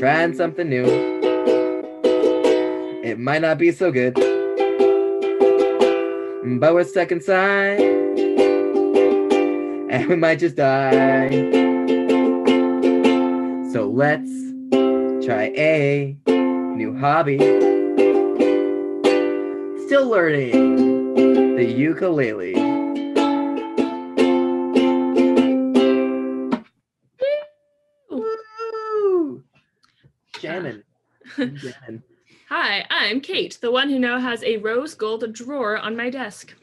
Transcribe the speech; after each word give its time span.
trying 0.00 0.34
something 0.34 0.68
new. 0.70 0.86
It 3.04 3.18
might 3.18 3.42
not 3.42 3.58
be 3.58 3.70
so 3.70 3.92
good, 3.92 4.14
but 6.58 6.72
we're 6.72 6.84
stuck 6.84 7.12
inside, 7.12 7.80
and 9.90 10.08
we 10.08 10.16
might 10.16 10.38
just 10.38 10.56
die. 10.56 11.28
So 13.74 13.90
let's 13.92 14.30
try 15.26 15.52
a 15.54 16.16
new 16.26 16.96
hobby. 16.98 17.36
Still 19.84 20.08
learning 20.08 21.56
the 21.56 21.64
ukulele. 21.66 22.59
Jamming. 30.50 30.82
Hi, 32.48 32.84
I'm 32.90 33.20
Kate, 33.20 33.56
the 33.60 33.70
one 33.70 33.88
who 33.88 34.00
now 34.00 34.18
has 34.18 34.42
a 34.42 34.56
rose 34.56 34.94
gold 34.94 35.32
drawer 35.32 35.78
on 35.78 35.96
my 35.96 36.10
desk. 36.10 36.54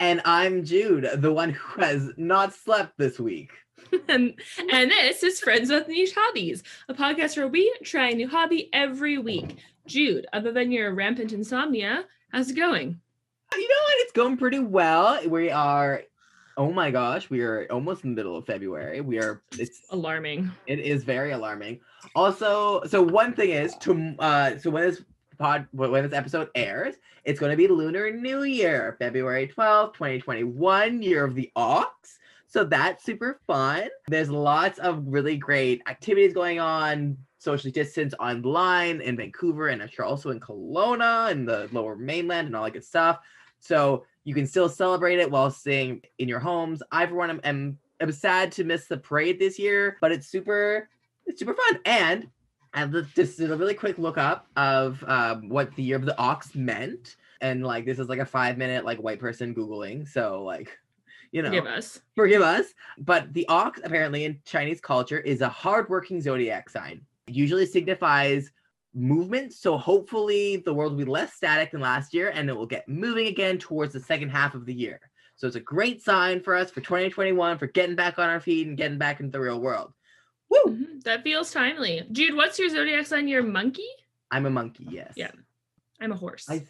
And 0.00 0.22
I'm 0.24 0.64
Jude, 0.64 1.08
the 1.16 1.32
one 1.32 1.50
who 1.50 1.82
has 1.82 2.10
not 2.16 2.54
slept 2.54 2.96
this 2.96 3.20
week. 3.20 3.52
and, 4.08 4.34
and 4.72 4.90
this 4.90 5.22
is 5.22 5.40
Friends 5.40 5.70
with 5.70 5.86
Niche 5.86 6.14
Hobbies, 6.16 6.62
a 6.88 6.94
podcast 6.94 7.36
where 7.36 7.48
we 7.48 7.76
try 7.82 8.08
a 8.08 8.14
new 8.14 8.26
hobby 8.26 8.70
every 8.72 9.18
week. 9.18 9.58
Jude, 9.86 10.26
other 10.32 10.50
than 10.50 10.72
your 10.72 10.94
rampant 10.94 11.34
insomnia, 11.34 12.06
how's 12.32 12.50
it 12.50 12.56
going? 12.56 12.98
You 13.52 13.68
know 13.68 13.82
what? 13.84 13.96
It's 13.98 14.12
going 14.12 14.38
pretty 14.38 14.60
well. 14.60 15.20
We 15.28 15.50
are, 15.50 16.04
oh 16.56 16.72
my 16.72 16.90
gosh, 16.90 17.30
we 17.30 17.42
are 17.42 17.66
almost 17.70 18.04
in 18.04 18.10
the 18.10 18.16
middle 18.16 18.36
of 18.36 18.46
February. 18.46 19.00
We 19.00 19.18
are, 19.18 19.42
it's 19.58 19.82
Alarming. 19.90 20.50
It 20.66 20.78
is 20.78 21.04
very 21.04 21.32
alarming. 21.32 21.80
Also, 22.14 22.82
so 22.84 23.02
one 23.02 23.32
thing 23.32 23.50
is 23.50 23.76
to 23.78 24.14
uh 24.18 24.58
so 24.58 24.70
when 24.70 24.84
this 24.84 25.02
pod 25.38 25.66
when 25.72 26.02
this 26.02 26.12
episode 26.12 26.48
airs, 26.54 26.96
it's 27.24 27.40
going 27.40 27.50
to 27.50 27.56
be 27.56 27.68
Lunar 27.68 28.10
New 28.10 28.44
Year, 28.44 28.96
February 28.98 29.48
12th, 29.48 29.94
2021, 29.94 31.02
year 31.02 31.24
of 31.24 31.34
the 31.34 31.50
ox. 31.56 32.18
So 32.46 32.62
that's 32.62 33.04
super 33.04 33.40
fun. 33.46 33.88
There's 34.08 34.30
lots 34.30 34.78
of 34.78 35.02
really 35.06 35.36
great 35.36 35.82
activities 35.88 36.32
going 36.32 36.60
on, 36.60 37.16
socially 37.38 37.72
distance 37.72 38.14
online 38.20 39.00
in 39.00 39.16
Vancouver 39.16 39.68
and 39.68 39.82
I'm 39.82 39.88
sure 39.88 40.04
also 40.04 40.30
in 40.30 40.40
Kelowna 40.40 41.30
and 41.30 41.48
the 41.48 41.68
lower 41.72 41.96
mainland 41.96 42.46
and 42.46 42.56
all 42.56 42.64
that 42.64 42.72
good 42.72 42.84
stuff. 42.84 43.18
So 43.60 44.04
you 44.24 44.34
can 44.34 44.46
still 44.46 44.68
celebrate 44.68 45.18
it 45.18 45.30
while 45.30 45.50
staying 45.50 46.02
in 46.18 46.28
your 46.28 46.40
homes. 46.40 46.82
I 46.90 47.06
for 47.06 47.14
one 47.14 47.30
am, 47.30 47.40
am 47.44 47.78
I'm 48.00 48.12
sad 48.12 48.50
to 48.52 48.64
miss 48.64 48.86
the 48.86 48.96
parade 48.96 49.38
this 49.38 49.58
year, 49.58 49.98
but 50.00 50.12
it's 50.12 50.26
super 50.26 50.88
it's 51.26 51.38
super 51.38 51.54
fun. 51.54 51.80
And 51.84 52.28
I 52.72 52.86
just 53.14 53.38
did 53.38 53.50
a 53.50 53.56
really 53.56 53.74
quick 53.74 53.98
look 53.98 54.18
up 54.18 54.48
of 54.56 55.02
um, 55.06 55.48
what 55.48 55.74
the 55.76 55.82
year 55.82 55.96
of 55.96 56.04
the 56.04 56.18
ox 56.18 56.54
meant. 56.54 57.16
And 57.40 57.64
like 57.64 57.84
this 57.84 57.98
is 57.98 58.08
like 58.08 58.18
a 58.18 58.26
five 58.26 58.58
minute 58.58 58.84
like 58.84 58.98
white 58.98 59.20
person 59.20 59.54
Googling. 59.54 60.08
So 60.08 60.42
like, 60.42 60.76
you 61.30 61.42
know, 61.42 61.50
Give 61.50 61.66
us. 61.66 62.00
forgive 62.16 62.42
us. 62.42 62.66
But 62.98 63.32
the 63.32 63.46
ox 63.48 63.80
apparently 63.84 64.24
in 64.24 64.40
Chinese 64.44 64.80
culture 64.80 65.18
is 65.18 65.40
a 65.40 65.48
hardworking 65.48 66.20
zodiac 66.20 66.68
sign. 66.70 67.02
It 67.26 67.34
usually 67.34 67.66
signifies 67.66 68.50
movement. 68.94 69.52
So 69.52 69.76
hopefully 69.76 70.56
the 70.64 70.72
world 70.72 70.92
will 70.92 71.04
be 71.04 71.10
less 71.10 71.32
static 71.34 71.72
than 71.72 71.80
last 71.80 72.14
year 72.14 72.30
and 72.30 72.48
it 72.48 72.52
will 72.56 72.66
get 72.66 72.88
moving 72.88 73.26
again 73.26 73.58
towards 73.58 73.92
the 73.92 74.00
second 74.00 74.30
half 74.30 74.54
of 74.54 74.66
the 74.66 74.74
year. 74.74 75.00
So 75.36 75.46
it's 75.46 75.56
a 75.56 75.60
great 75.60 76.02
sign 76.02 76.40
for 76.40 76.54
us 76.54 76.70
for 76.70 76.80
2021 76.80 77.58
for 77.58 77.66
getting 77.66 77.96
back 77.96 78.18
on 78.18 78.28
our 78.28 78.40
feet 78.40 78.66
and 78.68 78.76
getting 78.76 78.98
back 78.98 79.18
into 79.20 79.32
the 79.32 79.40
real 79.40 79.60
world. 79.60 79.92
Woo! 80.48 80.58
Mhm, 80.72 81.02
That 81.04 81.24
feels 81.24 81.50
timely. 81.50 82.06
Jude, 82.12 82.34
what's 82.36 82.58
your 82.58 82.68
zodiac 82.68 83.06
sign? 83.06 83.26
You're 83.26 83.40
a 83.40 83.44
monkey? 83.44 83.88
I'm 84.30 84.46
a 84.46 84.50
monkey, 84.50 84.86
yes. 84.90 85.14
Yeah. 85.16 85.30
I'm 86.00 86.12
a 86.12 86.16
horse. 86.16 86.46
I 86.48 86.64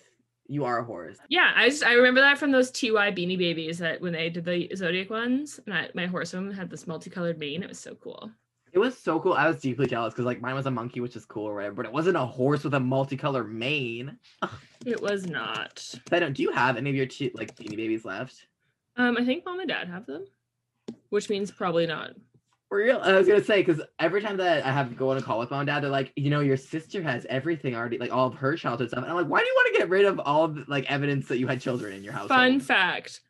you 0.47 0.67
are 0.67 0.79
a 0.79 0.85
horse. 0.85 1.17
yeah, 1.31 1.53
I 1.57 1.71
just 1.71 1.83
I 1.83 1.95
remember 1.95 2.21
that 2.21 2.37
from 2.37 2.53
those 2.53 2.71
TY 2.71 3.13
beanie 3.13 3.39
babies 3.39 3.79
that 3.79 4.03
when 4.03 4.13
they 4.13 4.29
did 4.29 4.45
the 4.45 4.71
zodiac 4.77 5.09
ones, 5.09 5.59
and 5.65 5.75
I, 5.75 5.89
my 5.95 6.05
horse 6.07 6.35
one 6.35 6.51
had 6.53 6.69
this 6.69 6.87
multicolored 6.87 7.39
mane. 7.39 7.63
It 7.63 7.69
was 7.71 7.79
so 7.79 7.95
cool. 7.95 8.31
It 8.75 8.81
was 8.81 8.99
so 8.99 9.21
cool. 9.21 9.35
I 9.35 9.47
was 9.47 9.61
deeply 9.61 9.87
jealous 9.87 10.13
because 10.13 10.25
like 10.27 10.41
mine 10.41 10.57
was 10.57 10.67
a 10.67 10.71
monkey, 10.71 10.99
which 10.99 11.15
is 11.15 11.25
cool 11.25 11.55
whatever, 11.55 11.77
but 11.77 11.87
it 11.87 11.93
wasn't 11.93 12.17
a 12.17 12.27
horse 12.27 12.65
with 12.65 12.75
a 12.75 12.81
multicolored 12.81 13.53
mane. 13.53 14.19
It 14.85 15.01
was 15.01 15.27
not. 15.27 15.95
I 16.13 16.19
don't. 16.19 16.35
Do 16.35 16.43
you 16.43 16.53
have 16.53 16.77
any 16.77 16.91
of 16.91 16.97
your 16.97 17.07
che- 17.07 17.31
like 17.33 17.57
beanie 17.57 17.75
babies 17.75 18.05
left? 18.05 18.49
Um, 18.97 19.17
I 19.17 19.25
think 19.25 19.43
mom 19.47 19.61
and 19.61 19.69
dad 19.69 19.89
have 19.89 20.05
them, 20.05 20.27
which 21.09 21.31
means 21.31 21.51
probably 21.51 21.87
not. 21.87 22.11
Real? 22.71 23.01
I 23.03 23.15
was 23.15 23.27
gonna 23.27 23.43
say 23.43 23.63
because 23.63 23.81
every 23.99 24.21
time 24.21 24.37
that 24.37 24.67
I 24.67 24.71
have 24.71 24.91
to 24.91 24.95
go 24.95 25.11
on 25.11 25.17
a 25.17 25.23
call 25.23 25.39
with 25.39 25.51
mom 25.51 25.61
and 25.61 25.67
dad, 25.67 25.83
they're 25.83 25.91
like, 25.91 26.13
you 26.17 26.29
know, 26.29 26.41
your 26.41 26.59
sister 26.59 27.03
has 27.03 27.25
everything 27.31 27.75
already, 27.75 27.97
like 27.97 28.13
all 28.13 28.27
of 28.27 28.35
her 28.35 28.57
childhood 28.57 28.91
stuff. 28.91 29.05
And 29.05 29.11
I'm 29.11 29.17
like, 29.17 29.29
why 29.29 29.41
do 29.41 29.47
you 29.47 29.55
want 29.57 29.75
to 29.75 29.81
get 29.81 29.89
rid 29.89 30.05
of 30.05 30.21
all 30.21 30.45
of 30.45 30.69
like 30.69 30.85
evidence 30.91 31.27
that 31.29 31.39
you 31.39 31.47
had 31.47 31.63
children 31.63 31.95
in 31.95 32.05
your 32.05 32.13
house? 32.13 32.29
Fun 32.29 32.61
fact: 32.61 33.23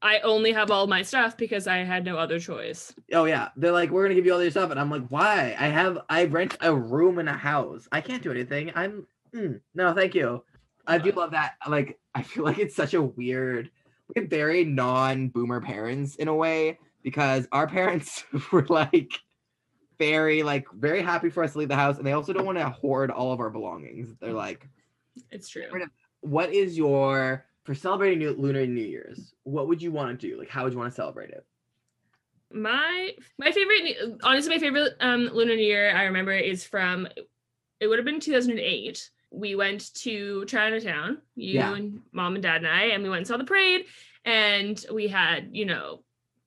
I 0.00 0.20
only 0.20 0.52
have 0.52 0.70
all 0.70 0.86
my 0.86 1.02
stuff 1.02 1.36
because 1.36 1.66
I 1.66 1.78
had 1.78 2.04
no 2.04 2.16
other 2.16 2.38
choice. 2.38 2.94
Oh 3.12 3.24
yeah, 3.24 3.48
they're 3.56 3.72
like, 3.72 3.90
we're 3.90 4.04
gonna 4.04 4.14
give 4.14 4.26
you 4.26 4.32
all 4.32 4.42
your 4.42 4.50
stuff, 4.50 4.70
and 4.70 4.78
I'm 4.78 4.90
like, 4.90 5.06
why? 5.08 5.56
I 5.58 5.66
have 5.68 5.98
I 6.08 6.24
rent 6.24 6.56
a 6.60 6.74
room 6.74 7.18
in 7.18 7.26
a 7.28 7.36
house. 7.36 7.88
I 7.90 8.00
can't 8.00 8.22
do 8.22 8.30
anything. 8.30 8.70
I'm 8.74 9.06
mm, 9.34 9.60
no, 9.74 9.92
thank 9.94 10.14
you. 10.14 10.44
I 10.86 10.98
do 10.98 11.10
love 11.12 11.32
that. 11.32 11.54
Like, 11.68 11.98
I 12.14 12.22
feel 12.22 12.44
like 12.44 12.58
it's 12.58 12.74
such 12.76 12.94
a 12.94 13.02
weird, 13.02 13.70
we 14.14 14.22
have 14.22 14.30
very 14.30 14.64
non-boomer 14.64 15.60
parents 15.60 16.16
in 16.16 16.28
a 16.28 16.34
way 16.34 16.78
because 17.02 17.46
our 17.52 17.66
parents 17.66 18.24
were 18.52 18.64
like 18.68 19.12
very 19.98 20.42
like 20.44 20.66
very 20.72 21.02
happy 21.02 21.28
for 21.28 21.42
us 21.42 21.52
to 21.52 21.58
leave 21.58 21.68
the 21.68 21.76
house, 21.76 21.98
and 21.98 22.06
they 22.06 22.12
also 22.12 22.32
don't 22.32 22.46
want 22.46 22.58
to 22.58 22.70
hoard 22.70 23.10
all 23.10 23.32
of 23.32 23.40
our 23.40 23.50
belongings. 23.50 24.14
They're 24.20 24.32
like, 24.32 24.68
It's 25.32 25.48
true. 25.48 25.64
what 26.20 26.52
is 26.52 26.78
your 26.78 27.44
for 27.68 27.74
celebrating 27.74 28.18
new, 28.20 28.30
lunar 28.30 28.66
New 28.66 28.80
Year's? 28.80 29.34
What 29.42 29.68
would 29.68 29.82
you 29.82 29.92
want 29.92 30.18
to 30.18 30.26
do? 30.26 30.38
Like, 30.38 30.48
how 30.48 30.64
would 30.64 30.72
you 30.72 30.78
want 30.78 30.90
to 30.90 30.96
celebrate 30.96 31.28
it? 31.28 31.44
My 32.50 33.10
my 33.38 33.52
favorite, 33.52 34.18
honestly, 34.22 34.54
my 34.54 34.58
favorite 34.58 34.94
um 35.00 35.28
lunar 35.34 35.54
new 35.54 35.62
year 35.62 35.94
I 35.94 36.04
remember 36.04 36.32
is 36.32 36.64
from. 36.64 37.06
It 37.78 37.86
would 37.86 37.98
have 37.98 38.06
been 38.06 38.20
2008. 38.20 39.10
We 39.30 39.54
went 39.54 39.92
to 39.96 40.46
Chinatown, 40.46 41.18
you 41.36 41.58
Yeah. 41.58 41.74
and 41.74 42.00
mom 42.10 42.34
and 42.36 42.42
dad 42.42 42.56
and 42.56 42.66
I, 42.66 42.84
and 42.84 43.02
we 43.02 43.10
went 43.10 43.18
and 43.18 43.26
saw 43.26 43.36
the 43.36 43.44
parade. 43.44 43.84
And 44.24 44.82
we 44.90 45.06
had, 45.08 45.50
you 45.52 45.66
know, 45.66 46.02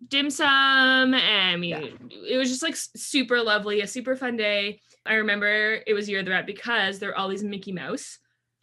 dim 0.08 0.32
sum, 0.32 1.14
and 1.14 1.62
we, 1.62 1.68
Yeah. 1.68 1.82
it 2.10 2.38
was 2.38 2.50
just 2.50 2.64
like 2.64 2.76
super 2.76 3.40
lovely, 3.44 3.82
a 3.82 3.88
super 3.88 4.16
fun 4.16 4.38
day. 4.38 4.82
I 5.06 5.14
remember 5.14 5.82
it 5.86 5.94
was 5.94 6.10
Year 6.10 6.20
of 6.20 6.26
the 6.26 6.32
Rat 6.32 6.48
because 6.48 6.98
there 6.98 7.10
were 7.10 7.16
all 7.16 7.30
these 7.30 7.44
Mickey 7.44 7.72
Mouse 7.72 8.18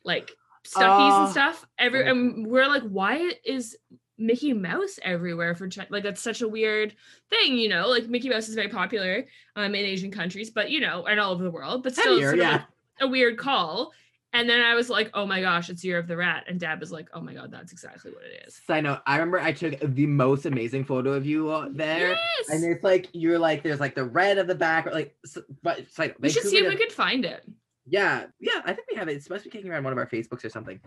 like 0.04 0.32
stuffies 0.68 1.12
Oh, 1.12 1.24
and 1.24 1.30
stuff. 1.30 1.66
Every 1.78 2.08
and 2.08 2.46
we're 2.46 2.68
like, 2.68 2.82
why 2.82 3.32
is 3.44 3.76
Mickey 4.18 4.52
Mouse 4.52 4.98
everywhere 5.02 5.54
for 5.54 5.68
China? 5.68 5.88
Like 5.90 6.02
that's 6.02 6.20
such 6.20 6.42
a 6.42 6.48
weird 6.48 6.94
thing, 7.30 7.56
you 7.56 7.68
know. 7.68 7.88
Like 7.88 8.08
Mickey 8.08 8.28
Mouse 8.28 8.48
is 8.48 8.54
very 8.54 8.68
popular 8.68 9.26
um 9.56 9.74
in 9.74 9.84
Asian 9.84 10.10
countries, 10.10 10.50
but 10.50 10.70
you 10.70 10.80
know, 10.80 11.06
and 11.06 11.18
all 11.20 11.32
over 11.32 11.44
the 11.44 11.50
world. 11.50 11.82
But 11.82 11.94
still, 11.94 12.14
it's 12.14 12.24
Heavier, 12.24 12.28
sort 12.30 12.38
yeah. 12.38 12.52
like 12.52 12.62
a 13.00 13.08
weird 13.08 13.38
call. 13.38 13.92
And 14.34 14.48
then 14.48 14.60
I 14.60 14.74
was 14.74 14.90
like, 14.90 15.10
oh 15.14 15.24
my 15.24 15.40
gosh, 15.40 15.70
it's 15.70 15.82
Year 15.82 15.98
of 15.98 16.06
the 16.06 16.16
Rat. 16.16 16.44
And 16.48 16.60
Dad 16.60 16.80
was 16.80 16.92
like, 16.92 17.08
oh 17.14 17.20
my 17.20 17.32
god, 17.32 17.50
that's 17.50 17.72
exactly 17.72 18.10
what 18.10 18.24
it 18.24 18.46
is. 18.46 18.60
So 18.66 18.74
I 18.74 18.82
know. 18.82 18.98
I 19.06 19.14
remember 19.14 19.40
I 19.40 19.52
took 19.52 19.80
the 19.80 20.06
most 20.06 20.44
amazing 20.44 20.84
photo 20.84 21.14
of 21.14 21.24
you 21.24 21.70
there. 21.72 22.10
Yes. 22.10 22.50
And 22.50 22.62
it's 22.62 22.84
like 22.84 23.08
you're 23.12 23.38
like 23.38 23.62
there's 23.62 23.80
like 23.80 23.94
the 23.94 24.04
red 24.04 24.36
of 24.36 24.46
the 24.46 24.54
back, 24.54 24.86
or 24.86 24.92
like 24.92 25.16
but 25.62 25.78
note, 25.98 26.16
we 26.20 26.28
should 26.28 26.42
see 26.44 26.58
if 26.58 26.68
we 26.68 26.76
could 26.76 26.92
find 26.92 27.24
it. 27.24 27.42
Yeah, 27.88 28.26
yeah, 28.40 28.60
I 28.64 28.72
think 28.72 28.88
we 28.90 28.96
have 28.96 29.08
it. 29.08 29.12
It's 29.16 29.24
supposed 29.24 29.44
to 29.44 29.50
be 29.50 29.56
kicking 29.56 29.70
around 29.70 29.84
one 29.84 29.92
of 29.92 29.98
our 29.98 30.06
Facebooks 30.08 30.44
or 30.44 30.50
something. 30.50 30.80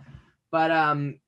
But 0.52 0.72
um 0.72 1.20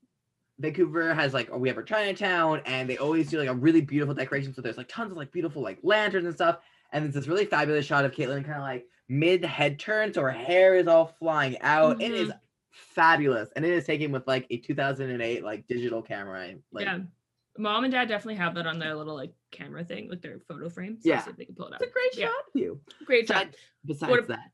Vancouver 0.59 1.13
has 1.13 1.33
like 1.33 1.53
we 1.53 1.67
have 1.67 1.77
our 1.77 1.83
Chinatown 1.83 2.61
and 2.65 2.89
they 2.89 2.97
always 2.97 3.29
do 3.29 3.39
like 3.39 3.49
a 3.49 3.53
really 3.53 3.81
beautiful 3.81 4.13
decoration. 4.13 4.53
So 4.53 4.61
there's 4.61 4.77
like 4.77 4.87
tons 4.89 5.11
of 5.11 5.17
like 5.17 5.31
beautiful 5.31 5.61
like 5.61 5.79
lanterns 5.83 6.25
and 6.25 6.35
stuff. 6.35 6.59
And 6.91 7.03
there's 7.03 7.15
this 7.15 7.27
really 7.27 7.45
fabulous 7.45 7.85
shot 7.85 8.05
of 8.05 8.11
Caitlin 8.11 8.45
kind 8.45 8.57
of 8.57 8.61
like 8.61 8.85
mid 9.09 9.43
head 9.43 9.79
turn, 9.79 10.13
so 10.13 10.21
her 10.21 10.31
hair 10.31 10.75
is 10.75 10.87
all 10.87 11.07
flying 11.19 11.59
out. 11.61 12.01
It 12.01 12.13
is 12.13 12.31
fabulous. 12.71 13.49
And 13.55 13.65
it 13.65 13.71
is 13.71 13.85
taken 13.85 14.11
with 14.11 14.27
like 14.27 14.45
a 14.51 14.57
2008 14.57 15.43
like 15.43 15.67
digital 15.67 16.01
camera. 16.01 16.53
Like 16.71 16.85
yeah. 16.85 16.99
Mom 17.57 17.83
and 17.83 17.91
dad 17.93 18.07
definitely 18.07 18.35
have 18.35 18.55
that 18.55 18.65
on 18.65 18.79
their 18.79 18.95
little 18.95 19.15
like 19.15 19.31
camera 19.51 19.83
thing, 19.83 20.09
like 20.09 20.21
their 20.21 20.39
photo 20.47 20.69
frames. 20.69 21.03
So 21.03 21.09
Yeah. 21.09 21.23
if 21.27 21.35
they 21.35 21.45
can 21.45 21.55
pull 21.55 21.67
it 21.67 21.73
up. 21.73 21.81
it's 21.81 21.89
a 21.89 21.93
great 21.93 22.15
Yeah. 22.17 22.27
shot 22.27 22.35
of 22.53 22.61
you. 22.61 22.79
Great. 23.05 23.27
Besides, 23.27 23.55
besides 23.85 24.11
What 24.11 24.27
that. 24.27 24.51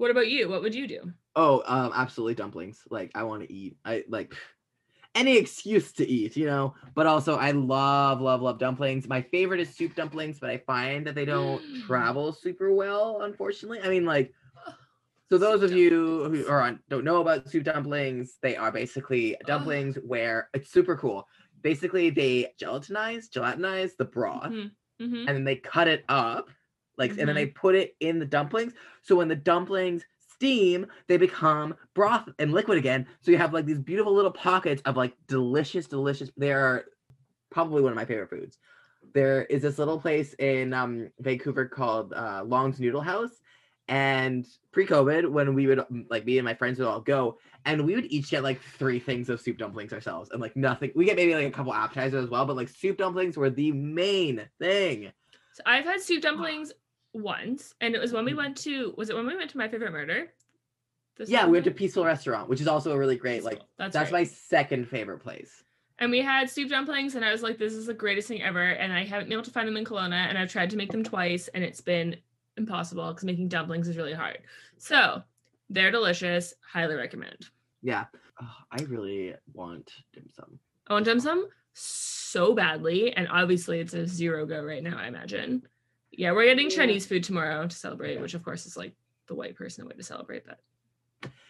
What 0.00 0.10
about 0.10 0.26
you? 0.28 0.48
What 0.48 0.62
would 0.62 0.74
you 0.74 0.88
do? 0.88 1.14
Oh, 1.36 1.62
um, 1.66 1.92
absolutely 1.94 2.34
dumplings. 2.34 2.82
Like 2.90 3.12
I 3.14 3.22
want 3.22 3.42
to 3.42 3.52
eat. 3.52 3.78
I 3.84 4.04
like 4.08 4.34
any 5.14 5.38
excuse 5.38 5.92
to 5.94 6.06
eat, 6.08 6.36
you 6.36 6.46
know. 6.46 6.74
But 6.94 7.06
also, 7.06 7.36
I 7.36 7.52
love, 7.52 8.20
love, 8.20 8.42
love 8.42 8.58
dumplings. 8.58 9.08
My 9.08 9.22
favorite 9.22 9.60
is 9.60 9.74
soup 9.76 9.94
dumplings, 9.94 10.40
but 10.40 10.50
I 10.50 10.58
find 10.58 11.06
that 11.06 11.14
they 11.14 11.24
don't 11.26 11.64
Mm. 11.64 11.74
travel 11.74 12.32
super 12.32 12.72
well, 12.74 13.22
unfortunately. 13.22 13.80
I 13.82 13.88
mean, 13.88 14.04
like, 14.06 14.34
so 15.30 15.38
Soup 15.38 15.38
those 15.38 15.62
of 15.62 15.72
you 15.72 15.90
dumplings. 15.90 16.30
who 16.30 16.46
are 16.48 16.62
on, 16.62 16.82
don't 16.88 17.04
know 17.04 17.20
about 17.20 17.48
soup 17.48 17.64
dumplings, 17.64 18.38
they 18.42 18.56
are 18.56 18.72
basically 18.72 19.36
dumplings 19.46 19.96
where 19.96 20.50
it's 20.54 20.70
super 20.70 20.96
cool. 20.96 21.28
Basically, 21.62 22.10
they 22.10 22.54
gelatinize, 22.60 23.30
gelatinize 23.30 23.96
the 23.96 24.04
broth, 24.06 24.54
Mhm, 24.54 24.76
mhm. 24.98 25.26
and 25.26 25.36
then 25.36 25.44
they 25.44 25.56
cut 25.56 25.88
it 25.88 26.04
up 26.08 26.50
like, 27.00 27.10
and 27.10 27.20
then 27.20 27.30
Mhm. 27.30 27.34
they 27.34 27.46
put 27.46 27.74
it 27.74 27.96
in 27.98 28.20
the 28.20 28.26
dumplings. 28.26 28.74
So 29.02 29.16
when 29.16 29.26
the 29.26 29.34
dumplings 29.34 30.04
steam, 30.18 30.86
they 31.08 31.16
become 31.16 31.74
broth 31.94 32.28
and 32.38 32.52
liquid 32.52 32.78
again. 32.78 33.08
So 33.20 33.32
you 33.32 33.38
have 33.38 33.52
like 33.52 33.66
these 33.66 33.80
beautiful 33.80 34.14
little 34.14 34.30
pockets 34.30 34.80
of 34.84 34.96
like 34.96 35.14
delicious, 35.26 35.86
delicious. 35.86 36.30
They 36.36 36.52
are 36.52 36.84
probably 37.50 37.82
one 37.82 37.90
of 37.92 37.96
my 37.96 38.04
favorite 38.04 38.30
foods. 38.30 38.58
There 39.12 39.44
is 39.46 39.62
this 39.62 39.78
little 39.78 40.00
place 40.00 40.34
in 40.34 40.72
um, 40.72 41.10
Vancouver 41.18 41.66
called 41.66 42.12
uh, 42.12 42.44
Long's 42.46 42.78
Noodle 42.78 43.00
House, 43.00 43.40
and 43.88 44.46
pre-COVID, 44.70 45.28
when 45.28 45.52
we 45.52 45.66
would 45.66 45.84
like 46.08 46.24
me 46.24 46.38
and 46.38 46.44
my 46.44 46.54
friends 46.54 46.78
would 46.78 46.86
all 46.86 47.00
go, 47.00 47.38
and 47.64 47.84
we 47.84 47.96
would 47.96 48.06
each 48.12 48.30
get 48.30 48.44
like 48.44 48.60
three 48.62 49.00
things 49.00 49.28
of 49.28 49.40
soup 49.40 49.58
dumplings 49.58 49.92
ourselves, 49.92 50.30
and 50.30 50.40
like 50.40 50.54
nothing. 50.54 50.92
We 50.94 51.06
get 51.06 51.16
maybe 51.16 51.34
like 51.34 51.46
a 51.46 51.50
couple 51.50 51.74
appetizers 51.74 52.24
as 52.24 52.30
well, 52.30 52.46
but 52.46 52.56
like 52.56 52.68
soup 52.68 52.98
dumplings 52.98 53.36
were 53.36 53.50
the 53.50 53.72
main 53.72 54.48
thing. 54.60 55.10
So 55.54 55.62
I've 55.66 55.84
had 55.84 56.00
soup 56.00 56.22
dumplings 56.22 56.72
once, 57.12 57.74
and 57.80 57.94
it 57.94 58.00
was 58.00 58.12
when 58.12 58.24
we 58.24 58.32
mm-hmm. 58.32 58.38
went 58.38 58.56
to 58.58 58.94
was 58.96 59.10
it 59.10 59.16
when 59.16 59.26
we 59.26 59.36
went 59.36 59.50
to 59.50 59.58
my 59.58 59.68
favorite 59.68 59.92
murder? 59.92 60.32
The 61.16 61.26
Yeah, 61.26 61.46
we 61.46 61.52
went 61.52 61.64
to 61.64 61.70
Peaceful 61.70 62.04
Restaurant, 62.04 62.48
which 62.48 62.60
is 62.60 62.68
also 62.68 62.92
a 62.92 62.98
really 62.98 63.16
great 63.16 63.42
Peaceful, 63.42 63.50
like. 63.52 63.60
That's, 63.78 63.92
That's 63.94 64.12
right. 64.12 64.20
my 64.20 64.24
second 64.24 64.88
favorite 64.88 65.18
place. 65.18 65.62
And 65.98 66.10
we 66.10 66.22
had 66.22 66.48
soup 66.48 66.70
dumplings, 66.70 67.14
and 67.14 67.24
I 67.24 67.30
was 67.30 67.42
like, 67.42 67.58
"This 67.58 67.74
is 67.74 67.86
the 67.86 67.94
greatest 67.94 68.28
thing 68.28 68.42
ever." 68.42 68.62
And 68.62 68.92
I 68.92 69.04
haven't 69.04 69.26
been 69.26 69.34
able 69.34 69.44
to 69.44 69.50
find 69.50 69.68
them 69.68 69.76
in 69.76 69.84
Kelowna, 69.84 70.28
and 70.28 70.38
I've 70.38 70.50
tried 70.50 70.70
to 70.70 70.76
make 70.76 70.90
them 70.90 71.04
twice, 71.04 71.48
and 71.48 71.62
it's 71.62 71.80
been 71.80 72.16
impossible 72.56 73.08
because 73.08 73.24
making 73.24 73.48
dumplings 73.48 73.88
is 73.88 73.96
really 73.96 74.14
hard. 74.14 74.38
So 74.78 75.22
they're 75.68 75.90
delicious. 75.90 76.54
Highly 76.72 76.94
recommend. 76.94 77.46
Yeah, 77.82 78.06
oh, 78.40 78.56
I 78.70 78.82
really 78.84 79.34
want 79.52 79.92
dim 80.12 80.28
sum. 80.34 80.58
I 80.86 80.94
want 80.94 81.04
dim 81.04 81.20
sum 81.20 81.48
so 81.72 82.54
badly, 82.54 83.12
and 83.12 83.28
obviously 83.28 83.80
it's 83.80 83.94
a 83.94 84.06
zero 84.06 84.46
go 84.46 84.62
right 84.62 84.82
now. 84.82 84.98
I 84.98 85.06
imagine. 85.06 85.62
Yeah, 86.12 86.32
we're 86.32 86.46
getting 86.46 86.70
Chinese 86.70 87.06
food 87.06 87.24
tomorrow 87.24 87.66
to 87.66 87.74
celebrate, 87.76 88.20
which 88.20 88.34
of 88.34 88.42
course 88.44 88.66
is 88.66 88.76
like 88.76 88.94
the 89.28 89.34
white 89.34 89.56
person 89.56 89.86
way 89.86 89.94
to 89.94 90.02
celebrate. 90.02 90.44
But 90.46 90.58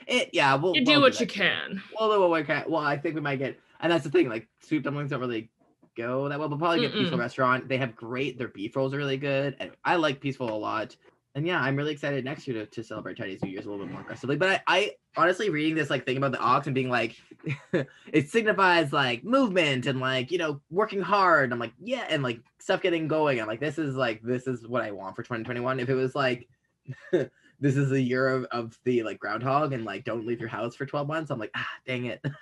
It 0.07 0.31
yeah, 0.33 0.55
we'll 0.55 0.75
you 0.77 0.83
we'll 0.87 0.97
do 0.97 1.01
what 1.01 1.19
you 1.21 1.27
that. 1.27 1.33
can. 1.35 1.83
Well, 1.99 2.09
well, 2.09 2.35
okay. 2.41 2.65
Well, 2.69 2.83
I 2.83 2.97
think 2.97 3.15
we 3.15 3.21
might 3.21 3.39
get, 3.39 3.59
and 3.81 3.91
that's 3.91 4.05
the 4.05 4.11
thing. 4.11 4.29
Like 4.29 4.49
soup 4.61 4.83
dumplings 4.85 5.11
don't 5.11 5.21
really 5.21 5.51
go 5.97 6.29
that 6.29 6.39
well, 6.39 6.49
but 6.49 6.59
probably 6.59 6.81
get 6.81 6.93
Peaceful 6.93 7.19
Mm-mm. 7.19 7.23
Restaurant. 7.23 7.69
They 7.69 7.79
have 7.79 7.97
great. 7.97 8.39
Their 8.39 8.49
beef 8.49 8.77
rolls 8.77 8.95
are 8.95 8.99
really 8.99 9.17
good, 9.17 9.57
and 9.61 9.71
I 9.85 9.97
like 9.97 10.21
Peaceful 10.21 10.53
a 10.53 10.57
lot. 10.57 10.95
And 11.35 11.47
yeah, 11.47 11.61
I'm 11.61 11.77
really 11.77 11.93
excited 11.93 12.25
next 12.25 12.49
year 12.49 12.65
to, 12.65 12.71
to 12.71 12.83
celebrate 12.83 13.17
Chinese 13.17 13.41
New 13.43 13.51
Year's 13.51 13.67
a 13.67 13.71
little 13.71 13.85
bit 13.85 13.93
more 13.93 14.01
aggressively. 14.01 14.37
But 14.37 14.49
I, 14.49 14.61
I 14.67 14.91
honestly 15.17 15.49
reading 15.49 15.77
this 15.77 15.89
like 15.91 16.05
thing 16.05 16.17
about 16.17 16.33
the 16.33 16.41
ox 16.41 16.67
and 16.67 16.75
being 16.75 16.91
like, 16.91 17.17
it 18.13 18.31
signifies 18.31 18.93
like 18.93 19.23
movement 19.23 19.87
and 19.87 20.01
like 20.01 20.33
you 20.33 20.39
know 20.39 20.61
working 20.71 21.01
hard. 21.01 21.53
I'm 21.53 21.59
like 21.61 21.73
yeah, 21.79 22.07
and 22.09 22.23
like 22.23 22.41
stuff 22.59 22.83
getting 22.83 23.07
going. 23.07 23.41
I'm 23.41 23.47
like 23.47 23.61
this 23.61 23.79
is 23.79 23.95
like 23.95 24.23
this 24.23 24.49
is 24.49 24.67
what 24.67 24.83
I 24.83 24.91
want 24.91 25.15
for 25.15 25.23
2021. 25.23 25.81
If 25.81 25.89
it 25.89 25.95
was 25.95 26.15
like. 26.15 26.49
This 27.63 27.77
is 27.77 27.91
the 27.91 28.01
year 28.01 28.27
of, 28.29 28.47
of 28.47 28.79
the 28.85 29.03
like 29.03 29.19
groundhog 29.19 29.75
and 29.75 29.85
like 29.85 30.05
don't 30.05 30.27
leave 30.27 30.41
your 30.41 30.49
house 30.49 30.75
for 30.75 30.87
12 30.87 31.07
months. 31.07 31.31
I'm 31.31 31.39
like, 31.39 31.51
ah, 31.55 31.69
dang 31.87 32.07
it. 32.07 32.25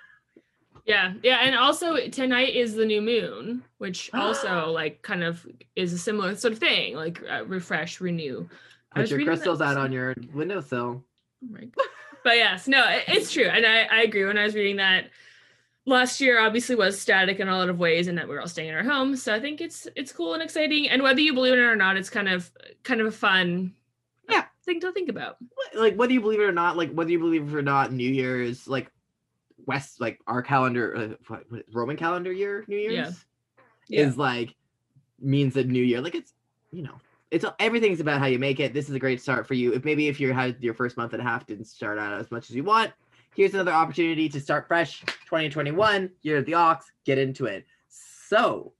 Yeah, 0.88 1.12
yeah, 1.22 1.40
and 1.42 1.54
also 1.54 2.08
tonight 2.08 2.54
is 2.54 2.72
the 2.72 2.86
new 2.86 3.02
moon, 3.02 3.62
which 3.76 4.08
also 4.14 4.70
like 4.70 5.02
kind 5.02 5.22
of 5.22 5.46
is 5.76 5.92
a 5.92 5.98
similar 5.98 6.34
sort 6.34 6.54
of 6.54 6.58
thing, 6.58 6.96
like 6.96 7.22
uh, 7.30 7.44
refresh, 7.44 8.00
renew. 8.00 8.48
Put 9.02 9.10
your 9.10 9.24
crystals 9.24 9.60
out 9.60 9.76
on 9.76 9.92
your 9.92 10.14
windowsill. 10.32 11.04
Oh 11.44 11.48
my 11.50 11.60
God. 11.60 11.86
but 12.24 12.36
yes, 12.36 12.68
no, 12.68 12.84
it's 13.06 13.32
true, 13.32 13.46
and 13.48 13.64
I, 13.64 13.82
I 13.82 14.02
agree. 14.02 14.24
When 14.24 14.38
I 14.38 14.44
was 14.44 14.54
reading 14.54 14.76
that 14.76 15.10
last 15.86 16.20
year, 16.20 16.40
obviously 16.40 16.74
was 16.74 17.00
static 17.00 17.40
in 17.40 17.48
a 17.48 17.56
lot 17.56 17.68
of 17.68 17.78
ways, 17.78 18.08
and 18.08 18.18
that 18.18 18.28
we 18.28 18.34
were 18.34 18.40
all 18.40 18.48
staying 18.48 18.68
in 18.68 18.74
our 18.74 18.82
homes. 18.82 19.22
So 19.22 19.34
I 19.34 19.40
think 19.40 19.60
it's 19.60 19.86
it's 19.96 20.12
cool 20.12 20.34
and 20.34 20.42
exciting, 20.42 20.88
and 20.88 21.02
whether 21.02 21.20
you 21.20 21.34
believe 21.34 21.54
it 21.54 21.58
or 21.58 21.76
not, 21.76 21.96
it's 21.96 22.10
kind 22.10 22.28
of 22.28 22.50
kind 22.82 23.00
of 23.00 23.06
a 23.06 23.12
fun 23.12 23.74
uh, 24.28 24.32
Yeah. 24.34 24.44
thing 24.64 24.80
to 24.80 24.92
think 24.92 25.08
about. 25.08 25.36
Like 25.74 25.94
whether 25.96 26.12
you 26.12 26.20
believe 26.20 26.40
it 26.40 26.44
or 26.44 26.52
not, 26.52 26.76
like 26.76 26.92
whether 26.92 27.10
you 27.10 27.18
believe 27.18 27.52
it 27.52 27.56
or 27.56 27.62
not, 27.62 27.92
New 27.92 28.10
Year's 28.10 28.66
like 28.68 28.90
West 29.66 30.00
like 30.00 30.18
our 30.26 30.42
calendar, 30.42 30.96
uh, 30.96 31.08
what, 31.28 31.44
Roman 31.72 31.96
calendar 31.96 32.32
year, 32.32 32.64
New 32.68 32.76
Year's 32.76 33.24
Yeah. 33.88 34.06
is 34.06 34.16
like 34.16 34.54
means 35.20 35.54
that 35.54 35.66
New 35.68 35.82
Year. 35.82 36.00
Like 36.00 36.14
it's 36.14 36.32
you 36.70 36.82
know 36.82 36.94
it's 37.30 37.44
everything's 37.58 38.00
about 38.00 38.20
how 38.20 38.26
you 38.26 38.38
make 38.38 38.60
it. 38.60 38.72
This 38.72 38.88
is 38.88 38.94
a 38.94 38.98
great 38.98 39.20
start 39.20 39.46
for 39.46 39.54
you. 39.54 39.72
If 39.72 39.84
maybe 39.84 40.08
if 40.08 40.20
you 40.20 40.32
had 40.32 40.56
your 40.60 40.74
first 40.74 40.96
month 40.96 41.12
and 41.12 41.20
a 41.20 41.24
half 41.24 41.46
didn't 41.46 41.66
start 41.66 41.98
out 41.98 42.18
as 42.18 42.30
much 42.30 42.50
as 42.50 42.56
you 42.56 42.64
want, 42.64 42.92
here's 43.36 43.54
another 43.54 43.72
opportunity 43.72 44.28
to 44.28 44.40
start 44.40 44.66
fresh. 44.66 45.00
2021 45.26 46.10
year 46.22 46.38
of 46.38 46.46
the 46.46 46.54
ox. 46.54 46.90
Get 47.04 47.18
into 47.18 47.46
it. 47.46 47.66
So 47.88 48.72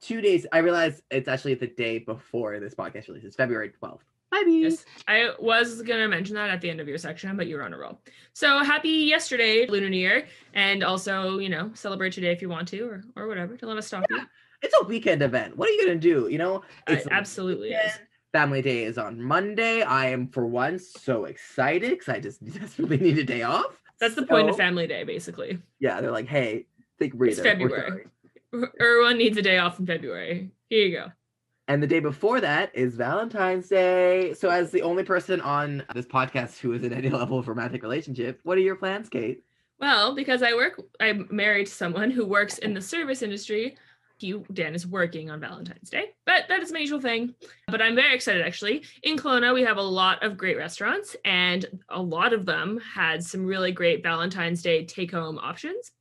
two 0.00 0.20
days. 0.20 0.46
I 0.52 0.58
realize 0.58 1.02
it's 1.10 1.28
actually 1.28 1.54
the 1.54 1.66
day 1.66 1.98
before 1.98 2.60
this 2.60 2.74
podcast 2.74 3.08
releases, 3.08 3.34
February 3.34 3.72
12th. 3.82 4.00
Bye, 4.30 4.44
Yes, 4.46 4.84
I 5.06 5.32
was 5.40 5.80
gonna 5.80 6.06
mention 6.06 6.34
that 6.34 6.50
at 6.50 6.60
the 6.60 6.68
end 6.68 6.80
of 6.80 6.88
your 6.88 6.98
section, 6.98 7.34
but 7.36 7.46
you 7.46 7.56
were 7.56 7.62
on 7.62 7.72
a 7.72 7.78
roll. 7.78 7.98
So 8.34 8.62
happy 8.62 8.90
yesterday, 8.90 9.66
Lunar 9.66 9.88
New 9.88 9.96
Year, 9.96 10.26
and 10.52 10.84
also 10.84 11.38
you 11.38 11.48
know 11.48 11.70
celebrate 11.72 12.12
today 12.12 12.30
if 12.30 12.42
you 12.42 12.50
want 12.50 12.68
to, 12.68 12.82
or 12.82 13.04
or 13.16 13.26
whatever. 13.26 13.56
Don't 13.56 13.70
let 13.70 13.78
us 13.78 13.86
stop 13.86 14.04
you. 14.10 14.20
It's 14.62 14.74
a 14.80 14.84
weekend 14.84 15.22
event. 15.22 15.56
What 15.56 15.68
are 15.68 15.72
you 15.72 15.86
gonna 15.86 15.98
do? 15.98 16.28
You 16.30 16.38
know, 16.38 16.62
It 16.86 17.06
a 17.06 17.12
absolutely 17.12 17.70
is. 17.70 17.92
Family 18.32 18.60
Day 18.60 18.84
is 18.84 18.98
on 18.98 19.22
Monday. 19.22 19.82
I 19.82 20.06
am 20.06 20.28
for 20.28 20.46
once 20.46 20.92
so 20.92 21.24
excited 21.24 21.90
because 21.90 22.08
I 22.08 22.20
just 22.20 22.44
desperately 22.52 22.98
need 22.98 23.18
a 23.18 23.24
day 23.24 23.42
off. 23.42 23.80
That's 24.00 24.14
the 24.14 24.26
point 24.26 24.48
of 24.48 24.56
Family 24.56 24.86
Day, 24.86 25.04
basically. 25.04 25.58
Yeah, 25.80 26.00
they're 26.00 26.12
like, 26.12 26.28
hey, 26.28 26.66
a 27.00 27.08
breather. 27.08 27.42
We're 27.42 27.50
February. 27.50 28.06
Everyone 28.80 29.18
needs 29.18 29.36
a 29.38 29.42
day 29.42 29.58
off 29.58 29.78
in 29.78 29.86
February. 29.86 30.50
Here 30.68 30.86
you 30.86 30.96
go. 30.96 31.06
And 31.68 31.82
the 31.82 31.86
day 31.86 32.00
before 32.00 32.40
that 32.40 32.70
is 32.74 32.96
Valentine's 32.96 33.68
Day. 33.68 34.32
So, 34.34 34.48
as 34.48 34.70
the 34.70 34.82
only 34.82 35.02
person 35.02 35.40
on 35.40 35.84
this 35.94 36.06
podcast 36.06 36.58
who 36.58 36.72
is 36.72 36.82
in 36.82 36.92
any 36.92 37.10
level 37.10 37.38
of 37.38 37.48
romantic 37.48 37.82
relationship, 37.82 38.40
what 38.42 38.56
are 38.56 38.62
your 38.62 38.76
plans, 38.76 39.08
Kate? 39.08 39.42
Well, 39.80 40.14
because 40.14 40.42
I 40.42 40.54
work, 40.54 40.80
I'm 40.98 41.28
married 41.30 41.66
to 41.66 41.72
someone 41.72 42.10
who 42.10 42.24
works 42.26 42.58
in 42.58 42.74
the 42.74 42.80
service 42.80 43.22
industry. 43.22 43.76
He, 44.18 44.32
Dan, 44.52 44.74
is 44.74 44.86
working 44.86 45.30
on 45.30 45.40
Valentine's 45.40 45.90
Day, 45.90 46.10
but 46.26 46.44
that 46.48 46.60
is 46.60 46.72
my 46.72 46.80
usual 46.80 47.00
thing. 47.00 47.34
But 47.68 47.80
I'm 47.80 47.94
very 47.94 48.14
excited 48.14 48.44
actually. 48.44 48.82
In 49.04 49.16
Kelowna, 49.16 49.54
we 49.54 49.62
have 49.62 49.76
a 49.76 49.82
lot 49.82 50.22
of 50.24 50.36
great 50.36 50.56
restaurants, 50.56 51.14
and 51.24 51.64
a 51.88 52.02
lot 52.02 52.32
of 52.32 52.44
them 52.44 52.78
had 52.78 53.22
some 53.24 53.46
really 53.46 53.70
great 53.70 54.02
Valentine's 54.02 54.60
Day 54.60 54.84
take 54.84 55.12
home 55.12 55.38
options. 55.38 55.92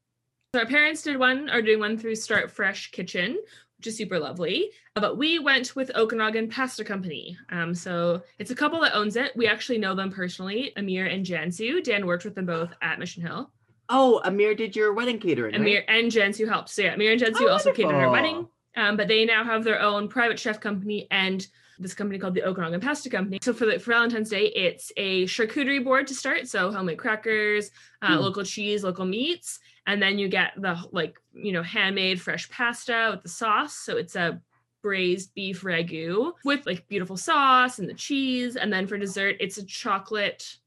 So 0.53 0.61
our 0.61 0.65
parents 0.65 1.03
did 1.03 1.17
one, 1.17 1.49
are 1.49 1.61
doing 1.61 1.79
one 1.79 1.97
through 1.97 2.15
Start 2.15 2.49
Fresh 2.49 2.91
Kitchen, 2.91 3.37
which 3.77 3.87
is 3.87 3.97
super 3.97 4.17
lovely. 4.17 4.71
Uh, 4.95 5.01
But 5.01 5.17
we 5.17 5.37
went 5.37 5.75
with 5.75 5.95
Okanagan 5.95 6.49
Pasta 6.49 6.83
Company. 6.83 7.37
Um, 7.51 7.75
so 7.75 8.23
it's 8.39 8.49
a 8.49 8.55
couple 8.55 8.79
that 8.81 8.95
owns 8.95 9.15
it. 9.15 9.33
We 9.35 9.45
actually 9.45 9.77
know 9.77 9.93
them 9.93 10.11
personally, 10.11 10.73
Amir 10.75 11.05
and 11.05 11.23
Jansu. 11.23 11.83
Dan 11.83 12.07
worked 12.07 12.25
with 12.25 12.33
them 12.33 12.47
both 12.47 12.73
at 12.81 12.97
Mission 12.97 13.21
Hill. 13.21 13.51
Oh, 13.89 14.21
Amir 14.25 14.53
did 14.55 14.75
your 14.75 14.93
wedding 14.93 15.19
catering. 15.19 15.53
right? 15.53 15.61
Amir 15.61 15.83
and 15.87 16.13
who 16.35 16.45
helped. 16.45 16.69
So 16.69 16.81
yeah, 16.81 16.93
Amir 16.93 17.11
and 17.13 17.21
Jansu 17.21 17.41
Oh, 17.41 17.49
also 17.49 17.71
catered 17.71 17.95
our 17.95 18.09
wedding. 18.11 18.47
Um, 18.75 18.95
but 18.97 19.07
they 19.07 19.25
now 19.25 19.43
have 19.43 19.63
their 19.63 19.81
own 19.81 20.07
private 20.07 20.37
chef 20.37 20.59
company 20.59 21.07
and 21.09 21.47
this 21.79 21.93
company 21.93 22.17
called 22.19 22.33
the 22.33 22.43
Okanagan 22.43 22.79
Pasta 22.81 23.09
Company. 23.09 23.37
So 23.41 23.53
for 23.53 23.65
the 23.65 23.79
for 23.79 23.91
Valentine's 23.91 24.29
Day, 24.29 24.47
it's 24.47 24.91
a 24.97 25.25
charcuterie 25.25 25.83
board 25.83 26.07
to 26.07 26.15
start. 26.15 26.47
So 26.47 26.71
homemade 26.71 26.97
crackers, 26.97 27.71
uh, 28.01 28.15
Hmm. 28.17 28.21
local 28.23 28.43
cheese, 28.43 28.83
local 28.83 29.05
meats, 29.05 29.59
and 29.85 30.01
then 30.01 30.17
you 30.17 30.27
get 30.27 30.53
the 30.57 30.77
like 30.91 31.19
you 31.33 31.51
know 31.51 31.61
handmade 31.63 32.19
fresh 32.21 32.49
pasta 32.49 33.09
with 33.11 33.23
the 33.23 33.29
sauce. 33.29 33.75
So 33.75 33.95
it's 33.97 34.15
a 34.15 34.41
braised 34.83 35.33
beef 35.35 35.61
ragu 35.63 36.33
with 36.43 36.65
like 36.65 36.87
beautiful 36.87 37.17
sauce 37.17 37.77
and 37.79 37.87
the 37.89 37.93
cheese. 37.93 38.55
And 38.55 38.71
then 38.73 38.87
for 38.87 38.97
dessert, 38.97 39.37
it's 39.39 39.57
a 39.57 39.65
chocolate 39.65 40.57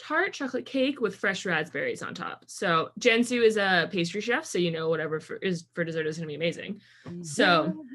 tart 0.00 0.32
chocolate 0.32 0.66
cake 0.66 1.00
with 1.00 1.14
fresh 1.16 1.44
raspberries 1.44 2.02
on 2.02 2.14
top. 2.14 2.44
So 2.46 2.90
Jansu 2.98 3.44
is 3.44 3.56
a 3.56 3.88
pastry 3.92 4.20
chef, 4.20 4.44
so 4.44 4.58
you 4.58 4.70
know 4.70 4.88
whatever 4.88 5.20
for, 5.20 5.36
is 5.36 5.66
for 5.74 5.84
dessert 5.84 6.06
is 6.06 6.16
going 6.16 6.28
to 6.28 6.32
be 6.32 6.36
amazing. 6.36 6.80
So- 7.22 7.86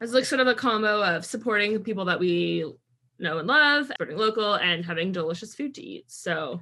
It's 0.00 0.12
like 0.12 0.24
sort 0.24 0.40
of 0.40 0.48
a 0.48 0.54
combo 0.54 1.02
of 1.02 1.24
supporting 1.24 1.78
people 1.82 2.04
that 2.06 2.18
we 2.18 2.64
know 3.18 3.38
and 3.38 3.46
love, 3.46 3.86
supporting 3.86 4.18
local, 4.18 4.54
and 4.54 4.84
having 4.84 5.12
delicious 5.12 5.54
food 5.54 5.74
to 5.76 5.82
eat. 5.82 6.04
So 6.08 6.60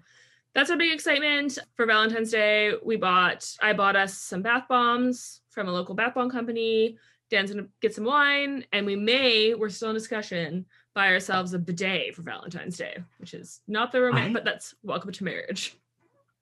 that's 0.54 0.70
our 0.70 0.76
big 0.76 0.92
excitement 0.92 1.58
for 1.74 1.86
Valentine's 1.86 2.30
Day. 2.30 2.74
We 2.84 2.96
bought, 2.96 3.50
I 3.60 3.72
bought 3.72 3.96
us 3.96 4.14
some 4.18 4.42
bath 4.42 4.64
bombs 4.68 5.40
from 5.50 5.66
a 5.66 5.72
local 5.72 5.94
bath 5.94 6.14
bomb 6.14 6.30
company. 6.30 6.98
Dan's 7.30 7.50
gonna 7.52 7.68
get 7.80 7.94
some 7.94 8.04
wine, 8.04 8.64
and 8.70 8.84
we 8.84 8.96
may, 8.96 9.54
we're 9.54 9.70
still 9.70 9.88
in 9.88 9.94
discussion, 9.94 10.66
buy 10.94 11.08
ourselves 11.08 11.54
a 11.54 11.58
bidet 11.58 12.14
for 12.14 12.22
Valentine's 12.22 12.76
Day, 12.76 12.96
which 13.18 13.34
is 13.34 13.60
not 13.66 13.92
the 13.92 14.00
romantic, 14.02 14.30
I- 14.30 14.32
but 14.34 14.44
that's 14.44 14.74
welcome 14.82 15.12
to 15.12 15.24
marriage. 15.24 15.76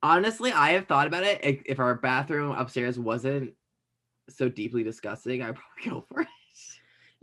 Honestly, 0.03 0.51
I 0.53 0.71
have 0.73 0.87
thought 0.87 1.07
about 1.07 1.25
it. 1.25 1.41
If- 1.67 1.79
our 1.79 1.95
bathroom 1.95 2.53
upstairs 2.53 2.99
wasn't 2.99 3.55
so 4.29 4.49
deeply 4.49 4.83
disgusting, 4.83 5.43
I'd 5.43 5.57
probably 5.57 5.85
go 5.91 6.05
for 6.13 6.23
it. 6.23 6.29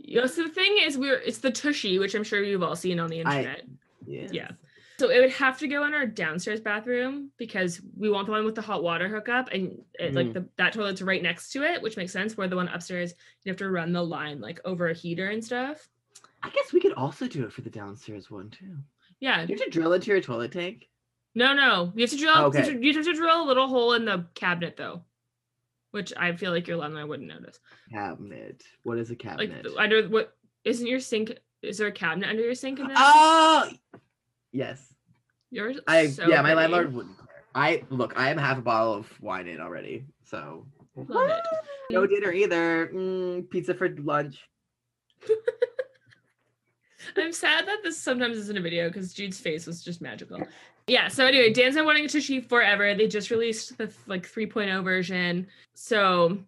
Know, 0.00 0.26
so 0.26 0.44
the 0.44 0.48
thing 0.48 0.78
is, 0.80 0.96
we're 0.96 1.16
it's 1.18 1.38
the 1.38 1.50
tushy, 1.50 1.98
which 1.98 2.14
I'm 2.14 2.22
sure 2.24 2.42
you've 2.42 2.62
all 2.62 2.76
seen 2.76 3.00
on 3.00 3.10
the 3.10 3.22
I- 3.24 3.38
internet. 3.38 3.62
Yeah. 4.06 4.28
Yeah. 4.30 4.50
So 5.00 5.10
it 5.10 5.20
would 5.20 5.30
have 5.32 5.58
to 5.58 5.68
go 5.68 5.84
in 5.84 5.94
our 5.94 6.06
downstairs 6.06 6.60
bathroom 6.60 7.30
because 7.36 7.80
we 7.96 8.10
want 8.10 8.26
the 8.26 8.32
one 8.32 8.44
with 8.44 8.54
the 8.56 8.62
hot 8.62 8.82
water 8.82 9.08
hookup, 9.08 9.48
and 9.52 9.80
it, 9.98 10.12
like 10.14 10.28
Mm. 10.28 10.34
the 10.34 10.48
that 10.56 10.72
toilet's 10.72 11.02
right 11.02 11.22
next 11.22 11.50
to 11.52 11.62
it, 11.62 11.82
which 11.82 11.96
makes 11.96 12.12
sense. 12.12 12.36
Where 12.36 12.48
the 12.48 12.56
one 12.56 12.68
upstairs, 12.68 13.14
you 13.44 13.50
have 13.50 13.56
to 13.58 13.70
run 13.70 13.92
the 13.92 14.02
line 14.02 14.40
like 14.40 14.60
over 14.64 14.88
a 14.88 14.94
heater 14.94 15.28
and 15.28 15.44
stuff. 15.44 15.88
I 16.42 16.50
guess 16.50 16.72
we 16.72 16.80
could 16.80 16.92
also 16.94 17.26
do 17.26 17.44
it 17.44 17.52
for 17.52 17.62
the 17.62 17.70
downstairs 17.70 18.30
one 18.30 18.50
too. 18.50 18.76
Yeah. 19.20 19.44
Do 19.44 19.52
you 19.52 19.58
have 19.58 19.64
to 19.66 19.70
drill 19.70 19.92
into 19.92 20.10
your 20.10 20.20
toilet 20.20 20.52
tank? 20.52 20.88
No, 21.34 21.52
no. 21.52 21.92
You 21.94 22.02
have 22.02 22.10
to 22.10 22.16
drill. 22.16 22.36
Okay. 22.46 22.78
You 22.80 22.92
have 22.94 23.04
to 23.04 23.12
drill 23.14 23.42
a 23.42 23.46
little 23.46 23.68
hole 23.68 23.92
in 23.94 24.04
the 24.04 24.26
cabinet 24.34 24.76
though, 24.76 25.02
which 25.90 26.12
I 26.16 26.32
feel 26.36 26.52
like 26.52 26.66
your 26.68 26.76
landlord 26.76 27.08
wouldn't 27.08 27.28
notice. 27.28 27.58
Cabinet. 27.92 28.62
What 28.84 28.98
is 28.98 29.10
a 29.10 29.16
cabinet? 29.16 29.62
the- 29.64 29.76
under 29.76 30.08
what 30.08 30.36
isn't 30.64 30.86
your 30.86 31.00
sink? 31.00 31.32
Is 31.62 31.78
there 31.78 31.88
a 31.88 31.92
cabinet 31.92 32.28
under 32.28 32.42
your 32.42 32.54
sink 32.54 32.78
in 32.78 32.86
there? 32.86 32.96
oh, 32.98 33.68
yes. 34.52 34.94
Yours. 35.50 35.80
I 35.88 36.06
so 36.08 36.28
yeah, 36.28 36.36
my 36.42 36.54
pretty. 36.54 36.56
landlord 36.56 36.94
wouldn't. 36.94 37.16
care. 37.18 37.26
I 37.54 37.82
look. 37.90 38.12
I 38.16 38.30
am 38.30 38.38
half 38.38 38.58
a 38.58 38.62
bottle 38.62 38.94
of 38.94 39.20
wine 39.20 39.48
in 39.48 39.60
already, 39.60 40.04
so 40.22 40.66
Love 40.94 41.30
it. 41.30 41.40
no 41.90 42.06
dinner 42.06 42.30
either. 42.32 42.88
Mm, 42.94 43.48
pizza 43.50 43.74
for 43.74 43.88
lunch. 43.96 44.38
I'm 47.16 47.32
sad 47.32 47.66
that 47.66 47.78
this 47.82 47.96
sometimes 48.00 48.36
isn't 48.36 48.58
a 48.58 48.60
video 48.60 48.88
because 48.88 49.12
Jude's 49.12 49.38
face 49.38 49.66
was 49.66 49.82
just 49.82 50.00
magical. 50.00 50.42
Yeah. 50.86 51.08
So 51.08 51.26
anyway, 51.26 51.52
Dan's 51.52 51.74
been 51.74 51.84
wanting 51.84 52.04
a 52.04 52.08
Tushy 52.08 52.40
forever. 52.40 52.94
They 52.94 53.06
just 53.06 53.30
released 53.30 53.76
the 53.78 53.92
like 54.06 54.30
3.0 54.30 54.82
version, 54.82 55.46
so 55.74 56.38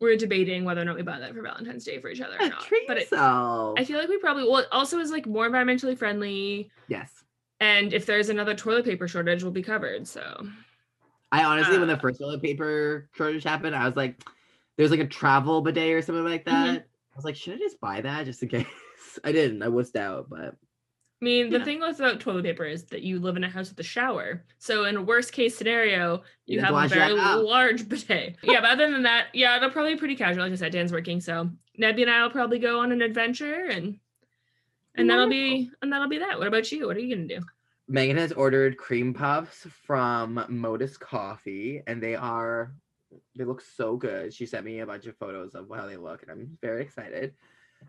we're 0.00 0.16
debating 0.16 0.64
whether 0.64 0.80
or 0.80 0.84
not 0.84 0.96
we 0.96 1.02
buy 1.02 1.20
that 1.20 1.32
for 1.32 1.42
Valentine's 1.42 1.84
Day 1.84 2.00
for 2.00 2.08
each 2.10 2.20
other 2.20 2.36
or 2.40 2.48
not. 2.48 2.68
But 2.88 2.98
it. 2.98 3.08
I 3.12 3.84
feel 3.84 3.98
like 3.98 4.08
we 4.08 4.18
probably 4.18 4.44
well. 4.44 4.58
It 4.58 4.66
also 4.72 4.98
is 4.98 5.10
like 5.10 5.26
more 5.26 5.48
environmentally 5.48 5.96
friendly, 5.96 6.70
yes. 6.88 7.22
and 7.60 7.92
if 7.92 8.04
there's 8.04 8.28
another 8.28 8.54
toilet 8.54 8.84
paper 8.84 9.06
shortage, 9.06 9.42
we'll 9.44 9.52
be 9.52 9.62
covered. 9.62 10.08
So 10.08 10.44
I 11.30 11.44
honestly, 11.44 11.78
when 11.78 11.86
the 11.88 11.94
Uh, 11.94 12.00
first 12.00 12.18
toilet 12.18 12.42
paper 12.42 13.08
shortage 13.14 13.44
happened, 13.44 13.76
I 13.76 13.86
was 13.86 13.94
like, 13.94 14.20
"There's 14.76 14.90
like 14.90 15.00
a 15.00 15.06
travel 15.06 15.60
bidet 15.62 15.92
or 15.92 16.02
something 16.02 16.24
like 16.24 16.44
that." 16.46 16.80
Mhm. 16.80 16.82
I 16.82 17.16
was 17.16 17.24
like, 17.24 17.36
"Should 17.36 17.54
I 17.54 17.58
just 17.58 17.80
buy 17.80 18.00
that 18.00 18.24
just 18.26 18.42
in 18.42 18.48
case?" 18.48 18.66
I 19.24 19.32
didn't. 19.32 19.62
I 19.62 19.68
was 19.68 19.94
out, 19.96 20.28
but 20.30 20.40
I 20.40 21.24
mean, 21.24 21.50
the 21.50 21.58
Yeah. 21.58 21.64
thing 21.64 21.80
with 21.80 22.00
about 22.00 22.18
toilet 22.20 22.42
paper 22.44 22.64
is 22.64 22.84
that 22.86 23.02
you 23.02 23.20
live 23.20 23.36
in 23.36 23.44
a 23.44 23.48
house 23.48 23.68
with 23.68 23.78
a 23.78 23.84
shower. 23.84 24.44
So 24.58 24.84
in 24.86 24.96
a 24.96 25.02
worst 25.02 25.32
case 25.32 25.56
scenario, 25.56 26.24
you, 26.46 26.56
You 26.56 26.60
have 26.60 26.74
a 26.74 26.88
very 26.88 27.12
large 27.12 27.88
bidet. 27.88 28.36
yeah, 28.42 28.60
but 28.60 28.70
other 28.70 28.90
than 28.90 29.04
that, 29.04 29.26
yeah, 29.32 29.56
it'll 29.56 29.70
probably 29.70 29.94
be 29.94 29.98
pretty 30.00 30.16
casual. 30.16 30.42
Like 30.42 30.52
I 30.52 30.56
said, 30.56 30.72
Dan's 30.72 30.92
working, 30.92 31.20
so 31.20 31.48
Nebby 31.78 32.02
and 32.02 32.10
I 32.10 32.22
will 32.22 32.30
probably 32.30 32.58
go 32.58 32.80
on 32.80 32.90
an 32.92 33.02
adventure, 33.02 33.66
and 33.70 33.98
and 34.96 35.08
that'll 35.08 35.28
be 35.28 35.70
and 35.80 35.92
that'll 35.92 36.08
be 36.08 36.18
that. 36.18 36.38
What 36.38 36.48
about 36.48 36.70
you? 36.72 36.86
What 36.86 36.96
are 36.96 37.00
you 37.00 37.14
gonna 37.14 37.28
do? 37.28 37.40
Megan 37.88 38.16
has 38.16 38.32
ordered 38.32 38.76
cream 38.76 39.12
puffs 39.14 39.66
from 39.86 40.44
Modus 40.48 40.96
Coffee, 40.96 41.82
and 41.86 42.02
they 42.02 42.14
are 42.16 42.74
they 43.36 43.44
look 43.44 43.60
so 43.60 43.96
good. 43.96 44.34
She 44.34 44.46
sent 44.46 44.64
me 44.64 44.80
a 44.80 44.86
bunch 44.86 45.06
of 45.06 45.16
photos 45.18 45.54
of 45.54 45.68
how 45.74 45.86
they 45.86 45.96
look, 45.96 46.22
and 46.22 46.30
I'm 46.32 46.58
very 46.60 46.82
excited. 46.82 47.34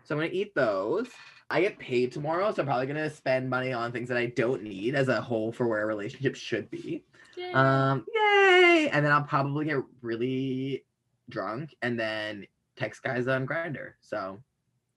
So 0.04 0.14
I'm 0.14 0.20
gonna 0.20 0.32
eat 0.32 0.54
those. 0.54 1.08
I 1.50 1.60
get 1.60 1.78
paid 1.78 2.12
tomorrow, 2.12 2.52
so 2.52 2.62
I'm 2.62 2.66
probably 2.66 2.86
gonna 2.86 3.10
spend 3.10 3.48
money 3.48 3.72
on 3.72 3.92
things 3.92 4.08
that 4.08 4.18
I 4.18 4.26
don't 4.26 4.62
need 4.62 4.94
as 4.94 5.08
a 5.08 5.20
whole 5.20 5.52
for 5.52 5.68
where 5.68 5.82
a 5.82 5.86
relationship 5.86 6.36
should 6.36 6.70
be. 6.70 7.04
Yay. 7.36 7.52
Um, 7.52 8.04
yay! 8.14 8.88
And 8.92 9.04
then 9.04 9.12
I'll 9.12 9.22
probably 9.22 9.66
get 9.66 9.78
really 10.02 10.84
drunk 11.30 11.74
and 11.82 11.98
then 11.98 12.46
text 12.76 13.02
guys 13.02 13.28
on 13.28 13.46
Grindr. 13.46 13.92
So 14.00 14.40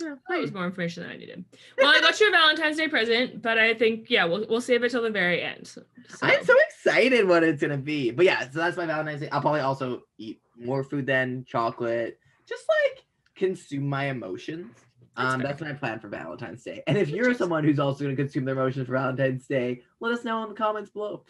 yeah, 0.01 0.15
that 0.29 0.39
was 0.39 0.53
more 0.53 0.65
information 0.65 1.03
than 1.03 1.11
I 1.11 1.17
needed. 1.17 1.43
Well, 1.77 1.87
I 1.87 1.99
got 1.99 2.19
you 2.19 2.27
a 2.27 2.31
Valentine's 2.31 2.77
Day 2.77 2.87
present, 2.87 3.41
but 3.41 3.57
I 3.57 3.73
think 3.73 4.09
yeah, 4.09 4.25
we'll 4.25 4.45
we'll 4.47 4.61
save 4.61 4.83
it 4.83 4.91
till 4.91 5.01
the 5.01 5.09
very 5.09 5.41
end. 5.41 5.65
So, 5.65 5.81
I'm 6.21 6.43
so 6.45 6.53
excited 6.69 7.27
what 7.27 7.43
it's 7.43 7.61
gonna 7.61 7.77
be. 7.77 8.11
But 8.11 8.25
yeah, 8.25 8.41
so 8.49 8.59
that's 8.59 8.77
my 8.77 8.85
Valentine's 8.85 9.21
Day. 9.21 9.29
I'll 9.29 9.41
probably 9.41 9.61
also 9.61 10.03
eat 10.17 10.39
more 10.55 10.83
food 10.83 11.07
than 11.07 11.45
chocolate. 11.47 12.19
Just 12.47 12.65
like 12.69 13.05
consume 13.35 13.87
my 13.89 14.05
emotions. 14.05 14.75
That's 15.17 15.33
um, 15.33 15.41
that's 15.41 15.61
my 15.61 15.73
plan 15.73 15.99
for 15.99 16.09
Valentine's 16.09 16.63
Day. 16.63 16.83
And 16.85 16.97
if 16.97 17.09
you're 17.09 17.33
someone 17.33 17.63
who's 17.63 17.79
also 17.79 18.03
gonna 18.03 18.15
consume 18.15 18.45
their 18.45 18.53
emotions 18.55 18.85
for 18.85 18.93
Valentine's 18.93 19.47
Day, 19.47 19.81
let 19.99 20.11
us 20.11 20.23
know 20.23 20.43
in 20.43 20.49
the 20.49 20.55
comments 20.55 20.91
below. 20.91 21.23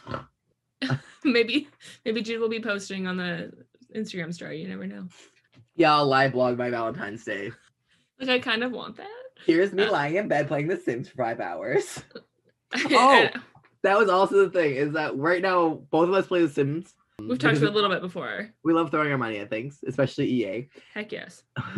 maybe 1.23 1.69
maybe 2.05 2.21
Jude 2.21 2.41
will 2.41 2.49
be 2.49 2.59
posting 2.59 3.07
on 3.07 3.15
the 3.17 3.51
Instagram 3.95 4.33
story. 4.33 4.61
You 4.61 4.67
never 4.67 4.85
know. 4.87 5.07
Yeah, 5.75 5.95
I'll 5.95 6.05
live 6.05 6.33
blog 6.33 6.57
my 6.57 6.69
Valentine's 6.69 7.23
Day. 7.23 7.51
Like 8.19 8.29
I 8.29 8.39
kind 8.39 8.63
of 8.63 8.71
want 8.71 8.97
that. 8.97 9.07
Here's 9.45 9.71
me 9.71 9.83
Uh, 9.83 9.91
lying 9.91 10.15
in 10.15 10.27
bed 10.27 10.47
playing 10.47 10.67
The 10.67 10.77
Sims 10.77 11.07
for 11.09 11.15
five 11.17 11.39
hours. 11.39 12.03
Oh. 12.91 13.29
that 13.83 13.97
was 13.97 14.09
also 14.09 14.43
the 14.43 14.49
thing 14.49 14.75
is 14.75 14.91
that 14.91 15.15
right 15.15 15.41
now 15.41 15.69
both 15.89 16.09
of 16.09 16.15
us 16.15 16.27
play 16.27 16.41
The 16.41 16.49
Sims. 16.49 16.93
We've 17.17 17.29
talked 17.29 17.53
because 17.53 17.59
about 17.59 17.67
it 17.67 17.71
a 17.71 17.75
little 17.75 17.89
bit 17.89 18.01
before. 18.01 18.49
We 18.65 18.73
love 18.73 18.91
throwing 18.91 19.09
our 19.09 19.17
money 19.17 19.37
at 19.37 19.49
things, 19.49 19.79
especially 19.87 20.27
EA. 20.29 20.67
Heck 20.93 21.13
yes. 21.13 21.43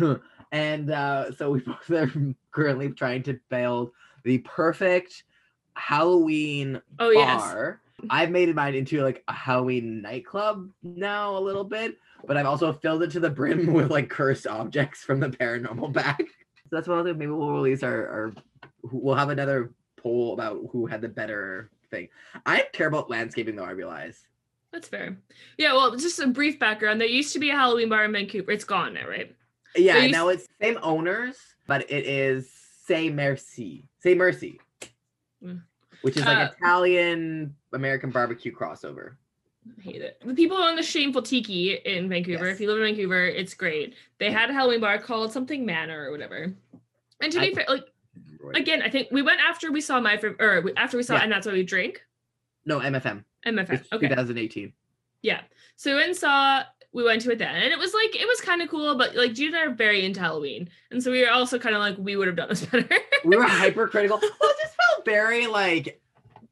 and 0.52 0.90
uh, 0.90 1.32
so 1.32 1.50
we 1.50 1.60
both 1.88 1.90
are 1.90 2.12
currently 2.52 2.90
trying 2.90 3.22
to 3.24 3.38
build 3.48 3.90
the 4.24 4.38
perfect 4.38 5.24
Halloween 5.74 6.80
Oh 6.98 7.10
yes. 7.10 7.76
I've 8.08 8.30
made 8.30 8.54
mine 8.54 8.74
into 8.74 9.02
like 9.02 9.22
a 9.28 9.32
Halloween 9.32 10.00
nightclub 10.00 10.70
now 10.82 11.36
a 11.36 11.40
little 11.40 11.64
bit, 11.64 11.98
but 12.26 12.36
I've 12.36 12.46
also 12.46 12.72
filled 12.72 13.02
it 13.02 13.10
to 13.12 13.20
the 13.20 13.28
brim 13.28 13.72
with 13.72 13.90
like 13.90 14.08
cursed 14.08 14.46
objects 14.46 15.02
from 15.02 15.20
the 15.20 15.28
paranormal 15.28 15.92
back. 15.92 16.20
So 16.20 16.76
that's 16.76 16.88
what 16.88 16.98
I'll 16.98 17.04
do. 17.04 17.14
Maybe 17.14 17.30
we'll 17.30 17.52
release 17.52 17.82
our, 17.82 18.08
our 18.08 18.32
we'll 18.90 19.16
have 19.16 19.30
another 19.30 19.72
poll 19.96 20.32
about 20.32 20.60
who 20.72 20.86
had 20.86 21.02
the 21.02 21.08
better 21.08 21.70
thing. 21.90 22.08
I 22.46 22.66
care 22.72 22.86
about 22.86 23.10
landscaping 23.10 23.56
though, 23.56 23.64
I 23.64 23.72
realize. 23.72 24.24
That's 24.72 24.88
fair. 24.88 25.18
Yeah, 25.58 25.72
well, 25.72 25.96
just 25.96 26.20
a 26.20 26.28
brief 26.28 26.58
background. 26.58 27.00
There 27.00 27.08
used 27.08 27.32
to 27.32 27.40
be 27.40 27.50
a 27.50 27.56
Halloween 27.56 27.88
bar 27.88 28.04
in 28.04 28.12
Vancouver. 28.12 28.52
It's 28.52 28.64
gone 28.64 28.94
now, 28.94 29.08
right? 29.08 29.34
Yeah, 29.76 29.98
used- 29.98 30.12
now 30.12 30.28
it's 30.28 30.48
same 30.60 30.78
owners, 30.82 31.36
but 31.66 31.90
it 31.90 32.06
is 32.06 32.50
Say 32.86 33.08
Merci. 33.10 33.88
Say 34.00 34.14
Mercy. 34.14 34.60
Mm. 35.44 35.62
Which 36.02 36.16
is 36.16 36.24
like 36.24 36.38
Uh, 36.38 36.52
Italian 36.56 37.54
American 37.72 38.10
barbecue 38.10 38.52
crossover. 38.52 39.16
Hate 39.80 40.00
it. 40.02 40.20
The 40.24 40.34
people 40.34 40.56
on 40.56 40.74
the 40.74 40.82
Shameful 40.82 41.22
Tiki 41.22 41.74
in 41.74 42.08
Vancouver, 42.08 42.46
Yes. 42.46 42.54
if 42.54 42.60
you 42.60 42.68
live 42.68 42.78
in 42.78 42.84
Vancouver, 42.94 43.26
it's 43.26 43.54
great. 43.54 43.94
They 44.18 44.30
had 44.32 44.48
a 44.50 44.52
Halloween 44.52 44.80
bar 44.80 44.98
called 44.98 45.32
something 45.32 45.64
Manor 45.64 46.06
or 46.08 46.10
whatever. 46.10 46.52
And 47.20 47.32
to 47.32 47.40
be 47.40 47.54
fair, 47.54 47.66
like 47.68 47.84
again, 48.54 48.82
I 48.82 48.88
think 48.88 49.08
we 49.12 49.20
went 49.22 49.40
after 49.40 49.70
we 49.70 49.82
saw 49.82 50.00
my 50.00 50.18
or 50.40 50.64
after 50.78 50.96
we 50.96 51.02
saw 51.02 51.14
Yeah. 51.16 51.24
and 51.24 51.32
that's 51.32 51.46
why 51.46 51.52
we 51.52 51.62
drink. 51.62 52.02
No, 52.64 52.80
MFM. 52.80 53.24
MFM. 53.46 53.70
It's 53.74 53.92
Okay. 53.92 54.08
2018. 54.08 54.72
Yeah. 55.22 55.42
So 55.76 55.96
we 55.96 56.14
saw 56.14 56.62
we 56.92 57.04
went 57.04 57.22
to 57.22 57.30
it 57.30 57.38
then 57.38 57.54
and 57.54 57.72
it 57.72 57.78
was 57.78 57.94
like 57.94 58.16
it 58.16 58.26
was 58.26 58.40
kind 58.40 58.60
of 58.62 58.68
cool, 58.68 58.96
but 58.96 59.14
like 59.14 59.32
Jude 59.34 59.54
and 59.54 59.56
I 59.56 59.66
are 59.66 59.74
very 59.74 60.04
into 60.04 60.20
Halloween. 60.20 60.68
And 60.90 61.02
so 61.02 61.10
we 61.12 61.22
were 61.22 61.30
also 61.30 61.58
kind 61.58 61.74
of 61.74 61.80
like 61.80 61.96
we 61.98 62.16
would 62.16 62.26
have 62.26 62.36
done 62.36 62.48
this 62.48 62.64
better. 62.66 62.88
We 63.24 63.36
were 63.36 63.44
hypercritical. 63.44 64.18
Well, 64.40 64.50
it 64.50 64.56
just 64.62 64.74
felt 64.76 65.04
very 65.04 65.46
like 65.46 66.00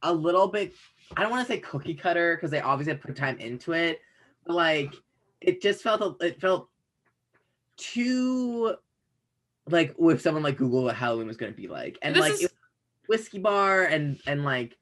a 0.02 0.12
little 0.12 0.47
bit. 0.49 0.75
I 1.16 1.23
don't 1.23 1.30
want 1.30 1.47
to 1.47 1.52
say 1.52 1.59
cookie 1.61 1.95
cutter 1.95 2.37
because 2.37 2.50
they 2.50 2.61
obviously 2.61 2.95
put 2.95 3.16
time 3.16 3.38
into 3.40 3.73
it, 3.73 4.00
but 4.47 4.54
like 4.54 4.95
it 5.40 5.61
just 5.62 5.83
felt 5.83 6.00
a- 6.21 6.25
it 6.26 6.40
felt 6.40 6.68
too 7.76 8.75
like 9.71 9.95
with 9.99 10.21
someone 10.21 10.42
like 10.42 10.57
Google 10.57 10.85
what 10.85 10.97
Halloween 10.97 11.26
was 11.26 11.37
going 11.37 11.52
to 11.52 11.57
be 11.61 11.68
like, 11.68 11.99
and 12.02 12.14
This 12.14 12.21
like 12.23 12.33
is- 12.35 12.49
whiskey 13.09 13.38
bar 13.38 13.85
and 13.85 14.21
and 14.26 14.45
like 14.45 14.76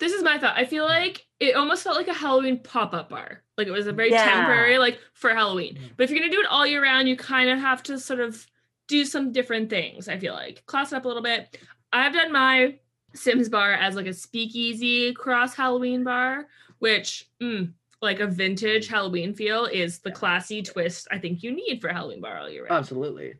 this 0.00 0.12
is 0.12 0.22
my 0.24 0.38
thought. 0.38 0.56
I 0.56 0.64
feel 0.64 0.84
like 0.84 1.24
it 1.40 1.54
almost 1.54 1.84
felt 1.84 1.96
like 1.96 2.08
a 2.08 2.12
Halloween 2.14 2.58
pop-up 2.58 3.08
bar. 3.10 3.43
Like 3.56 3.66
it 3.68 3.70
was 3.72 3.86
a 3.86 3.92
very 3.92 4.10
Yeah. 4.10 4.24
temporary, 4.24 4.78
like 4.78 4.98
for 5.12 5.30
Halloween. 5.30 5.76
Mhm. 5.76 5.90
But 5.96 6.04
if 6.04 6.10
you're 6.10 6.18
gonna 6.20 6.32
do 6.32 6.40
it 6.40 6.46
all 6.46 6.66
year 6.66 6.82
round, 6.82 7.08
you 7.08 7.16
kind 7.16 7.48
of 7.50 7.58
have 7.58 7.82
to 7.84 7.98
sort 7.98 8.20
of 8.20 8.46
do 8.88 9.04
some 9.04 9.32
different 9.32 9.70
things. 9.70 10.08
I 10.08 10.18
feel 10.18 10.34
like 10.34 10.64
class 10.66 10.92
it 10.92 10.96
up 10.96 11.04
a 11.04 11.08
little 11.08 11.22
bit. 11.22 11.58
I've 11.92 12.12
done 12.12 12.32
my 12.32 12.78
Sims 13.14 13.48
bar 13.48 13.72
as 13.74 13.94
like 13.94 14.06
a 14.06 14.12
speakeasy 14.12 15.12
cross 15.14 15.54
Halloween 15.54 16.02
bar, 16.02 16.48
which 16.80 17.28
mm, 17.40 17.72
like 18.02 18.18
a 18.18 18.26
vintage 18.26 18.88
Halloween 18.88 19.32
feel 19.34 19.66
is 19.66 20.00
the 20.00 20.10
classy 20.10 20.62
twist 20.62 21.06
I 21.12 21.18
think 21.18 21.42
you 21.44 21.52
need 21.52 21.80
for 21.80 21.88
Halloween 21.88 22.20
bar 22.20 22.38
all 22.38 22.50
year 22.50 22.64
round. 22.64 22.72
absolutely. 22.76 23.34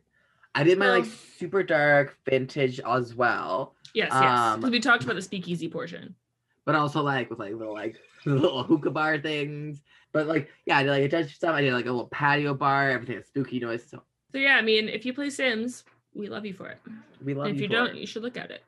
I 0.55 0.63
did 0.63 0.79
my 0.79 0.89
like 0.89 1.05
super 1.37 1.61
dark 1.61 2.17
vintage 2.23 2.79
as 2.79 3.13
well, 3.13 3.75
yes, 3.93 4.07
yes. 4.09 4.21
'cause 4.21 4.63
um, 4.63 4.71
we 4.71 4.79
talked 4.79 5.03
about 5.03 5.17
the 5.17 5.21
speakeasy 5.21 5.67
portion. 5.67 6.15
but 6.63 6.73
also 6.75 7.01
like 7.03 7.29
with 7.29 7.37
like 7.39 7.53
little 7.53 7.73
like 7.73 7.99
little 8.25 8.63
hookah 8.63 8.89
bar 8.91 9.19
things. 9.19 9.81
But 10.15 10.27
like 10.27 10.49
yeah, 10.65 10.77
I 10.77 10.83
did 10.83 10.89
like 10.91 11.03
a 11.03 11.09
touch 11.09 11.35
stuff. 11.35 11.53
I 11.53 11.59
did 11.61 11.73
like 11.73 11.85
a 11.87 11.91
little 11.91 12.07
patio 12.07 12.53
bar. 12.53 12.89
Everything 12.89 13.17
has 13.17 13.25
spooky 13.27 13.59
noise. 13.59 13.83
So 13.85 14.01
So 14.31 14.37
yeah, 14.37 14.55
I 14.55 14.61
mean, 14.61 14.87
if 14.87 15.05
you 15.05 15.13
play 15.13 15.29
Sims, 15.29 15.83
we 16.13 16.29
love 16.29 16.45
you 16.45 16.53
for 16.53 16.69
it. 16.69 16.77
we 17.21 17.33
love 17.33 17.47
And 17.47 17.55
if 17.57 17.61
you 17.61 17.67
for 17.67 17.73
don't, 17.73 17.95
you 17.97 18.07
should 18.07 18.23
look 18.23 18.37
at 18.37 18.49
it. 18.49 18.63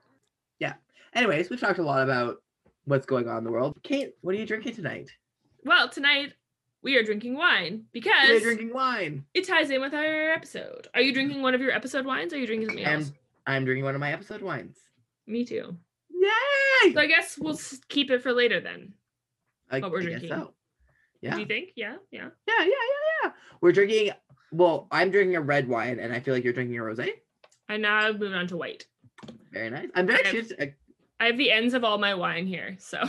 Yeah. 0.60 0.74
Anyways, 1.13 1.50
we've 1.50 1.60
talked 1.62 1.80
a 1.80 1.84
lot 1.84 2.04
about 2.04 2.44
what's 2.84 3.06
going 3.06 3.30
on 3.30 3.38
in 3.38 3.44
the 3.46 3.51
world. 3.51 3.77
Kate, 3.84 4.13
what 4.20 4.36
are 4.36 4.38
you 4.38 4.46
drinking 4.46 4.75
tonight? 4.75 5.10
Well, 5.63 5.88
tonight 5.88 6.34
we 6.84 6.98
are 6.98 7.04
drinking 7.04 7.36
wine 7.36 7.86
because 7.94 8.30
We're 8.30 8.39
drinking 8.42 8.74
wine. 8.74 9.24
it 9.34 9.48
ties 9.48 9.70
in 9.70 9.80
with 9.80 9.94
our 9.94 10.32
episode. 10.32 10.89
Are 10.94 11.01
you 11.01 11.13
drinking 11.13 11.42
one 11.42 11.56
of 11.56 11.62
your 11.62 11.72
episode 11.72 12.06
wines? 12.06 12.34
Or 12.34 12.36
are 12.36 12.39
you 12.39 12.48
drinking 12.48 12.68
something 12.70 12.86
else? 12.86 13.08
And 13.08 13.13
I'm 13.48 13.63
drinking 13.63 13.86
one 13.86 13.96
of 13.96 14.01
my 14.01 14.12
episode 14.12 14.42
wines. 14.42 14.75
Me 15.25 15.46
too. 15.46 15.77
Yay! 16.12 16.94
So 16.94 17.00
I 17.00 17.08
guess 17.08 17.38
we'll 17.38 17.54
s- 17.54 17.80
keep 17.88 18.12
it 18.12 18.22
for 18.22 18.34
later 18.34 18.60
then. 18.60 18.94
I, 19.72 19.80
what 19.80 19.92
we're 19.92 20.00
I 20.00 20.04
guess 20.04 20.10
drinking. 20.20 20.30
so. 20.30 20.54
Yeah. 21.21 21.36
Do 21.36 21.41
you 21.41 21.45
think? 21.47 21.69
Yeah, 21.75 21.95
yeah. 22.12 22.29
Yeah, 22.47 22.53
yeah, 22.59 22.65
yeah, 22.65 23.24
yeah. 23.24 23.31
We're 23.62 23.71
drinking. 23.71 24.12
Well, 24.51 24.88
I'm 24.91 25.12
drinking 25.12 25.36
a 25.36 25.41
red 25.41 25.67
wine, 25.67 26.00
and 26.00 26.13
I 26.13 26.19
feel 26.19 26.33
like 26.33 26.43
you're 26.43 26.53
drinking 26.53 26.77
a 26.77 26.81
rosé. 26.81 27.09
And 27.69 27.81
now 27.81 27.97
I've 27.97 28.19
moved 28.19 28.33
on 28.36 28.47
to 28.47 28.57
white. 28.57 28.86
Very 29.51 29.69
nice. 29.69 29.88
I'm 29.95 30.07
very 30.07 30.24
curious. 30.24 30.51
uh, 30.59 30.65
I 31.19 31.25
have 31.25 31.38
the 31.38 31.51
ends 31.51 31.74
of 31.74 31.83
all 31.83 31.97
my 31.97 32.13
wine 32.13 32.45
here. 32.47 32.75
So 32.79 33.03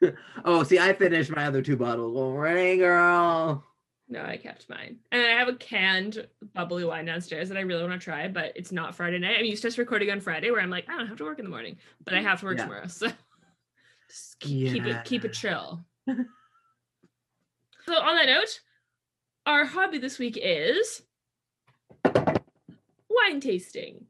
Oh, 0.44 0.62
see, 0.62 0.78
I 0.78 0.92
finished 0.92 1.34
my 1.34 1.46
other 1.46 1.62
two 1.62 1.76
bottles 1.76 2.16
already, 2.16 2.76
girl. 2.76 3.64
no, 4.08 4.22
I 4.22 4.36
kept 4.36 4.68
mine. 4.68 4.98
And 5.10 5.20
I 5.22 5.30
have 5.30 5.48
a 5.48 5.54
canned 5.54 6.28
bubbly 6.54 6.84
wine 6.84 7.06
downstairs 7.06 7.48
that 7.48 7.58
I 7.58 7.62
really 7.62 7.82
want 7.82 8.00
to 8.00 8.04
try, 8.04 8.28
but 8.28 8.52
it's 8.54 8.70
not 8.70 8.94
Friday 8.94 9.18
night. 9.18 9.36
I'm 9.38 9.44
used 9.46 9.62
to 9.62 9.68
us 9.68 9.78
recording 9.78 10.10
on 10.10 10.20
Friday 10.20 10.50
where 10.52 10.60
I'm 10.60 10.70
like, 10.70 10.88
I 10.88 10.96
don't 10.96 11.08
have 11.08 11.16
to 11.18 11.24
work 11.24 11.38
in 11.40 11.44
the 11.44 11.50
morning, 11.50 11.78
but 12.04 12.14
I 12.14 12.20
have 12.22 12.38
to 12.40 12.46
work 12.46 12.58
Yeah. 12.58 12.64
tomorrow. 12.64 12.86
So 12.86 13.08
just 14.08 14.38
keep, 14.40 14.72
keep 14.72 14.86
it 14.86 15.04
keep 15.04 15.24
it 15.24 15.32
chill. 15.32 15.84
so 17.88 17.94
on 17.94 18.16
that 18.16 18.26
note, 18.26 18.60
our 19.46 19.64
hobby 19.64 19.96
this 19.96 20.18
week 20.18 20.38
is 20.40 21.02
wine 22.04 23.40
tasting. 23.40 24.04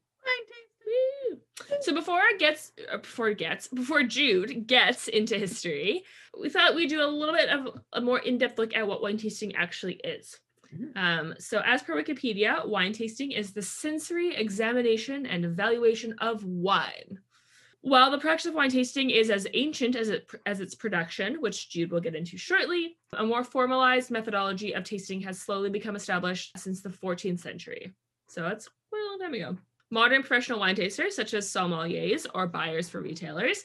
Woo. 0.85 1.39
So 1.81 1.95
before 1.95 2.23
it 2.31 2.41
gets 2.41 2.73
uh, 2.93 2.97
before 2.99 3.29
it 3.29 3.39
gets 3.39 3.69
before 3.69 4.03
Jude 4.03 4.67
gets 4.67 5.07
into 5.07 5.39
history, 5.39 6.03
we 6.41 6.49
thought 6.49 6.75
we'd 6.75 6.89
do 6.89 7.03
a 7.03 7.07
little 7.07 7.35
bit 7.35 7.49
of 7.51 7.81
a 7.93 8.01
more 8.01 8.19
in-depth 8.19 8.59
look 8.59 8.75
at 8.75 8.87
what 8.87 9.01
wine 9.01 9.17
tasting 9.17 9.55
actually 9.55 10.01
is. 10.03 10.41
Mhm. 10.75 10.97
Um, 10.97 11.35
so 11.39 11.63
as 11.65 11.83
per 11.83 11.95
Wikipedia, 11.95 12.67
wine 12.67 12.93
tasting 12.93 13.31
is 13.31 13.53
the 13.53 13.63
sensory 13.63 14.35
examination 14.35 15.25
and 15.25 15.45
evaluation 15.45 16.15
of 16.19 16.45
wine. 16.45 17.21
While 17.83 18.11
the 18.11 18.19
practice 18.19 18.47
of 18.47 18.55
wine 18.55 18.71
tasting 18.71 19.11
is 19.11 19.31
as 19.31 19.47
ancient 19.55 19.95
as 19.95 20.09
it 20.09 20.29
as 20.47 20.61
its 20.61 20.75
production, 20.75 21.41
which 21.41 21.71
Jude 21.71 21.93
will 21.93 22.01
get 22.01 22.17
into 22.17 22.37
shortly, 22.37 22.97
a 23.17 23.25
more 23.25 23.45
formalized 23.45 24.11
methodology 24.11 24.75
of 24.75 24.85
tasting 24.85 25.21
has 25.23 25.41
slowly 25.41 25.71
become 25.71 25.95
established 25.95 26.59
since 26.59 26.83
the 26.83 26.89
14th 26.89 27.39
century. 27.39 27.93
So 28.29 28.43
that's 28.43 28.69
quite 28.91 29.03
a 29.03 29.07
long 29.07 29.19
time 29.21 29.35
ago. 29.35 29.57
Modern 29.91 30.23
professional 30.23 30.59
wine 30.59 30.75
tasters, 30.75 31.15
such 31.15 31.35
as 31.35 31.49
sommeliers 31.49 32.27
or 32.35 32.47
buyers 32.47 32.89
for 32.89 33.01
retailers, 33.01 33.65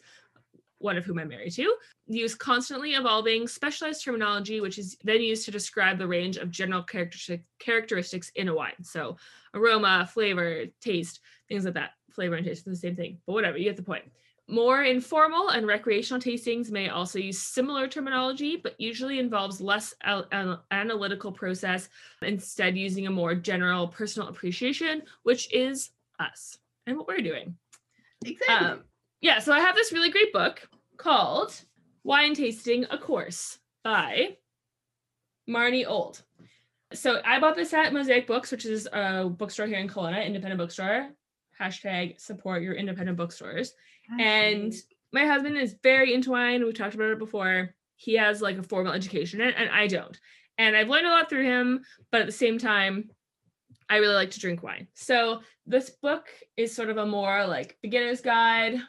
one 0.78 0.98
of 0.98 1.06
whom 1.06 1.18
I'm 1.18 1.30
married 1.30 1.54
to, 1.54 1.76
use 2.08 2.36
constantly 2.36 2.92
evolving 2.92 3.48
specialized 3.48 4.04
terminology, 4.04 4.62
which 4.62 4.78
is 4.78 4.96
then 5.04 5.22
used 5.22 5.46
to 5.46 5.52
describe 5.52 5.98
the 5.98 6.08
range 6.08 6.38
of 6.38 6.52
general 6.52 6.84
characteristic, 6.84 7.44
characteristics 7.60 8.32
in 8.36 8.48
a 8.48 8.54
wine. 8.54 8.84
So 8.84 9.18
aroma, 9.54 10.08
flavor, 10.14 10.66
taste, 10.82 11.20
things 11.50 11.66
like 11.66 11.74
that. 11.74 11.92
Flavor 12.14 12.36
and 12.36 12.46
taste 12.46 12.68
are 12.68 12.72
the 12.72 12.76
same 12.76 12.96
thing, 12.96 13.18
but 13.26 13.34
whatever, 13.34 13.58
you 13.58 13.66
get 13.66 13.76
the 13.76 13.84
point. 13.84 14.04
More 14.50 14.84
informal 14.84 15.50
and 15.50 15.66
recreational 15.66 16.22
tastings 16.22 16.70
may 16.70 16.90
also 16.90 17.18
use 17.18 17.40
similar 17.40 17.88
terminology, 17.88 18.58
but 18.58 18.80
usually 18.80 19.20
involves 19.20 19.62
less 19.62 19.94
al- 20.04 20.28
al- 20.34 20.66
analytical 20.72 21.32
process, 21.32 21.88
instead 22.22 22.76
using 22.76 23.08
a 23.08 23.12
more 23.12 23.36
general 23.36 23.88
personal 23.88 24.28
appreciation, 24.28 25.04
which 25.24 25.52
is 25.54 25.92
us 26.20 26.58
and 26.88 26.98
what 26.98 27.08
we're 27.08 27.22
doing. 27.22 27.56
Exactly. 28.26 28.68
Um, 28.68 28.84
yeah, 29.22 29.40
so 29.40 29.54
I 29.54 29.60
have 29.60 29.76
this 29.76 29.94
really 29.94 30.12
great 30.12 30.34
book 30.34 30.68
called 30.98 31.56
Wine 32.04 32.34
Tasting 32.34 32.86
a 32.92 32.98
Course 32.98 33.60
by 33.84 34.38
Marnie 35.50 35.88
Old. 35.88 36.22
So 36.94 37.22
I 37.26 37.40
bought 37.40 37.56
this 37.56 37.74
at 37.74 37.94
Mosaic 37.94 38.28
Books, 38.28 38.52
which 38.52 38.66
is 38.66 38.88
a 38.92 39.26
bookstore 39.30 39.68
here 39.68 39.80
in 39.80 39.88
Kelowna, 39.88 40.26
independent 40.26 40.60
bookstore. 40.60 41.10
Hashtag 41.60 42.20
support 42.20 42.62
your 42.64 42.74
independent 42.74 43.18
bookstores. 43.18 43.74
And 44.20 44.74
my 45.12 45.26
husband 45.26 45.58
is 45.58 45.76
very 45.84 46.14
into 46.14 46.32
wine. 46.32 46.64
We've 46.64 46.74
talked 46.74 46.96
about 46.96 47.12
it 47.12 47.20
before. 47.20 47.74
He 47.96 48.16
has 48.16 48.42
like 48.42 48.58
a 48.58 48.64
formal 48.64 48.92
education 48.94 49.40
and 49.42 49.70
I 49.70 49.88
don't. 49.88 50.20
And 50.58 50.76
I've 50.76 50.90
learned 50.90 51.08
a 51.08 51.10
lot 51.10 51.30
through 51.30 51.44
him, 51.46 51.84
but 52.12 52.22
at 52.22 52.26
the 52.28 52.32
same 52.34 52.58
time, 52.58 53.10
I 53.90 53.98
really 53.98 54.14
like 54.16 54.32
to 54.32 54.40
drink 54.40 54.62
wine. 54.64 54.88
So 54.94 55.42
this 55.66 55.90
book 55.90 56.26
is 56.58 56.76
sort 56.76 56.90
of 56.90 56.98
a 56.98 57.06
more 57.06 57.46
like 57.46 57.78
beginner's 57.82 58.22
guide. 58.22 58.80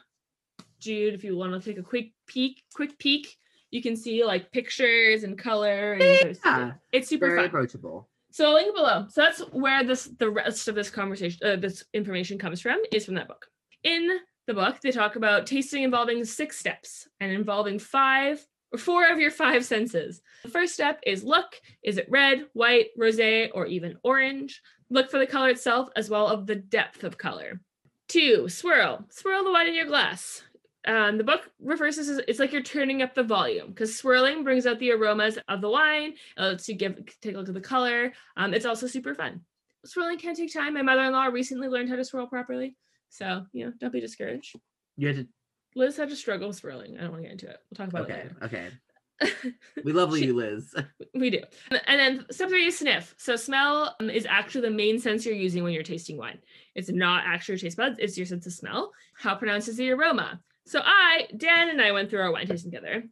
Jude, 0.79 1.13
if 1.13 1.23
you 1.23 1.35
want 1.37 1.53
to 1.53 1.59
take 1.69 1.79
a 1.79 1.83
quick 1.83 2.11
peek, 2.27 2.63
quick 2.73 2.97
peek, 2.99 3.37
you 3.71 3.81
can 3.81 3.95
see 3.95 4.23
like 4.23 4.51
pictures 4.51 5.23
and 5.23 5.37
color. 5.37 5.93
And 5.93 6.37
Yeah. 6.45 6.73
it's 6.91 7.07
super 7.09 7.27
very 7.27 7.39
fun. 7.39 7.45
approachable. 7.47 8.09
So 8.35 8.47
I'll 8.47 8.55
link 8.55 8.75
below. 8.75 9.05
So 9.07 9.21
that's 9.21 9.39
where 9.53 9.81
this 9.85 10.09
the 10.19 10.29
rest 10.29 10.67
of 10.67 10.75
this 10.75 10.89
conversation, 10.89 11.39
uh, 11.41 11.55
this 11.55 11.85
information 11.93 12.37
comes 12.37 12.59
from, 12.59 12.81
is 12.91 13.05
from 13.05 13.15
that 13.15 13.29
book. 13.29 13.45
In 13.85 14.19
the 14.45 14.53
book, 14.53 14.81
they 14.81 14.91
talk 14.91 15.15
about 15.15 15.47
tasting 15.47 15.83
involving 15.83 16.25
six 16.25 16.57
steps 16.57 17.07
and 17.21 17.31
involving 17.31 17.79
five 17.79 18.45
or 18.73 18.77
four 18.77 19.07
of 19.07 19.19
your 19.19 19.31
five 19.31 19.63
senses. 19.63 20.21
The 20.43 20.49
first 20.49 20.73
step 20.73 20.99
is 21.05 21.23
look. 21.23 21.61
Is 21.81 21.97
it 21.97 22.09
red, 22.09 22.47
white, 22.51 22.87
rosé, 22.99 23.51
or 23.53 23.67
even 23.67 23.97
orange? 24.03 24.61
Look 24.89 25.09
for 25.09 25.17
the 25.17 25.27
color 25.27 25.47
itself 25.47 25.87
as 25.95 26.09
well 26.09 26.29
as 26.29 26.45
the 26.45 26.57
depth 26.57 27.05
of 27.05 27.17
color. 27.17 27.61
Two, 28.09 28.49
swirl. 28.49 29.05
Swirl 29.11 29.45
the 29.45 29.51
wine 29.53 29.67
in 29.67 29.75
your 29.75 29.85
glass. 29.85 30.43
Um, 30.87 31.17
the 31.17 31.23
book 31.23 31.49
refers 31.59 31.95
to 31.95 32.01
this 32.01 32.09
as 32.09 32.21
it's 32.27 32.39
like 32.39 32.51
you're 32.51 32.61
turning 32.61 33.01
up 33.01 33.15
the 33.15 33.23
volume 33.23 33.69
because 33.69 33.97
swirling 33.97 34.43
brings 34.43 34.65
out 34.67 34.79
the 34.79 34.91
aromas 34.91 35.37
of 35.47 35.61
the 35.61 35.69
wine. 35.69 36.13
It 36.37 36.41
lets 36.41 36.69
you 36.69 36.75
give 36.75 36.99
take 37.21 37.35
a 37.35 37.37
look 37.37 37.47
at 37.47 37.53
the 37.55 37.61
color. 37.61 38.13
Um, 38.37 38.53
it's 38.53 38.65
also 38.65 38.87
super 38.87 39.15
fun. 39.15 39.41
Swirling 39.85 40.17
can 40.19 40.35
take 40.35 40.53
time. 40.53 40.73
My 40.75 40.81
mother-in-law 40.81 41.25
recently 41.25 41.67
learned 41.67 41.89
how 41.89 41.95
to 41.95 42.05
swirl 42.05 42.27
properly, 42.27 42.75
so 43.09 43.45
you 43.53 43.65
know, 43.65 43.73
don't 43.79 43.93
be 43.93 43.99
discouraged. 44.01 44.55
You 44.97 45.07
had 45.07 45.15
to. 45.17 45.27
Liz 45.75 45.97
had 45.97 46.09
to 46.09 46.15
struggle 46.15 46.47
with 46.47 46.57
swirling. 46.57 46.97
I 46.97 47.01
don't 47.01 47.11
want 47.11 47.23
to 47.23 47.29
get 47.29 47.31
into 47.33 47.49
it. 47.49 47.57
We'll 47.69 47.75
talk 47.85 47.89
about 47.89 48.09
Okay. 48.09 48.21
it 48.21 48.43
Okay. 48.43 48.63
later. 48.63 49.55
We 49.83 49.91
love 49.93 50.15
She- 50.17 50.25
you, 50.25 50.35
Liz. 50.35 50.73
we 51.13 51.29
do. 51.29 51.39
And 51.87 51.99
then 51.99 52.25
step 52.31 52.49
three 52.49 52.65
is 52.67 52.77
sniff. 52.79 53.13
So 53.17 53.35
smell 53.35 53.95
um, 53.99 54.09
is 54.09 54.25
actually 54.25 54.61
the 54.69 54.75
main 54.75 54.99
sense 54.99 55.25
you're 55.25 55.35
using 55.35 55.63
when 55.63 55.73
you're 55.73 55.83
tasting 55.83 56.17
wine. 56.17 56.39
It's 56.75 56.89
not 56.89 57.23
actually 57.25 57.53
your 57.53 57.59
taste 57.59 57.77
buds, 57.77 57.97
it's 57.99 58.17
your 58.17 58.25
sense 58.25 58.45
of 58.45 58.53
smell. 58.53 58.91
How 59.17 59.35
pronounced 59.35 59.67
is 59.69 59.77
the 59.77 59.91
aroma? 59.91 60.39
So 60.65 60.81
I, 60.83 61.27
Dan 61.37 61.69
and 61.69 61.81
I 61.81 61.91
went 61.91 62.09
through 62.09 62.21
our 62.21 62.31
wine 62.31 62.47
tasting 62.47 62.71
together. 62.71 63.03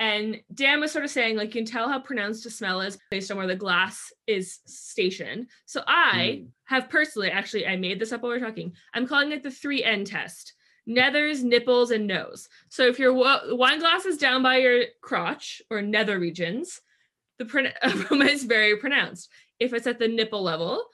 And 0.00 0.40
Dan 0.54 0.78
was 0.78 0.92
sort 0.92 1.04
of 1.04 1.10
saying, 1.10 1.36
like, 1.36 1.48
you 1.54 1.64
can 1.64 1.70
tell 1.70 1.88
how 1.88 1.98
pronounced 1.98 2.46
a 2.46 2.50
smell 2.50 2.80
is 2.82 2.98
based 3.10 3.30
on 3.32 3.36
where 3.36 3.48
the 3.48 3.56
glass 3.56 4.12
is 4.28 4.60
stationed. 4.66 5.48
So 5.66 5.82
I 5.88 6.40
Mm. 6.42 6.48
have 6.66 6.88
personally, 6.88 7.30
actually, 7.32 7.66
I 7.66 7.76
made 7.76 7.98
this 7.98 8.12
up 8.12 8.22
while 8.22 8.30
we 8.30 8.36
are 8.38 8.40
talking. 8.40 8.74
I'm 8.94 9.08
calling 9.08 9.32
it 9.32 9.42
the 9.42 9.50
three 9.50 9.82
N 9.82 10.04
test 10.04 10.54
nethers, 10.88 11.42
nipples, 11.42 11.90
and 11.90 12.06
nose. 12.06 12.48
So 12.70 12.86
if 12.86 12.98
your 12.98 13.12
wine 13.12 13.78
glass 13.78 14.06
is 14.06 14.16
down 14.16 14.42
by 14.42 14.56
your 14.58 14.84
crotch 15.02 15.60
or 15.68 15.82
nether 15.82 16.18
regions, 16.18 16.80
the 17.38 17.44
pron- 17.44 17.72
aroma 17.82 18.24
is 18.24 18.44
very 18.44 18.76
pronounced. 18.78 19.28
If 19.60 19.74
it's 19.74 19.86
at 19.86 19.98
the 19.98 20.08
nipple 20.08 20.42
level, 20.42 20.84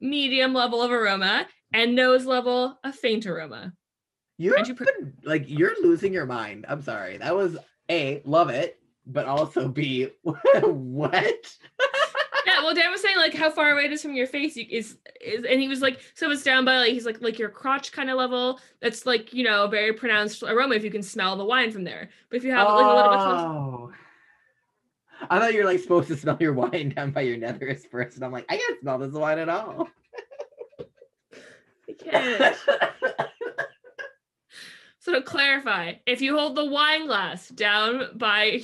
medium 0.00 0.54
level 0.54 0.80
of 0.80 0.92
aroma, 0.92 1.48
and 1.72 1.96
nose 1.96 2.24
level, 2.24 2.78
a 2.84 2.92
faint 2.92 3.26
aroma. 3.26 3.72
You're 4.38 4.58
you 4.64 4.74
pre- 4.74 4.86
like 5.24 5.44
you're 5.46 5.74
losing 5.82 6.12
your 6.12 6.26
mind. 6.26 6.66
I'm 6.68 6.82
sorry. 6.82 7.18
That 7.18 7.36
was 7.36 7.56
a 7.90 8.22
love 8.24 8.50
it, 8.50 8.78
but 9.06 9.26
also 9.26 9.68
b 9.68 10.08
what? 10.22 11.56
Yeah, 12.44 12.64
well, 12.64 12.74
Dan 12.74 12.90
was 12.90 13.00
saying 13.00 13.16
like 13.16 13.34
how 13.34 13.50
far 13.50 13.70
away 13.70 13.84
it 13.84 13.92
is 13.92 14.02
from 14.02 14.14
your 14.14 14.26
face 14.26 14.56
you- 14.56 14.66
is 14.68 14.96
is, 15.20 15.44
and 15.44 15.60
he 15.60 15.68
was 15.68 15.80
like, 15.80 16.00
so 16.14 16.28
it's 16.30 16.42
down 16.42 16.64
by 16.64 16.78
like 16.78 16.92
he's 16.92 17.06
like 17.06 17.20
like 17.20 17.38
your 17.38 17.50
crotch 17.50 17.92
kind 17.92 18.10
of 18.10 18.16
level. 18.16 18.58
That's 18.80 19.06
like 19.06 19.32
you 19.32 19.44
know 19.44 19.68
very 19.68 19.92
pronounced 19.92 20.42
aroma 20.42 20.74
if 20.74 20.82
you 20.82 20.90
can 20.90 21.02
smell 21.04 21.36
the 21.36 21.44
wine 21.44 21.70
from 21.70 21.84
there. 21.84 22.08
But 22.30 22.38
if 22.38 22.44
you 22.44 22.50
have 22.52 22.66
like 22.68 22.84
a 22.84 22.94
little 22.94 23.10
bit 23.10 23.18
closer, 23.18 23.46
Oh. 23.46 23.92
I 25.30 25.38
thought 25.38 25.52
you 25.54 25.60
were 25.60 25.66
like 25.66 25.78
supposed 25.78 26.08
to 26.08 26.16
smell 26.16 26.36
your 26.40 26.52
wine 26.52 26.88
down 26.96 27.12
by 27.12 27.20
your 27.20 27.36
nethers 27.36 27.88
first, 27.88 28.16
and 28.16 28.24
I'm 28.24 28.32
like, 28.32 28.46
I 28.48 28.56
can't 28.56 28.80
smell 28.80 28.98
this 28.98 29.12
wine 29.12 29.38
at 29.38 29.48
all. 29.48 29.88
you 31.86 31.94
can't. 31.94 32.56
So 35.12 35.18
to 35.18 35.24
clarify, 35.26 35.92
if 36.06 36.22
you 36.22 36.38
hold 36.38 36.56
the 36.56 36.64
wine 36.64 37.06
glass 37.06 37.46
down 37.50 38.16
by 38.16 38.62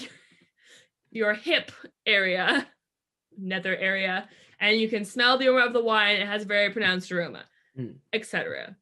your 1.11 1.35
hip 1.35 1.71
area, 2.07 2.67
nether 3.37 3.77
area, 3.77 4.27
and 4.59 4.81
you 4.81 4.89
can 4.89 5.05
smell 5.05 5.37
the 5.37 5.49
aroma 5.49 5.67
of 5.67 5.73
the 5.75 5.85
wine, 5.85 6.17
it 6.17 6.27
has 6.27 6.45
very 6.45 6.71
pronounced 6.71 7.13
aroma, 7.13 7.45
Mm. 7.79 7.97
etc. 8.15 8.75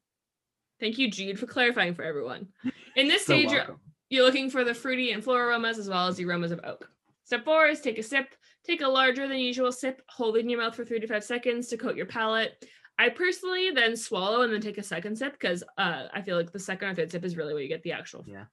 Thank 0.79 0.97
you, 0.97 1.11
Jude, 1.11 1.37
for 1.37 1.45
clarifying 1.45 1.93
for 1.93 2.03
everyone. 2.03 2.47
In 2.95 3.09
this 3.09 3.25
So 3.25 3.33
stage, 3.33 3.47
welcome. 3.51 3.81
you're 4.09 4.23
looking 4.23 4.49
for 4.49 4.63
the 4.63 4.73
fruity 4.73 5.11
and 5.11 5.21
floral 5.21 5.49
aromas 5.49 5.77
as 5.77 5.89
well 5.89 6.07
as 6.07 6.15
the 6.15 6.23
aromas 6.23 6.51
of 6.53 6.61
oak. 6.63 6.89
Step 7.25 7.43
four 7.43 7.67
is 7.67 7.81
take 7.81 7.99
a 7.99 8.03
sip. 8.03 8.33
Take 8.63 8.81
a 8.81 8.87
larger 8.87 9.27
than 9.27 9.37
usual 9.39 9.71
sip, 9.73 10.01
hold 10.09 10.35
it 10.37 10.39
in 10.39 10.49
your 10.49 10.59
mouth 10.61 10.75
for 10.75 10.83
three 10.85 10.99
to 10.99 11.07
five 11.07 11.23
seconds 11.23 11.67
to 11.67 11.77
coat 11.77 11.95
your 11.97 12.05
palate. 12.05 12.65
I 12.99 13.09
personally 13.09 13.71
then 13.71 13.95
swallow 13.95 14.41
and 14.41 14.51
then 14.51 14.61
take 14.61 14.77
a 14.77 14.83
second 14.83 15.17
sip 15.17 15.33
because 15.33 15.63
uh, 15.77 16.07
I 16.13 16.21
feel 16.21 16.35
like 16.35 16.51
the 16.51 16.59
second 16.59 16.89
or 16.89 16.95
third 16.95 17.11
sip 17.11 17.23
is 17.23 17.37
really 17.37 17.53
where 17.53 17.61
you 17.61 17.69
get 17.69 17.83
the 17.83 17.91
actual 17.91 18.23
Yeah. 18.27 18.45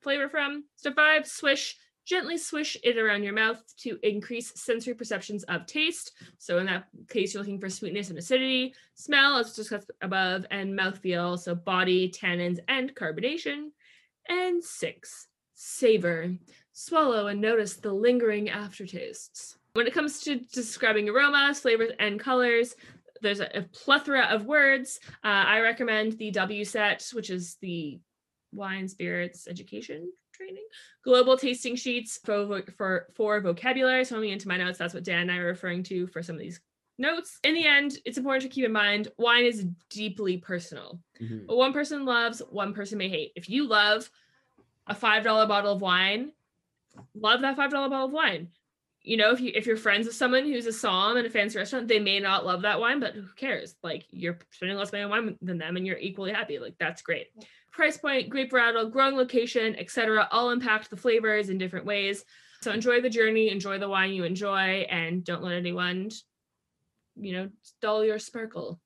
flavor 0.00 0.28
from. 0.28 0.64
Step 0.76 0.94
five, 0.96 1.26
swish. 1.26 1.76
Gently 2.04 2.36
swish 2.36 2.76
it 2.82 2.98
around 2.98 3.22
your 3.22 3.32
mouth 3.32 3.62
to 3.82 3.96
increase 4.02 4.52
sensory 4.60 4.92
perceptions 4.94 5.44
of 5.44 5.66
taste. 5.66 6.10
So 6.38 6.58
in 6.58 6.66
that 6.66 6.88
case, 7.08 7.32
you're 7.32 7.42
looking 7.42 7.60
for 7.60 7.70
sweetness 7.70 8.10
and 8.10 8.18
acidity, 8.18 8.74
smell, 8.94 9.36
as 9.36 9.54
discussed 9.54 9.88
above, 10.00 10.44
and 10.50 10.76
mouthfeel, 10.76 11.38
so 11.38 11.54
body, 11.54 12.10
tannins, 12.10 12.58
and 12.66 12.92
carbonation. 12.96 13.68
And 14.28 14.64
six, 14.64 15.28
savor. 15.54 16.34
Swallow 16.72 17.28
and 17.28 17.40
notice 17.40 17.76
the 17.76 17.92
lingering 17.92 18.48
aftertastes. 18.48 19.58
When 19.74 19.86
it 19.86 19.94
comes 19.94 20.20
to 20.22 20.40
describing 20.52 21.08
aromas, 21.08 21.60
flavors, 21.60 21.92
and 22.00 22.18
colors, 22.18 22.74
There's 23.22 23.40
a, 23.40 23.48
a 23.58 23.62
plethora 23.62 24.24
of 24.24 24.44
words. 24.44 25.00
Uh, 25.24 25.28
I 25.28 25.60
recommend 25.60 26.18
the 26.18 26.32
WSET, 26.32 27.14
which 27.14 27.30
is 27.30 27.56
the 27.60 28.00
wine 28.52 28.88
spirits 28.88 29.48
education 29.48 30.12
training. 30.34 30.64
Global 31.04 31.36
tasting 31.36 31.76
sheets 31.76 32.18
for 32.24 32.62
for 32.76 33.06
for 33.14 33.40
vocabulary. 33.40 34.04
So 34.04 34.16
i'm 34.16 34.22
going 34.22 34.32
into 34.32 34.48
my 34.48 34.56
notes. 34.56 34.78
That's 34.78 34.94
what 34.94 35.04
dan 35.04 35.20
and 35.20 35.32
i 35.32 35.38
are 35.38 35.46
referring 35.46 35.82
to 35.84 36.06
for 36.08 36.22
some 36.22 36.36
of 36.36 36.40
these 36.40 36.60
notes. 36.98 37.38
In 37.44 37.54
the 37.54 37.66
end 37.66 37.98
it's 38.04 38.18
important 38.18 38.42
to 38.42 38.48
keep 38.48 38.64
in 38.64 38.72
mind 38.72 39.08
wine 39.18 39.44
is 39.44 39.64
deeply 39.90 40.36
personal. 40.38 41.00
Mhm. 41.20 41.46
what 41.46 41.56
one 41.58 41.72
person 41.72 42.04
loves 42.04 42.40
one 42.50 42.74
person 42.74 42.98
may 42.98 43.08
hate. 43.08 43.32
If 43.36 43.48
you 43.48 43.66
love 43.66 44.10
a 44.86 44.94
five 44.94 45.22
dollar 45.24 45.46
bottle 45.46 45.72
of 45.72 45.80
wine 45.80 46.32
love 47.14 47.40
that 47.40 47.56
five 47.56 47.70
dollar 47.70 47.88
bottle 47.88 48.06
of 48.06 48.12
wine 48.12 48.48
you 49.04 49.16
know 49.16 49.32
if 49.32 49.40
you 49.40 49.50
if 49.54 49.66
you're 49.66 49.76
friends 49.76 50.06
with 50.06 50.14
someone 50.14 50.44
who's 50.44 50.66
a 50.66 50.72
som 50.72 51.16
in 51.16 51.26
a 51.26 51.30
fancy 51.30 51.58
restaurant 51.58 51.88
they 51.88 51.98
may 51.98 52.20
not 52.20 52.46
love 52.46 52.62
that 52.62 52.80
wine 52.80 53.00
but 53.00 53.14
who 53.14 53.26
cares? 53.36 53.74
Like 53.82 54.04
you're 54.10 54.38
spending 54.50 54.78
less 54.78 54.92
money 54.92 55.04
on 55.04 55.10
wine 55.10 55.38
than 55.42 55.58
them 55.58 55.76
and 55.76 55.86
you're 55.86 55.98
equally 55.98 56.32
happy. 56.32 56.58
Like 56.58 56.76
that's 56.78 57.02
great. 57.02 57.28
Price 57.72 57.96
point 57.96 58.30
grape 58.30 58.52
varietal 58.52 58.90
growing 58.90 59.16
location 59.16 59.74
etc 59.76 60.28
all 60.30 60.50
impact 60.50 60.90
the 60.90 60.96
flavors 60.96 61.48
in 61.48 61.58
different 61.58 61.86
ways. 61.86 62.24
So 62.62 62.70
enjoy 62.70 63.00
the 63.00 63.10
journey 63.10 63.50
enjoy 63.50 63.78
the 63.78 63.88
wine 63.88 64.12
you 64.12 64.24
enjoy 64.24 64.86
and 64.88 65.24
don't 65.24 65.42
let 65.42 65.54
anyone 65.54 66.10
you 67.16 67.32
know 67.32 67.48
dull 67.80 68.04
your 68.04 68.18
sparkle. 68.18 68.80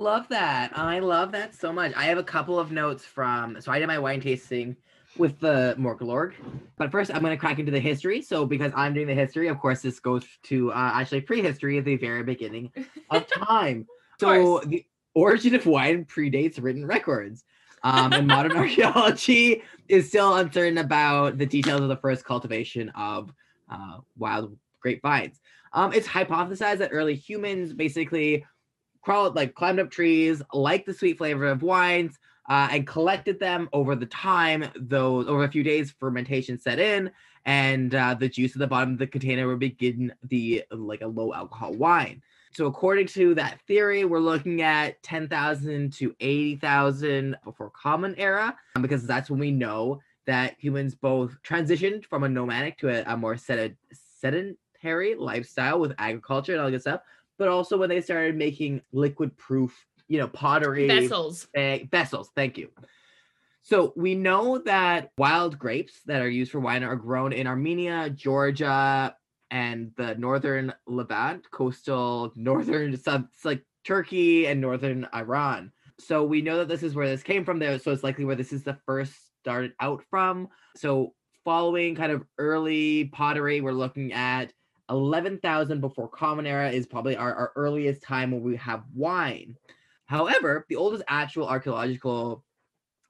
Love 0.00 0.28
that. 0.28 0.78
I 0.78 1.00
love 1.00 1.32
that 1.32 1.56
so 1.56 1.72
much. 1.72 1.92
I 1.96 2.04
have 2.04 2.18
a 2.18 2.24
couple 2.24 2.60
of 2.60 2.70
notes 2.70 3.04
from 3.04 3.60
so 3.60 3.72
I 3.72 3.80
did 3.80 3.88
my 3.88 3.98
wine 3.98 4.20
tasting 4.20 4.76
with 5.18 5.38
the 5.40 5.74
Morglorg. 5.78 6.34
But 6.76 6.90
first 6.90 7.12
I'm 7.12 7.22
gonna 7.22 7.36
crack 7.36 7.58
into 7.58 7.72
the 7.72 7.80
history. 7.80 8.22
So 8.22 8.46
because 8.46 8.72
I'm 8.74 8.94
doing 8.94 9.06
the 9.06 9.14
history, 9.14 9.48
of 9.48 9.58
course, 9.58 9.82
this 9.82 10.00
goes 10.00 10.24
to 10.44 10.72
uh, 10.72 10.92
actually 10.94 11.22
prehistory 11.22 11.78
at 11.78 11.84
the 11.84 11.96
very 11.96 12.22
beginning 12.22 12.72
of 13.10 13.26
time. 13.26 13.86
so 14.18 14.60
the 14.66 14.84
origin 15.14 15.54
of 15.54 15.66
wine 15.66 16.04
predates 16.04 16.62
written 16.62 16.86
records. 16.86 17.44
Um, 17.84 18.12
and 18.12 18.26
modern 18.26 18.52
archaeology 18.56 19.62
is 19.88 20.08
still 20.08 20.36
uncertain 20.36 20.78
about 20.78 21.38
the 21.38 21.46
details 21.46 21.80
of 21.80 21.88
the 21.88 21.96
first 21.96 22.24
cultivation 22.24 22.88
of 22.90 23.32
uh, 23.70 23.98
wild 24.16 24.56
grapevines. 24.80 25.40
Um, 25.72 25.92
it's 25.92 26.08
hypothesized 26.08 26.78
that 26.78 26.90
early 26.92 27.14
humans 27.14 27.72
basically 27.72 28.44
crawled 29.02 29.36
like 29.36 29.54
climbed 29.54 29.80
up 29.80 29.90
trees, 29.90 30.42
liked 30.52 30.86
the 30.86 30.94
sweet 30.94 31.18
flavor 31.18 31.46
of 31.46 31.62
wines, 31.62 32.18
uh, 32.48 32.68
and 32.70 32.86
collected 32.86 33.38
them 33.38 33.68
over 33.72 33.94
the 33.94 34.06
time. 34.06 34.66
Those 34.76 35.26
over 35.26 35.44
a 35.44 35.50
few 35.50 35.62
days, 35.62 35.90
fermentation 35.90 36.58
set 36.58 36.78
in, 36.78 37.10
and 37.44 37.94
uh, 37.94 38.14
the 38.14 38.28
juice 38.28 38.54
at 38.54 38.58
the 38.58 38.66
bottom 38.66 38.92
of 38.92 38.98
the 38.98 39.06
container 39.06 39.46
would 39.46 39.58
begin 39.58 40.12
the 40.24 40.64
like 40.70 41.02
a 41.02 41.06
low 41.06 41.32
alcohol 41.32 41.74
wine. 41.74 42.22
So 42.52 42.66
according 42.66 43.06
to 43.08 43.34
that 43.34 43.60
theory, 43.66 44.04
we're 44.04 44.20
looking 44.20 44.62
at 44.62 45.02
10,000 45.02 45.92
to 45.92 46.14
80,000 46.18 47.36
before 47.44 47.70
Common 47.70 48.14
Era, 48.16 48.56
um, 48.74 48.82
because 48.82 49.06
that's 49.06 49.30
when 49.30 49.38
we 49.38 49.50
know 49.50 50.00
that 50.26 50.56
humans 50.58 50.94
both 50.94 51.36
transitioned 51.42 52.04
from 52.06 52.24
a 52.24 52.28
nomadic 52.28 52.78
to 52.78 52.88
a, 52.88 53.12
a 53.12 53.16
more 53.16 53.36
sed- 53.36 53.76
sedentary 54.20 55.14
lifestyle 55.14 55.78
with 55.78 55.94
agriculture 55.98 56.52
and 56.52 56.60
all 56.60 56.70
good 56.70 56.80
stuff, 56.80 57.00
but 57.38 57.48
also 57.48 57.78
when 57.78 57.88
they 57.88 58.00
started 58.00 58.36
making 58.36 58.82
liquid 58.92 59.36
proof, 59.36 59.86
you 60.08 60.18
know, 60.18 60.28
pottery 60.28 60.88
vessels 60.88 61.46
bag- 61.54 61.90
vessels. 61.90 62.30
Thank 62.34 62.58
you. 62.58 62.70
So 63.62 63.92
we 63.96 64.14
know 64.14 64.58
that 64.58 65.10
wild 65.18 65.58
grapes 65.58 66.00
that 66.06 66.22
are 66.22 66.28
used 66.28 66.52
for 66.52 66.60
wine 66.60 66.82
are 66.82 66.96
grown 66.96 67.32
in 67.32 67.46
Armenia, 67.46 68.08
Georgia, 68.10 69.14
and 69.50 69.92
the 69.96 70.14
northern 70.14 70.72
Levant, 70.86 71.50
coastal 71.50 72.32
northern 72.36 72.96
sub 72.96 73.28
like 73.44 73.64
Turkey 73.84 74.46
and 74.46 74.60
northern 74.60 75.06
Iran. 75.14 75.72
So 76.00 76.24
we 76.24 76.42
know 76.42 76.58
that 76.58 76.68
this 76.68 76.82
is 76.82 76.94
where 76.94 77.08
this 77.08 77.22
came 77.22 77.44
from 77.44 77.58
there. 77.58 77.78
So 77.78 77.92
it's 77.92 78.04
likely 78.04 78.24
where 78.24 78.36
this 78.36 78.52
is 78.52 78.62
the 78.62 78.78
first 78.86 79.12
started 79.40 79.72
out 79.80 80.02
from. 80.08 80.48
So 80.76 81.14
following 81.44 81.94
kind 81.94 82.12
of 82.12 82.24
early 82.38 83.06
pottery, 83.06 83.60
we're 83.60 83.72
looking 83.72 84.12
at 84.12 84.52
11,000 84.90 85.80
before 85.80 86.08
Common 86.08 86.46
Era 86.46 86.70
is 86.70 86.86
probably 86.86 87.16
our, 87.16 87.34
our 87.34 87.52
earliest 87.56 88.02
time 88.02 88.30
when 88.30 88.42
we 88.42 88.56
have 88.56 88.84
wine. 88.94 89.56
However, 90.08 90.64
the 90.68 90.76
oldest 90.76 91.04
actual 91.06 91.46
archaeological 91.46 92.44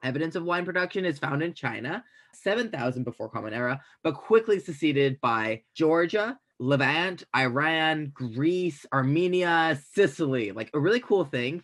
evidence 0.02 0.34
of 0.34 0.44
wine 0.44 0.64
production 0.64 1.04
is 1.04 1.18
found 1.18 1.42
in 1.42 1.54
China, 1.54 2.04
7,000 2.34 3.04
before 3.04 3.28
Common 3.28 3.54
Era, 3.54 3.80
but 4.02 4.14
quickly 4.14 4.58
succeeded 4.58 5.20
by 5.20 5.62
Georgia, 5.74 6.38
Levant, 6.58 7.22
Iran, 7.36 8.10
Greece, 8.12 8.84
Armenia, 8.92 9.80
Sicily. 9.92 10.50
Like 10.50 10.70
a 10.74 10.80
really 10.80 11.00
cool 11.00 11.24
thing 11.24 11.62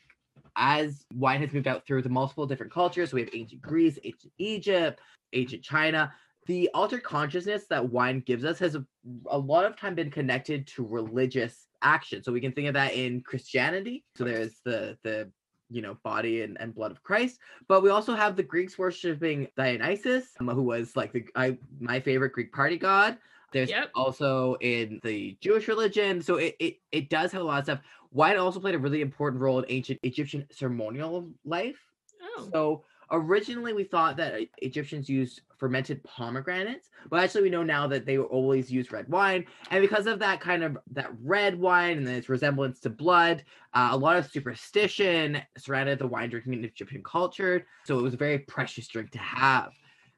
as 0.57 1.05
wine 1.13 1.41
has 1.41 1.53
moved 1.53 1.67
out 1.67 1.85
through 1.85 2.03
the 2.03 2.09
multiple 2.09 2.47
different 2.47 2.73
cultures. 2.73 3.11
So 3.11 3.17
we 3.17 3.23
have 3.23 3.31
ancient 3.35 3.61
Greece, 3.61 3.99
ancient 4.05 4.33
Egypt, 4.39 5.01
ancient 5.33 5.63
China. 5.65 6.13
The 6.47 6.69
altered 6.75 7.03
consciousness 7.03 7.67
that 7.69 7.89
wine 7.91 8.21
gives 8.21 8.45
us 8.45 8.59
has 8.59 8.75
a, 8.75 8.85
a 9.27 9.39
lot 9.39 9.65
of 9.65 9.77
time 9.77 9.95
been 9.95 10.11
connected 10.11 10.67
to 10.69 10.87
religious 10.87 11.69
action. 11.83 12.23
So 12.23 12.33
we 12.33 12.41
can 12.41 12.53
think 12.53 12.69
of 12.69 12.75
that 12.75 12.95
in 12.95 13.23
Christianity. 13.23 14.05
So 14.17 14.25
there's 14.25 14.61
the 14.65 14.99
the 15.03 15.31
you 15.71 15.81
know 15.81 15.97
body 16.05 16.43
and, 16.43 16.59
and 16.61 16.75
blood 16.75 16.91
of 16.91 17.03
Christ, 17.03 17.39
but 17.69 17.83
we 17.83 17.91
also 17.91 18.15
have 18.15 18.37
the 18.37 18.43
Greeks 18.43 18.79
worshiping 18.79 19.49
Dionysus, 19.57 20.27
um, 20.39 20.49
who 20.49 20.63
was 20.63 20.97
like 20.97 21.13
the 21.13 21.25
I 21.35 21.59
my 21.81 22.01
favorite 22.01 22.33
Greek 22.33 22.53
party 22.53 22.77
god. 22.77 23.19
There's 23.53 23.71
Yep. 23.71 23.91
also 23.95 24.57
in 24.61 25.01
the 25.05 25.37
Jewish 25.41 25.69
religion. 25.69 26.21
So 26.21 26.37
it, 26.37 26.57
it 26.59 26.77
it 26.93 27.09
does 27.09 27.33
have 27.33 27.41
a 27.43 27.45
lot 27.45 27.59
of 27.61 27.65
stuff. 27.65 27.81
Wine 28.11 28.37
also 28.37 28.61
played 28.61 28.75
a 28.75 28.79
really 28.79 29.01
important 29.01 29.41
role 29.41 29.59
in 29.61 29.65
ancient 29.69 30.01
Egyptian 30.03 30.47
ceremonial 30.51 31.31
life. 31.45 31.79
oh 32.23 32.49
So 32.53 32.85
originally 33.11 33.73
we 33.73 33.85
thought 33.85 34.17
that 34.17 34.41
Egyptians 34.59 35.09
used 35.09 35.43
fermented 35.59 36.03
pomegranates, 36.05 36.91
but 37.09 37.21
actually 37.21 37.43
we 37.43 37.51
know 37.51 37.63
now 37.63 37.87
that 37.87 38.07
they 38.07 38.19
always 38.19 38.71
use 38.71 38.93
red 38.93 39.09
wine. 39.09 39.47
And 39.71 39.81
because 39.81 40.07
of 40.07 40.19
that 40.19 40.41
kind 40.41 40.63
of 40.63 40.79
that 40.93 41.11
red 41.23 41.59
wine 41.59 41.99
and 41.99 42.09
its 42.09 42.29
resemblance 42.29 42.81
to 42.81 42.91
blood, 42.91 43.45
uh, 43.73 43.89
a 43.93 43.97
lot 43.97 44.17
of 44.17 44.31
superstition 44.31 45.41
surrounded 45.57 45.99
the 45.99 46.07
wine 46.07 46.31
drinking 46.31 46.55
in 46.55 46.65
Egyptian 46.65 47.03
culture. 47.03 47.67
So 47.85 47.99
it 47.99 48.03
was 48.03 48.15
a 48.15 48.19
very 48.19 48.41
precious 48.41 48.89
drink 48.89 49.11
to 49.13 49.19
have. 49.19 49.73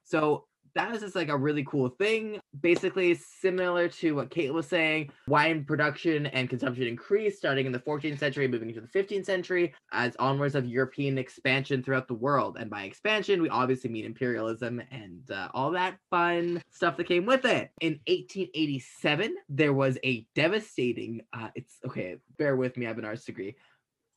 So 0.04 0.46
that 0.76 0.94
is 0.94 1.00
just 1.00 1.16
like 1.16 1.30
a 1.30 1.36
really 1.36 1.64
cool 1.64 1.88
thing. 1.88 2.38
Basically, 2.60 3.14
similar 3.14 3.88
to 3.88 4.14
what 4.14 4.30
Kate 4.30 4.52
was 4.52 4.68
saying, 4.68 5.10
wine 5.26 5.64
production 5.64 6.26
and 6.26 6.50
consumption 6.50 6.86
increased 6.86 7.38
starting 7.38 7.64
in 7.64 7.72
the 7.72 7.78
14th 7.78 8.18
century, 8.18 8.46
moving 8.46 8.68
into 8.68 8.82
the 8.82 8.86
15th 8.86 9.24
century, 9.24 9.74
as 9.92 10.14
onwards 10.18 10.54
of 10.54 10.66
European 10.66 11.16
expansion 11.16 11.82
throughout 11.82 12.08
the 12.08 12.14
world. 12.14 12.58
And 12.60 12.68
by 12.68 12.82
expansion, 12.82 13.40
we 13.40 13.48
obviously 13.48 13.88
mean 13.88 14.04
imperialism 14.04 14.82
and 14.90 15.30
uh, 15.30 15.48
all 15.54 15.70
that 15.70 15.96
fun 16.10 16.62
stuff 16.70 16.98
that 16.98 17.08
came 17.08 17.24
with 17.24 17.46
it. 17.46 17.70
In 17.80 17.98
1887, 18.06 19.34
there 19.48 19.72
was 19.72 19.96
a 20.04 20.26
devastating. 20.34 21.22
Uh, 21.32 21.48
it's 21.54 21.76
okay. 21.86 22.16
Bear 22.36 22.54
with 22.54 22.76
me. 22.76 22.84
I 22.84 22.88
have 22.88 22.98
an 22.98 23.06
arts 23.06 23.24
degree. 23.24 23.56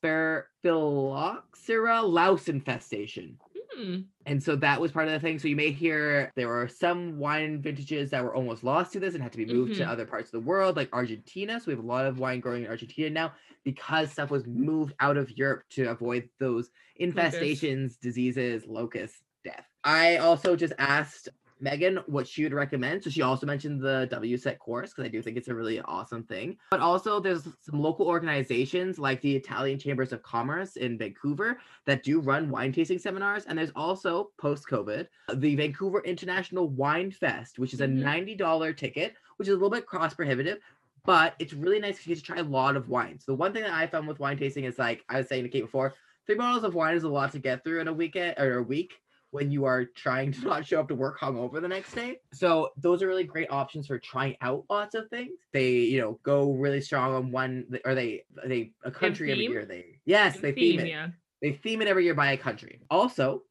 Phylloxera 0.02 2.02
louse 2.02 2.48
infestation. 2.48 3.38
Hmm. 3.80 4.00
And 4.26 4.42
so 4.42 4.54
that 4.56 4.80
was 4.80 4.92
part 4.92 5.06
of 5.08 5.12
the 5.12 5.20
thing. 5.20 5.38
So 5.38 5.48
you 5.48 5.56
may 5.56 5.70
hear 5.70 6.30
there 6.36 6.48
were 6.48 6.68
some 6.68 7.18
wine 7.18 7.62
vintages 7.62 8.10
that 8.10 8.22
were 8.22 8.34
almost 8.34 8.62
lost 8.62 8.92
to 8.92 9.00
this 9.00 9.14
and 9.14 9.22
had 9.22 9.32
to 9.32 9.38
be 9.38 9.46
moved 9.46 9.74
to 9.76 9.84
Mhm. 9.84 9.88
other 9.88 10.06
parts 10.06 10.28
of 10.28 10.32
the 10.32 10.46
world, 10.46 10.76
like 10.76 10.90
Argentina. 10.92 11.58
So 11.58 11.66
we 11.68 11.72
have 11.72 11.82
a 11.82 11.86
lot 11.86 12.06
of 12.06 12.18
wine 12.18 12.40
growing 12.40 12.64
in 12.64 12.68
Argentina 12.70 13.10
now 13.10 13.32
because 13.64 14.12
stuff 14.12 14.30
was 14.30 14.46
moved 14.46 14.94
out 15.00 15.16
of 15.16 15.30
Europe 15.36 15.64
to 15.70 15.86
avoid 15.86 16.28
those 16.38 16.70
infestations, 17.00 17.98
diseases, 17.98 18.66
locusts, 18.66 19.22
death. 19.44 19.66
I 19.84 20.18
also 20.18 20.54
just 20.56 20.74
asked 20.78 21.28
Megan 21.60 21.98
what 22.06 22.26
she 22.26 22.42
would 22.42 22.52
recommend. 22.54 23.02
So 23.02 23.10
she 23.10 23.22
also 23.22 23.46
mentioned 23.46 23.80
the 23.80 24.08
WSET 24.10 24.58
course 24.58 24.90
because 24.90 25.04
I 25.04 25.08
do 25.08 25.22
think 25.22 25.36
it's 25.36 25.48
a 25.48 25.54
really 25.54 25.80
awesome 25.80 26.24
thing. 26.24 26.56
But 26.70 26.80
also 26.80 27.20
there's 27.20 27.44
some 27.60 27.80
local 27.80 28.06
organizations 28.06 28.98
like 28.98 29.20
the 29.20 29.36
Italian 29.36 29.78
Chambers 29.78 30.12
of 30.12 30.22
Commerce 30.22 30.76
in 30.76 30.98
Vancouver 30.98 31.58
that 31.86 32.02
do 32.02 32.20
run 32.20 32.50
wine 32.50 32.72
tasting 32.72 32.98
seminars. 32.98 33.44
And 33.44 33.58
there's 33.58 33.72
also 33.76 34.30
post 34.38 34.64
COVID, 34.68 35.06
the 35.34 35.56
Vancouver 35.56 36.02
International 36.04 36.68
Wine 36.68 37.10
Fest, 37.10 37.58
which 37.58 37.74
is 37.74 37.80
a 37.80 37.86
Mhm. 37.86 38.02
$90 38.02 38.72
ticket, 38.72 39.14
which 39.36 39.48
is 39.48 39.52
a 39.52 39.56
little 39.56 39.70
bit 39.70 39.86
cost 39.86 40.16
prohibitive. 40.16 40.58
But 41.04 41.34
it's 41.38 41.54
really 41.54 41.78
nice 41.78 41.94
because 41.96 42.06
you 42.06 42.14
get 42.14 42.20
to 42.20 42.26
try 42.26 42.38
a 42.38 42.42
lot 42.42 42.76
of 42.76 42.88
wines. 42.88 43.24
The 43.24 43.34
one 43.34 43.52
thing 43.52 43.62
that 43.62 43.72
I 43.72 43.86
found 43.86 44.06
with 44.06 44.18
wine 44.18 44.36
tasting 44.38 44.64
is 44.64 44.78
like 44.78 45.04
I 45.08 45.18
was 45.18 45.28
saying 45.28 45.44
to 45.44 45.48
Kate 45.48 45.62
before, 45.62 45.94
three 46.26 46.34
bottles 46.36 46.64
of 46.64 46.74
wine 46.74 46.96
is 46.96 47.04
a 47.04 47.08
lot 47.08 47.32
to 47.32 47.38
get 47.38 47.64
through 47.64 47.80
in 47.80 47.88
a 47.88 47.92
weekend 47.92 48.38
or 48.38 48.58
a 48.58 48.62
week 48.62 49.00
when 49.30 49.50
you 49.50 49.64
are 49.64 49.84
trying 49.84 50.32
to 50.32 50.40
not 50.44 50.66
show 50.66 50.80
up 50.80 50.88
to 50.88 50.94
work 50.94 51.18
hungover 51.20 51.60
the 51.60 51.68
next 51.68 51.92
day. 51.94 52.18
So 52.32 52.70
those 52.76 53.02
are 53.02 53.06
really 53.06 53.24
great 53.24 53.50
options 53.50 53.86
for 53.86 53.98
trying 53.98 54.36
out 54.40 54.64
lots 54.68 54.94
of 54.94 55.08
things. 55.08 55.38
They, 55.52 55.70
you 55.80 56.00
know, 56.00 56.20
go 56.22 56.52
really 56.52 56.80
strong 56.80 57.14
on 57.14 57.30
one 57.30 57.66
or 57.84 57.94
they 57.94 58.24
they 58.44 58.72
a 58.84 58.90
country 58.90 59.30
every 59.32 59.46
year. 59.46 59.64
They 59.64 60.00
yes, 60.04 60.40
they 60.40 60.52
theme, 60.52 60.80
it. 60.80 60.88
yeah 60.88 61.08
They 61.42 61.52
theme 61.52 61.82
it 61.82 61.88
every 61.88 62.04
year 62.04 62.14
by 62.14 62.32
a 62.32 62.36
country. 62.36 62.80
Also, 62.90 63.44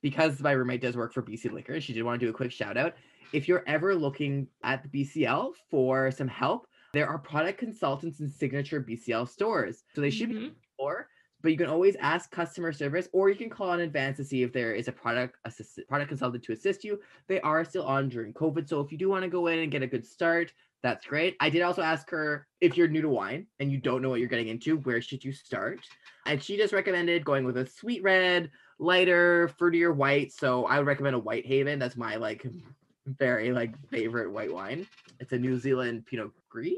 because 0.00 0.40
my 0.40 0.52
roommate 0.52 0.80
does 0.80 0.96
work 0.96 1.12
for 1.12 1.22
BC 1.22 1.50
Liquor, 1.50 1.74
and 1.74 1.82
she 1.82 1.92
did 1.92 2.02
want 2.02 2.20
to 2.20 2.26
do 2.26 2.30
a 2.30 2.34
quick 2.34 2.52
shout 2.52 2.76
out. 2.76 2.94
If 3.32 3.48
you're 3.48 3.64
ever 3.66 3.94
looking 3.94 4.48
at 4.62 4.82
the 4.82 4.88
BCL 4.88 5.52
for 5.70 6.10
some 6.10 6.28
help, 6.28 6.66
there 6.92 7.08
are 7.08 7.18
product 7.18 7.58
consultants 7.58 8.20
in 8.20 8.28
signature 8.30 8.80
BCL 8.80 9.26
stores. 9.26 9.84
So 9.94 10.00
they 10.00 10.10
should 10.10 10.30
be 10.30 10.36
Mhm. 10.36 10.54
or 10.78 11.08
but 11.42 11.52
you 11.52 11.58
can 11.58 11.68
always 11.68 11.96
ask 12.00 12.30
customer 12.30 12.72
service 12.72 13.08
or 13.12 13.28
you 13.28 13.36
can 13.36 13.50
call 13.50 13.72
in 13.72 13.80
advance 13.80 14.16
to 14.16 14.24
see 14.24 14.42
if 14.42 14.52
there 14.52 14.72
is 14.74 14.88
a 14.88 14.92
product 14.92 15.36
assist, 15.44 15.80
product 15.88 16.08
consultant 16.08 16.42
to 16.44 16.52
assist 16.52 16.84
you. 16.84 17.00
They 17.28 17.40
are 17.40 17.64
still 17.64 17.84
on 17.84 18.08
during 18.08 18.32
covid 18.32 18.68
so 18.68 18.80
if 18.80 18.90
you 18.92 18.98
do 18.98 19.08
want 19.08 19.22
to 19.22 19.30
go 19.30 19.46
in 19.48 19.60
and 19.60 19.70
get 19.70 19.82
a 19.82 19.86
good 19.86 20.06
start 20.06 20.52
that's 20.82 21.06
great. 21.06 21.36
I 21.40 21.50
did 21.50 21.62
also 21.62 21.82
ask 21.82 22.08
her 22.10 22.46
if 22.60 22.76
you're 22.76 22.88
new 22.88 23.02
to 23.02 23.08
wine 23.08 23.46
and 23.58 23.70
you 23.70 23.78
don't 23.78 24.00
know 24.00 24.10
what 24.10 24.20
you're 24.20 24.28
getting 24.28 24.48
into 24.48 24.78
where 24.78 25.00
should 25.00 25.24
you 25.24 25.32
start? 25.32 25.80
And 26.26 26.42
she 26.42 26.56
just 26.56 26.72
recommended 26.72 27.24
going 27.24 27.44
with 27.44 27.56
a 27.56 27.66
sweet 27.66 28.02
red 28.02 28.50
lighter 28.78 29.50
fruitier 29.60 29.92
white 29.92 30.32
so 30.32 30.64
i 30.66 30.78
would 30.78 30.86
recommend 30.86 31.16
a 31.16 31.18
Whitehaven. 31.18 31.78
That's 31.78 31.96
my 31.96 32.16
like 32.16 32.46
very 33.06 33.52
like 33.52 33.74
favorite 33.88 34.30
white 34.30 34.52
wine. 34.52 34.86
It's 35.18 35.32
a 35.32 35.38
new 35.38 35.58
zealand 35.58 36.06
pinot 36.06 36.30
gris. 36.48 36.74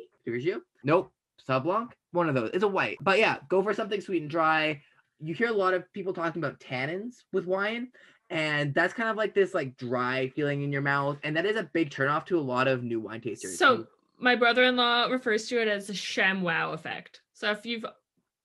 Nope. 0.82 1.12
Sauv 1.46 1.64
Blanc, 1.64 1.90
one 2.12 2.28
of 2.28 2.34
those. 2.34 2.50
It's 2.52 2.64
a 2.64 2.68
white, 2.68 2.98
but 3.00 3.18
yeah, 3.18 3.38
go 3.48 3.62
for 3.62 3.74
something 3.74 4.00
sweet 4.00 4.22
and 4.22 4.30
dry. 4.30 4.80
You 5.18 5.34
hear 5.34 5.48
a 5.48 5.52
lot 5.52 5.74
of 5.74 5.90
people 5.92 6.12
talking 6.12 6.42
about 6.42 6.60
tannins 6.60 7.16
with 7.32 7.46
wine, 7.46 7.88
and 8.30 8.74
that's 8.74 8.94
kind 8.94 9.08
of 9.08 9.16
like 9.16 9.34
this 9.34 9.54
like 9.54 9.76
dry 9.76 10.28
feeling 10.34 10.62
in 10.62 10.72
your 10.72 10.82
mouth, 10.82 11.18
and 11.22 11.36
that 11.36 11.46
is 11.46 11.56
a 11.56 11.64
big 11.72 11.90
turnoff 11.90 12.26
to 12.26 12.38
a 12.38 12.40
lot 12.40 12.68
of 12.68 12.82
new 12.82 13.00
wine 13.00 13.20
tasters. 13.20 13.58
So 13.58 13.86
my 14.18 14.36
brother-in-law 14.36 15.06
refers 15.06 15.46
to 15.48 15.60
it 15.60 15.68
as 15.68 15.86
the 15.86 15.92
ShamWow 15.92 16.74
effect. 16.74 17.22
So 17.32 17.50
if 17.50 17.64
you've 17.64 17.84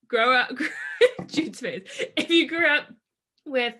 grow 0.07 0.33
up 0.33 0.51
Jude's 1.27 1.59
face, 1.59 1.83
if 2.17 2.29
you 2.29 2.47
grew 2.47 2.67
up 2.67 2.85
with 3.45 3.75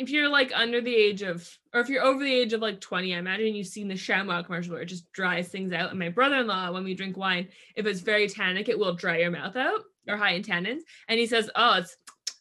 if 0.00 0.10
you're 0.10 0.28
like 0.28 0.52
under 0.54 0.80
the 0.80 0.94
age 0.94 1.22
of 1.22 1.48
or 1.74 1.80
if 1.80 1.88
you're 1.88 2.02
over 2.02 2.22
the 2.22 2.32
age 2.32 2.52
of 2.52 2.60
like 2.60 2.80
20, 2.80 3.14
I 3.14 3.18
imagine 3.18 3.54
you've 3.54 3.66
seen 3.66 3.88
the 3.88 3.94
ShamWow 3.94 4.44
commercial 4.44 4.72
where 4.72 4.82
it 4.82 4.86
just 4.86 5.10
dries 5.12 5.48
things 5.48 5.72
out. 5.72 5.90
And 5.90 5.98
my 5.98 6.08
brother-in-law, 6.08 6.72
when 6.72 6.84
we 6.84 6.94
drink 6.94 7.16
wine, 7.16 7.48
if 7.76 7.86
it's 7.86 8.00
very 8.00 8.28
tannic, 8.28 8.68
it 8.68 8.78
will 8.78 8.94
dry 8.94 9.18
your 9.18 9.30
mouth 9.30 9.56
out 9.56 9.80
or 10.06 10.16
high 10.16 10.32
in 10.32 10.42
tannins. 10.42 10.80
And 11.08 11.18
he 11.18 11.26
says, 11.26 11.50
Oh, 11.54 11.78
it's 11.78 11.96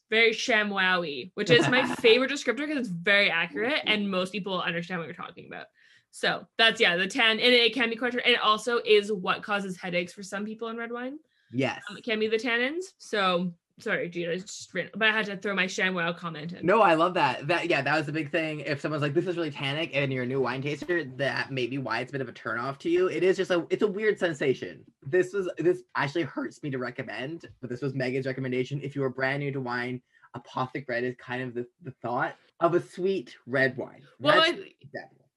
very 0.09 0.31
ShamWowy, 0.31 1.31
which 1.33 1.49
is 1.49 1.67
my 1.67 1.85
favorite 1.95 2.31
descriptor 2.31 2.57
because 2.67 2.77
it's 2.77 2.87
very 2.89 3.29
accurate 3.29 3.81
and 3.85 4.09
most 4.09 4.31
people 4.31 4.61
understand 4.61 4.99
what 4.99 5.05
you're 5.05 5.13
talking 5.15 5.47
about. 5.47 5.65
So 6.11 6.47
that's 6.57 6.79
yeah, 6.81 6.95
the 6.95 7.07
tan, 7.07 7.31
and 7.39 7.53
it 7.53 7.73
can 7.73 7.89
be 7.89 7.95
quite. 7.95 8.13
And 8.13 8.21
it 8.25 8.39
also 8.39 8.79
is 8.85 9.11
what 9.11 9.43
causes 9.43 9.77
headaches 9.77 10.13
for 10.13 10.23
some 10.23 10.45
people 10.45 10.69
in 10.69 10.77
red 10.77 10.91
wine. 10.91 11.19
yes, 11.51 11.81
Um, 11.89 11.97
it 11.97 12.03
can 12.03 12.19
be 12.19 12.27
the 12.27 12.37
tannins. 12.37 12.85
So 12.97 13.53
sorry, 13.79 14.09
Gina, 14.09 14.37
just 14.37 14.73
written, 14.73 14.91
but 14.95 15.07
I 15.07 15.11
had 15.11 15.25
to 15.27 15.37
throw 15.37 15.53
my 15.55 15.65
ShamWow 15.65 16.17
comment 16.17 16.53
in. 16.53 16.65
no, 16.65 16.81
I 16.81 16.95
love 16.95 17.13
that. 17.15 17.47
That 17.47 17.69
yeah, 17.69 17.81
that 17.81 17.95
was 17.95 18.05
the 18.05 18.11
big 18.11 18.31
thing. 18.31 18.61
If 18.61 18.81
someone's 18.81 19.01
like, 19.01 19.13
"This 19.13 19.27
is 19.27 19.37
really 19.37 19.51
tannic," 19.51 19.91
and 19.93 20.11
you're 20.11 20.23
a 20.23 20.27
new 20.27 20.41
wine 20.41 20.61
taster, 20.61 21.03
that 21.17 21.51
may 21.51 21.67
be 21.67 21.77
why 21.77 21.99
it's 21.99 22.11
a 22.11 22.13
bit 22.13 22.21
of 22.21 22.29
a 22.29 22.33
turnoff 22.33 22.77
to 22.79 22.89
you. 22.89 23.07
It 23.07 23.23
is 23.23 23.37
just 23.37 23.51
a, 23.51 23.65
it's 23.69 23.83
a 23.83 23.87
weird 23.87 24.17
sensation. 24.19 24.83
This 25.03 25.33
was 25.33 25.49
this 25.57 25.83
actually 25.95 26.23
hurts 26.23 26.61
me 26.63 26.69
to 26.71 26.77
recommend, 26.77 27.47
but 27.61 27.69
this 27.69 27.81
was 27.81 27.93
Megan's 27.93 28.25
recommendation. 28.25 28.81
If 28.81 28.95
you 28.95 29.03
are 29.03 29.09
brand 29.09 29.39
new 29.39 29.51
to 29.51 29.61
wine, 29.61 30.01
Apothic 30.35 30.87
Red 30.87 31.03
is 31.03 31.15
kind 31.17 31.41
of 31.43 31.53
the, 31.53 31.65
the 31.83 31.91
thought 32.01 32.35
of 32.59 32.73
a 32.73 32.81
sweet 32.81 33.35
red 33.45 33.77
wine. 33.77 34.01
Well, 34.19 34.39
I- 34.41 34.73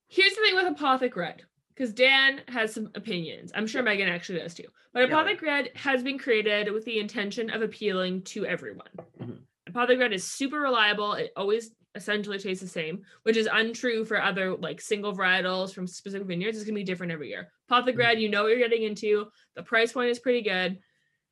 here's 0.09 0.35
the 0.35 0.40
thing 0.42 0.55
with 0.55 0.66
Apothic 0.76 1.14
Red, 1.16 1.42
because 1.80 1.94
Dan 1.94 2.42
has 2.48 2.74
some 2.74 2.90
opinions. 2.94 3.52
I'm 3.54 3.66
sure 3.66 3.82
Megan 3.82 4.06
actually 4.06 4.40
does 4.40 4.52
too. 4.52 4.66
But 4.92 5.08
Yeah. 5.08 5.34
Red 5.40 5.70
has 5.76 6.02
been 6.02 6.18
created 6.18 6.70
with 6.72 6.84
the 6.84 6.98
intention 6.98 7.48
of 7.48 7.62
appealing 7.62 8.20
to 8.24 8.44
everyone. 8.44 8.90
Mhm. 9.18 9.38
Apothic 9.66 9.98
Red 9.98 10.12
is 10.12 10.22
super 10.30 10.60
reliable. 10.60 11.14
It 11.14 11.32
always 11.36 11.74
essentially 11.94 12.38
tastes 12.38 12.62
the 12.62 12.68
same, 12.68 13.02
which 13.22 13.38
is 13.38 13.48
untrue 13.50 14.04
for 14.04 14.20
other 14.20 14.54
like 14.58 14.78
single 14.82 15.16
varietals 15.16 15.72
from 15.72 15.86
specific 15.86 16.26
vineyards. 16.28 16.58
It's 16.58 16.66
gonna 16.66 16.74
be 16.74 16.84
different 16.84 17.12
every 17.12 17.30
year. 17.30 17.50
Apothic 17.70 17.94
Mhm. 17.94 17.98
Red, 17.98 18.20
you 18.20 18.28
know 18.28 18.42
what 18.42 18.50
you're 18.50 18.58
getting 18.58 18.82
into. 18.82 19.32
The 19.54 19.62
price 19.62 19.94
point 19.94 20.10
is 20.10 20.18
pretty 20.18 20.42
good. 20.42 20.78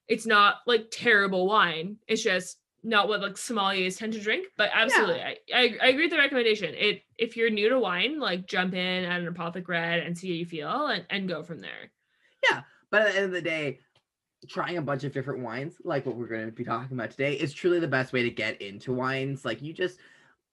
It's 0.08 0.24
not 0.24 0.60
like 0.66 0.86
terrible 0.90 1.46
wine. 1.46 1.98
It's 2.08 2.22
just 2.22 2.58
not 2.88 3.08
what 3.08 3.20
like 3.20 3.34
sommeliers 3.34 3.98
tend 3.98 4.14
to 4.14 4.20
drink. 4.20 4.46
But 4.56 4.70
absolutely, 4.72 5.20
I, 5.20 5.36
I 5.54 5.76
I 5.82 5.88
agree 5.88 6.04
with 6.04 6.10
the 6.10 6.18
recommendation. 6.18 6.74
It 6.74 7.02
if 7.18 7.36
you're 7.36 7.50
new 7.50 7.68
to 7.68 7.78
wine, 7.78 8.18
like 8.18 8.46
jump 8.46 8.74
in 8.74 9.04
at 9.04 9.20
an 9.20 9.32
Apothic 9.32 9.68
Red 9.68 10.00
and 10.00 10.16
see 10.16 10.28
how 10.28 10.34
you 10.34 10.46
feel 10.46 10.86
and, 10.86 11.04
and 11.10 11.28
go 11.28 11.42
from 11.42 11.60
there. 11.60 11.90
Yeah, 12.50 12.62
but 12.90 13.02
at 13.02 13.12
the 13.12 13.16
end 13.16 13.26
of 13.26 13.32
the 13.32 13.42
day, 13.42 13.78
trying 14.48 14.78
a 14.78 14.82
bunch 14.82 15.04
of 15.04 15.12
different 15.12 15.42
wines, 15.42 15.74
like 15.84 16.06
what 16.06 16.16
we're 16.16 16.28
going 16.28 16.46
to 16.46 16.52
be 16.52 16.64
talking 16.64 16.96
about 16.96 17.10
today, 17.10 17.34
is 17.34 17.52
truly 17.52 17.80
the 17.80 17.88
best 17.88 18.12
way 18.12 18.22
to 18.22 18.30
get 18.30 18.60
into 18.62 18.92
wines. 18.92 19.44
Like 19.44 19.60
you 19.60 19.72
just 19.72 19.98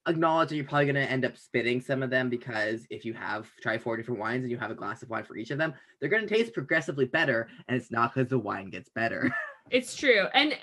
acknowledge 0.07 0.49
that 0.49 0.55
you're 0.55 0.65
probably 0.65 0.85
going 0.85 0.95
to 0.95 1.11
end 1.11 1.25
up 1.25 1.37
spitting 1.37 1.81
some 1.81 2.03
of 2.03 2.09
them 2.09 2.29
because 2.29 2.85
if 2.89 3.05
you 3.05 3.13
have 3.13 3.49
try 3.61 3.77
four 3.77 3.97
different 3.97 4.19
wines 4.19 4.43
and 4.43 4.51
you 4.51 4.57
have 4.57 4.71
a 4.71 4.75
glass 4.75 5.01
of 5.01 5.09
wine 5.09 5.23
for 5.23 5.35
each 5.35 5.51
of 5.51 5.57
them, 5.57 5.73
they're 5.99 6.09
going 6.09 6.27
to 6.27 6.33
taste 6.33 6.53
progressively 6.53 7.05
better. 7.05 7.47
And 7.67 7.77
it's 7.77 7.91
not 7.91 8.13
because 8.13 8.29
the 8.29 8.39
wine 8.39 8.69
gets 8.69 8.89
better. 8.89 9.33
It's 9.71 9.95
true. 9.95 10.27
And 10.35 10.55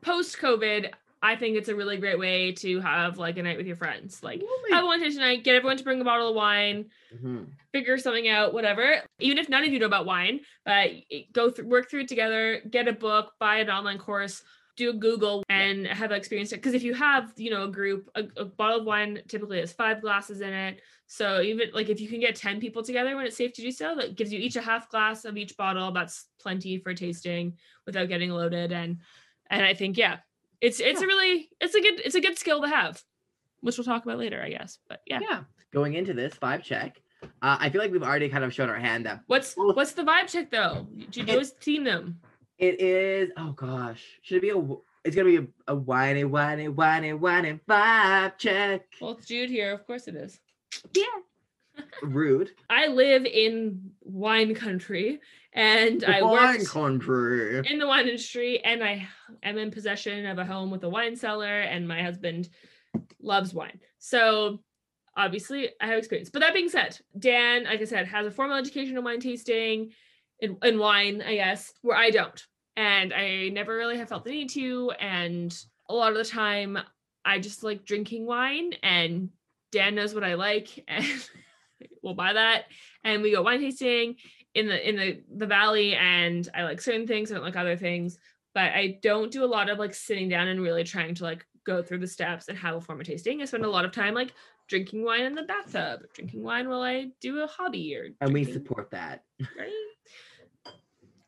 post 0.00 0.38
COVID, 0.38 0.90
I 1.22 1.36
think 1.36 1.56
it's 1.56 1.68
a 1.68 1.74
really 1.74 1.96
great 1.96 2.18
way 2.18 2.52
to 2.52 2.80
have 2.80 3.18
like 3.18 3.36
a 3.38 3.42
night 3.42 3.56
with 3.56 3.66
your 3.66 3.76
friends. 3.76 4.22
Like 4.22 4.42
have 4.70 4.84
one 4.84 5.00
tasting 5.00 5.22
night, 5.22 5.44
get 5.44 5.56
everyone 5.56 5.76
to 5.76 5.84
bring 5.84 6.00
a 6.00 6.04
bottle 6.04 6.28
of 6.28 6.34
wine, 6.34 6.90
Mhm. 7.14 7.48
figure 7.72 7.98
something 7.98 8.28
out, 8.28 8.52
whatever. 8.52 9.02
Even 9.18 9.38
if 9.38 9.48
none 9.48 9.64
of 9.64 9.72
you 9.72 9.78
know 9.78 9.86
about 9.86 10.06
wine, 10.06 10.40
but 10.64 10.90
go 11.32 11.50
through, 11.50 11.66
work 11.66 11.90
through 11.90 12.00
it 12.00 12.08
together, 12.08 12.60
get 12.70 12.88
a 12.88 12.92
book, 12.92 13.32
buy 13.40 13.56
an 13.58 13.70
online 13.70 13.98
course, 13.98 14.42
do 14.76 14.90
a 14.90 14.92
Google, 14.92 15.42
and 15.48 15.86
have 15.86 16.10
that 16.10 16.18
experience. 16.18 16.50
Because 16.50 16.74
if 16.74 16.84
you 16.84 16.94
have, 16.94 17.32
you 17.36 17.50
know, 17.50 17.64
a 17.64 17.68
group, 17.68 18.08
a, 18.14 18.24
a 18.36 18.44
bottle 18.44 18.80
of 18.80 18.86
wine 18.86 19.20
typically 19.26 19.58
has 19.58 19.72
five 19.72 20.00
glasses 20.00 20.40
in 20.40 20.52
it. 20.52 20.82
So 21.08 21.40
even 21.40 21.70
like 21.72 21.88
if 21.88 22.00
you 22.00 22.08
can 22.08 22.20
get 22.20 22.36
ten 22.36 22.60
people 22.60 22.82
together 22.82 23.16
when 23.16 23.26
it's 23.26 23.36
safe 23.36 23.52
to 23.54 23.62
do 23.62 23.72
so, 23.72 23.96
that 23.96 24.14
gives 24.14 24.32
you 24.32 24.38
each 24.38 24.56
a 24.56 24.60
half 24.60 24.88
glass 24.90 25.24
of 25.24 25.36
each 25.36 25.56
bottle. 25.56 25.90
That's 25.90 26.26
plenty 26.38 26.78
for 26.78 26.94
tasting 26.94 27.58
without 27.86 28.08
getting 28.08 28.30
loaded. 28.30 28.70
And 28.72 28.98
and 29.50 29.64
I 29.64 29.74
think 29.74 29.96
yeah, 29.96 30.18
it's 30.60 30.80
it's 30.80 31.00
a 31.00 31.06
really 31.06 31.50
it's 31.60 31.74
a 31.74 31.80
good 31.80 32.00
it's 32.00 32.14
a 32.14 32.20
good 32.20 32.38
skill 32.38 32.62
to 32.62 32.68
have, 32.68 33.02
which 33.60 33.76
we'll 33.78 33.84
talk 33.84 34.04
about 34.04 34.18
later, 34.18 34.42
I 34.42 34.50
guess. 34.50 34.78
But 34.88 35.02
yeah. 35.06 35.20
Yeah. 35.22 35.40
Going 35.72 35.94
into 35.94 36.14
this 36.14 36.34
vibe 36.34 36.62
check, 36.62 37.00
uh, 37.22 37.58
I 37.60 37.68
feel 37.68 37.80
like 37.80 37.92
we've 37.92 38.02
already 38.02 38.28
kind 38.28 38.42
of 38.44 38.54
shown 38.54 38.70
our 38.70 38.78
hand 38.78 39.04
that 39.06 39.20
What's 39.26 39.54
what's 39.54 39.92
the 39.92 40.02
vibe 40.02 40.28
check 40.28 40.50
though? 40.50 40.86
Do 41.10 41.20
you 41.20 41.32
always 41.32 41.52
team 41.52 41.84
them? 41.84 42.20
it 42.58 42.80
is. 42.80 43.30
Oh 43.36 43.52
gosh, 43.52 44.02
should 44.22 44.38
it 44.38 44.42
be 44.42 44.50
a? 44.50 44.76
It's 45.04 45.14
gonna 45.14 45.28
be 45.28 45.36
a, 45.36 45.46
a 45.68 45.74
whiny, 45.74 46.24
whiny, 46.24 46.68
whiny, 46.68 47.12
whiny 47.12 47.60
vibe 47.68 48.38
check. 48.38 48.86
Well, 49.00 49.12
it's 49.12 49.26
Jude 49.26 49.50
here. 49.50 49.72
Of 49.72 49.86
course 49.86 50.08
it 50.08 50.16
is. 50.16 50.40
Yeah. 50.94 51.04
Rude. 52.02 52.50
I 52.68 52.88
live 52.88 53.24
in 53.24 53.90
wine 54.02 54.54
country 54.54 55.20
and 55.52 56.04
I 56.04 56.22
Wine 56.22 56.58
worked 56.58 56.68
country. 56.68 57.62
in 57.66 57.78
the 57.78 57.86
wine 57.86 58.06
industry 58.06 58.62
and 58.64 58.84
I 58.84 59.08
am 59.42 59.58
in 59.58 59.70
possession 59.70 60.26
of 60.26 60.38
a 60.38 60.44
home 60.44 60.70
with 60.70 60.84
a 60.84 60.88
wine 60.88 61.16
cellar 61.16 61.60
and 61.60 61.88
my 61.88 62.02
husband 62.02 62.48
loves 63.20 63.54
wine. 63.54 63.80
So 63.98 64.60
obviously 65.16 65.70
I 65.80 65.86
have 65.86 65.98
experience. 65.98 66.30
But 66.30 66.40
that 66.40 66.54
being 66.54 66.68
said, 66.68 66.98
Dan, 67.18 67.64
like 67.64 67.80
I 67.80 67.84
said, 67.84 68.06
has 68.06 68.26
a 68.26 68.30
formal 68.30 68.56
education 68.56 68.96
in 68.96 69.04
wine 69.04 69.20
tasting 69.20 69.90
in, 70.40 70.56
in 70.62 70.78
wine, 70.78 71.22
I 71.26 71.34
guess, 71.34 71.72
where 71.82 71.96
I 71.96 72.10
don't. 72.10 72.46
And 72.76 73.12
I 73.12 73.48
never 73.48 73.76
really 73.76 73.98
have 73.98 74.08
felt 74.08 74.24
the 74.24 74.30
need 74.30 74.50
to. 74.50 74.92
And 75.00 75.56
a 75.88 75.94
lot 75.94 76.12
of 76.12 76.18
the 76.18 76.24
time 76.24 76.78
I 77.24 77.40
just 77.40 77.64
like 77.64 77.84
drinking 77.84 78.26
wine 78.26 78.74
and 78.82 79.30
Dan 79.72 79.94
knows 79.94 80.14
what 80.14 80.24
I 80.24 80.34
like 80.34 80.84
and 80.88 81.04
we'll 82.02 82.14
buy 82.14 82.34
that. 82.34 82.66
And 83.02 83.22
we 83.22 83.32
go 83.32 83.42
wine 83.42 83.60
tasting 83.60 84.16
in 84.58 84.66
the 84.66 84.88
in 84.88 84.96
the 84.96 85.22
the 85.36 85.46
valley 85.46 85.94
and 85.94 86.48
I 86.54 86.64
like 86.64 86.80
certain 86.80 87.06
things, 87.06 87.30
I 87.30 87.34
don't 87.34 87.44
like 87.44 87.56
other 87.56 87.76
things, 87.76 88.18
but 88.54 88.72
I 88.72 88.98
don't 89.02 89.30
do 89.30 89.44
a 89.44 89.46
lot 89.46 89.68
of 89.68 89.78
like 89.78 89.94
sitting 89.94 90.28
down 90.28 90.48
and 90.48 90.60
really 90.60 90.84
trying 90.84 91.14
to 91.16 91.24
like 91.24 91.46
go 91.64 91.82
through 91.82 91.98
the 91.98 92.06
steps 92.06 92.48
and 92.48 92.58
have 92.58 92.74
a 92.74 92.80
form 92.80 93.00
of 93.00 93.06
tasting. 93.06 93.40
I 93.40 93.44
spend 93.44 93.64
a 93.64 93.70
lot 93.70 93.84
of 93.84 93.92
time 93.92 94.14
like 94.14 94.32
drinking 94.68 95.04
wine 95.04 95.22
in 95.22 95.34
the 95.34 95.42
bathtub, 95.42 96.00
drinking 96.14 96.42
wine 96.42 96.68
while 96.68 96.82
I 96.82 97.08
do 97.20 97.42
a 97.42 97.46
hobby 97.46 97.94
or 97.96 98.08
And 98.20 98.32
we 98.32 98.44
support 98.44 98.90
that. 98.90 99.22
right? 99.58 99.72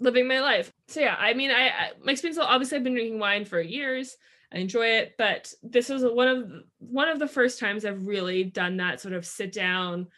living 0.00 0.26
my 0.26 0.40
life. 0.40 0.72
So 0.88 1.00
yeah, 1.00 1.14
I 1.18 1.34
mean, 1.34 1.50
I, 1.50 1.68
I 1.68 1.90
my 2.02 2.12
experience. 2.12 2.38
Obviously, 2.38 2.78
I've 2.78 2.84
been 2.84 2.94
drinking 2.94 3.18
wine 3.18 3.44
for 3.44 3.60
years. 3.60 4.16
I 4.52 4.58
enjoy 4.58 4.86
it, 4.86 5.14
but 5.16 5.52
this 5.62 5.88
was 5.88 6.02
one 6.02 6.28
of 6.28 6.50
one 6.78 7.08
of 7.08 7.18
the 7.18 7.28
first 7.28 7.60
times 7.60 7.84
I've 7.84 8.06
really 8.06 8.42
done 8.42 8.78
that 8.78 9.00
sort 9.00 9.14
of 9.14 9.24
sit 9.24 9.52
down, 9.52 10.08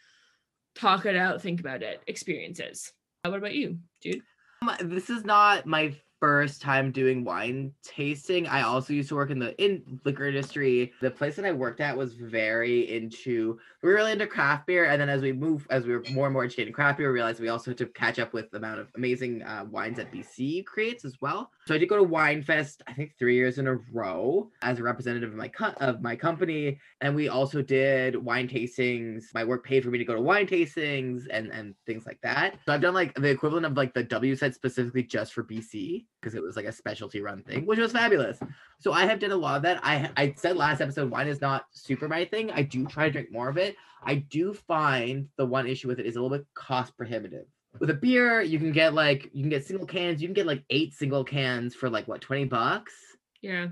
talk 0.73 1.05
it 1.05 1.15
out, 1.15 1.41
think 1.41 1.59
about 1.59 1.83
it 1.83 2.01
experiences. 2.07 2.91
What 3.25 3.37
about 3.37 3.55
you, 3.55 3.77
dude? 4.01 4.21
Um, 4.61 4.75
this 4.81 5.09
is 5.09 5.23
not 5.23 5.65
my 5.65 5.95
first 6.23 6.61
time 6.61 6.89
doing 6.89 7.25
wine 7.25 7.73
tasting. 7.83 8.47
I 8.47 8.61
also 8.61 8.93
used 8.93 9.09
to 9.09 9.15
work 9.15 9.29
in 9.29 9.39
the 9.39 9.61
in 9.61 9.99
liquor 10.05 10.25
industry. 10.25 10.93
The 11.01 11.11
place 11.11 11.35
that 11.35 11.43
I 11.43 11.51
worked 11.51 11.81
at 11.81 11.97
was 11.97 12.13
very 12.13 12.95
into 12.95 13.59
we 13.81 13.89
were 13.89 13.95
really 13.95 14.13
into 14.13 14.25
craft 14.25 14.67
beer, 14.67 14.85
and 14.85 15.01
then 15.01 15.09
as 15.09 15.21
we 15.21 15.33
move, 15.33 15.67
as 15.69 15.85
we 15.85 15.91
were 15.91 16.03
more 16.11 16.27
and 16.27 16.33
more 16.33 16.45
interested 16.45 16.67
in 16.67 16.73
craft 16.73 16.99
beer, 16.99 17.09
we 17.09 17.15
realized 17.15 17.41
we 17.41 17.49
also 17.49 17.71
had 17.71 17.77
to 17.79 17.87
catch 17.87 18.19
up 18.19 18.31
with 18.31 18.49
the 18.51 18.57
amount 18.57 18.79
of 18.79 18.87
amazing 18.95 19.43
uh, 19.43 19.65
wines 19.69 19.97
that 19.97 20.13
BC 20.13 20.63
creates 20.63 21.03
as 21.03 21.17
well. 21.19 21.51
So 21.67 21.75
I 21.75 21.77
did 21.77 21.89
go 21.89 21.97
to 21.97 22.03
Wine 22.03 22.41
Fest, 22.41 22.83
I 22.87 22.93
think 22.93 23.11
three 23.19 23.35
years 23.35 23.57
in 23.57 23.67
a 23.67 23.75
row 23.91 24.49
as 24.61 24.79
a 24.79 24.83
representative 24.83 25.31
of 25.31 25.35
my 25.35 25.49
co- 25.49 25.75
of 25.81 26.01
my 26.01 26.15
company, 26.15 26.79
and 27.01 27.13
we 27.13 27.27
also 27.27 27.61
did 27.61 28.15
wine 28.15 28.47
tastings. 28.47 29.25
My 29.33 29.43
work 29.43 29.65
paid 29.65 29.83
for 29.83 29.89
me 29.89 29.97
to 29.97 30.05
go 30.05 30.15
to 30.15 30.21
wine 30.21 30.47
tastings 30.47 31.23
and 31.29 31.51
and 31.51 31.75
things 31.85 32.05
like 32.05 32.21
that. 32.23 32.59
So 32.65 32.71
I've 32.71 32.79
done 32.79 32.93
like 32.93 33.13
the 33.15 33.27
equivalent 33.27 33.65
of 33.65 33.75
like 33.75 33.93
the 33.93 34.05
WSET 34.05 34.53
specifically 34.53 35.03
just 35.03 35.33
for 35.33 35.43
BC 35.43 36.05
because 36.23 36.35
it 36.35 36.41
was 36.41 36.55
like 36.55 36.65
a 36.65 36.71
specialty 36.71 37.21
run 37.21 37.43
thing, 37.43 37.65
which 37.65 37.79
was 37.79 37.91
fabulous. 37.91 38.39
So 38.79 38.93
I 38.93 39.05
have 39.05 39.19
done 39.19 39.31
a 39.31 39.35
lot 39.35 39.57
of 39.57 39.63
that. 39.63 39.79
I 39.83 40.09
I 40.15 40.33
said 40.37 40.55
last 40.55 40.79
episode 40.79 41.11
wine 41.11 41.27
is 41.27 41.41
not 41.41 41.65
super 41.71 42.07
my 42.07 42.23
thing. 42.25 42.49
I 42.51 42.61
do 42.61 42.85
try 42.85 43.05
to 43.05 43.11
drink 43.11 43.31
more 43.31 43.49
of 43.49 43.57
it. 43.57 43.75
I 44.05 44.15
do 44.15 44.53
find 44.53 45.27
the 45.37 45.45
one 45.45 45.67
issue 45.67 45.87
with 45.87 45.99
it 45.99 46.05
is 46.05 46.15
a 46.15 46.21
little 46.21 46.37
bit 46.37 46.47
cost 46.53 46.95
prohibitive. 46.97 47.45
With 47.79 47.89
a 47.89 47.95
beer, 47.95 48.41
you 48.41 48.59
can 48.59 48.71
get 48.71 48.93
like 48.93 49.29
you 49.33 49.41
can 49.41 49.49
get 49.49 49.65
single 49.65 49.85
cans. 49.85 50.21
You 50.21 50.27
can 50.27 50.33
get 50.33 50.45
like 50.45 50.63
eight 50.69 50.93
single 50.93 51.23
cans 51.23 51.75
for 51.75 51.89
like 51.89 52.07
what 52.07 52.21
twenty 52.21 52.45
bucks 52.45 52.93
Yeah. 53.41 53.67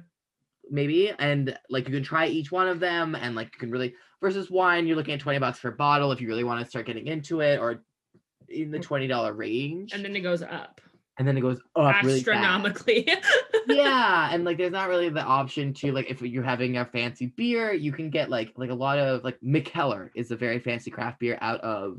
maybe, 0.70 1.12
and 1.20 1.58
like 1.70 1.88
you 1.88 1.94
can 1.94 2.04
try 2.04 2.28
each 2.28 2.52
one 2.52 2.68
of 2.68 2.80
them, 2.80 3.16
and 3.16 3.36
like 3.36 3.50
you 3.54 3.60
can 3.60 3.72
really 3.72 3.96
versus 4.20 4.52
wine, 4.52 4.88
you're 4.88 4.98
looking 4.98 5.14
at 5.14 5.20
twenty 5.20 5.40
bucks 5.40 5.60
for 5.60 5.70
a 5.70 5.76
bottle 5.76 6.12
if 6.12 6.20
you 6.20 6.28
really 6.28 6.44
want 6.44 6.64
to 6.64 6.70
start 6.70 6.86
getting 6.86 7.08
into 7.08 7.42
it, 7.42 7.60
or 7.60 7.84
in 8.50 8.72
the 8.72 8.80
mm. 8.80 8.84
twenty 8.84 9.08
dollar 9.08 9.34
range, 9.34 9.94
And 9.94 10.04
then 10.04 10.16
it 10.16 10.22
goes 10.22 10.42
up 10.42 10.82
and 11.18 11.28
then 11.28 11.38
it 11.38 11.42
goes 11.42 11.60
up 11.76 12.04
really 12.04 12.20
astronomically. 12.20 13.08
yeah 13.68 14.30
and 14.32 14.44
like 14.44 14.58
there's 14.58 14.72
not 14.72 14.90
really 14.90 15.10
the 15.10 15.22
option 15.22 15.74
to 15.74 15.92
like 15.92 16.10
if 16.10 16.22
you're 16.22 16.44
having 16.44 16.78
a 16.78 16.86
fancy 16.86 17.28
beer 17.38 17.74
you 17.74 17.92
can 17.92 18.10
get 18.10 18.30
like 18.30 18.52
like 18.56 18.70
a 18.70 18.76
lot 18.76 18.98
of 18.98 19.24
like 19.24 19.40
Mikkeller 19.42 20.10
is 20.16 20.32
a 20.32 20.36
very 20.36 20.60
fancy 20.60 20.90
craft 20.92 21.20
beer 21.20 21.38
out 21.42 21.62
of 21.62 21.98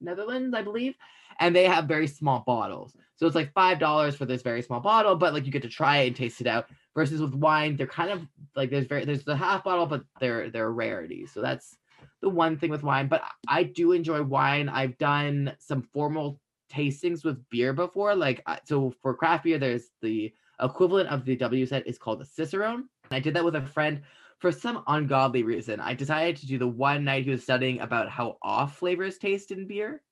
Netherlands 0.00 0.54
I 0.54 0.62
believe 0.62 0.94
and 1.40 1.54
they 1.54 1.64
have 1.64 1.84
very 1.84 2.08
small 2.08 2.42
bottles. 2.46 2.94
So 3.16 3.26
it's 3.26 3.36
like 3.36 3.52
five 3.52 3.78
dollars 3.78 4.16
for 4.16 4.26
this 4.26 4.42
very 4.42 4.62
small 4.62 4.80
bottle 4.80 5.14
but 5.16 5.32
like 5.32 5.46
you 5.46 5.52
get 5.52 5.62
to 5.62 5.68
try 5.68 5.98
it 5.98 6.08
and 6.08 6.16
taste 6.16 6.40
it 6.40 6.46
out 6.46 6.66
versus 6.94 7.20
with 7.20 7.34
wine 7.34 7.76
they're 7.76 7.86
kind 7.86 8.10
of 8.10 8.26
like 8.56 8.70
there's 8.70 8.86
very 8.86 9.04
there's 9.04 9.24
the 9.24 9.36
half 9.36 9.64
bottle 9.64 9.86
but 9.86 10.02
they're 10.20 10.50
they're 10.50 10.72
rarities 10.72 11.30
so 11.32 11.40
that's 11.40 11.76
the 12.20 12.28
one 12.28 12.58
thing 12.58 12.70
with 12.70 12.82
wine 12.82 13.06
but 13.08 13.22
I 13.48 13.62
do 13.62 13.92
enjoy 13.92 14.22
wine. 14.22 14.68
I've 14.68 14.98
done 14.98 15.54
some 15.58 15.82
formal 15.82 16.40
tastings 16.68 17.24
with 17.24 17.48
beer 17.50 17.72
before 17.72 18.14
like 18.14 18.42
so 18.64 18.92
for 19.02 19.14
craft 19.14 19.44
beer 19.44 19.58
there's 19.58 19.90
the 20.02 20.32
equivalent 20.60 21.08
of 21.08 21.24
the 21.24 21.36
WSET 21.36 21.84
is 21.86 21.98
called 21.98 22.20
a 22.20 22.24
Cicerone. 22.24 22.84
And 23.10 23.12
I 23.12 23.20
did 23.20 23.34
that 23.34 23.44
with 23.44 23.56
a 23.56 23.62
friend 23.62 24.02
for 24.38 24.52
some 24.52 24.82
ungodly 24.86 25.42
reason. 25.42 25.80
I 25.80 25.94
decided 25.94 26.36
to 26.38 26.46
do 26.46 26.58
the 26.58 26.66
one 26.66 27.04
night 27.04 27.24
he 27.24 27.30
was 27.30 27.42
studying 27.42 27.80
about 27.80 28.08
how 28.08 28.38
off 28.42 28.76
flavors 28.78 29.18
taste 29.18 29.50
in 29.50 29.66
beer. 29.66 30.02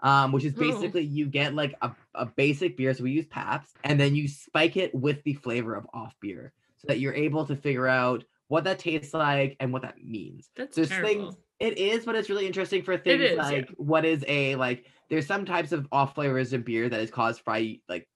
Um, 0.00 0.30
which 0.30 0.44
is 0.44 0.54
Oh. 0.56 0.60
basically 0.60 1.02
you 1.02 1.26
get 1.26 1.56
like 1.56 1.74
a, 1.82 1.90
a 2.14 2.24
basic 2.24 2.76
beer, 2.76 2.94
so 2.94 3.02
we 3.02 3.10
use 3.10 3.26
Pabst, 3.26 3.76
and 3.82 3.98
then 3.98 4.14
you 4.14 4.28
spike 4.28 4.76
it 4.76 4.94
with 4.94 5.24
the 5.24 5.34
flavor 5.34 5.74
of 5.74 5.88
off 5.92 6.14
beer 6.20 6.52
so 6.76 6.86
that 6.86 7.00
you're 7.00 7.14
able 7.14 7.44
to 7.46 7.56
figure 7.56 7.88
out 7.88 8.22
what 8.46 8.62
that 8.62 8.78
tastes 8.78 9.12
like 9.12 9.56
and 9.58 9.72
what 9.72 9.82
that 9.82 9.96
means. 10.00 10.50
That's 10.56 10.76
There's 10.76 10.88
terrible. 10.88 11.08
things 11.08 11.34
it 11.58 11.78
is, 11.78 12.04
but 12.04 12.14
it's 12.14 12.30
really 12.30 12.46
interesting 12.46 12.82
for 12.82 12.96
things 12.96 13.22
is, 13.22 13.36
yeah. 13.36 13.42
like 13.42 13.68
what 13.76 14.04
is 14.04 14.24
a 14.28 14.54
like 14.54 14.84
there's 15.08 15.26
some 15.26 15.44
types 15.44 15.72
of 15.72 15.86
off 15.92 16.14
flavors 16.14 16.52
in 16.52 16.62
beer 16.62 16.88
that 16.88 17.00
is 17.00 17.10
caused 17.10 17.44
by 17.44 17.78
like 17.88 18.08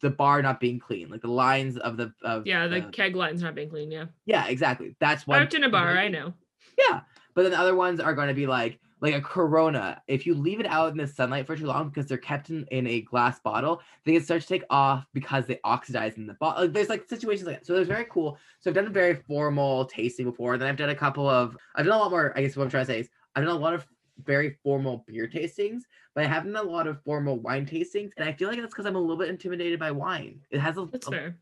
the 0.00 0.10
bar 0.10 0.42
not 0.42 0.60
being 0.60 0.78
clean, 0.78 1.10
like 1.10 1.22
the 1.22 1.30
lines 1.30 1.76
of 1.76 1.96
the 1.96 2.12
of 2.22 2.46
Yeah, 2.46 2.66
the 2.66 2.82
keg 2.82 3.16
line's 3.16 3.42
not 3.42 3.54
being 3.54 3.70
clean. 3.70 3.90
Yeah. 3.90 4.06
yeah, 4.24 4.46
exactly. 4.46 4.96
That's 5.00 5.22
I 5.22 5.32
one. 5.32 5.40
worked 5.40 5.54
in 5.54 5.64
a 5.64 5.68
bar. 5.68 5.96
I 5.96 6.08
know. 6.08 6.32
Yeah, 6.78 7.00
but 7.34 7.42
then 7.42 7.52
the 7.52 7.58
other 7.58 7.74
ones 7.74 8.00
are 8.00 8.14
going 8.14 8.28
to 8.28 8.34
be 8.34 8.46
like 8.46 8.78
like 9.00 9.14
a 9.14 9.20
Corona. 9.20 10.02
If 10.08 10.26
you 10.26 10.34
leave 10.34 10.60
it 10.60 10.66
out 10.66 10.90
in 10.90 10.96
the 10.96 11.06
sunlight 11.06 11.46
for 11.46 11.56
too 11.56 11.66
long 11.66 11.88
because 11.88 12.06
they're 12.06 12.16
kept 12.18 12.50
in, 12.50 12.66
in 12.70 12.86
a 12.86 13.02
glass 13.02 13.38
bottle, 13.40 13.82
they 14.04 14.12
can 14.14 14.22
start 14.22 14.42
to 14.42 14.48
take 14.48 14.64
off 14.70 15.06
because 15.12 15.46
they 15.46 15.60
oxidize 15.64 16.16
in 16.16 16.26
the 16.26 16.34
bottle. 16.34 16.64
Like, 16.64 16.72
there's 16.72 16.88
like 16.88 17.08
situations 17.08 17.46
like 17.46 17.56
that. 17.58 17.66
So 17.66 17.74
there's 17.74 17.88
very 17.88 18.06
cool. 18.10 18.38
So 18.60 18.70
I've 18.70 18.74
done 18.74 18.86
a 18.86 18.90
very 18.90 19.14
formal 19.14 19.84
tasting 19.84 20.26
before. 20.26 20.56
Then 20.56 20.68
I've 20.68 20.76
done 20.76 20.90
a 20.90 20.94
couple 20.94 21.28
of. 21.28 21.56
I've 21.74 21.84
done 21.84 21.94
a 21.94 21.98
lot 21.98 22.10
more. 22.10 22.32
I 22.36 22.42
guess 22.42 22.56
what 22.56 22.64
I'm 22.64 22.70
trying 22.70 22.86
to 22.86 22.92
say 22.92 23.00
is 23.00 23.08
I've 23.34 23.44
done 23.44 23.54
a 23.54 23.58
lot 23.58 23.74
of 23.74 23.86
very 24.24 24.56
formal 24.62 25.04
beer 25.06 25.28
tastings, 25.28 25.80
but 26.14 26.24
I 26.24 26.26
haven't 26.26 26.56
a 26.56 26.62
lot 26.62 26.86
of 26.86 27.02
formal 27.04 27.38
wine 27.38 27.66
tastings, 27.66 28.10
and 28.16 28.28
I 28.28 28.32
feel 28.32 28.48
like 28.48 28.58
that's 28.58 28.72
because 28.72 28.86
I'm 28.86 28.96
a 28.96 29.00
little 29.00 29.16
bit 29.16 29.28
intimidated 29.28 29.78
by 29.78 29.90
wine. 29.90 30.40
It 30.50 30.58
has 30.60 30.78
a, 30.78 30.86
That's 30.86 31.06
a- 31.06 31.10
fair. 31.10 31.36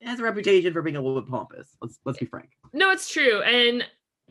it 0.00 0.08
has 0.08 0.20
a 0.20 0.22
reputation 0.22 0.72
for 0.72 0.82
being 0.82 0.96
a 0.96 1.00
little 1.02 1.20
bit 1.20 1.30
pompous. 1.30 1.76
Let's 1.82 1.98
let's 2.04 2.18
eh, 2.18 2.24
be 2.24 2.26
frank. 2.26 2.50
No, 2.72 2.90
it's 2.90 3.08
true. 3.08 3.42
And 3.42 3.84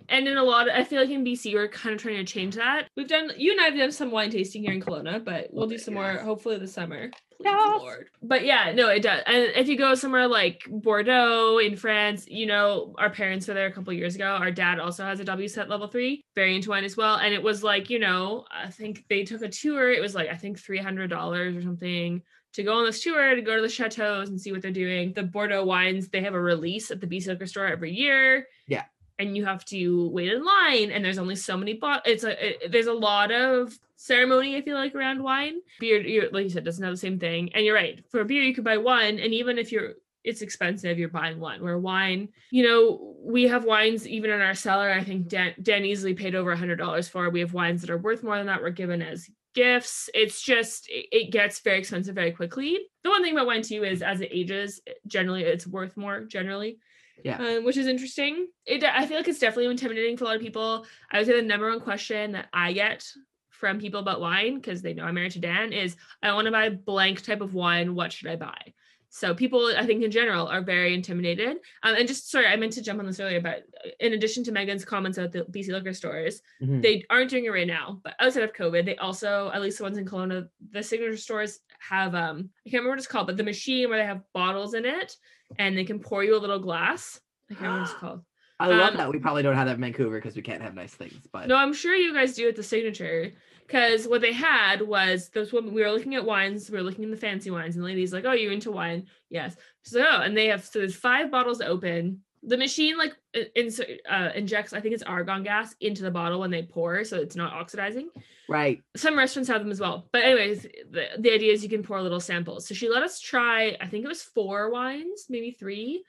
and 0.09 0.27
in 0.27 0.37
a 0.37 0.43
lot 0.43 0.67
of, 0.67 0.75
I 0.75 0.83
feel 0.83 1.01
like 1.01 1.09
in 1.09 1.25
BC 1.25 1.53
we're 1.53 1.67
kind 1.67 1.95
of 1.95 2.01
trying 2.01 2.17
to 2.17 2.23
change 2.23 2.55
that. 2.55 2.87
We've 2.95 3.07
done 3.07 3.31
you 3.37 3.51
and 3.51 3.61
I 3.61 3.65
have 3.65 3.77
done 3.77 3.91
some 3.91 4.11
wine 4.11 4.29
tasting 4.29 4.63
here 4.63 4.73
in 4.73 4.81
Kelowna, 4.81 5.23
but 5.23 5.47
we'll 5.51 5.67
do 5.67 5.77
some 5.77 5.93
more 5.93 6.13
hopefully 6.13 6.57
this 6.57 6.73
summer. 6.73 7.09
Please, 7.09 7.45
Yes. 7.45 7.81
Lord. 7.81 8.07
But 8.21 8.45
yeah, 8.45 8.71
no, 8.73 8.87
it 8.89 9.01
does. 9.01 9.21
And 9.25 9.51
if 9.55 9.67
you 9.67 9.77
go 9.77 9.93
somewhere 9.95 10.27
like 10.27 10.61
Bordeaux 10.69 11.57
in 11.57 11.75
France, 11.75 12.25
you 12.27 12.45
know, 12.45 12.95
our 12.97 13.09
parents 13.09 13.47
were 13.47 13.53
there 13.53 13.67
a 13.67 13.71
couple 13.71 13.91
years 13.93 14.15
ago. 14.15 14.25
Our 14.25 14.51
dad 14.51 14.79
also 14.79 15.03
has 15.03 15.19
a 15.19 15.25
WSET 15.25 15.67
level 15.67 15.87
three, 15.87 16.23
very 16.33 16.55
into 16.55 16.69
wine 16.69 16.85
as 16.85 16.95
well. 16.95 17.15
And 17.15 17.33
it 17.33 17.43
was 17.43 17.61
like, 17.61 17.89
you 17.89 17.99
know, 17.99 18.45
I 18.49 18.71
think 18.71 19.03
they 19.09 19.23
took 19.23 19.41
a 19.41 19.49
tour. 19.49 19.91
It 19.91 20.01
was 20.01 20.15
like 20.15 20.29
I 20.29 20.35
think 20.35 20.59
three 20.59 20.77
hundred 20.79 21.09
dollars 21.09 21.55
or 21.55 21.61
something 21.61 22.21
to 22.53 22.63
go 22.63 22.75
on 22.77 22.85
this 22.85 23.03
tour 23.03 23.35
to 23.35 23.41
go 23.41 23.57
to 23.57 23.61
the 23.61 23.67
chateaus 23.67 24.29
and 24.29 24.39
see 24.39 24.53
what 24.53 24.61
they're 24.61 24.71
doing. 24.71 25.11
The 25.11 25.23
Bordeaux 25.23 25.65
wines, 25.65 26.07
they 26.07 26.21
have 26.21 26.35
a 26.35 26.41
release 26.41 26.89
at 26.89 27.01
the 27.01 27.07
BC 27.07 27.27
liquor 27.27 27.47
store 27.47 27.67
every 27.67 27.91
year. 27.91 28.47
Yeah. 28.69 28.83
And 29.17 29.35
you 29.35 29.45
have 29.45 29.63
to 29.65 30.09
wait 30.09 30.31
in 30.31 30.43
line, 30.43 30.91
and 30.91 31.03
there's 31.03 31.17
only 31.17 31.37
so 31.37 31.55
many 31.55 31.73
bottles. 31.73 32.03
It's 32.05 32.23
a 32.25 32.65
it, 32.65 32.71
there's 32.71 32.87
a 32.87 32.93
lot 32.93 33.31
of 33.31 33.77
ceremony. 33.95 34.57
I 34.57 34.61
feel 34.61 34.75
like 34.75 34.93
around 34.93 35.23
wine. 35.23 35.61
Beer, 35.79 36.29
like 36.33 36.43
you 36.43 36.49
said, 36.49 36.65
doesn't 36.65 36.83
have 36.83 36.93
the 36.93 36.97
same 36.97 37.17
thing. 37.17 37.49
And 37.53 37.65
you're 37.65 37.75
right. 37.75 38.03
For 38.11 38.23
beer, 38.25 38.43
you 38.43 38.53
could 38.53 38.65
buy 38.65 38.77
one, 38.77 39.19
and 39.19 39.33
even 39.33 39.57
if 39.57 39.71
you're 39.71 39.93
it's 40.25 40.41
expensive, 40.41 40.97
you're 40.97 41.07
buying 41.07 41.39
one. 41.39 41.61
Where 41.61 41.77
wine, 41.77 42.29
you 42.51 42.67
know, 42.67 43.15
we 43.23 43.43
have 43.43 43.63
wines 43.63 44.07
even 44.07 44.31
in 44.31 44.41
our 44.41 44.55
cellar. 44.55 44.91
I 44.91 45.03
think 45.03 45.27
Dan, 45.27 45.53
Dan 45.61 45.85
easily 45.85 46.13
paid 46.13 46.35
over 46.35 46.51
a 46.51 46.57
hundred 46.57 46.77
dollars 46.77 47.07
for. 47.07 47.29
We 47.29 47.39
have 47.39 47.53
wines 47.53 47.81
that 47.81 47.89
are 47.89 47.97
worth 47.97 48.23
more 48.23 48.37
than 48.37 48.47
that. 48.47 48.61
We're 48.61 48.71
given 48.71 49.01
as 49.01 49.29
gifts. 49.53 50.09
It's 50.13 50.41
just 50.41 50.89
it, 50.89 51.07
it 51.11 51.31
gets 51.31 51.59
very 51.59 51.79
expensive 51.79 52.15
very 52.15 52.31
quickly. 52.31 52.79
The 53.03 53.09
one 53.09 53.23
thing 53.23 53.33
about 53.33 53.47
wine 53.47 53.61
too 53.61 53.83
is 53.83 54.01
as 54.01 54.21
it 54.21 54.29
ages, 54.31 54.81
generally 55.07 55.43
it's 55.43 55.67
worth 55.67 55.95
more 55.95 56.21
generally. 56.21 56.79
Yeah. 57.23 57.37
Um, 57.37 57.63
which 57.63 57.77
is 57.77 57.87
interesting. 57.87 58.47
It 58.65 58.83
I 58.83 59.05
feel 59.07 59.17
like 59.17 59.27
it's 59.27 59.39
definitely 59.39 59.71
intimidating 59.71 60.17
for 60.17 60.25
a 60.25 60.27
lot 60.27 60.35
of 60.35 60.41
people. 60.41 60.85
I 61.11 61.17
would 61.17 61.27
say 61.27 61.35
the 61.39 61.41
number 61.41 61.69
one 61.69 61.79
question 61.79 62.33
that 62.33 62.47
I 62.53 62.73
get 62.73 63.05
from 63.49 63.79
people 63.79 63.99
about 64.01 64.19
wine 64.21 64.55
because 64.55 64.81
they 64.81 64.93
know 64.93 65.05
I'm 65.05 65.15
married 65.15 65.31
to 65.31 65.39
Dan 65.39 65.71
is 65.73 65.95
I 66.21 66.33
want 66.33 66.45
to 66.45 66.51
buy 66.51 66.69
blank 66.69 67.21
type 67.23 67.41
of 67.41 67.53
wine. 67.53 67.95
What 67.95 68.11
should 68.11 68.29
I 68.29 68.35
buy? 68.35 68.73
So 69.09 69.33
people, 69.33 69.71
I 69.77 69.85
think 69.85 70.03
in 70.03 70.11
general, 70.11 70.47
are 70.47 70.59
very 70.61 70.93
intimidated. 70.93 71.55
Um, 71.83 71.95
and 71.95 72.05
just 72.05 72.29
sorry, 72.29 72.47
I 72.47 72.57
meant 72.57 72.73
to 72.73 72.81
jump 72.81 72.99
on 72.99 73.05
this 73.05 73.21
earlier, 73.21 73.39
but 73.39 73.63
in 74.01 74.11
addition 74.11 74.43
to 74.43 74.51
Megan's 74.51 74.83
comments 74.83 75.17
about 75.17 75.31
the 75.31 75.45
BC 75.45 75.71
liquor 75.71 75.93
stores, 75.93 76.41
Mhm. 76.61 76.81
they 76.81 77.05
aren't 77.09 77.29
doing 77.29 77.45
it 77.45 77.49
right 77.49 77.65
now. 77.65 78.01
But 78.03 78.15
outside 78.19 78.43
of 78.43 78.51
COVID, 78.51 78.83
they 78.83 78.97
also, 78.97 79.51
at 79.53 79.61
least 79.61 79.77
the 79.77 79.85
ones 79.85 79.97
in 79.97 80.05
Kelowna, 80.05 80.49
the 80.71 80.83
signature 80.83 81.15
stores 81.15 81.61
have 81.79 82.13
um, 82.13 82.49
I 82.67 82.69
can't 82.69 82.81
remember 82.81 82.89
what 82.89 82.97
it's 82.97 83.07
called, 83.07 83.27
but 83.27 83.37
the 83.37 83.43
machine 83.43 83.87
where 83.87 83.97
they 83.97 84.05
have 84.05 84.21
bottles 84.33 84.73
in 84.73 84.83
it 84.83 85.15
and 85.57 85.77
they 85.77 85.85
can 85.85 85.99
pour 85.99 86.23
you 86.23 86.35
a 86.35 86.39
little 86.39 86.59
glass. 86.59 87.19
I 87.49 87.53
can't 87.53 87.61
remember 87.63 87.81
what 87.83 87.91
it's 87.91 87.99
called. 87.99 88.21
I 88.59 88.67
love 88.67 88.91
Um, 88.91 88.97
that 88.97 89.11
we 89.11 89.19
probably 89.19 89.43
don't 89.43 89.55
have 89.55 89.67
that 89.67 89.75
in 89.75 89.81
Vancouver 89.81 90.17
because 90.17 90.35
we 90.35 90.41
can't 90.41 90.61
have 90.61 90.73
nice 90.75 90.93
things. 90.93 91.27
But 91.33 91.47
No, 91.47 91.55
I'm 91.55 91.73
sure 91.73 91.93
you 91.93 92.13
guys 92.13 92.35
do 92.35 92.47
at 92.47 92.55
the 92.55 92.63
signature. 92.63 93.31
Because 93.67 94.07
what 94.07 94.21
they 94.21 94.31
had 94.31 94.81
was 94.81 95.29
those 95.29 95.51
women, 95.51 95.73
we 95.73 95.81
were 95.81 95.91
looking 95.91 96.13
at 96.15 96.23
wines, 96.23 96.69
we 96.69 96.77
were 96.77 96.83
looking 96.83 97.03
at 97.03 97.09
the 97.11 97.17
fancy 97.17 97.49
wines, 97.49 97.75
and 97.75 97.83
the 97.83 97.87
lady's 97.87 98.13
like, 98.13 98.23
Oh, 98.25 98.31
you 98.33 98.51
into 98.51 98.71
wine? 98.71 99.07
Yes. 99.29 99.55
She's 99.83 99.95
like, 99.95 100.07
Oh, 100.09 100.21
and 100.21 100.37
they 100.37 100.47
have 100.47 100.63
so 100.63 100.79
there's 100.79 100.95
five 100.95 101.31
bottles 101.31 101.61
open. 101.61 102.21
The 102.47 102.57
machine 102.57 102.97
like 102.97 103.13
i- 103.35 103.47
insert 103.55 103.87
uh, 104.09 104.29
injects, 104.35 104.73
I 104.73 104.79
think 104.79 104.93
it's 104.93 105.03
argon 105.03 105.43
gas 105.43 105.73
into 105.81 106.03
the 106.03 106.11
bottle 106.11 106.39
when 106.39 106.51
they 106.51 106.63
pour, 106.63 107.03
so 107.03 107.17
it's 107.17 107.35
not 107.35 107.53
oxidizing. 107.53 108.09
right, 108.47 108.81
Some 108.95 109.17
restaurants 109.17 109.49
have 109.49 109.61
them 109.61 109.71
as 109.71 109.79
well. 109.79 110.07
But 110.11 110.23
anyways, 110.23 110.63
the, 110.91 111.05
the 111.19 111.33
idea 111.33 111.51
is 111.53 111.63
you 111.63 111.69
can 111.69 111.83
pour 111.83 112.01
little 112.01 112.19
samples. 112.19 112.67
So 112.67 112.75
she 112.75 112.89
let 112.89 113.03
us 113.03 113.19
try, 113.19 113.75
I 113.81 113.87
think 113.87 114.05
it 114.05 114.07
was 114.07 114.21
four 114.21 114.69
wines, 114.69 115.25
maybe 115.29 115.51
three 115.51 116.03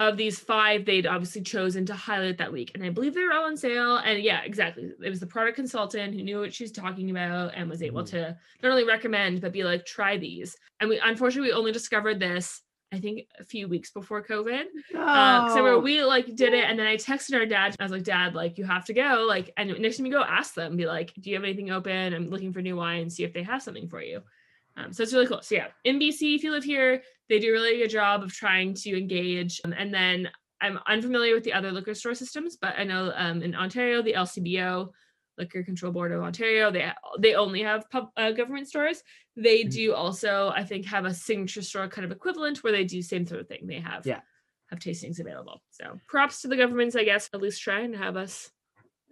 of 0.00 0.16
these 0.16 0.40
five 0.40 0.84
they'd 0.84 1.06
obviously 1.06 1.40
chosen 1.42 1.86
to 1.86 1.94
highlight 1.94 2.38
that 2.38 2.52
week. 2.52 2.72
And 2.74 2.82
I 2.82 2.90
believe 2.90 3.14
they 3.14 3.20
were 3.22 3.32
all 3.32 3.44
on 3.44 3.56
sale. 3.56 3.98
And 3.98 4.20
yeah, 4.20 4.40
exactly. 4.42 4.90
It 5.00 5.08
was 5.08 5.20
the 5.20 5.26
product 5.26 5.54
consultant 5.54 6.14
who 6.14 6.22
knew 6.24 6.40
what 6.40 6.52
she 6.52 6.64
was 6.64 6.72
talking 6.72 7.10
about 7.10 7.52
and 7.54 7.70
was 7.70 7.80
able 7.80 8.02
Mhm. 8.02 8.10
to 8.10 8.36
not 8.60 8.70
only 8.72 8.82
recommend, 8.84 9.40
but 9.40 9.52
be 9.52 9.62
like, 9.62 9.86
try 9.86 10.16
these. 10.16 10.56
And 10.80 10.90
we 10.90 10.98
unfortunately 10.98 11.50
we 11.50 11.54
only 11.54 11.70
discovered 11.70 12.18
this, 12.18 12.60
I 12.94 13.00
think, 13.00 13.26
a 13.38 13.44
few 13.44 13.68
weeks 13.68 13.90
before 13.90 14.22
COVID. 14.22 14.64
Uh, 14.96 15.54
so 15.54 15.78
we 15.80 16.02
like 16.02 16.34
did 16.34 16.54
it, 16.54 16.64
and 16.64 16.78
then 16.78 16.86
I 16.86 16.96
texted 16.96 17.34
our 17.38 17.46
dad. 17.46 17.76
I 17.78 17.82
was 17.82 17.92
like, 17.92 18.04
"Dad, 18.04 18.34
like 18.34 18.58
you 18.58 18.64
have 18.64 18.84
to 18.86 18.94
go. 18.94 19.26
Like, 19.28 19.52
and 19.56 19.78
next 19.78 19.96
time 19.96 20.06
you 20.06 20.12
go, 20.12 20.22
ask 20.22 20.54
them. 20.54 20.76
Be 20.76 20.86
like, 20.86 21.12
do 21.14 21.30
you 21.30 21.36
have 21.36 21.44
anything 21.44 21.70
open? 21.70 22.14
I'm 22.14 22.28
looking 22.30 22.52
for 22.52 22.62
new 22.62 22.76
wine. 22.76 23.10
See 23.10 23.24
if 23.24 23.32
they 23.32 23.42
have 23.42 23.62
something 23.62 23.88
for 23.88 24.02
you." 24.02 24.22
Um, 24.76 24.92
so 24.92 25.02
it's 25.02 25.12
really 25.12 25.26
cool. 25.26 25.42
So 25.42 25.54
yeah, 25.54 25.68
in 25.84 25.98
BC, 25.98 26.34
if 26.34 26.42
you 26.42 26.50
live 26.50 26.64
here, 26.64 27.02
they 27.28 27.38
do 27.38 27.50
a 27.50 27.52
really 27.52 27.78
good 27.78 27.90
job 27.90 28.22
of 28.22 28.32
trying 28.32 28.74
to 28.74 28.96
engage. 28.96 29.60
Um, 29.64 29.72
and 29.76 29.92
then 29.92 30.30
I'm 30.60 30.78
unfamiliar 30.86 31.34
with 31.34 31.44
the 31.44 31.52
other 31.52 31.72
liquor 31.72 31.94
store 31.94 32.14
systems, 32.14 32.56
but 32.56 32.74
I 32.76 32.84
know 32.84 33.12
um, 33.14 33.42
in 33.42 33.54
Ontario, 33.54 34.02
the 34.02 34.14
LCBO, 34.14 34.90
Liquor 35.38 35.62
Control 35.62 35.92
Board 35.92 36.12
of 36.12 36.22
Ontario, 36.22 36.70
they 36.70 36.90
they 37.18 37.34
only 37.34 37.62
have 37.62 37.88
pub, 37.90 38.08
uh, 38.16 38.30
government 38.32 38.68
stores. 38.68 39.02
They 39.36 39.64
Mhm. 39.64 39.70
do 39.70 39.94
also, 39.94 40.52
I 40.54 40.64
think, 40.64 40.86
have 40.86 41.04
a 41.04 41.14
signature 41.14 41.62
store 41.62 41.88
kind 41.88 42.04
of 42.04 42.12
equivalent 42.12 42.62
where 42.62 42.72
they 42.72 42.84
do 42.84 43.02
same 43.02 43.26
sort 43.26 43.40
of 43.40 43.48
thing. 43.48 43.66
They 43.66 43.80
have 43.80 44.06
Yeah. 44.06 44.20
have 44.70 44.78
tastings 44.78 45.20
available. 45.20 45.62
So 45.70 45.98
props 46.06 46.42
to 46.42 46.48
the 46.48 46.56
governments, 46.56 46.96
I 46.96 47.04
guess, 47.04 47.28
at 47.32 47.42
least 47.42 47.60
trying 47.62 47.92
to 47.92 47.98
have 47.98 48.16
us 48.16 48.50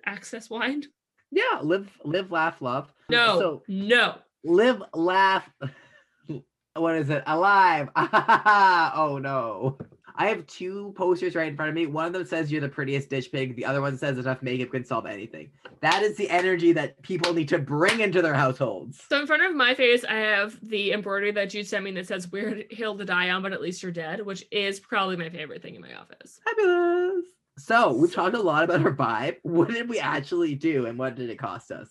access 0.07 0.49
wine. 0.49 0.85
Yeah, 1.31 1.61
live, 1.62 1.91
live, 2.05 2.31
laugh, 2.31 2.61
love. 2.62 2.93
No, 3.09 3.39
So 3.39 3.64
no. 3.68 4.18
live, 4.45 4.83
laugh. 4.95 5.49
What 6.75 6.95
is 6.97 7.11
it? 7.11 7.23
Alive. 7.27 7.91
oh 7.97 9.18
no. 9.20 9.77
I 10.16 10.28
have 10.28 10.46
two 10.46 10.92
posters 10.96 11.34
right 11.34 11.48
in 11.48 11.56
front 11.56 11.70
of 11.70 11.74
me. 11.74 11.86
One 11.86 12.06
of 12.06 12.12
them 12.12 12.24
says 12.26 12.52
you're 12.52 12.60
the 12.60 12.68
prettiest 12.68 13.08
dish 13.08 13.30
pig. 13.30 13.56
The 13.56 13.64
other 13.64 13.80
one 13.80 13.96
says 13.96 14.18
enough 14.18 14.42
makeup 14.42 14.70
can 14.70 14.84
solve 14.84 15.06
anything. 15.06 15.50
That 15.80 16.02
is 16.02 16.16
the 16.16 16.28
energy 16.28 16.72
that 16.72 17.00
people 17.02 17.32
need 17.32 17.48
to 17.48 17.58
bring 17.58 18.00
into 18.00 18.22
their 18.22 18.34
households. 18.34 19.02
So 19.08 19.20
in 19.20 19.26
front 19.26 19.42
of 19.44 19.54
my 19.54 19.74
face, 19.74 20.04
I 20.04 20.14
have 20.14 20.58
the 20.62 20.92
embroidery 20.92 21.32
that 21.32 21.50
Jude 21.50 21.66
sent 21.66 21.84
me 21.84 21.90
that 21.92 22.06
says 22.08 22.30
"Weird 22.30 22.66
Hill 22.70 22.98
to 22.98 23.04
Die 23.04 23.30
on," 23.30 23.42
but 23.42 23.52
at 23.52 23.62
least 23.62 23.82
you're 23.82 23.92
dead, 23.92 24.24
which 24.24 24.44
is 24.50 24.80
probably 24.80 25.16
my 25.16 25.30
favorite 25.30 25.62
thing 25.62 25.74
in 25.74 25.80
my 25.80 25.94
office. 25.94 26.40
Fabulous. 26.44 27.24
So 27.58 27.92
we've 27.92 28.14
talked 28.14 28.34
a 28.34 28.40
lot 28.40 28.64
about 28.64 28.82
our 28.84 28.92
vibe. 28.94 29.36
What 29.42 29.68
did 29.68 29.88
we 29.88 29.98
actually 29.98 30.54
do 30.54 30.86
and 30.86 30.98
what 30.98 31.16
did 31.16 31.30
it 31.30 31.38
cost 31.38 31.70
us? 31.70 31.88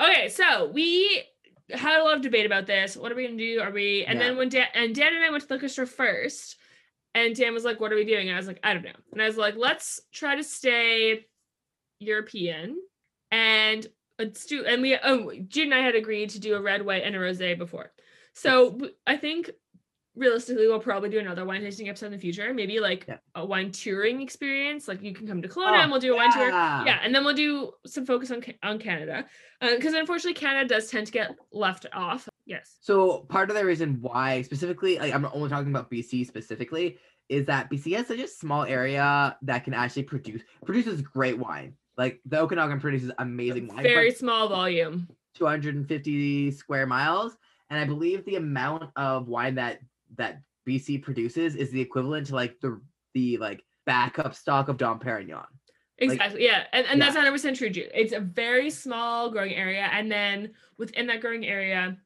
Okay, 0.00 0.28
so 0.28 0.70
we 0.72 1.22
had 1.70 2.00
a 2.00 2.04
lot 2.04 2.16
of 2.16 2.22
debate 2.22 2.46
about 2.46 2.66
this. 2.66 2.96
What 2.96 3.10
are 3.10 3.14
we 3.14 3.24
gonna 3.26 3.36
do? 3.36 3.60
Are 3.60 3.70
we? 3.70 4.04
And 4.04 4.18
Yeah. 4.18 4.26
then 4.28 4.36
when 4.36 4.48
Dan 4.48 4.68
and 4.74 4.94
Dan 4.94 5.14
and 5.14 5.24
I 5.24 5.30
went 5.30 5.42
to 5.42 5.48
the 5.48 5.54
liquor 5.54 5.68
store 5.68 5.86
first, 5.86 6.56
and 7.16 7.34
Dan 7.34 7.54
was 7.54 7.64
like, 7.64 7.80
"What 7.80 7.92
are 7.92 7.96
we 7.96 8.04
doing?" 8.04 8.28
And 8.28 8.36
I 8.36 8.38
was 8.38 8.46
like, 8.46 8.60
"I 8.62 8.74
don't 8.74 8.84
know." 8.84 8.90
And 9.12 9.22
I 9.22 9.26
was 9.26 9.38
like, 9.38 9.56
"Let's 9.56 10.00
try 10.12 10.36
to 10.36 10.44
stay 10.44 11.26
European." 11.98 12.76
And 13.30 13.86
let's 14.18 14.44
do. 14.44 14.64
And 14.64 14.82
we 14.82 14.98
oh, 15.02 15.32
Jude 15.48 15.64
and 15.64 15.74
I 15.74 15.80
had 15.80 15.94
agreed 15.94 16.30
to 16.30 16.40
do 16.40 16.54
a 16.54 16.60
red, 16.60 16.84
white, 16.84 17.04
and 17.04 17.16
a 17.16 17.18
rosé 17.18 17.56
before. 17.56 17.92
So 18.34 18.78
I 19.06 19.16
think 19.16 19.50
realistically 20.16 20.66
we'll 20.66 20.80
probably 20.80 21.08
do 21.10 21.18
another 21.18 21.44
wine 21.44 21.60
tasting 21.60 21.88
episode 21.88 22.06
in 22.06 22.12
the 22.12 22.18
future. 22.18 22.52
Maybe 22.54 22.80
like 22.80 23.04
Yeah. 23.06 23.18
a 23.34 23.44
wine 23.44 23.70
touring 23.70 24.20
experience. 24.22 24.88
Like 24.88 25.02
you 25.02 25.12
can 25.14 25.26
come 25.28 25.42
to 25.42 25.48
Kelowna 25.48 25.78
Oh, 25.78 25.80
and 25.82 25.90
we'll 25.90 26.00
do 26.00 26.14
a 26.14 26.16
wine 26.16 26.32
tour 26.32 26.48
yeah. 26.48 26.84
yeah 26.84 27.00
and 27.02 27.14
then 27.14 27.24
we'll 27.24 27.34
do 27.34 27.72
some 27.86 28.06
focus 28.06 28.30
on 28.30 28.42
on 28.62 28.78
canada 28.78 29.26
uh, 29.60 29.74
because 29.76 29.94
unfortunately 29.94 30.34
canada 30.34 30.68
does 30.68 30.90
tend 30.90 31.06
to 31.06 31.12
get 31.12 31.30
left 31.52 31.86
off 31.92 32.28
yes 32.46 32.78
So 32.80 33.20
part 33.28 33.50
of 33.50 33.56
the 33.56 33.64
reason 33.64 33.98
why 34.00 34.42
specifically, 34.42 34.98
like 34.98 35.14
I'm 35.14 35.26
only 35.32 35.48
talking 35.50 35.70
about 35.70 35.90
BC 35.90 36.26
specifically, 36.26 36.98
is 37.28 37.44
that 37.46 37.70
BC 37.70 37.96
has 37.96 38.06
such 38.06 38.20
a 38.20 38.28
small 38.28 38.62
area 38.64 39.36
that 39.42 39.64
can 39.64 39.74
actually 39.74 40.04
produce 40.04 40.42
produces 40.64 41.02
great 41.02 41.38
wine. 41.38 41.74
Like 41.98 42.20
the 42.24 42.38
Okanagan 42.40 42.78
produces 42.80 43.10
amazing 43.18 43.68
wine, 43.68 43.82
very 43.82 44.12
small 44.12 44.48
volume 44.48 45.08
250 45.34 46.50
square 46.52 46.86
miles, 46.86 47.36
and 47.70 47.78
I 47.78 47.84
believe 47.84 48.24
the 48.24 48.36
amount 48.36 48.90
of 48.96 49.28
wine 49.28 49.56
that 49.56 49.80
that 50.16 50.40
BC 50.68 51.02
produces 51.02 51.54
is 51.56 51.70
the 51.70 51.80
equivalent 51.80 52.28
to 52.28 52.34
like 52.34 52.58
the 52.60 52.80
the 53.14 53.38
like 53.38 53.62
backup 53.84 54.34
stock 54.34 54.68
of 54.68 54.76
Dom 54.76 54.98
Perignon. 54.98 55.46
exactly 55.98 56.44
yeah 56.44 56.64
and, 56.72 56.86
and 56.88 56.98
yeah. 57.00 57.10
that's 57.10 57.16
100% 57.44 57.56
true 57.56 57.70
it's 57.94 58.12
a 58.12 58.20
very 58.20 58.68
small 58.68 59.30
growing 59.30 59.54
area 59.54 59.88
and 59.92 60.10
then 60.10 60.52
within 60.76 61.06
that 61.06 61.20
growing 61.20 61.46
area 61.46 61.96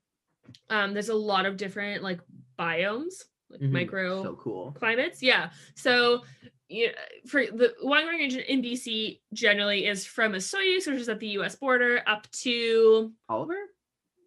um 0.68 0.92
there's 0.94 1.08
a 1.08 1.14
lot 1.14 1.46
of 1.46 1.56
different 1.56 2.02
like 2.02 2.20
biomes 2.58 3.24
like 3.50 3.60
Mhm. 3.60 3.70
micro 3.72 4.22
So 4.22 4.36
cool. 4.36 4.72
climates 4.78 5.22
yeah 5.22 5.50
so 5.74 6.22
yeah, 6.68 6.90
for 7.26 7.46
the 7.46 7.74
wine 7.82 8.04
growing 8.04 8.20
region 8.20 8.40
in 8.42 8.62
bc 8.62 9.18
generally 9.32 9.86
is 9.86 10.06
from 10.06 10.34
Osoyoos, 10.34 10.86
which 10.86 11.00
is 11.00 11.08
at 11.08 11.18
the 11.18 11.26
us 11.30 11.56
border 11.56 12.00
up 12.06 12.30
to 12.44 13.12
Oliver? 13.28 13.58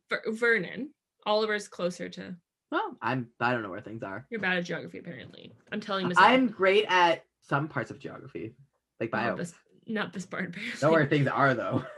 Ver- 0.10 0.24
vernon 0.28 0.90
oliver's 1.26 1.70
closer 1.70 2.10
to 2.10 2.36
Well, 2.74 2.98
I'm 3.04 3.28
I 3.40 3.52
don't 3.52 3.62
know 3.62 3.70
where 3.70 3.82
things 3.82 4.02
are. 4.02 4.26
You're 4.32 4.40
bad 4.40 4.58
at 4.58 4.66
geography, 4.66 4.98
apparently. 4.98 5.54
I'm 5.72 5.80
telling 5.80 6.08
myself. 6.08 6.26
I'm 6.26 6.48
great 6.48 6.86
at 6.90 7.24
some 7.48 7.68
parts 7.68 7.92
of 7.92 8.00
geography, 8.00 8.56
like 9.00 9.12
not 9.12 9.24
bio. 9.24 9.36
this, 9.36 9.54
not 9.86 10.12
this 10.12 10.26
part. 10.26 10.50
Apparently. 10.50 10.80
Know 10.82 10.92
where 10.92 11.06
things 11.06 11.28
are 11.28 11.54
though. 11.54 11.86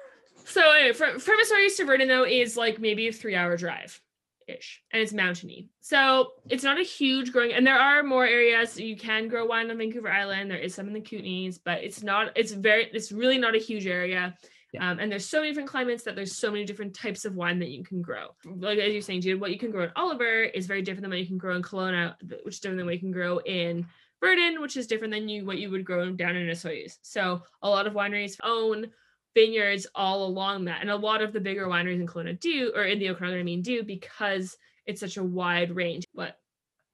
So 0.47 0.61
anyway, 0.61 0.93
from 0.93 1.17
from 1.17 1.39
Osoyoos 1.41 1.75
to 1.77 1.85
Vernon 1.85 2.07
though 2.07 2.23
is 2.23 2.55
like 2.55 2.79
maybe 2.79 3.07
a 3.07 3.11
three 3.11 3.33
hour 3.35 3.57
drive, 3.57 3.99
ish, 4.47 4.79
and 4.93 5.01
it's 5.01 5.11
mountainy. 5.11 5.71
So 5.81 6.33
it's 6.47 6.63
not 6.63 6.79
a 6.79 6.83
huge 6.83 7.31
growing, 7.31 7.53
and 7.53 7.65
there 7.65 7.79
are 7.79 8.03
more 8.03 8.27
areas 8.27 8.79
you 8.79 8.95
can 8.95 9.27
grow 9.27 9.47
wine 9.47 9.71
on 9.71 9.79
Vancouver 9.79 10.11
Island. 10.11 10.51
There 10.51 10.59
is 10.59 10.75
some 10.75 10.87
in 10.87 10.93
the 10.93 11.01
Kootenays, 11.01 11.57
but 11.65 11.83
it's 11.83 12.03
not. 12.03 12.31
It's 12.35 12.51
very. 12.51 12.91
It's 12.93 13.11
really 13.11 13.39
not 13.39 13.55
a 13.55 13.57
huge 13.57 13.87
area. 13.87 14.37
Yeah. 14.75 14.91
Um, 14.91 14.99
and 14.99 15.11
there's 15.11 15.27
so 15.27 15.39
many 15.39 15.51
different 15.51 15.69
climates 15.69 16.03
that 16.03 16.15
there's 16.15 16.35
so 16.35 16.51
many 16.51 16.65
different 16.65 16.93
types 16.93 17.25
of 17.25 17.35
wine 17.35 17.59
that 17.59 17.69
you 17.69 17.83
can 17.83 18.01
grow. 18.01 18.27
Like 18.45 18.79
as 18.79 18.93
you're 18.93 19.01
saying, 19.01 19.21
Jude, 19.21 19.41
what 19.41 19.51
you 19.51 19.59
can 19.59 19.71
grow 19.71 19.83
in 19.83 19.91
Oliver 19.95 20.43
is 20.43 20.67
very 20.67 20.81
different 20.81 21.01
than 21.01 21.11
what 21.11 21.19
you 21.19 21.25
can 21.25 21.37
grow 21.37 21.55
in 21.55 21.61
Kelowna, 21.61 22.15
which 22.43 22.55
is 22.55 22.59
different 22.59 22.77
than 22.77 22.85
what 22.85 22.95
you 22.95 22.99
can 22.99 23.11
grow 23.11 23.39
in 23.39 23.85
Vernon, 24.21 24.61
which 24.61 24.77
is 24.77 24.87
different 24.87 25.13
than 25.13 25.29
you 25.29 25.45
what 25.45 25.57
you 25.57 25.69
would 25.69 25.85
grow 25.85 26.11
down 26.11 26.35
in 26.35 26.47
Osoyoos. 26.47 26.97
So 27.01 27.43
a 27.61 27.69
lot 27.69 27.87
of 27.87 27.93
wineries 27.93 28.37
own 28.43 28.87
vineyards 29.35 29.85
all 29.93 30.25
along 30.25 30.65
that, 30.65 30.81
and 30.81 30.89
a 30.89 30.95
lot 30.95 31.21
of 31.21 31.33
the 31.33 31.39
bigger 31.39 31.67
wineries 31.67 31.99
in 31.99 32.07
Kelowna 32.07 32.39
do, 32.39 32.71
or 32.75 32.83
in 32.83 32.99
the 32.99 33.09
Okanagan, 33.09 33.39
I 33.39 33.43
mean, 33.43 33.61
do 33.61 33.83
because 33.83 34.57
it's 34.85 35.01
such 35.01 35.17
a 35.17 35.23
wide 35.23 35.75
range. 35.75 36.05
But 36.13 36.37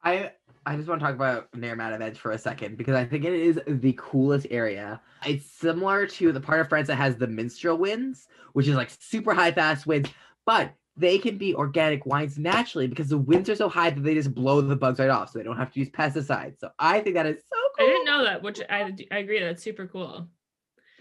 I 0.03 0.31
I 0.65 0.75
just 0.75 0.87
want 0.87 1.01
to 1.01 1.05
talk 1.05 1.15
about 1.15 1.51
Naramata 1.53 1.99
Edge 1.99 2.19
for 2.19 2.31
a 2.31 2.37
second 2.37 2.77
because 2.77 2.93
I 2.95 3.03
think 3.03 3.25
it 3.25 3.33
is 3.33 3.59
the 3.67 3.95
coolest 3.97 4.45
area. 4.51 5.01
It's 5.25 5.45
similar 5.45 6.05
to 6.05 6.31
the 6.31 6.39
part 6.39 6.59
of 6.61 6.69
France 6.69 6.87
that 6.87 6.97
has 6.97 7.15
the 7.15 7.27
mistral 7.27 7.77
winds, 7.77 8.27
which 8.53 8.67
is 8.67 8.75
like 8.75 8.91
super 8.99 9.33
high 9.33 9.51
fast 9.51 9.87
winds, 9.87 10.09
but 10.45 10.73
they 10.97 11.17
can 11.17 11.37
be 11.37 11.55
organic 11.55 12.05
wines 12.05 12.37
naturally 12.37 12.85
because 12.87 13.09
the 13.09 13.17
winds 13.17 13.49
are 13.49 13.55
so 13.55 13.69
high 13.69 13.89
that 13.89 14.01
they 14.01 14.13
just 14.13 14.35
blow 14.35 14.61
the 14.61 14.75
bugs 14.75 14.99
right 14.99 15.09
off, 15.09 15.31
so 15.31 15.39
they 15.39 15.43
don't 15.45 15.57
have 15.57 15.71
to 15.73 15.79
use 15.79 15.89
pesticides. 15.89 16.59
So 16.59 16.69
I 16.77 16.99
think 16.99 17.15
that 17.15 17.25
is 17.25 17.37
so 17.37 17.57
cool. 17.77 17.87
I 17.87 17.89
didn't 17.89 18.05
know 18.05 18.23
that, 18.23 18.43
which 18.43 18.59
I, 18.69 18.93
I 19.11 19.17
agree. 19.17 19.39
That's 19.39 19.63
super 19.63 19.87
cool. 19.87 20.27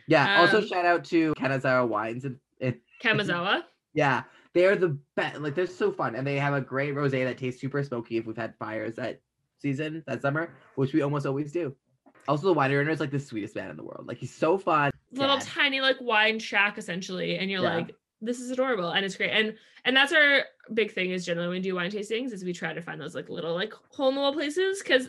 Yeah. 0.06 0.40
also, 0.40 0.58
Um, 0.58 0.66
shout 0.68 0.86
out 0.86 1.04
to 1.06 1.34
Kanazawa 1.34 1.86
Wines. 1.86 2.24
And, 2.24 2.36
and 2.60 2.76
Kamazawa. 3.02 3.62
yeah, 3.92 4.22
they 4.54 4.64
are 4.64 4.76
the 4.76 4.98
best. 5.16 5.40
Like 5.40 5.54
they're 5.54 5.66
so 5.66 5.92
fun, 5.92 6.14
and 6.14 6.26
they 6.26 6.36
have 6.38 6.54
a 6.54 6.60
great 6.60 6.94
rosé 6.94 7.24
that 7.24 7.36
tastes 7.36 7.60
super 7.60 7.82
smoky. 7.82 8.16
If 8.16 8.26
we've 8.26 8.36
had 8.36 8.54
fires 8.58 8.94
that 8.96 9.20
season 9.64 10.02
that 10.06 10.22
summer, 10.22 10.52
which 10.74 10.92
we 10.92 11.02
almost 11.02 11.26
always 11.26 11.52
do. 11.52 11.74
Also, 12.28 12.46
the 12.46 12.52
wine 12.52 12.72
owner 12.72 12.90
is 12.90 13.00
like 13.00 13.10
the 13.10 13.18
sweetest 13.20 13.54
man 13.56 13.70
in 13.70 13.76
the 13.76 13.82
world. 13.84 14.06
Like 14.06 14.18
he's 14.18 14.34
so 14.34 14.58
fun. 14.58 14.90
little 15.12 15.36
Dad. 15.38 15.46
tiny 15.46 15.80
like 15.80 15.96
wine 16.00 16.38
shack 16.38 16.78
essentially 16.78 17.36
and 17.38 17.50
you're 17.50 17.62
Yeah. 17.62 17.74
like 17.76 17.94
this 18.22 18.38
is 18.38 18.50
adorable 18.50 18.90
and 18.90 19.04
it's 19.04 19.16
great 19.16 19.30
and 19.30 19.54
and 19.86 19.96
that's 19.96 20.12
our 20.12 20.42
big 20.74 20.92
thing 20.92 21.10
is 21.10 21.24
generally 21.24 21.48
when 21.48 21.56
we 21.56 21.62
do 21.62 21.74
wine 21.74 21.90
tastings 21.90 22.32
is 22.32 22.44
we 22.44 22.52
try 22.52 22.72
to 22.74 22.82
find 22.82 23.00
those 23.00 23.14
like 23.14 23.28
little 23.30 23.54
like 23.54 23.72
hole 23.88 24.10
in 24.10 24.14
the 24.14 24.20
wall 24.20 24.32
places 24.34 24.80
because 24.82 25.08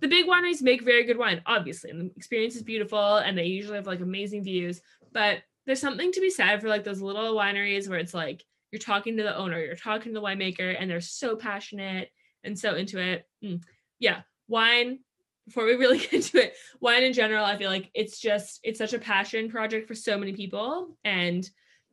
the 0.00 0.06
big 0.06 0.26
wineries 0.26 0.60
make 0.62 0.82
very 0.82 1.04
good 1.04 1.16
wine 1.18 1.40
obviously 1.46 1.88
and 1.90 2.00
the 2.02 2.12
experience 2.16 2.54
is 2.54 2.62
beautiful 2.62 3.16
and 3.16 3.36
they 3.36 3.46
usually 3.46 3.76
have 3.76 3.86
like 3.86 4.00
amazing 4.00 4.44
views 4.44 4.82
but 5.12 5.38
there's 5.66 5.80
something 5.80 6.12
to 6.12 6.20
be 6.20 6.28
said 6.30 6.60
for 6.60 6.68
like 6.68 6.84
those 6.84 7.00
little 7.00 7.34
wineries 7.34 7.88
where 7.88 7.98
it's 7.98 8.14
like 8.14 8.44
you're 8.70 8.78
talking 8.78 9.16
to 9.16 9.22
the 9.22 9.36
owner 9.36 9.58
you're 9.58 9.74
talking 9.74 10.12
to 10.12 10.20
the 10.20 10.24
winemaker 10.24 10.76
and 10.78 10.88
they're 10.90 11.00
so 11.00 11.34
passionate 11.36 12.10
and 12.44 12.56
so 12.58 12.74
into 12.76 13.00
it 13.00 13.26
Mm. 13.42 13.62
Yeah 14.00 14.22
wine 14.48 14.98
before 15.46 15.64
we 15.64 15.74
really 15.74 15.98
get 16.10 16.12
into 16.12 16.42
it 16.42 16.54
wine 16.80 17.04
in 17.04 17.12
general 17.12 17.44
i 17.44 17.56
feel 17.56 17.70
like 17.70 17.90
it's 17.94 18.18
just 18.18 18.60
it's 18.64 18.78
such 18.78 18.92
a 18.92 18.98
passion 18.98 19.48
project 19.48 19.86
for 19.86 19.94
so 19.94 20.18
many 20.18 20.32
people. 20.32 20.96
And 21.04 21.48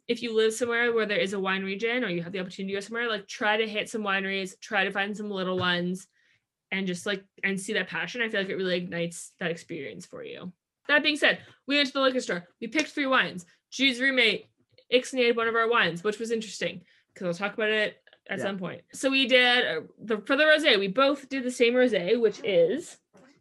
if 0.07 0.23
you 0.23 0.35
live 0.35 0.53
somewhere 0.53 0.93
where 0.93 1.05
there 1.05 1.17
is 1.17 1.33
a 1.33 1.39
wine 1.39 1.63
region 1.63 2.03
or 2.03 2.09
you 2.09 2.23
have 2.23 2.31
the 2.31 2.39
opportunity 2.39 2.73
to 2.73 2.77
go 2.77 2.81
somewhere 2.81 3.09
like 3.09 3.27
try 3.27 3.57
to 3.57 3.67
hit 3.67 3.89
some 3.89 4.03
wineries 4.03 4.57
try 4.61 4.85
to 4.85 4.91
find 4.91 5.15
some 5.15 5.29
little 5.29 5.57
ones 5.57 6.07
and 6.71 6.87
just 6.87 7.05
like 7.05 7.23
and 7.43 7.59
see 7.59 7.73
that 7.73 7.89
passion. 7.89 8.21
I 8.21 8.29
feel 8.29 8.41
like 8.41 8.49
it 8.49 8.55
really 8.55 8.77
ignites 8.77 9.33
that 9.39 9.51
experience 9.51 10.05
for 10.05 10.23
you. 10.23 10.51
That 10.87 11.03
being 11.03 11.17
said 11.17 11.39
we 11.67 11.75
went 11.75 11.87
to 11.87 11.93
the 11.93 12.01
liquor 12.01 12.21
store. 12.21 12.47
We 12.61 12.67
picked 12.67 12.91
three 12.91 13.05
wines. 13.05 13.45
Jude's 13.71 13.99
roommate 13.99 14.47
ixnayed 14.93 15.35
one 15.35 15.49
of 15.49 15.55
our 15.55 15.69
wines 15.69 16.01
which 16.01 16.17
was 16.17 16.31
interesting 16.31 16.81
because 17.13 17.27
i'll 17.27 17.47
talk 17.47 17.57
about 17.57 17.67
it 17.67 17.97
at 18.29 18.37
Yeah. 18.39 18.43
some 18.43 18.57
point 18.57 18.81
so 18.93 19.09
we 19.09 19.27
did 19.27 19.65
uh, 19.65 19.81
the 19.99 20.17
for 20.21 20.35
the 20.35 20.43
rosé 20.43 20.77
we 20.79 20.87
both 20.87 21.27
did 21.29 21.43
the 21.43 21.51
same 21.51 21.73
rosé 21.73 22.19
which 22.19 22.39
is 22.43 22.97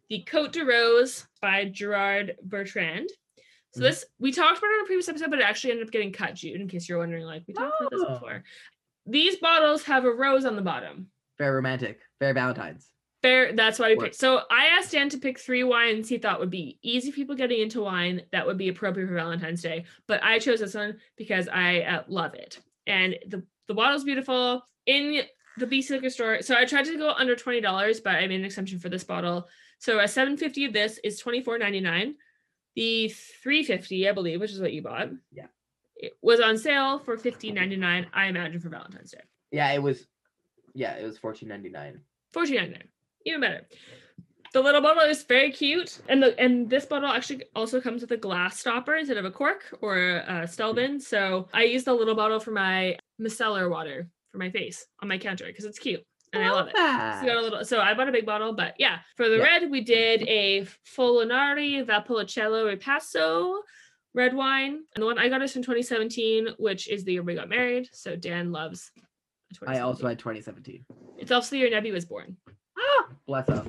the 0.09 0.23
Cote 0.23 0.53
des 0.53 0.63
Roses 0.63 1.27
by 1.41 1.65
Gerard 1.65 2.37
Bertrand. 2.41 3.09
So 3.73 3.81
Mhm. 3.81 3.83
this 3.83 4.05
we 4.19 4.31
talked 4.31 4.57
about 4.57 4.71
it 4.71 4.75
in 4.79 4.81
a 4.81 4.85
previous 4.85 5.09
episode, 5.09 5.29
but 5.29 5.39
it 5.39 5.43
actually 5.43 5.71
ended 5.71 5.85
up 5.87 5.91
getting 5.91 6.13
cut, 6.13 6.35
Jude, 6.35 6.61
in 6.61 6.69
case 6.69 6.87
you're 6.87 6.97
wondering, 6.99 7.25
like 7.25 7.43
we 7.45 7.53
talked 7.53 7.73
about 7.81 7.91
this 7.91 8.03
Oh. 8.07 8.13
before. 8.13 8.43
These 9.05 9.35
bottles 9.37 9.83
have 9.83 10.05
a 10.05 10.11
rose 10.11 10.45
on 10.45 10.55
the 10.55 10.61
bottom. 10.61 11.11
Very 11.37 11.53
romantic. 11.55 11.99
Very 12.21 12.31
Valentine's. 12.33 12.89
Fair, 13.21 13.51
that's 13.51 13.79
why 13.79 13.89
we 13.89 13.97
picked. 13.97 14.15
So 14.15 14.43
I 14.49 14.67
asked 14.67 14.93
Dan 14.93 15.09
to 15.09 15.17
pick 15.17 15.39
three 15.39 15.63
wines 15.65 16.07
he 16.07 16.17
thought 16.19 16.39
would 16.39 16.49
be 16.51 16.79
easy 16.81 17.11
for 17.11 17.15
people 17.15 17.35
getting 17.35 17.59
into 17.59 17.81
wine 17.81 18.21
that 18.31 18.45
would 18.47 18.57
be 18.57 18.69
appropriate 18.69 19.07
for 19.07 19.15
Valentine's 19.15 19.61
Day. 19.61 19.83
But 20.07 20.23
I 20.23 20.39
chose 20.39 20.61
this 20.61 20.73
one 20.75 21.01
because 21.17 21.49
I 21.49 21.81
uh, 21.81 22.03
love 22.07 22.33
it, 22.33 22.59
and 22.85 23.17
the 23.27 23.43
the 23.67 23.73
bottle's 23.73 24.05
beautiful. 24.05 24.65
In 24.87 25.21
the 25.57 25.65
BC 25.65 25.89
liquor 25.89 26.09
store. 26.09 26.41
So 26.41 26.55
I 26.55 26.65
tried 26.65 26.85
to 26.85 26.97
go 26.97 27.11
under 27.11 27.35
twenty 27.35 27.61
dollars, 27.61 27.99
but 27.99 28.15
I 28.15 28.27
made 28.27 28.39
an 28.39 28.45
exception 28.45 28.79
for 28.79 28.89
this 28.89 29.03
bottle. 29.03 29.47
So 29.79 29.99
a 29.99 30.07
seven 30.07 30.37
fifty 30.37 30.65
of 30.65 30.73
this 30.73 30.99
is 31.03 31.19
twenty 31.19 31.43
four 31.43 31.57
ninety 31.57 31.81
nine. 31.81 32.15
The 32.75 33.09
three 33.09 33.63
fifty, 33.63 34.07
I 34.07 34.11
believe, 34.11 34.39
which 34.39 34.51
is 34.51 34.61
what 34.61 34.73
you 34.73 34.81
bought. 34.81 35.09
Yeah. 35.31 35.47
It 35.95 36.13
was 36.21 36.39
on 36.39 36.57
sale 36.57 36.99
for 36.99 37.17
fifteen 37.17 37.55
ninety 37.55 37.75
nine. 37.75 38.07
I 38.13 38.27
imagine 38.27 38.59
for 38.59 38.69
Valentine's 38.69 39.11
Day. 39.11 39.21
Yeah, 39.51 39.71
it 39.71 39.81
was. 39.81 40.05
Yeah, 40.73 40.93
it 40.93 41.03
was 41.03 41.17
fourteen 41.17 41.49
ninety 41.49 41.69
nine. 41.69 42.01
Fourteen 42.33 42.57
ninety 42.57 42.73
nine, 42.73 42.87
even 43.25 43.41
better. 43.41 43.67
The 44.53 44.61
little 44.61 44.81
bottle 44.81 45.03
is 45.03 45.23
very 45.23 45.51
cute, 45.51 45.99
and 46.07 46.21
the 46.21 46.39
and 46.39 46.69
this 46.69 46.85
bottle 46.85 47.09
actually 47.09 47.43
also 47.55 47.81
comes 47.81 48.01
with 48.01 48.11
a 48.11 48.17
glass 48.17 48.59
stopper 48.59 48.95
instead 48.95 49.17
of 49.17 49.25
a 49.25 49.31
cork 49.31 49.75
or 49.81 49.97
a 49.97 50.47
Stelvin. 50.47 50.93
Hmm. 50.93 50.99
So 50.99 51.49
I 51.53 51.63
use 51.63 51.83
the 51.83 51.93
little 51.93 52.15
bottle 52.15 52.39
for 52.39 52.51
my 52.51 52.97
micellar 53.19 53.69
water 53.69 54.07
for 54.37 54.43
my 54.43 54.51
face 54.51 54.85
on 55.01 55.07
my 55.07 55.17
counter 55.17 55.45
because 55.47 55.65
it's 55.65 55.79
cute 55.79 56.03
and 56.33 56.43
I 56.43 56.51
love 56.51 56.67
it. 56.67 56.75
So, 56.75 56.81
I 56.81 57.25
got 57.25 57.37
a 57.37 57.41
little, 57.41 57.65
so 57.65 57.79
I 57.79 57.93
bought 57.93 58.09
a 58.09 58.11
big 58.11 58.25
bottle, 58.25 58.53
but 58.53 58.75
yeah, 58.77 58.99
for 59.15 59.29
the 59.29 59.37
Yeah. 59.37 59.43
red, 59.43 59.71
we 59.71 59.81
did 59.81 60.21
a 60.27 60.67
Folonari 60.95 61.83
Valpolicella 61.85 62.75
Ripasso 62.77 63.61
red 64.13 64.33
wine. 64.35 64.83
And 64.95 65.01
the 65.01 65.05
one 65.05 65.17
I 65.17 65.29
got 65.29 65.41
is 65.41 65.53
from 65.53 65.61
2017, 65.63 66.49
which 66.57 66.87
is 66.89 67.03
the 67.03 67.13
year 67.13 67.23
we 67.23 67.33
got 67.35 67.49
married. 67.49 67.89
So 67.93 68.15
Dan 68.15 68.51
loves. 68.51 68.91
I 69.65 69.79
also 69.79 70.07
had 70.07 70.19
2017. 70.19 70.85
It's 71.17 71.31
also 71.31 71.51
the 71.51 71.57
year 71.59 71.69
Nebby 71.71 71.91
was 71.93 72.05
born. 72.05 72.35
Ah, 72.77 73.07
bless 73.25 73.47
her. 73.47 73.63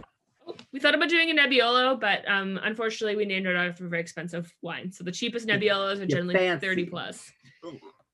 Oh, 0.46 0.54
We 0.72 0.80
thought 0.80 0.94
about 0.94 1.08
doing 1.08 1.30
a 1.30 1.34
Nebbiolo, 1.34 1.98
but 2.00 2.28
um, 2.28 2.58
unfortunately, 2.62 3.16
we 3.16 3.24
named 3.24 3.46
it 3.46 3.54
after 3.56 3.86
a 3.86 3.88
very 3.88 4.02
expensive 4.02 4.52
wine. 4.62 4.90
So 4.90 5.04
the 5.04 5.12
cheapest 5.12 5.46
Nebbiolos 5.46 6.00
are 6.00 6.06
generally 6.06 6.58
30 6.58 6.86
plus. 6.86 7.30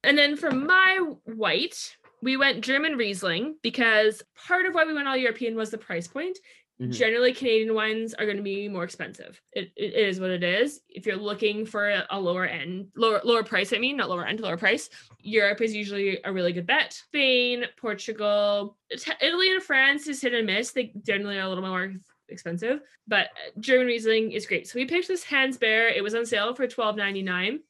And 0.04 0.18
then 0.18 0.36
for 0.36 0.50
my 0.50 0.98
white, 1.24 1.96
we 2.22 2.36
went 2.36 2.64
German 2.64 2.96
Riesling 2.96 3.56
because 3.62 4.22
part 4.46 4.66
of 4.66 4.74
why 4.74 4.84
we 4.84 4.94
went 4.94 5.08
all 5.08 5.16
European 5.16 5.56
was 5.56 5.70
the 5.70 5.78
price 5.78 6.06
point. 6.08 6.38
Mhm. 6.80 6.92
Generally, 6.92 7.34
Canadian 7.34 7.74
wines 7.74 8.14
are 8.14 8.24
going 8.24 8.36
to 8.36 8.42
be 8.42 8.68
more 8.68 8.82
expensive. 8.82 9.40
It, 9.52 9.70
it 9.76 9.94
is 9.94 10.18
what 10.18 10.30
it 10.30 10.42
is. 10.42 10.80
If 10.88 11.06
you're 11.06 11.14
looking 11.16 11.64
for 11.64 11.88
a, 11.88 12.04
a 12.10 12.18
lower 12.18 12.46
end, 12.46 12.88
lower 12.96 13.20
lower 13.22 13.44
price, 13.44 13.72
I 13.72 13.78
mean, 13.78 13.96
not 13.96 14.08
lower 14.08 14.26
end, 14.26 14.40
lower 14.40 14.56
price, 14.56 14.90
Europe 15.20 15.60
is 15.60 15.72
usually 15.72 16.18
a 16.24 16.32
really 16.32 16.52
good 16.52 16.66
bet. 16.66 16.92
Spain, 16.92 17.66
Portugal, 17.76 18.76
Italy, 18.90 19.52
and 19.52 19.62
France 19.62 20.08
is 20.08 20.20
hit 20.20 20.34
and 20.34 20.46
miss. 20.46 20.72
They 20.72 20.92
generally 21.06 21.38
are 21.38 21.46
a 21.46 21.48
little 21.48 21.62
more 21.62 21.94
expensive, 22.28 22.80
but 23.06 23.26
uh, 23.26 23.60
German 23.60 23.86
Riesling 23.86 24.32
is 24.32 24.46
great. 24.46 24.66
So 24.66 24.76
we 24.76 24.86
picked 24.86 25.06
this 25.06 25.22
Hans 25.22 25.56
Baer. 25.56 25.86
It 25.88 26.02
was 26.02 26.16
on 26.16 26.26
sale 26.26 26.54
for 26.56 26.66
twelve 26.66 26.96
ninety 26.96 27.22
nine. 27.22 27.60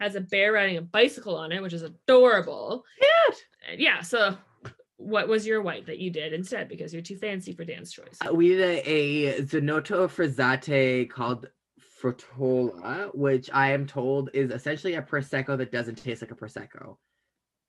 Has 0.00 0.16
a 0.16 0.20
bear 0.20 0.52
riding 0.52 0.78
a 0.78 0.82
bicycle 0.82 1.36
on 1.36 1.52
it, 1.52 1.62
which 1.62 1.74
is 1.74 1.82
adorable. 1.82 2.84
Cute. 2.98 3.44
Yeah. 3.76 4.00
So, 4.00 4.36
what 4.96 5.28
was 5.28 5.46
your 5.46 5.62
white 5.62 5.86
that 5.86 5.98
you 5.98 6.10
did 6.10 6.32
instead? 6.32 6.68
Because 6.68 6.92
you're 6.92 7.02
too 7.02 7.16
fancy 7.16 7.52
for 7.52 7.64
Dan's 7.64 7.92
choice. 7.92 8.18
Uh, 8.26 8.34
We 8.34 8.48
did 8.48 8.82
a, 8.86 9.42
Zanotto 9.42 10.08
Frizzante 10.08 11.08
called 11.10 11.48
Frottola, 12.02 13.14
which 13.14 13.50
I 13.52 13.72
am 13.72 13.86
told 13.86 14.30
is 14.32 14.50
essentially 14.50 14.94
a 14.94 15.02
prosecco 15.02 15.56
that 15.58 15.72
doesn't 15.72 15.96
taste 15.96 16.22
like 16.22 16.32
a 16.32 16.34
prosecco, 16.34 16.96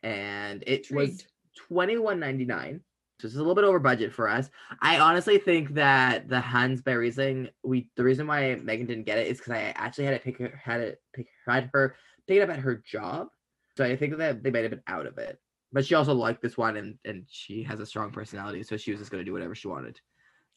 and 0.02 0.64
it 0.66 0.90
was 0.92 1.26
twenty 1.68 1.98
one 1.98 2.20
ninety 2.20 2.46
nine. 2.46 2.82
So 3.20 3.28
it's 3.28 3.36
a 3.36 3.40
little 3.40 3.56
bit 3.56 3.64
over 3.64 3.80
budget 3.80 4.12
for 4.12 4.28
us. 4.28 4.50
I 4.82 5.00
honestly 5.00 5.38
think 5.38 5.76
that 5.76 6.28
the 6.28 6.42
Hans 6.42 6.82
Baer 6.82 7.00
Riesling, 7.00 7.50
we 7.64 7.90
the 7.96 8.04
reason 8.04 8.28
why 8.28 8.56
Megan 8.56 8.88
didn't 8.88 9.06
get 9.06 9.20
it 9.20 9.28
is 9.28 9.38
because 9.38 9.54
I 9.54 9.74
actually 9.76 10.06
had 10.06 10.16
to 10.16 10.20
pick 10.20 10.40
her 10.40 10.62
had 10.62 10.82
it 10.82 11.02
pick 11.14 11.28
had 11.48 11.70
her 11.74 11.96
pick 12.28 12.38
it 12.38 12.42
up 12.42 12.50
at 12.50 12.60
her 12.60 12.84
job. 12.86 13.28
So 13.78 13.86
I 13.86 13.96
think 13.96 14.18
that 14.18 14.44
they 14.44 14.52
might 14.52 14.64
have 14.64 14.72
been 14.72 14.84
out 14.88 15.06
of 15.06 15.18
it. 15.20 15.40
But 15.74 15.86
she 15.86 15.96
also 15.96 16.14
liked 16.14 16.42
this 16.42 16.58
one 16.58 16.78
and 16.78 16.98
and 17.04 17.26
she 17.28 17.64
has 17.64 17.80
a 17.80 17.86
strong 17.86 18.12
personality, 18.12 18.64
so 18.64 18.78
she 18.78 18.92
was 18.92 19.00
just 19.00 19.12
gonna 19.12 19.24
do 19.24 19.34
whatever 19.34 19.56
she 19.56 19.68
wanted. 19.68 20.00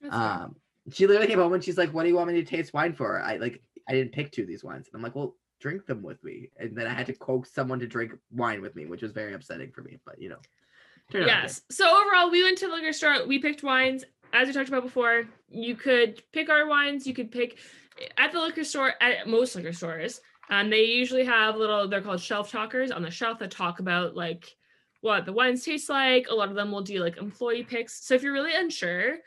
That's. 0.01 0.15
Um, 0.15 0.57
she 0.93 1.07
literally 1.07 1.27
came 1.27 1.39
home 1.39 1.55
and 1.55 1.65
she's 1.65 1.79
like, 1.79 1.93
"What 1.93 2.03
do 2.05 2.11
you 2.11 2.17
want 2.17 2.29
me 2.31 2.35
to 2.35 2.45
taste 2.45 2.75
wine 2.75 2.93
for?" 2.93 3.21
I 3.21 3.39
like, 3.39 3.63
I 3.89 3.93
didn't 3.93 4.13
pick 4.13 4.31
two 4.31 4.43
of 4.43 4.49
these 4.49 4.63
wines. 4.63 4.89
And 4.89 4.99
I'm 4.99 5.03
like, 5.03 5.17
"Well, 5.17 5.35
drink 5.59 5.87
them 5.87 6.03
with 6.03 6.23
me." 6.23 6.51
And 6.59 6.77
then 6.77 6.87
I 6.87 6.91
had 6.91 7.07
to 7.07 7.15
coax 7.15 7.53
someone 7.53 7.81
to 7.81 7.87
drink 7.87 8.13
wine 8.31 8.61
with 8.61 8.77
me, 8.77 8.87
which 8.87 9.03
was 9.03 9.13
very 9.13 9.33
upsetting 9.35 9.73
for 9.73 9.83
me. 9.83 9.99
But 10.05 10.21
you 10.21 10.29
know, 10.29 10.39
turned 11.11 11.25
out 11.25 11.29
good. 11.29 11.43
Yes. 11.43 11.63
So 11.71 11.89
overall, 11.89 12.31
we 12.31 12.45
went 12.45 12.59
to 12.59 12.69
the 12.69 12.75
liquor 12.75 12.93
store. 12.93 13.27
We 13.27 13.39
picked 13.39 13.63
wines. 13.63 14.05
As 14.33 14.49
we 14.49 14.55
talked 14.55 14.69
about 14.69 14.83
before, 14.83 15.25
you 15.49 15.77
could 15.77 16.23
pick 16.33 16.51
our 16.51 16.67
wines. 16.67 17.07
You 17.07 17.15
could 17.15 17.31
pick 17.31 17.59
at 18.19 18.33
the 18.33 18.41
liquor 18.41 18.65
store, 18.65 18.95
at 19.01 19.27
most 19.27 19.57
liquor 19.57 19.73
stores. 19.73 20.21
Um, 20.51 20.71
they 20.71 20.85
usually 20.85 21.25
have 21.25 21.57
little, 21.57 21.89
they're 21.89 22.03
called 22.03 22.21
shelf 22.21 22.51
talkers 22.51 22.91
on 22.91 23.03
the 23.03 23.11
shelf 23.11 23.39
that 23.41 23.51
talk 23.51 23.81
about 23.81 24.15
like 24.15 24.55
what 25.07 25.25
the 25.25 25.33
wines 25.33 25.65
taste 25.65 25.89
like. 25.89 26.27
A 26.29 26.35
lot 26.35 26.51
of 26.51 26.57
them 26.57 26.71
will 26.71 26.83
do 26.83 26.99
like 26.99 27.17
employee 27.17 27.63
picks. 27.63 28.05
So 28.05 28.15
if 28.15 28.23
you're 28.23 28.33
really 28.33 28.55
unsure, 28.55 29.19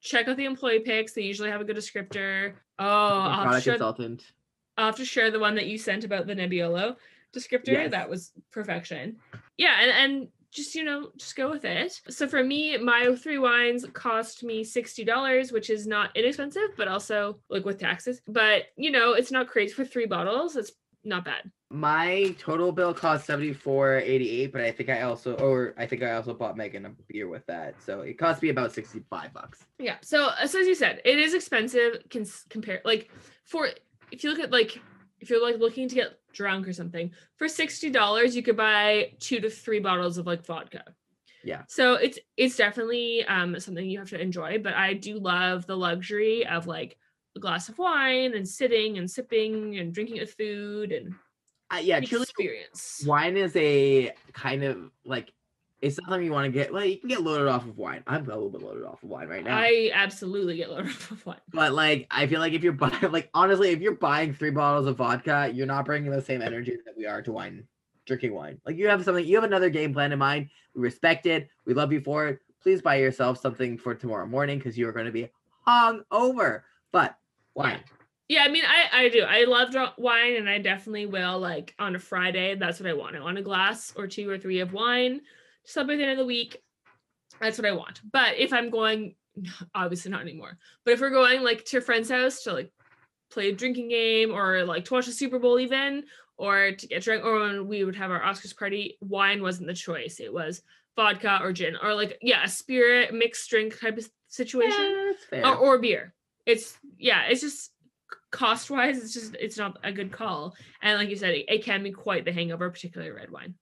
check 0.00 0.26
out 0.26 0.36
the 0.36 0.46
employee 0.46 0.80
picks. 0.80 1.12
They 1.12 1.22
usually 1.22 1.50
have 1.50 1.60
a 1.60 1.64
good 1.64 1.76
descriptor. 1.76 2.54
Oh, 2.78 2.86
I'll 2.86 3.42
product 3.42 3.64
share, 3.64 3.74
consultant. 3.74 4.32
I'll 4.76 4.86
have 4.86 4.96
to 4.96 5.04
share 5.04 5.30
the 5.30 5.38
one 5.38 5.54
that 5.54 5.66
you 5.66 5.78
sent 5.78 6.04
about 6.04 6.26
the 6.26 6.34
Nebbiolo 6.34 6.96
descriptor. 7.36 7.68
Yes. 7.68 7.90
That 7.90 8.08
was 8.08 8.32
perfection. 8.50 9.16
Yeah, 9.58 9.76
and, 9.80 9.90
and 9.90 10.28
just 10.50 10.74
you 10.74 10.82
know, 10.82 11.10
just 11.16 11.36
go 11.36 11.50
with 11.50 11.64
it. 11.64 12.00
So 12.08 12.26
for 12.26 12.42
me, 12.42 12.76
my 12.78 13.14
three 13.14 13.38
wines 13.38 13.84
cost 13.92 14.42
me 14.42 14.64
sixty 14.64 15.04
dollars, 15.04 15.52
which 15.52 15.70
is 15.70 15.86
not 15.86 16.16
inexpensive, 16.16 16.70
but 16.76 16.88
also 16.88 17.38
like 17.48 17.64
with 17.64 17.78
taxes. 17.78 18.22
But 18.26 18.64
you 18.76 18.90
know, 18.90 19.12
it's 19.12 19.30
not 19.30 19.48
crazy 19.48 19.74
for 19.74 19.84
three 19.84 20.06
bottles. 20.06 20.56
It's 20.56 20.72
not 21.04 21.24
bad. 21.24 21.50
My 21.72 22.34
total 22.38 22.70
bill 22.70 22.92
cost 22.92 23.24
seventy 23.24 23.54
four 23.54 23.96
eighty 23.96 24.42
eight, 24.42 24.52
but 24.52 24.60
I 24.60 24.70
think 24.70 24.90
I 24.90 25.02
also, 25.02 25.34
or 25.38 25.74
I 25.78 25.86
think 25.86 26.02
I 26.02 26.12
also 26.12 26.34
bought 26.34 26.54
Megan 26.54 26.84
a 26.84 26.90
beer 27.08 27.28
with 27.28 27.46
that, 27.46 27.80
so 27.82 28.02
it 28.02 28.18
cost 28.18 28.42
me 28.42 28.50
about 28.50 28.72
sixty 28.72 29.02
five 29.08 29.32
bucks. 29.32 29.64
Yeah. 29.78 29.96
So, 30.02 30.26
uh, 30.26 30.46
so 30.46 30.60
as 30.60 30.66
you 30.66 30.74
said, 30.74 31.00
it 31.04 31.18
is 31.18 31.32
expensive. 31.32 31.98
Can 32.10 32.26
compare 32.50 32.82
like 32.84 33.10
for 33.44 33.68
if 34.10 34.22
you 34.22 34.30
look 34.30 34.40
at 34.40 34.52
like 34.52 34.80
if 35.20 35.30
you're 35.30 35.42
like 35.42 35.58
looking 35.58 35.88
to 35.88 35.94
get 35.94 36.20
drunk 36.34 36.68
or 36.68 36.74
something 36.74 37.10
for 37.36 37.48
sixty 37.48 37.88
dollars, 37.88 38.36
you 38.36 38.42
could 38.42 38.56
buy 38.56 39.12
two 39.18 39.40
to 39.40 39.48
three 39.48 39.80
bottles 39.80 40.18
of 40.18 40.26
like 40.26 40.44
vodka. 40.44 40.84
Yeah. 41.42 41.62
So 41.68 41.94
it's 41.94 42.18
it's 42.36 42.56
definitely 42.56 43.24
um 43.24 43.58
something 43.58 43.88
you 43.88 43.98
have 43.98 44.10
to 44.10 44.20
enjoy. 44.20 44.58
But 44.58 44.74
I 44.74 44.92
do 44.92 45.18
love 45.18 45.66
the 45.66 45.76
luxury 45.76 46.46
of 46.46 46.66
like 46.66 46.98
a 47.34 47.40
glass 47.40 47.70
of 47.70 47.78
wine 47.78 48.34
and 48.34 48.46
sitting 48.46 48.98
and 48.98 49.10
sipping 49.10 49.78
and 49.78 49.94
drinking 49.94 50.20
with 50.20 50.34
food 50.34 50.92
and 50.92 51.14
Uh, 51.72 51.78
yeah, 51.78 52.00
truly, 52.00 52.24
experience. 52.24 53.02
wine 53.06 53.36
is 53.36 53.56
a 53.56 54.12
kind 54.32 54.62
of 54.62 54.90
like 55.04 55.32
it's 55.82 55.98
not 55.98 56.10
something 56.10 56.24
you 56.24 56.32
want 56.32 56.46
to 56.46 56.52
get. 56.52 56.72
Well, 56.72 56.84
you 56.84 56.96
can 56.96 57.08
get 57.08 57.22
loaded 57.22 57.48
off 57.48 57.64
of 57.66 57.76
wine. 57.76 58.04
I'm 58.06 58.24
a 58.24 58.28
little 58.28 58.50
bit 58.50 58.62
loaded 58.62 58.84
off 58.84 59.02
of 59.02 59.08
wine 59.08 59.26
right 59.28 59.42
now. 59.42 59.58
I 59.58 59.90
absolutely 59.92 60.56
get 60.56 60.70
loaded 60.70 60.86
off 60.90 61.10
of 61.10 61.26
wine. 61.26 61.40
But 61.52 61.72
like, 61.72 62.06
I 62.10 62.26
feel 62.28 62.38
like 62.38 62.52
if 62.52 62.62
you're 62.62 62.72
buying, 62.72 63.10
like, 63.10 63.30
honestly, 63.34 63.70
if 63.70 63.80
you're 63.80 63.96
buying 63.96 64.32
three 64.32 64.50
bottles 64.50 64.86
of 64.86 64.96
vodka, 64.96 65.50
you're 65.52 65.66
not 65.66 65.84
bringing 65.84 66.12
the 66.12 66.22
same 66.22 66.40
energy 66.40 66.76
that 66.84 66.96
we 66.96 67.04
are 67.06 67.20
to 67.22 67.32
wine, 67.32 67.66
drinking 68.06 68.32
wine. 68.32 68.60
Like, 68.64 68.76
you 68.76 68.86
have 68.86 69.04
something, 69.04 69.26
you 69.26 69.34
have 69.34 69.44
another 69.44 69.70
game 69.70 69.92
plan 69.92 70.12
in 70.12 70.20
mind. 70.20 70.48
We 70.74 70.82
respect 70.82 71.26
it. 71.26 71.48
We 71.66 71.74
love 71.74 71.92
you 71.92 72.00
for 72.00 72.28
it. 72.28 72.38
Please 72.62 72.80
buy 72.80 72.96
yourself 72.96 73.40
something 73.40 73.76
for 73.76 73.92
tomorrow 73.92 74.26
morning 74.26 74.58
because 74.58 74.78
you 74.78 74.88
are 74.88 74.92
going 74.92 75.06
to 75.06 75.12
be 75.12 75.30
hung 75.66 76.02
over. 76.12 76.64
But 76.92 77.18
wine, 77.56 77.80
Yeah, 77.80 78.01
I 78.40 78.48
mean, 78.48 78.64
I 78.66 79.04
I 79.04 79.08
do. 79.08 79.22
I 79.22 79.44
love 79.44 79.74
wine, 79.98 80.36
and 80.36 80.48
I 80.48 80.58
definitely 80.58 81.06
will. 81.06 81.38
Like 81.38 81.74
on 81.78 81.96
a 81.96 81.98
Friday, 81.98 82.54
that's 82.54 82.80
what 82.80 82.88
I 82.88 82.94
want. 82.94 83.16
I 83.16 83.20
want 83.20 83.38
a 83.38 83.42
glass 83.42 83.92
or 83.96 84.06
two 84.06 84.28
or 84.28 84.38
three 84.38 84.60
of 84.60 84.72
wine. 84.72 85.20
Just 85.64 85.76
up 85.76 85.88
at 85.88 85.98
the 85.98 86.02
end 86.02 86.12
of 86.12 86.18
the 86.18 86.24
week, 86.24 86.62
that's 87.40 87.58
what 87.58 87.66
I 87.66 87.72
want. 87.72 88.00
But 88.10 88.36
if 88.38 88.52
I'm 88.52 88.70
going, 88.70 89.14
obviously 89.74 90.10
not 90.10 90.22
anymore. 90.22 90.58
But 90.84 90.94
if 90.94 91.00
we're 91.00 91.10
going 91.10 91.42
like 91.42 91.64
to 91.66 91.78
a 91.78 91.80
friend's 91.80 92.10
house 92.10 92.42
to 92.44 92.52
like 92.52 92.72
play 93.30 93.48
a 93.48 93.52
drinking 93.52 93.88
game 93.88 94.32
or 94.32 94.64
like 94.64 94.84
to 94.86 94.94
watch 94.94 95.06
the 95.06 95.12
Super 95.12 95.38
Bowl, 95.38 95.58
even 95.58 96.04
or 96.36 96.72
to 96.72 96.86
get 96.86 97.02
drunk, 97.02 97.24
or 97.24 97.40
when 97.40 97.68
we 97.68 97.84
would 97.84 97.96
have 97.96 98.10
our 98.10 98.22
Oscars 98.22 98.56
party, 98.56 98.98
wine 99.00 99.42
wasn't 99.42 99.66
the 99.66 99.74
choice. 99.74 100.20
It 100.20 100.32
was 100.32 100.62
vodka 100.96 101.38
or 101.42 101.52
gin 101.52 101.76
or 101.82 101.94
like 101.94 102.18
yeah, 102.22 102.44
a 102.44 102.48
spirit 102.48 103.14
mixed 103.14 103.48
drink 103.48 103.78
type 103.80 103.98
of 103.98 104.08
situation 104.28 104.78
yeah, 104.78 105.04
that's 105.10 105.24
fair. 105.24 105.46
or, 105.46 105.56
or 105.56 105.78
beer. 105.78 106.14
It's 106.46 106.76
yeah, 106.98 107.24
it's 107.28 107.40
just 107.40 107.70
cost 108.32 108.70
wise, 108.70 108.98
it's 108.98 109.14
just 109.14 109.36
it's 109.38 109.56
not 109.56 109.78
a 109.84 109.92
good 109.92 110.10
call. 110.10 110.56
And 110.82 110.98
like 110.98 111.08
you 111.08 111.16
said, 111.16 111.34
it, 111.34 111.44
it 111.48 111.64
can 111.64 111.82
be 111.84 111.92
quite 111.92 112.24
the 112.24 112.32
hangover, 112.32 112.68
particularly 112.70 113.12
red 113.12 113.30
wine 113.30 113.54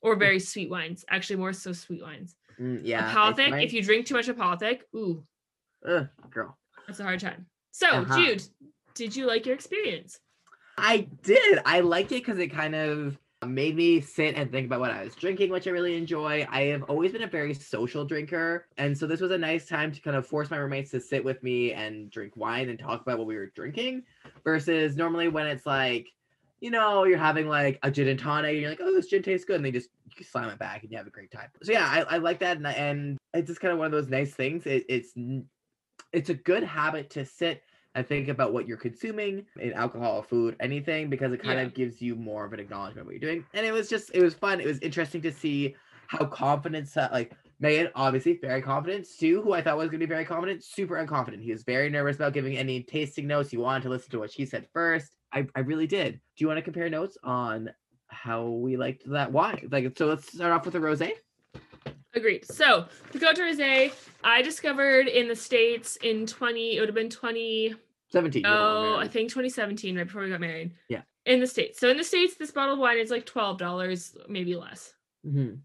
or 0.00 0.16
very 0.16 0.40
sweet 0.40 0.70
wines. 0.70 1.04
Actually, 1.10 1.36
more 1.36 1.52
so 1.52 1.72
sweet 1.72 2.02
wines. 2.02 2.34
Mm, 2.58 2.80
yeah, 2.82 3.14
Apothic, 3.14 3.62
if 3.62 3.72
you 3.72 3.82
drink 3.82 4.06
too 4.06 4.14
much 4.14 4.28
Apothic, 4.28 4.80
ooh, 4.94 5.24
Ugh, 5.86 6.08
girl. 6.30 6.56
that's 6.86 7.00
a 7.00 7.04
hard 7.04 7.20
time. 7.20 7.46
So, 7.72 7.88
Uh-huh. 7.88 8.16
Jude, 8.16 8.42
did 8.94 9.14
you 9.14 9.26
like 9.26 9.44
your 9.44 9.54
experience? 9.54 10.20
I 10.78 11.08
did. 11.22 11.58
I 11.66 11.80
liked 11.80 12.12
it 12.12 12.24
because 12.24 12.38
it 12.38 12.48
kind 12.48 12.74
of 12.74 13.18
made 13.46 13.76
me 13.76 14.00
sit 14.00 14.36
and 14.36 14.50
think 14.50 14.66
about 14.66 14.80
what 14.80 14.90
I 14.90 15.04
was 15.04 15.14
drinking, 15.14 15.50
which 15.50 15.66
I 15.66 15.70
really 15.70 15.96
enjoy. 15.96 16.46
I 16.50 16.62
have 16.64 16.82
always 16.84 17.12
been 17.12 17.22
a 17.22 17.26
very 17.26 17.54
social 17.54 18.04
drinker. 18.04 18.66
And 18.78 18.96
so 18.96 19.06
this 19.06 19.20
was 19.20 19.30
a 19.30 19.38
nice 19.38 19.66
time 19.66 19.92
to 19.92 20.00
kind 20.00 20.16
of 20.16 20.26
force 20.26 20.50
my 20.50 20.56
roommates 20.58 20.90
to 20.92 21.00
sit 21.00 21.24
with 21.24 21.42
me 21.42 21.72
and 21.72 22.10
drink 22.10 22.36
wine 22.36 22.68
and 22.68 22.78
talk 22.78 23.02
about 23.02 23.18
what 23.18 23.26
we 23.26 23.36
were 23.36 23.52
drinking 23.54 24.04
versus 24.44 24.96
normally 24.96 25.28
when 25.28 25.46
it's 25.46 25.66
like, 25.66 26.08
you 26.60 26.70
know, 26.70 27.02
you're 27.02 27.18
having 27.18 27.48
like 27.48 27.80
a 27.82 27.90
gin 27.90 28.06
and 28.06 28.20
tonic, 28.20 28.52
and 28.52 28.60
you're 28.60 28.70
like, 28.70 28.80
oh, 28.80 28.94
this 28.94 29.08
gin 29.08 29.20
tastes 29.20 29.44
good, 29.44 29.56
and 29.56 29.64
they 29.64 29.72
just 29.72 29.88
slam 30.22 30.48
it 30.48 30.60
back, 30.60 30.82
and 30.82 30.92
you 30.92 30.96
have 30.96 31.08
a 31.08 31.10
great 31.10 31.32
time. 31.32 31.48
So 31.60 31.72
yeah, 31.72 31.88
I, 31.88 32.14
I 32.14 32.18
like 32.18 32.38
that, 32.38 32.56
and, 32.56 32.66
and 32.68 33.18
it's 33.34 33.48
just 33.48 33.60
kind 33.60 33.72
of 33.72 33.78
one 33.78 33.86
of 33.86 33.92
those 33.92 34.08
nice 34.08 34.32
things. 34.32 34.64
It, 34.64 34.84
it's 34.88 35.12
it's 36.12 36.30
a 36.30 36.34
good 36.34 36.62
habit 36.62 37.10
to 37.10 37.24
sit 37.24 37.64
and 37.94 38.06
think 38.06 38.28
about 38.28 38.52
what 38.52 38.66
you're 38.66 38.76
consuming 38.76 39.44
in 39.60 39.72
alcohol, 39.74 40.22
food, 40.22 40.56
anything, 40.60 41.10
because 41.10 41.32
it 41.32 41.42
kind 41.42 41.58
Yeah. 41.58 41.66
of 41.66 41.74
gives 41.74 42.00
you 42.00 42.14
more 42.14 42.44
of 42.44 42.52
an 42.52 42.60
acknowledgement 42.60 43.00
of 43.02 43.06
what 43.06 43.12
you're 43.12 43.30
doing. 43.32 43.44
And 43.54 43.66
it 43.66 43.72
was 43.72 43.88
just, 43.88 44.10
it 44.14 44.22
was 44.22 44.34
fun. 44.34 44.60
It 44.60 44.66
was 44.66 44.78
interesting 44.78 45.20
to 45.22 45.32
see 45.32 45.76
how 46.08 46.24
confident, 46.26 46.88
like 46.96 47.32
Megan, 47.60 47.88
obviously 47.94 48.38
very 48.40 48.60
confident. 48.62 49.06
Stu, 49.06 49.40
who 49.42 49.52
I 49.52 49.62
thought 49.62 49.76
was 49.76 49.88
going 49.88 50.00
to 50.00 50.06
be 50.06 50.08
very 50.12 50.24
confident, 50.24 50.64
super 50.64 50.96
unconfident. 50.96 51.42
He 51.42 51.52
was 51.52 51.62
very 51.62 51.88
nervous 51.90 52.16
about 52.16 52.32
giving 52.32 52.56
any 52.56 52.82
tasting 52.82 53.26
notes. 53.26 53.50
He 53.50 53.56
wanted 53.56 53.82
to 53.84 53.88
listen 53.88 54.10
to 54.12 54.18
what 54.18 54.32
she 54.32 54.44
said 54.46 54.66
first. 54.72 55.16
I, 55.32 55.46
I 55.54 55.60
really 55.60 55.86
did. 55.86 56.14
Do 56.14 56.44
you 56.44 56.48
want 56.48 56.58
to 56.58 56.62
compare 56.62 56.88
notes 56.90 57.16
on 57.22 57.70
how 58.08 58.46
we 58.48 58.76
liked 58.76 59.04
that 59.06 59.32
wine? 59.32 59.68
Like, 59.70 59.96
so 59.96 60.06
let's 60.06 60.32
start 60.32 60.52
off 60.52 60.64
with 60.64 60.74
the 60.74 60.80
rosé. 60.80 61.12
Agreed. 62.14 62.44
So 62.44 62.86
the 63.12 63.18
Cote 63.18 63.36
Rosé, 63.36 63.92
I 64.22 64.42
discovered 64.42 65.08
in 65.08 65.28
the 65.28 65.36
States 65.36 65.96
in 66.02 66.26
20, 66.26 66.76
it 66.76 66.80
would 66.80 66.88
have 66.88 66.94
been 66.94 67.08
20, 67.10 67.74
17. 68.10 68.42
you're 68.42 68.50
the 68.50 68.56
one 68.58 68.66
oh, 68.66 68.96
I 68.96 69.08
think 69.08 69.30
2017, 69.30 69.96
right 69.96 70.06
before 70.06 70.22
we 70.22 70.28
got 70.30 70.40
married. 70.40 70.72
Yeah. 70.88 71.02
In 71.24 71.40
the 71.40 71.46
States. 71.46 71.78
So 71.80 71.88
in 71.88 71.96
the 71.96 72.04
States, 72.04 72.34
this 72.36 72.50
bottle 72.50 72.74
of 72.74 72.80
wine 72.80 72.98
is 72.98 73.10
like 73.10 73.24
$12, 73.26 74.16
maybe 74.28 74.56
less. 74.56 74.94
Mhm. 75.26 75.60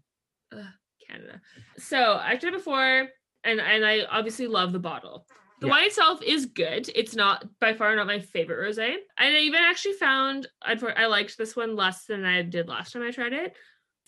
Canada. 1.06 1.40
So 1.78 2.20
I've 2.22 2.38
done 2.38 2.52
it 2.52 2.58
before, 2.58 3.08
and 3.44 3.60
and 3.60 3.84
I 3.86 4.02
obviously 4.10 4.46
love 4.46 4.72
the 4.72 4.78
bottle. 4.78 5.26
The 5.60 5.66
Yeah. 5.66 5.72
wine 5.72 5.86
itself 5.86 6.22
is 6.22 6.44
good. 6.46 6.88
It's 6.94 7.14
not 7.16 7.46
by 7.60 7.72
far 7.72 7.96
not 7.96 8.06
my 8.06 8.20
favorite 8.20 8.62
rosé. 8.62 8.94
And 9.16 9.34
I 9.36 9.38
even 9.40 9.60
actually 9.60 9.94
found 9.94 10.46
I 10.60 10.72
I 10.96 11.06
liked 11.06 11.38
this 11.38 11.56
one 11.56 11.74
less 11.76 12.04
than 12.04 12.24
I 12.26 12.42
did 12.42 12.68
last 12.68 12.92
time 12.92 13.02
I 13.02 13.10
tried 13.10 13.32
it. 13.32 13.56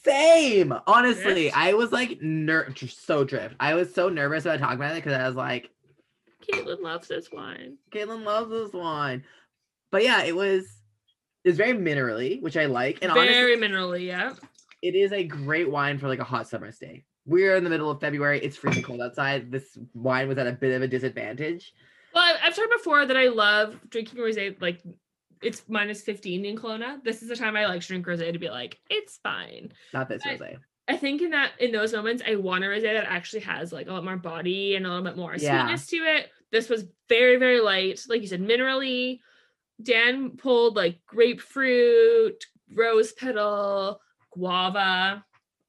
Same. 0.05 0.75
Honestly, 0.87 1.43
Drift? 1.51 1.57
I 1.57 1.75
was 1.75 1.93
like 1.93 2.19
ner- 2.23 2.75
so 2.77 3.25
drift. 3.25 3.55
I 3.61 3.75
was 3.75 3.95
so 3.95 4.09
nervous 4.09 4.45
about 4.45 4.59
talking 4.59 4.77
about 4.77 4.93
it 4.93 5.05
because 5.05 5.13
I 5.13 5.27
was 5.27 5.37
like, 5.37 5.71
Caitlin 6.51 6.81
loves 6.81 7.09
this 7.09 7.29
wine. 7.31 7.77
Caitlin 7.93 8.25
loves 8.25 8.51
this 8.51 8.73
wine. 8.73 9.25
But 9.93 10.05
yeah, 10.05 10.23
it 10.23 10.35
was 10.35 10.65
it 11.45 11.49
was 11.51 11.57
very 11.57 11.73
minerally, 11.73 12.41
which 12.43 12.57
I 12.57 12.67
like. 12.67 12.99
And 13.03 13.13
Very 13.13 13.55
honestly, 13.55 13.69
minerally, 13.69 14.07
yeah. 14.07 14.35
it 14.83 14.95
is 14.95 15.13
a 15.13 15.25
great 15.25 15.71
wine 15.71 15.99
for 15.99 16.09
like 16.09 16.19
a 16.19 16.25
hot 16.25 16.49
summer's 16.49 16.79
day. 16.79 17.05
We're 17.27 17.57
in 17.57 17.65
the 17.65 17.71
middle 17.71 17.91
of 17.91 18.01
February. 18.01 18.41
It's 18.41 18.57
freezing 18.57 18.83
cold 18.83 19.01
outside. 19.01 19.51
This 19.51 19.79
wine 19.95 20.29
was 20.29 20.39
at 20.39 20.47
a 20.47 20.53
bit 20.53 20.75
of 20.75 20.83
a 20.83 20.89
disadvantage. 20.89 21.73
Well, 22.15 22.25
I've, 22.25 22.41
I've 22.43 22.57
talked 22.57 22.73
before 22.73 23.07
that 23.07 23.17
I 23.17 23.29
love 23.29 23.79
drinking 23.89 24.19
rosé. 24.19 24.61
Like 24.61 24.81
it's 25.43 25.63
minus 25.69 26.03
fifteen 26.03 26.45
in 26.45 26.57
Kelowna. 26.57 27.03
This 27.03 27.23
is 27.23 27.29
the 27.29 27.37
time 27.37 27.57
I 27.57 27.67
like 27.67 27.81
to 27.83 27.87
drink 27.89 28.07
rosé 28.07 28.33
to 28.33 28.39
be 28.39 28.51
like, 28.51 28.79
it's 28.91 29.19
fine. 29.23 29.73
Not 29.93 30.09
this 30.09 30.23
I- 30.25 30.37
rosé. 30.37 30.57
I 30.89 30.97
think 30.97 31.23
in 31.23 31.31
that 31.31 31.53
in 31.61 31.71
those 31.71 31.93
moments, 31.93 32.21
I 32.27 32.35
want 32.35 32.65
a 32.65 32.67
rosé 32.67 32.83
that 32.83 33.05
actually 33.07 33.41
has 33.43 33.73
like 33.73 33.87
a 33.89 33.93
lot 33.93 34.03
more 34.05 34.17
body 34.17 34.75
and 34.75 34.85
a 34.85 34.89
little 34.89 35.05
bit 35.05 35.17
more 35.17 35.37
Yeah. 35.37 35.63
sweetness 35.63 35.87
to 35.89 35.97
it. 35.99 36.31
This 36.51 36.69
was 36.69 36.85
very 37.09 37.37
very 37.37 37.61
light, 37.61 38.01
like 38.09 38.23
you 38.23 38.27
said, 38.27 38.41
minerally. 38.43 39.21
Dan 39.83 40.37
pulled 40.37 40.77
like 40.77 41.01
grapefruit, 41.07 42.45
rose 42.75 43.13
petal, 43.13 44.01
guava. 44.33 45.25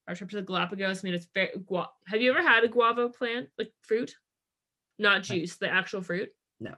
Our 0.08 0.14
trip 0.16 0.30
to 0.30 0.36
the 0.36 0.42
Galapagos 0.42 1.04
made 1.04 1.14
us 1.14 1.26
very. 1.32 1.50
Gua- 1.66 1.88
Have 2.08 2.20
you 2.20 2.30
ever 2.32 2.42
had 2.42 2.64
a 2.64 2.68
guava 2.68 3.08
plant, 3.08 3.48
like 3.58 3.72
fruit, 3.82 4.16
not 4.98 5.18
No. 5.18 5.20
juice, 5.36 5.56
the 5.56 5.68
actual 5.68 6.02
fruit? 6.02 6.30
No. 6.58 6.74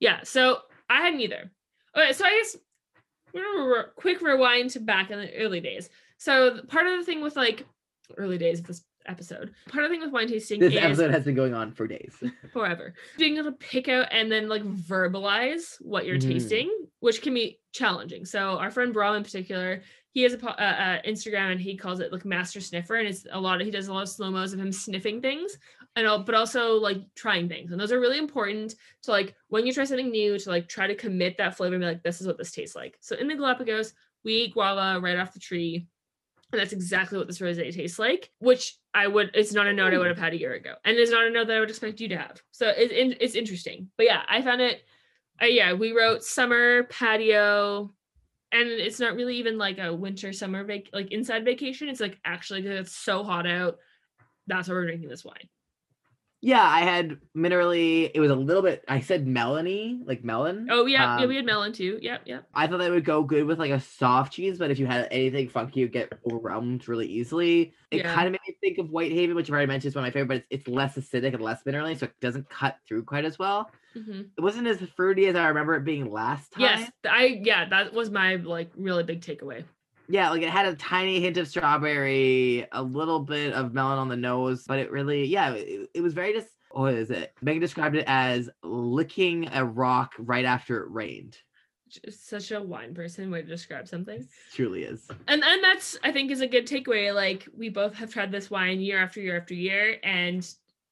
Yeah, 0.00 0.22
so 0.22 0.62
I 0.88 1.02
had 1.02 1.14
neither. 1.14 1.52
Okay, 1.96 2.12
so 2.12 2.24
I 2.24 2.30
guess 2.30 2.56
we're 3.32 3.42
gonna 3.42 3.68
re- 3.68 3.84
quick 3.96 4.20
rewind 4.20 4.70
to 4.70 4.80
back 4.80 5.10
in 5.10 5.18
the 5.18 5.34
early 5.36 5.60
days. 5.60 5.88
So 6.18 6.60
part 6.68 6.86
of 6.86 6.98
the 6.98 7.04
thing 7.04 7.20
with 7.22 7.36
like 7.36 7.66
early 8.16 8.38
days 8.38 8.60
of 8.60 8.66
this 8.66 8.82
episode, 9.06 9.52
part 9.68 9.84
of 9.84 9.90
the 9.90 9.94
thing 9.94 10.00
with 10.04 10.12
wine 10.12 10.28
tasting 10.28 10.60
This 10.60 10.72
is 10.72 10.78
episode 10.78 11.10
has 11.10 11.24
been 11.24 11.34
going 11.34 11.54
on 11.54 11.72
for 11.72 11.86
days. 11.86 12.14
forever 12.52 12.94
being 13.18 13.36
able 13.36 13.50
to 13.52 13.56
pick 13.58 13.88
out 13.88 14.06
and 14.10 14.30
then 14.30 14.48
like 14.48 14.62
verbalize 14.64 15.76
what 15.80 16.06
you're 16.06 16.16
Mhm. 16.16 16.32
tasting, 16.32 16.86
which 17.00 17.22
can 17.22 17.34
be 17.34 17.60
challenging. 17.72 18.24
So 18.24 18.56
our 18.58 18.70
friend 18.70 18.92
Brom 18.92 19.16
in 19.16 19.22
particular, 19.22 19.82
he 20.12 20.22
has 20.22 20.32
a 20.34 20.46
uh, 20.46 20.50
uh, 20.52 21.02
Instagram 21.02 21.50
and 21.52 21.60
he 21.60 21.76
calls 21.76 21.98
it 22.00 22.12
like 22.12 22.24
master 22.24 22.60
sniffer, 22.60 22.94
and 22.96 23.08
it's 23.08 23.26
a 23.32 23.40
lot. 23.40 23.60
Of, 23.60 23.66
he 23.66 23.70
does 23.72 23.88
a 23.88 23.92
lot 23.92 24.02
of 24.02 24.08
slow 24.08 24.30
mos 24.30 24.52
of 24.52 24.60
him 24.60 24.70
sniffing 24.70 25.20
things, 25.20 25.58
and 25.96 26.06
all, 26.06 26.18
but 26.20 26.34
also 26.34 26.74
like 26.74 26.98
trying 27.14 27.48
things, 27.48 27.72
and 27.72 27.80
those 27.80 27.92
are 27.92 28.00
really 28.00 28.18
important 28.18 28.74
to 29.02 29.10
like 29.10 29.34
when 29.48 29.66
you 29.66 29.72
try 29.72 29.84
something 29.84 30.10
new 30.10 30.38
to 30.38 30.50
like 30.50 30.68
try 30.68 30.86
to 30.86 30.94
commit 30.94 31.38
that 31.38 31.56
flavor 31.56 31.74
and 31.74 31.82
be 31.82 31.86
like, 31.86 32.02
this 32.02 32.20
is 32.20 32.26
what 32.26 32.38
this 32.38 32.52
tastes 32.52 32.76
like. 32.76 32.98
So 33.00 33.16
in 33.16 33.28
the 33.28 33.36
Galapagos, 33.36 33.94
we 34.24 34.34
eat 34.34 34.54
guava 34.54 35.00
right 35.00 35.18
off 35.18 35.34
the 35.34 35.40
tree. 35.40 35.86
And 36.52 36.60
that's 36.60 36.72
exactly 36.72 37.18
what 37.18 37.26
this 37.26 37.40
rosé 37.40 37.74
tastes 37.74 37.98
like, 37.98 38.30
which 38.38 38.76
I 38.92 39.08
would. 39.08 39.32
It's 39.34 39.52
not 39.52 39.66
a 39.66 39.72
note 39.72 39.92
I 39.92 39.98
would 39.98 40.06
have 40.06 40.18
had 40.18 40.34
a 40.34 40.38
year 40.38 40.52
ago, 40.52 40.74
and 40.84 40.96
it's 40.96 41.10
not 41.10 41.26
a 41.26 41.30
note 41.30 41.48
that 41.48 41.56
I 41.56 41.60
would 41.60 41.70
expect 41.70 42.00
you 42.00 42.08
to 42.08 42.16
have. 42.16 42.40
So 42.52 42.68
it's 42.68 42.92
it's 43.20 43.34
interesting. 43.34 43.90
But 43.96 44.06
yeah, 44.06 44.22
I 44.28 44.40
found 44.40 44.60
it. 44.60 44.82
Uh, 45.42 45.46
yeah, 45.46 45.72
we 45.72 45.90
wrote 45.90 46.22
summer 46.22 46.84
patio, 46.84 47.92
and 48.52 48.68
it's 48.68 49.00
not 49.00 49.16
really 49.16 49.36
even 49.38 49.58
like 49.58 49.78
a 49.78 49.92
winter 49.92 50.32
summer 50.32 50.62
vac 50.62 50.84
like 50.92 51.10
inside 51.10 51.44
vacation. 51.44 51.88
It's 51.88 51.98
like 52.00 52.20
actually 52.24 52.64
it's 52.64 52.94
so 52.94 53.24
hot 53.24 53.48
out. 53.48 53.78
That's 54.46 54.68
why 54.68 54.74
we're 54.74 54.86
drinking 54.86 55.08
this 55.08 55.24
wine. 55.24 55.48
Yeah, 56.44 56.62
I 56.62 56.80
had 56.80 57.18
minerally. 57.34 58.10
It 58.14 58.20
was 58.20 58.30
a 58.30 58.34
little 58.34 58.62
bit. 58.62 58.84
I 58.86 59.00
said 59.00 59.26
melony, 59.26 60.06
like 60.06 60.22
melon. 60.22 60.68
Oh 60.70 60.84
yeah, 60.84 61.16
yeah, 61.18 61.24
Um, 61.24 61.28
we 61.28 61.36
had 61.36 61.46
melon 61.46 61.72
too. 61.72 61.98
Yep, 62.02 62.22
yep. 62.26 62.46
I 62.54 62.66
thought 62.66 62.78
that 62.78 62.90
would 62.90 63.04
go 63.04 63.22
good 63.22 63.46
with 63.46 63.58
like 63.58 63.70
a 63.70 63.80
soft 63.80 64.34
cheese, 64.34 64.58
but 64.58 64.70
if 64.70 64.78
you 64.78 64.86
had 64.86 65.08
anything 65.10 65.48
funky, 65.48 65.80
you'd 65.80 65.92
get 65.92 66.12
overwhelmed 66.26 66.86
really 66.86 67.06
easily. 67.06 67.74
It 67.90 67.98
Yeah. 67.98 68.12
kind 68.12 68.26
of 68.26 68.32
made 68.32 68.40
me 68.46 68.56
think 68.60 68.78
of 68.78 68.90
Whitehaven, 68.90 69.34
which 69.34 69.48
I've 69.48 69.54
already 69.54 69.66
mentioned 69.68 69.90
is 69.92 69.94
one 69.94 70.04
of 70.04 70.08
my 70.08 70.12
favorite, 70.12 70.28
but 70.28 70.36
it's, 70.36 70.46
it's 70.50 70.68
less 70.68 70.96
acidic 70.96 71.32
and 71.34 71.42
less 71.42 71.64
minerally, 71.64 71.98
so 71.98 72.06
it 72.06 72.20
doesn't 72.20 72.48
cut 72.50 72.76
through 72.86 73.04
quite 73.04 73.24
as 73.24 73.38
well. 73.38 73.70
hmm 73.94 74.34
It 74.36 74.42
wasn't 74.42 74.66
as 74.66 74.80
fruity 74.96 75.26
as 75.26 75.36
I 75.36 75.48
remember 75.48 75.74
it 75.76 75.84
being 75.84 76.10
last 76.10 76.52
time. 76.52 76.62
Yes, 76.62 76.90
I 77.04 77.40
yeah, 77.42 77.68
that 77.70 77.92
was 77.92 78.10
my 78.10 78.36
like 78.36 78.70
really 78.76 79.02
big 79.04 79.20
takeaway. 79.20 79.64
Yeah, 80.08 80.30
like 80.30 80.42
it 80.42 80.50
had 80.50 80.66
a 80.66 80.74
tiny 80.74 81.20
hint 81.20 81.36
of 81.36 81.48
strawberry, 81.48 82.66
a 82.72 82.82
little 82.82 83.20
bit 83.20 83.52
of 83.52 83.72
melon 83.72 83.98
on 83.98 84.08
the 84.08 84.16
nose, 84.16 84.64
but 84.66 84.78
it 84.78 84.90
really, 84.90 85.24
yeah, 85.24 85.52
it, 85.52 85.90
it 85.94 86.00
was 86.00 86.14
very 86.14 86.32
just. 86.32 86.48
What 86.70 86.94
is 86.94 87.10
it? 87.10 87.32
Megan 87.40 87.60
described 87.60 87.94
it 87.94 88.04
as 88.08 88.50
licking 88.64 89.48
a 89.52 89.64
rock 89.64 90.12
right 90.18 90.44
after 90.44 90.82
it 90.82 90.90
rained. 90.90 91.38
Such 92.10 92.50
a 92.50 92.60
wine 92.60 92.94
person 92.94 93.30
way 93.30 93.42
to 93.42 93.46
describe 93.46 93.86
something. 93.86 94.20
It 94.22 94.28
truly 94.52 94.82
is. 94.82 95.06
and 95.28 95.44
and 95.44 95.62
that's 95.62 95.96
I 96.02 96.10
think 96.10 96.32
is 96.32 96.40
a 96.40 96.48
good 96.48 96.66
takeaway. 96.66 97.14
Like 97.14 97.46
we 97.56 97.68
both 97.68 97.94
have 97.94 98.12
tried 98.12 98.32
this 98.32 98.50
wine 98.50 98.80
year 98.80 98.98
after 98.98 99.20
year 99.20 99.36
after 99.36 99.54
year, 99.54 99.98
and 100.02 100.44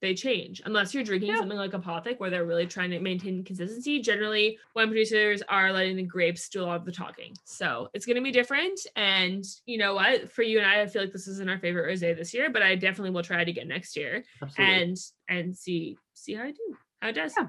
they 0.03 0.13
change 0.15 0.61
unless 0.67 0.93
you're 0.93 1.03
drinking 1.05 1.31
Yeah. 1.31 1.39
something 1.39 1.57
like 1.57 1.71
apothic 1.73 2.21
where 2.21 2.29
they're 2.29 2.45
really 2.45 2.67
trying 2.67 2.91
to 2.91 3.01
maintain 3.01 3.43
consistency. 3.45 4.03
Generally, 4.03 4.59
wine 4.75 4.89
producers 4.89 5.43
are 5.49 5.73
letting 5.73 5.97
the 5.97 6.03
grapes 6.03 6.51
do 6.51 6.63
a 6.63 6.67
lot 6.67 6.77
of 6.77 6.85
the 6.85 6.93
talking, 6.93 7.33
so 7.45 7.89
it's 7.95 8.05
going 8.05 8.17
to 8.17 8.23
be 8.23 8.31
different. 8.33 8.79
And 8.97 9.45
you 9.65 9.79
know 9.79 9.95
what? 9.95 10.31
For 10.31 10.43
you 10.43 10.59
and 10.59 10.67
I, 10.67 10.83
I 10.83 10.87
feel 10.87 11.01
like 11.03 11.13
this 11.13 11.29
isn't 11.29 11.49
our 11.49 11.59
favorite 11.59 11.89
rosé 11.91 12.15
this 12.15 12.35
year, 12.35 12.51
but 12.51 12.63
I 12.63 12.75
definitely 12.75 13.11
will 13.13 13.23
try 13.23 13.41
it 13.41 13.49
again 13.49 13.69
next 13.69 13.97
year 13.97 14.23
Absolutely. 14.43 14.75
and 14.83 14.97
and 15.29 15.57
see 15.57 15.97
see 16.13 16.35
how 16.35 16.45
I 16.45 16.51
do. 16.51 16.77
How 17.01 17.09
it 17.09 17.13
does. 17.15 17.33
Yeah. 17.39 17.47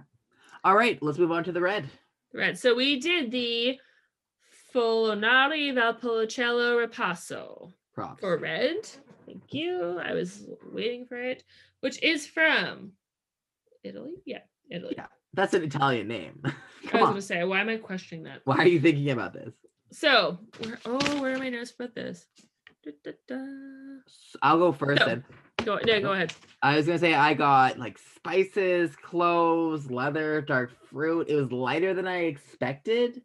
All 0.64 0.76
right, 0.78 0.98
let's 1.04 1.18
move 1.18 1.32
on 1.32 1.44
to 1.44 1.52
the 1.52 1.60
red. 1.60 1.90
red 2.34 2.58
So 2.58 2.74
we 2.74 3.00
did 3.00 3.32
the 3.32 3.78
Folonari 4.74 5.74
Valpolicella 5.74 6.88
Ripasso 6.88 7.72
Props. 7.94 8.20
for 8.22 8.38
red. 8.38 8.88
Thank 9.26 9.54
you. 9.54 10.00
I 10.00 10.14
was 10.14 10.46
waiting 10.72 11.06
for 11.06 11.18
it, 11.18 11.44
which 11.84 12.02
is 12.02 12.26
from 12.26 12.94
Italy. 13.84 14.14
Yeah, 14.26 14.40
Italy. 14.72 14.94
Yeah, 14.98 15.08
That's 15.34 15.54
an 15.54 15.64
Italian 15.64 16.08
name. 16.08 16.40
I 16.46 16.52
was 16.94 16.94
on. 16.94 17.00
gonna 17.10 17.22
say, 17.22 17.44
why 17.44 17.60
am 17.60 17.68
I 17.68 17.76
questioning 17.76 18.24
that? 18.24 18.40
Why 18.46 18.56
are 18.60 18.68
you 18.68 18.80
thinking 18.80 19.10
about 19.10 19.34
this? 19.34 19.54
So, 19.92 20.40
where, 20.60 20.80
oh, 20.86 21.22
where 21.22 21.36
are 21.36 21.38
my 21.40 21.50
notes 21.50 21.72
about 21.78 21.94
this? 21.94 22.26
Da, 22.86 22.92
da, 23.04 23.12
da. 23.28 23.36
I'll 24.42 24.58
go 24.60 24.72
first 24.72 25.02
No. 25.02 25.06
then. 25.08 25.24
Go, 25.66 25.78
no, 25.86 26.00
go 26.02 26.12
ahead. 26.14 26.34
I 26.62 26.78
was 26.78 26.86
gonna 26.86 27.00
say 27.00 27.14
I 27.14 27.34
got 27.34 27.78
like 27.78 27.98
spices, 28.16 28.96
cloves, 28.96 29.92
leather, 29.92 30.40
dark 30.42 30.72
fruit. 30.90 31.28
It 31.30 31.36
was 31.36 31.52
lighter 31.52 31.94
than 31.94 32.08
I 32.08 32.24
expected. 32.26 33.22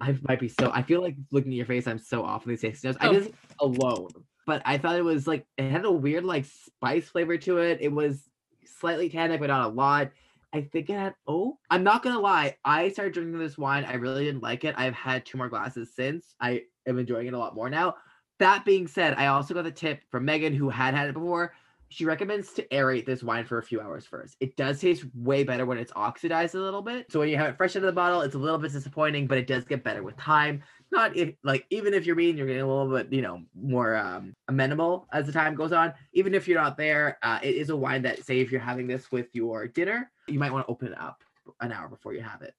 I 0.00 0.14
might 0.28 0.40
be 0.40 0.48
so. 0.48 0.70
I 0.74 0.82
feel 0.82 1.00
like 1.00 1.16
looking 1.30 1.52
at 1.52 1.56
your 1.56 1.66
face, 1.66 1.86
I'm 1.86 1.98
so 1.98 2.22
off 2.22 2.46
on 2.46 2.50
these 2.50 2.60
tasting 2.60 2.90
notes. 2.90 2.98
I 3.00 3.08
Oh. 3.08 3.12
just 3.14 3.30
alone, 3.60 4.08
but 4.46 4.62
I 4.64 4.78
thought 4.78 4.96
it 4.96 5.04
was 5.04 5.26
like 5.26 5.46
it 5.56 5.70
had 5.70 5.84
a 5.84 5.92
weird 5.92 6.24
like 6.24 6.44
spice 6.44 7.08
flavor 7.08 7.36
to 7.38 7.58
it. 7.58 7.78
It 7.80 7.92
was 7.92 8.28
slightly 8.64 9.08
tannic, 9.08 9.40
but 9.40 9.48
not 9.48 9.66
a 9.66 9.72
lot. 9.72 10.10
I 10.52 10.62
think 10.62 10.90
it 10.90 10.98
had. 10.98 11.14
Oh, 11.26 11.58
I'm 11.70 11.82
not 11.82 12.02
gonna 12.02 12.20
lie. 12.20 12.56
I 12.64 12.90
started 12.90 13.14
drinking 13.14 13.38
this 13.38 13.56
wine. 13.56 13.84
I 13.84 13.94
really 13.94 14.24
didn't 14.24 14.42
like 14.42 14.64
it. 14.64 14.74
I've 14.76 14.94
had 14.94 15.24
two 15.24 15.38
more 15.38 15.48
glasses 15.48 15.94
since. 15.94 16.34
I 16.40 16.62
am 16.86 16.98
enjoying 16.98 17.26
it 17.26 17.34
a 17.34 17.38
lot 17.38 17.54
more 17.54 17.70
now. 17.70 17.96
That 18.38 18.64
being 18.64 18.86
said, 18.86 19.14
I 19.16 19.26
also 19.26 19.54
got 19.54 19.64
the 19.64 19.70
tip 19.70 20.02
from 20.10 20.24
Megan, 20.24 20.54
who 20.54 20.68
had 20.68 20.94
had 20.94 21.08
it 21.08 21.14
before. 21.14 21.54
She 21.88 22.06
recommends 22.06 22.52
to 22.54 22.66
aerate 22.68 23.04
this 23.04 23.22
wine 23.22 23.44
for 23.44 23.58
a 23.58 23.62
few 23.62 23.80
hours 23.80 24.06
first. 24.06 24.36
It 24.40 24.56
does 24.56 24.80
taste 24.80 25.04
way 25.14 25.44
better 25.44 25.66
when 25.66 25.76
it's 25.76 25.92
oxidized 25.94 26.54
a 26.54 26.60
little 26.60 26.80
bit. 26.80 27.12
So 27.12 27.20
when 27.20 27.28
you 27.28 27.36
have 27.36 27.50
it 27.50 27.56
fresh 27.58 27.76
out 27.76 27.82
of 27.82 27.82
the 27.82 27.92
bottle, 27.92 28.22
it's 28.22 28.34
a 28.34 28.38
little 28.38 28.58
bit 28.58 28.72
disappointing, 28.72 29.26
but 29.26 29.36
it 29.36 29.46
does 29.46 29.64
get 29.64 29.84
better 29.84 30.02
with 30.02 30.16
time. 30.16 30.62
Not 30.92 31.16
if 31.16 31.34
like 31.42 31.66
even 31.70 31.94
if 31.94 32.06
you're 32.06 32.14
mean, 32.14 32.36
you're 32.36 32.46
getting 32.46 32.62
a 32.62 32.66
little 32.66 32.90
bit, 32.96 33.12
you 33.12 33.22
know, 33.22 33.42
more 33.54 33.96
um 33.96 34.34
amenable 34.48 35.08
as 35.12 35.26
the 35.26 35.32
time 35.32 35.54
goes 35.54 35.72
on. 35.72 35.92
Even 36.12 36.34
if 36.34 36.46
you're 36.46 36.60
not 36.60 36.76
there, 36.76 37.18
uh, 37.22 37.40
it 37.42 37.56
is 37.56 37.70
a 37.70 37.76
wine 37.76 38.02
that 38.02 38.24
say 38.24 38.40
if 38.40 38.52
you're 38.52 38.60
having 38.60 38.86
this 38.86 39.10
with 39.10 39.34
your 39.34 39.66
dinner, 39.66 40.10
you 40.28 40.38
might 40.38 40.52
want 40.52 40.66
to 40.66 40.70
open 40.70 40.88
it 40.88 41.00
up 41.00 41.24
an 41.60 41.72
hour 41.72 41.88
before 41.88 42.14
you 42.14 42.20
have 42.20 42.42
it. 42.42 42.54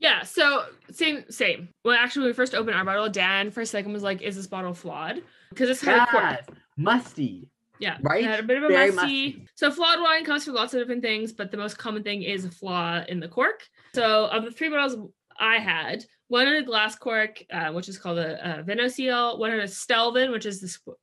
Yeah, 0.00 0.22
so 0.22 0.66
same, 0.90 1.24
same. 1.30 1.68
Well, 1.84 1.96
actually, 1.96 2.22
when 2.22 2.30
we 2.30 2.34
first 2.34 2.54
opened 2.54 2.76
our 2.76 2.84
bottle, 2.84 3.08
Dan 3.08 3.50
for 3.50 3.60
a 3.60 3.66
second 3.66 3.92
was 3.92 4.02
like, 4.02 4.22
"Is 4.22 4.36
this 4.36 4.46
bottle 4.46 4.74
flawed?" 4.74 5.22
Because 5.50 5.70
it's 5.70 5.84
cork. 5.84 6.02
Yes, 6.12 6.44
musty. 6.76 7.48
Yeah, 7.78 7.98
Right? 8.02 8.24
It 8.24 8.26
had 8.26 8.40
a 8.40 8.42
bit 8.44 8.56
of 8.58 8.64
a 8.64 8.68
musty. 8.68 8.94
musty. 8.94 9.46
So 9.56 9.70
flawed 9.70 10.00
wine 10.00 10.24
comes 10.24 10.44
from 10.44 10.54
lots 10.54 10.74
of 10.74 10.80
different 10.80 11.02
things, 11.02 11.32
but 11.32 11.50
the 11.50 11.56
most 11.56 11.76
common 11.78 12.02
thing 12.02 12.22
is 12.22 12.44
a 12.44 12.50
flaw 12.50 13.02
in 13.08 13.20
the 13.20 13.28
cork. 13.28 13.68
So 13.94 14.26
of 14.26 14.44
the 14.44 14.50
three 14.50 14.68
bottles 14.68 15.10
I 15.38 15.56
had, 15.58 16.04
one 16.34 16.46
had 16.46 16.56
a 16.56 16.62
glass 16.62 16.96
cork, 16.96 17.42
uh, 17.52 17.70
which 17.72 17.88
is 17.88 17.96
called 17.96 18.18
a, 18.18 18.58
a 18.60 18.62
Vinosil. 18.64 19.38
One 19.38 19.50
had 19.50 19.60
a 19.60 19.68
Stelvin, 19.68 20.30
which 20.32 20.46
is 20.46 20.60
the 20.60 20.68
sc- 20.68 20.98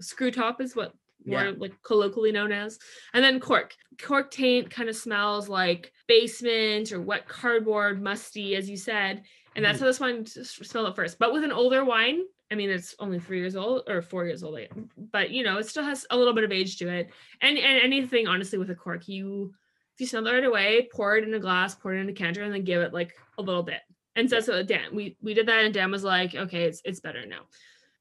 screw 0.00 0.30
top, 0.30 0.60
is 0.60 0.76
what 0.76 0.92
more 1.24 1.44
Yeah. 1.46 1.52
like 1.58 1.72
colloquially 1.82 2.30
known 2.32 2.52
as, 2.52 2.78
and 3.12 3.24
then 3.24 3.40
cork. 3.40 3.74
Cork 4.00 4.30
taint 4.30 4.70
kind 4.70 4.88
of 4.88 4.94
smells 4.94 5.48
like 5.48 5.92
basement 6.06 6.92
or 6.92 7.00
wet 7.00 7.26
cardboard, 7.26 8.00
musty, 8.00 8.54
as 8.54 8.70
you 8.70 8.76
said, 8.76 9.22
and 9.56 9.64
that's 9.64 9.78
Mhm. 9.78 9.80
how 9.80 9.86
this 9.86 10.00
wine 10.00 10.20
s- 10.22 10.50
smelled 10.62 10.86
at 10.88 10.94
first. 10.96 11.18
But 11.18 11.32
with 11.32 11.42
an 11.42 11.50
older 11.52 11.84
wine, 11.84 12.20
I 12.52 12.54
mean, 12.54 12.70
it's 12.70 12.94
only 13.00 13.18
three 13.18 13.40
years 13.40 13.56
old 13.56 13.82
or 13.88 14.00
four 14.02 14.24
years 14.26 14.44
old, 14.44 14.56
but 14.96 15.30
you 15.30 15.42
know, 15.42 15.56
it 15.58 15.66
still 15.66 15.82
has 15.82 16.06
a 16.10 16.16
little 16.16 16.32
bit 16.34 16.44
of 16.44 16.52
age 16.52 16.76
to 16.78 16.88
it. 16.88 17.10
And 17.40 17.58
and 17.58 17.82
anything 17.82 18.28
honestly 18.28 18.58
with 18.58 18.70
a 18.70 18.76
cork, 18.76 19.08
you 19.08 19.52
if 19.94 20.00
you 20.00 20.06
smell 20.06 20.26
it 20.26 20.32
right 20.32 20.44
away, 20.44 20.88
pour 20.92 21.16
it 21.16 21.24
in 21.24 21.32
a 21.34 21.40
glass, 21.40 21.74
pour 21.74 21.92
it 21.94 21.98
in 21.98 22.08
a 22.08 22.12
decanter, 22.12 22.42
and 22.44 22.52
then 22.54 22.64
give 22.64 22.82
it 22.82 22.92
like 22.92 23.12
a 23.38 23.42
little 23.42 23.62
bit. 23.64 23.80
And 24.16 24.28
so, 24.28 24.40
so 24.40 24.62
Dan, 24.62 24.94
we 24.94 25.16
we 25.22 25.34
did 25.34 25.46
that, 25.46 25.64
and 25.64 25.72
Dan 25.74 25.90
was 25.90 26.02
like, 26.04 26.34
okay, 26.34 26.64
it's 26.64 26.80
it's 26.84 27.00
better 27.00 27.24
now. 27.26 27.42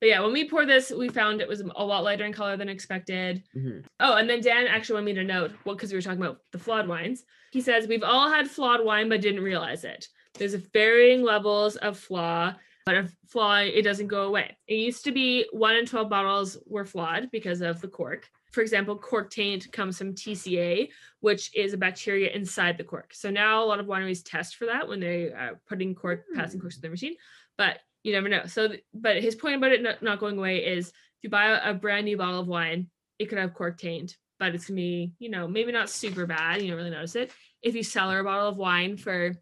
But 0.01 0.09
yeah, 0.09 0.20
when 0.22 0.34
we 0.34 0.49
poured 0.49 0.68
this, 0.68 0.91
we 0.91 1.07
found 1.09 1.39
it 1.41 1.47
was 1.47 1.61
a 1.61 1.86
lot 1.86 2.03
lighter 2.03 2.26
in 2.26 2.34
color 2.34 2.57
than 2.57 2.70
expected. 2.70 3.43
Mhm. 3.55 3.86
Oh, 3.99 4.16
and 4.16 4.30
then 4.30 4.41
Dan 4.41 4.68
actually 4.68 4.95
wanted 4.95 5.05
me 5.05 5.13
to 5.13 5.24
note, 5.24 5.51
well, 5.66 5.76
because 5.76 5.91
we 5.91 5.97
were 5.97 6.01
talking 6.01 6.22
about 6.22 6.39
the 6.51 6.59
flawed 6.59 6.88
wines. 6.88 7.24
He 7.51 7.61
says 7.61 7.88
we've 7.88 8.03
all 8.03 8.30
had 8.30 8.49
flawed 8.49 8.84
wine, 8.84 9.07
but 9.09 9.22
didn't 9.22 9.43
realize 9.43 9.84
it. 9.84 10.07
There's 10.38 10.53
varying 10.55 11.24
levels 11.24 11.76
of 11.78 11.97
flaw, 11.97 12.53
but 12.86 12.95
a 12.95 13.09
flaw 13.28 13.59
it 13.59 13.84
doesn't 13.84 14.07
go 14.07 14.24
away. 14.24 14.57
It 14.68 14.76
used 14.76 15.03
to 15.05 15.11
be 15.11 15.45
one 15.51 15.76
in 15.76 15.86
twelve 15.86 16.09
bottles 16.09 16.57
were 16.66 16.86
flawed 16.86 17.30
because 17.32 17.61
of 17.61 17.82
the 17.82 17.88
cork. 17.88 18.30
For 18.56 18.62
example, 18.62 18.97
cork 18.97 19.32
taint 19.32 19.70
comes 19.74 19.97
from 19.97 20.16
TCA, 20.16 20.88
which 21.20 21.53
is 21.53 21.74
a 21.74 21.78
bacteria 21.78 22.30
inside 22.30 22.78
the 22.78 22.86
cork. 22.86 23.14
So 23.14 23.30
now 23.30 23.62
a 23.62 23.66
lot 23.66 23.82
of 23.82 23.86
wineries 23.86 24.24
test 24.24 24.56
for 24.56 24.68
that 24.68 24.88
when 24.88 25.01
they 25.01 25.34
uh, 25.34 25.36
are 25.36 25.60
putting 25.68 25.93
cork, 25.93 26.24
hmm. 26.32 26.39
passing 26.39 26.62
corks 26.62 26.76
through 26.76 26.84
their 26.84 26.91
machine. 26.91 27.16
But 27.58 27.80
you 28.03 28.14
never 28.14 28.30
know. 28.30 28.45
So, 28.45 28.70
but 28.93 29.22
his 29.22 29.36
point 29.36 29.56
about 29.56 29.74
it 29.74 30.01
not, 30.01 30.22
going 30.22 30.38
away 30.38 30.60
is 30.60 30.88
if 30.88 30.93
you 31.24 31.30
buy 31.30 31.47
a, 31.47 31.74
brand 31.74 32.06
new 32.06 32.16
bottle 32.16 32.39
of 32.39 32.47
wine, 32.47 32.89
it 33.20 33.26
could 33.26 33.39
have 33.39 33.53
cork 33.53 33.78
taint, 33.78 34.16
but 34.39 34.56
it's 34.56 34.68
gonna 34.68 34.78
be, 34.78 35.12
you 35.20 35.28
know, 35.28 35.49
maybe 35.49 35.74
not 35.74 35.89
super 35.89 36.26
bad. 36.26 36.62
You 36.62 36.70
don't 36.70 36.78
really 36.78 36.91
notice 36.91 37.18
it. 37.18 37.34
If 37.62 37.76
you 37.76 37.84
cellar 37.84 38.20
a 38.20 38.24
bottle 38.24 38.47
of 38.47 38.56
wine 38.56 38.95
for 38.95 39.32
mm, 39.32 39.38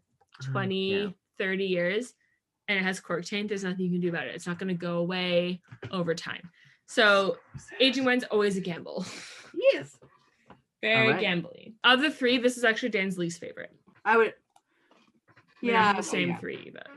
20, 0.52 0.90
Yeah. 0.90 1.08
30 1.38 1.64
years 1.66 2.14
and 2.66 2.80
it 2.80 2.82
has 2.82 2.98
cork 2.98 3.24
taint, 3.24 3.48
there's 3.48 3.62
nothing 3.62 3.84
you 3.84 3.92
can 3.92 4.00
do 4.00 4.08
about 4.08 4.26
it. 4.26 4.34
It's 4.34 4.48
not 4.48 4.58
gonna 4.58 4.74
go 4.74 4.96
away 4.96 5.60
over 5.92 6.16
time. 6.16 6.50
So 6.86 7.36
aging 7.80 8.04
wine's 8.04 8.24
always 8.24 8.56
a 8.56 8.60
gamble. 8.60 9.04
Yes. 9.72 9.96
Very 10.82 11.12
right. 11.12 11.20
gambling. 11.20 11.74
Of 11.84 12.00
the 12.02 12.10
three, 12.10 12.38
this 12.38 12.58
is 12.58 12.64
actually 12.64 12.88
Dan's 12.90 13.16
least 13.16 13.40
favorite. 13.40 13.70
I 14.04 14.16
would 14.16 14.34
We 15.62 15.70
Yeah, 15.70 15.82
have 15.84 15.96
the 15.96 16.00
oh, 16.00 16.02
same 16.02 16.30
yeah. 16.30 16.38
three, 16.38 16.72
but 16.74 16.88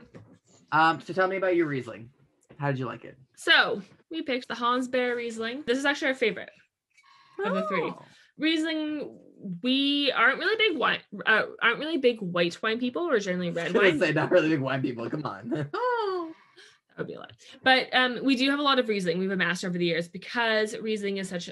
um 0.76 1.00
so 1.00 1.12
tell 1.14 1.28
me 1.28 1.36
about 1.36 1.54
your 1.56 1.66
Riesling. 1.66 2.10
How 2.58 2.66
did 2.68 2.78
you 2.80 2.86
like 2.86 3.04
it? 3.04 3.16
so 3.36 3.80
we 4.10 4.22
picked 4.22 4.48
the 4.48 4.54
Hans 4.56 4.88
Baer 4.88 5.14
Riesling. 5.16 5.62
This 5.66 5.78
is 5.78 5.84
actually 5.86 6.08
our 6.08 6.14
favorite. 6.14 6.50
Of 7.44 7.54
the 7.54 7.66
three. 7.68 7.82
Oh. 7.84 8.02
Riesling, 8.38 9.16
we 9.62 10.10
aren't 10.12 10.38
really 10.40 10.56
big 10.68 10.76
wine, 10.78 10.98
uh, 11.26 11.42
aren't 11.62 11.78
really 11.78 11.96
big 11.98 12.20
white 12.20 12.60
wine 12.62 12.78
people. 12.80 13.06
We're 13.06 13.20
generally 13.20 13.48
I 13.50 13.52
red 13.52 13.64
was 13.66 13.72
gonna 13.74 13.88
wine. 13.90 13.98
say 14.00 14.12
not 14.12 14.30
really 14.32 14.48
big 14.48 14.60
wine 14.60 14.82
people. 14.82 15.08
Come 15.08 15.24
on. 15.24 15.70
Oh, 15.74 16.27
would 16.98 17.06
be 17.06 17.14
a 17.14 17.20
lot. 17.20 17.32
But 17.62 17.88
um, 17.92 18.20
we 18.22 18.36
do 18.36 18.50
have 18.50 18.58
a 18.58 18.62
lot 18.62 18.78
of 18.78 18.88
Riesling 18.88 19.18
we've 19.18 19.30
amassed 19.30 19.64
over 19.64 19.78
the 19.78 19.84
years 19.84 20.08
because 20.08 20.76
Riesling 20.76 21.18
is 21.18 21.28
such 21.28 21.50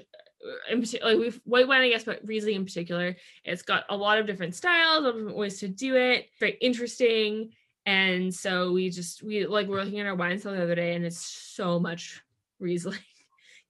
in 0.70 0.80
particular, 0.80 1.12
like 1.12 1.20
we've 1.20 1.40
white 1.44 1.68
wine, 1.68 1.82
I 1.82 1.88
guess, 1.88 2.04
but 2.04 2.20
Riesling 2.24 2.56
in 2.56 2.64
particular, 2.64 3.16
it's 3.44 3.62
got 3.62 3.84
a 3.88 3.96
lot 3.96 4.18
of 4.18 4.26
different 4.26 4.54
styles, 4.54 4.98
a 4.98 5.02
lot 5.02 5.10
of 5.10 5.16
different 5.16 5.36
ways 5.36 5.60
to 5.60 5.68
do 5.68 5.96
it. 5.96 6.26
Very 6.38 6.56
interesting, 6.60 7.50
and 7.84 8.32
so 8.32 8.72
we 8.72 8.90
just 8.90 9.22
we 9.22 9.46
like 9.46 9.66
we're 9.66 9.82
looking 9.82 10.00
at 10.00 10.06
our 10.06 10.14
wine 10.14 10.38
sale 10.38 10.52
the 10.52 10.62
other 10.62 10.74
day, 10.74 10.94
and 10.94 11.04
it's 11.04 11.20
so 11.20 11.78
much 11.78 12.22
Riesling. 12.58 12.98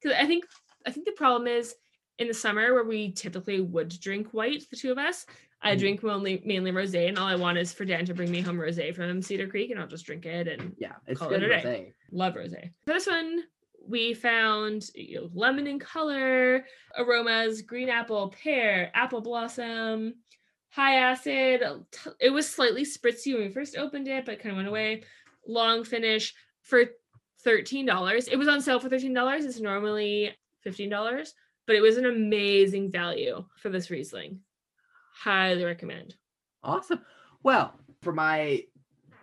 Because 0.00 0.16
I 0.20 0.26
think 0.26 0.44
I 0.86 0.90
think 0.90 1.06
the 1.06 1.12
problem 1.12 1.46
is 1.46 1.74
in 2.18 2.28
the 2.28 2.34
summer 2.34 2.72
where 2.72 2.84
we 2.84 3.12
typically 3.12 3.60
would 3.60 3.88
drink 4.00 4.28
white, 4.32 4.64
the 4.70 4.76
two 4.76 4.92
of 4.92 4.98
us. 4.98 5.26
I 5.66 5.74
Mhm. 5.74 5.78
drink 5.80 6.02
mainly 6.02 6.42
mainly 6.44 6.70
rosé, 6.72 7.08
and 7.08 7.18
all 7.18 7.26
I 7.26 7.34
want 7.34 7.58
is 7.58 7.72
for 7.72 7.84
Dan 7.84 8.04
to 8.06 8.14
bring 8.14 8.30
me 8.30 8.40
home 8.40 8.56
rosé 8.56 8.94
from 8.94 9.20
Cedar 9.20 9.48
Creek, 9.48 9.70
and 9.70 9.80
I'll 9.80 9.88
just 9.88 10.06
drink 10.06 10.24
it 10.24 10.46
and 10.48 10.74
yeah, 10.78 10.94
it's 11.06 11.18
Call 11.18 11.28
good 11.28 11.42
it 11.42 11.50
a 11.50 11.60
day. 11.60 11.62
rosé. 11.62 11.92
love 12.12 12.34
rosé. 12.34 12.70
For 12.86 12.92
this 12.94 13.06
one, 13.06 13.42
we 13.88 14.14
found 14.14 14.88
you 14.94 15.20
know, 15.22 15.30
lemon 15.34 15.66
in 15.66 15.78
color, 15.78 16.64
aromas, 16.96 17.62
green 17.62 17.88
apple, 17.88 18.28
pear, 18.42 18.90
apple 18.94 19.20
blossom, 19.20 20.14
high 20.70 20.96
acid. 20.96 21.62
It 22.20 22.30
was 22.30 22.48
slightly 22.48 22.84
spritzy 22.84 23.32
when 23.34 23.42
we 23.42 23.52
first 23.52 23.76
opened 23.76 24.06
it, 24.08 24.24
but 24.24 24.38
kind 24.38 24.52
of 24.52 24.56
went 24.56 24.68
away. 24.68 25.02
Long 25.46 25.82
finish 25.84 26.34
for 26.62 26.84
thirteen 27.40 27.86
dollars. 27.86 28.28
It 28.28 28.36
was 28.36 28.48
on 28.48 28.60
sale 28.60 28.78
for 28.80 28.88
thirteen 28.88 29.14
dollars. 29.14 29.44
It's 29.44 29.60
normally 29.60 30.32
fifteen 30.62 30.90
dollars, 30.90 31.34
but 31.66 31.76
it 31.76 31.80
was 31.80 31.96
an 31.96 32.06
amazing 32.06 32.90
value 32.90 33.44
for 33.56 33.68
this 33.68 33.90
Riesling. 33.90 34.40
Highly 35.22 35.64
recommend. 35.64 36.14
Awesome. 36.62 37.00
Well, 37.42 37.74
for 38.02 38.12
my 38.12 38.64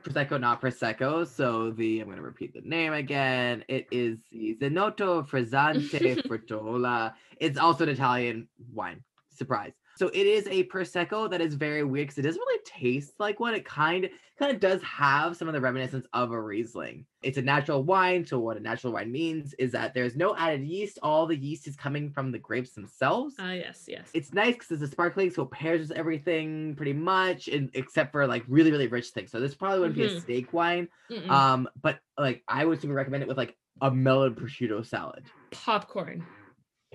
prosecco, 0.03 0.39
not 0.39 0.61
prosecco. 0.61 1.27
So 1.27 1.71
the 1.71 1.99
I'm 1.99 2.05
going 2.05 2.17
to 2.17 2.23
repeat 2.23 2.53
the 2.53 2.61
name 2.61 2.93
again. 2.93 3.63
It 3.67 3.87
is 3.91 4.17
the 4.31 4.57
Zanotto 4.61 5.27
Frizzante 5.27 6.21
Fruttola. 6.27 7.13
It's 7.37 7.57
also 7.57 7.83
an 7.83 7.89
Italian 7.89 8.47
wine. 8.73 9.03
Surprise. 9.35 9.73
So 9.95 10.07
it 10.07 10.25
is 10.25 10.47
a 10.47 10.63
prosecco 10.65 11.29
that 11.29 11.39
is 11.41 11.53
very 11.53 11.83
weird 11.83 12.07
because 12.07 12.17
it 12.17 12.23
doesn't 12.23 12.39
really 12.41 12.63
taste 12.65 13.13
like 13.19 13.39
one. 13.39 13.53
It 13.53 13.63
kind 13.65 14.05
of 14.05 14.11
kind 14.39 14.51
of 14.51 14.59
does 14.59 14.81
have 14.81 15.37
some 15.37 15.47
of 15.47 15.53
the 15.53 15.61
reminiscence 15.61 16.07
of 16.13 16.31
a 16.31 16.41
Riesling. 16.41 17.05
It's 17.21 17.37
a 17.37 17.41
natural 17.43 17.83
wine. 17.83 18.25
So 18.25 18.39
what 18.39 18.57
a 18.57 18.59
natural 18.59 18.93
wine 18.93 19.11
means 19.11 19.53
is 19.55 19.71
that 19.73 19.93
there's 19.93 20.15
no 20.15 20.35
added 20.35 20.63
yeast. 20.63 20.97
All 21.03 21.27
the 21.27 21.37
yeast 21.37 21.67
is 21.67 21.75
coming 21.75 22.09
from 22.11 22.31
the 22.31 22.39
grapes 22.39 22.71
themselves 22.73 23.35
Ah, 23.39 23.53
yes, 23.53 23.85
yes. 23.87 24.11
it's 24.13 24.33
nice 24.33 24.55
because 24.55 24.71
it's 24.71 24.83
a 24.83 24.87
sparkling, 24.87 25.29
so 25.31 25.43
it 25.43 25.51
pairs 25.51 25.81
with 25.87 25.97
everything 25.97 26.75
pretty 26.75 26.93
much, 26.93 27.47
and 27.47 27.69
except 27.73 28.11
for 28.11 28.25
like 28.27 28.43
really, 28.47 28.71
really 28.71 28.87
rich 28.87 29.09
things. 29.09 29.31
So 29.31 29.39
this 29.39 29.55
probably 29.55 29.79
wouldn't 29.79 29.95
be 29.97 30.05
a 30.05 30.09
Mhm. 30.09 30.21
steak 30.21 30.53
wine. 30.53 30.89
Mm-mm. 31.11 31.29
Um, 31.29 31.69
but 31.81 31.99
like 32.17 32.43
I 32.47 32.65
would 32.65 32.81
super 32.81 32.93
recommend 32.93 33.23
it 33.23 33.27
with 33.27 33.37
like 33.37 33.57
a 33.81 33.91
melon 33.91 34.35
prosciutto 34.35 34.85
salad. 34.85 35.25
Popcorn. 35.51 36.25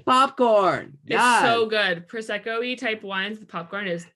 Popcorn. 0.04 0.98
It's 1.06 1.40
so 1.42 1.66
good. 1.66 2.08
Prosecco-y 2.08 2.74
type 2.74 3.02
wines, 3.02 3.38
the 3.38 3.46
popcorn 3.46 3.86
is 3.86 4.06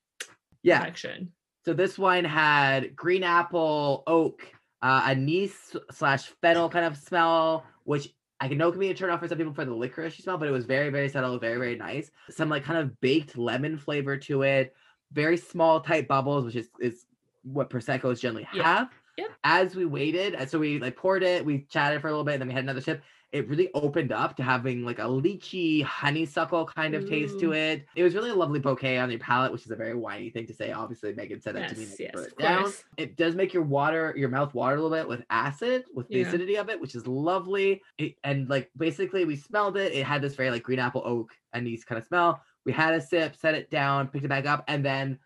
yeah. 0.62 0.78
perfection. 0.78 1.32
So 1.64 1.72
this 1.72 1.98
wine 1.98 2.24
had 2.24 2.96
green 2.96 3.22
apple, 3.22 4.02
oak, 4.06 4.42
uh, 4.82 5.02
anise 5.06 5.76
slash 5.92 6.24
fennel 6.40 6.68
kind 6.68 6.84
of 6.84 6.96
smell, 6.96 7.64
which 7.84 8.08
I 8.40 8.48
can 8.48 8.58
know 8.58 8.70
can 8.72 8.80
be 8.80 8.90
a 8.90 8.94
turn 8.94 9.10
off 9.10 9.20
for 9.20 9.28
some 9.28 9.38
people 9.38 9.54
for 9.54 9.64
the 9.64 9.72
licorice 9.74 10.18
smell, 10.18 10.38
but 10.38 10.48
it 10.48 10.52
was 10.52 10.64
very, 10.64 10.90
very 10.90 11.08
subtle, 11.08 11.38
very, 11.38 11.58
very 11.58 11.76
nice. 11.76 12.10
Some 12.30 12.48
like 12.48 12.64
kind 12.64 12.78
of 12.80 13.00
baked 13.00 13.38
lemon 13.38 13.78
flavor 13.78 14.16
to 14.16 14.42
it. 14.42 14.74
Very 15.12 15.36
small, 15.36 15.80
tight 15.80 16.08
bubbles, 16.08 16.44
which 16.44 16.56
is 16.56 16.68
is 16.80 17.06
what 17.44 17.70
proseccos 17.70 18.20
generally 18.20 18.48
Yeah. 18.52 18.62
have. 18.62 18.90
Yep. 19.18 19.30
As 19.44 19.76
we 19.76 19.84
waited, 19.84 20.34
uh, 20.34 20.46
so 20.46 20.58
we 20.58 20.78
like 20.80 20.96
poured 20.96 21.22
it, 21.22 21.44
we 21.44 21.66
chatted 21.68 22.00
for 22.00 22.08
a 22.08 22.10
little 22.10 22.24
bit, 22.24 22.32
and 22.32 22.40
then 22.40 22.48
we 22.48 22.54
had 22.54 22.64
another 22.64 22.80
sip. 22.80 23.02
It 23.32 23.48
really 23.48 23.70
opened 23.72 24.12
up 24.12 24.36
to 24.36 24.42
having 24.42 24.84
like 24.84 24.98
a 24.98 25.02
lychee 25.02 25.82
honeysuckle 25.82 26.66
kind 26.66 26.94
of 26.94 27.08
taste 27.08 27.40
to 27.40 27.52
it. 27.52 27.86
It 27.96 28.02
was 28.02 28.14
really 28.14 28.28
a 28.28 28.34
lovely 28.34 28.60
bouquet 28.60 28.98
on 28.98 29.10
your 29.10 29.18
palate, 29.20 29.50
which 29.50 29.64
is 29.64 29.70
a 29.70 29.76
very 29.76 29.94
winey 29.94 30.30
thing 30.30 30.46
to 30.46 30.54
say. 30.54 30.70
Obviously, 30.70 31.14
Megan 31.14 31.40
said 31.40 31.56
that 31.56 31.70
to 31.70 31.74
me. 31.76 31.86
Yes, 31.86 31.96
yes, 31.98 32.26
it 32.26 32.38
down. 32.38 32.62
course. 32.64 32.84
It 32.98 33.16
does 33.16 33.34
make 33.34 33.54
your 33.54 33.62
water, 33.62 34.12
your 34.16 34.28
mouth 34.28 34.52
water 34.52 34.76
a 34.76 34.82
little 34.82 34.96
bit 34.96 35.08
with 35.08 35.24
acid, 35.30 35.84
with 35.94 36.08
the 36.08 36.18
Yeah. 36.18 36.28
acidity 36.28 36.56
of 36.56 36.68
it, 36.68 36.78
which 36.78 36.94
is 36.94 37.06
lovely. 37.06 37.80
It, 37.96 38.16
and 38.22 38.50
like 38.50 38.70
basically, 38.76 39.24
we 39.24 39.36
smelled 39.36 39.78
it. 39.78 39.92
It 39.92 40.04
had 40.04 40.20
this 40.20 40.34
very 40.34 40.50
like 40.50 40.62
green 40.62 40.78
apple 40.78 41.02
oak 41.04 41.30
anise 41.54 41.84
kind 41.84 41.98
of 41.98 42.06
smell. 42.06 42.42
We 42.66 42.72
had 42.72 42.92
a 42.94 43.00
sip, 43.00 43.34
set 43.36 43.54
it 43.54 43.70
down, 43.70 44.08
picked 44.08 44.26
it 44.26 44.28
back 44.28 44.46
up, 44.46 44.62
and 44.68 44.84
then 44.84 45.18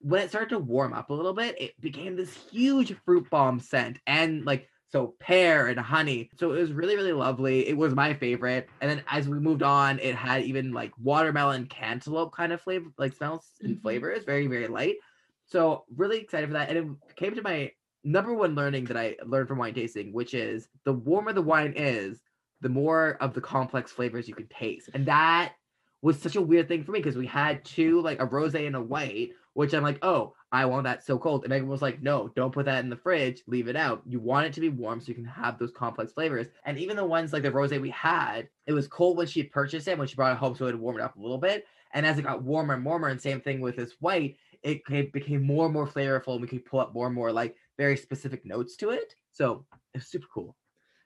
when 0.00 0.20
it 0.20 0.28
started 0.28 0.50
to 0.50 0.58
warm 0.58 0.92
up 0.92 1.08
a 1.08 1.14
little 1.14 1.32
bit, 1.32 1.60
it 1.60 1.80
became 1.80 2.16
this 2.16 2.34
huge 2.50 2.94
fruit 3.04 3.28
bomb 3.30 3.58
scent 3.58 3.98
and 4.06 4.44
like 4.44 4.68
so 4.96 5.14
pear 5.20 5.66
and 5.66 5.78
honey. 5.78 6.30
So 6.38 6.54
it 6.54 6.60
was 6.60 6.72
really, 6.72 6.96
really 6.96 7.12
lovely. 7.12 7.68
It 7.68 7.76
was 7.76 7.94
my 7.94 8.14
favorite. 8.14 8.70
And 8.80 8.90
then 8.90 9.04
as 9.08 9.28
we 9.28 9.38
moved 9.38 9.62
on, 9.62 9.98
it 9.98 10.14
had 10.14 10.44
even 10.44 10.72
like 10.72 10.92
watermelon 10.96 11.66
cantaloupe 11.66 12.34
kind 12.34 12.50
of 12.50 12.62
flavor, 12.62 12.88
like 12.96 13.12
smells 13.12 13.52
and 13.60 13.76
Mhm. 13.76 13.82
flavors, 13.82 14.24
very, 14.24 14.46
very 14.46 14.68
light. 14.68 14.96
So 15.44 15.84
really 15.94 16.18
excited 16.18 16.46
for 16.46 16.54
that. 16.54 16.70
And 16.70 16.78
it 16.78 17.16
came 17.16 17.34
to 17.34 17.42
my 17.42 17.72
number 18.04 18.32
one 18.32 18.54
learning 18.54 18.86
that 18.86 18.96
I 18.96 19.16
learned 19.26 19.48
from 19.48 19.58
wine 19.58 19.74
tasting, 19.74 20.14
which 20.14 20.32
is 20.32 20.70
the 20.84 20.94
warmer 20.94 21.34
the 21.34 21.42
wine 21.42 21.74
is, 21.76 22.22
the 22.62 22.70
more 22.70 23.18
of 23.20 23.34
the 23.34 23.42
complex 23.42 23.92
flavors 23.92 24.28
you 24.28 24.34
can 24.34 24.48
taste. 24.48 24.88
And 24.94 25.04
that 25.06 25.56
was 26.00 26.18
such 26.18 26.36
a 26.36 26.42
weird 26.42 26.68
thing 26.68 26.84
for 26.84 26.92
me 26.92 27.00
because 27.00 27.16
we 27.18 27.26
had 27.26 27.66
two, 27.66 28.00
like 28.00 28.18
a 28.18 28.24
rose 28.24 28.54
and 28.54 28.74
a 28.74 28.80
white, 28.80 29.32
which 29.56 29.72
I'm 29.72 29.82
like, 29.82 29.98
oh, 30.02 30.34
I 30.52 30.66
want 30.66 30.84
that 30.84 31.02
so 31.02 31.18
cold. 31.18 31.44
And 31.44 31.48
Megan 31.48 31.66
was 31.66 31.80
like, 31.80 32.02
no, 32.02 32.28
don't 32.36 32.52
put 32.52 32.66
that 32.66 32.84
in 32.84 32.90
the 32.90 32.96
fridge, 32.96 33.42
leave 33.46 33.68
it 33.68 33.74
out. 33.74 34.02
You 34.04 34.20
want 34.20 34.46
it 34.46 34.52
to 34.52 34.60
be 34.60 34.68
warm 34.68 35.00
so 35.00 35.08
you 35.08 35.14
can 35.14 35.24
have 35.24 35.58
those 35.58 35.72
complex 35.72 36.12
flavors. 36.12 36.48
And 36.66 36.78
even 36.78 36.94
the 36.94 37.06
ones 37.06 37.32
like 37.32 37.42
the 37.42 37.50
rose 37.50 37.70
we 37.70 37.88
had, 37.88 38.50
it 38.66 38.74
was 38.74 38.86
cold 38.86 39.16
when 39.16 39.26
she 39.26 39.42
purchased 39.42 39.88
it, 39.88 39.96
when 39.96 40.08
she 40.08 40.14
brought 40.14 40.32
it 40.32 40.38
home, 40.38 40.54
so 40.54 40.66
it 40.66 40.72
would 40.72 40.80
warm 40.80 40.98
it 40.98 41.02
up 41.02 41.16
a 41.16 41.22
little 41.22 41.38
bit. 41.38 41.64
And 41.94 42.04
as 42.04 42.18
it 42.18 42.22
got 42.22 42.42
warmer 42.42 42.74
and 42.74 42.84
warmer, 42.84 43.08
and 43.08 43.18
same 43.18 43.40
thing 43.40 43.62
with 43.62 43.76
this 43.76 43.94
white, 44.00 44.36
it 44.62 44.82
became 45.12 45.42
more 45.42 45.64
and 45.64 45.72
more 45.72 45.88
flavorful, 45.88 46.34
and 46.34 46.42
we 46.42 46.48
could 46.48 46.66
pull 46.66 46.80
up 46.80 46.92
more 46.92 47.06
and 47.06 47.14
more 47.14 47.32
like 47.32 47.56
very 47.78 47.96
specific 47.96 48.44
notes 48.44 48.76
to 48.76 48.90
it. 48.90 49.14
So 49.32 49.64
it's 49.94 50.08
super 50.08 50.26
cool. 50.34 50.54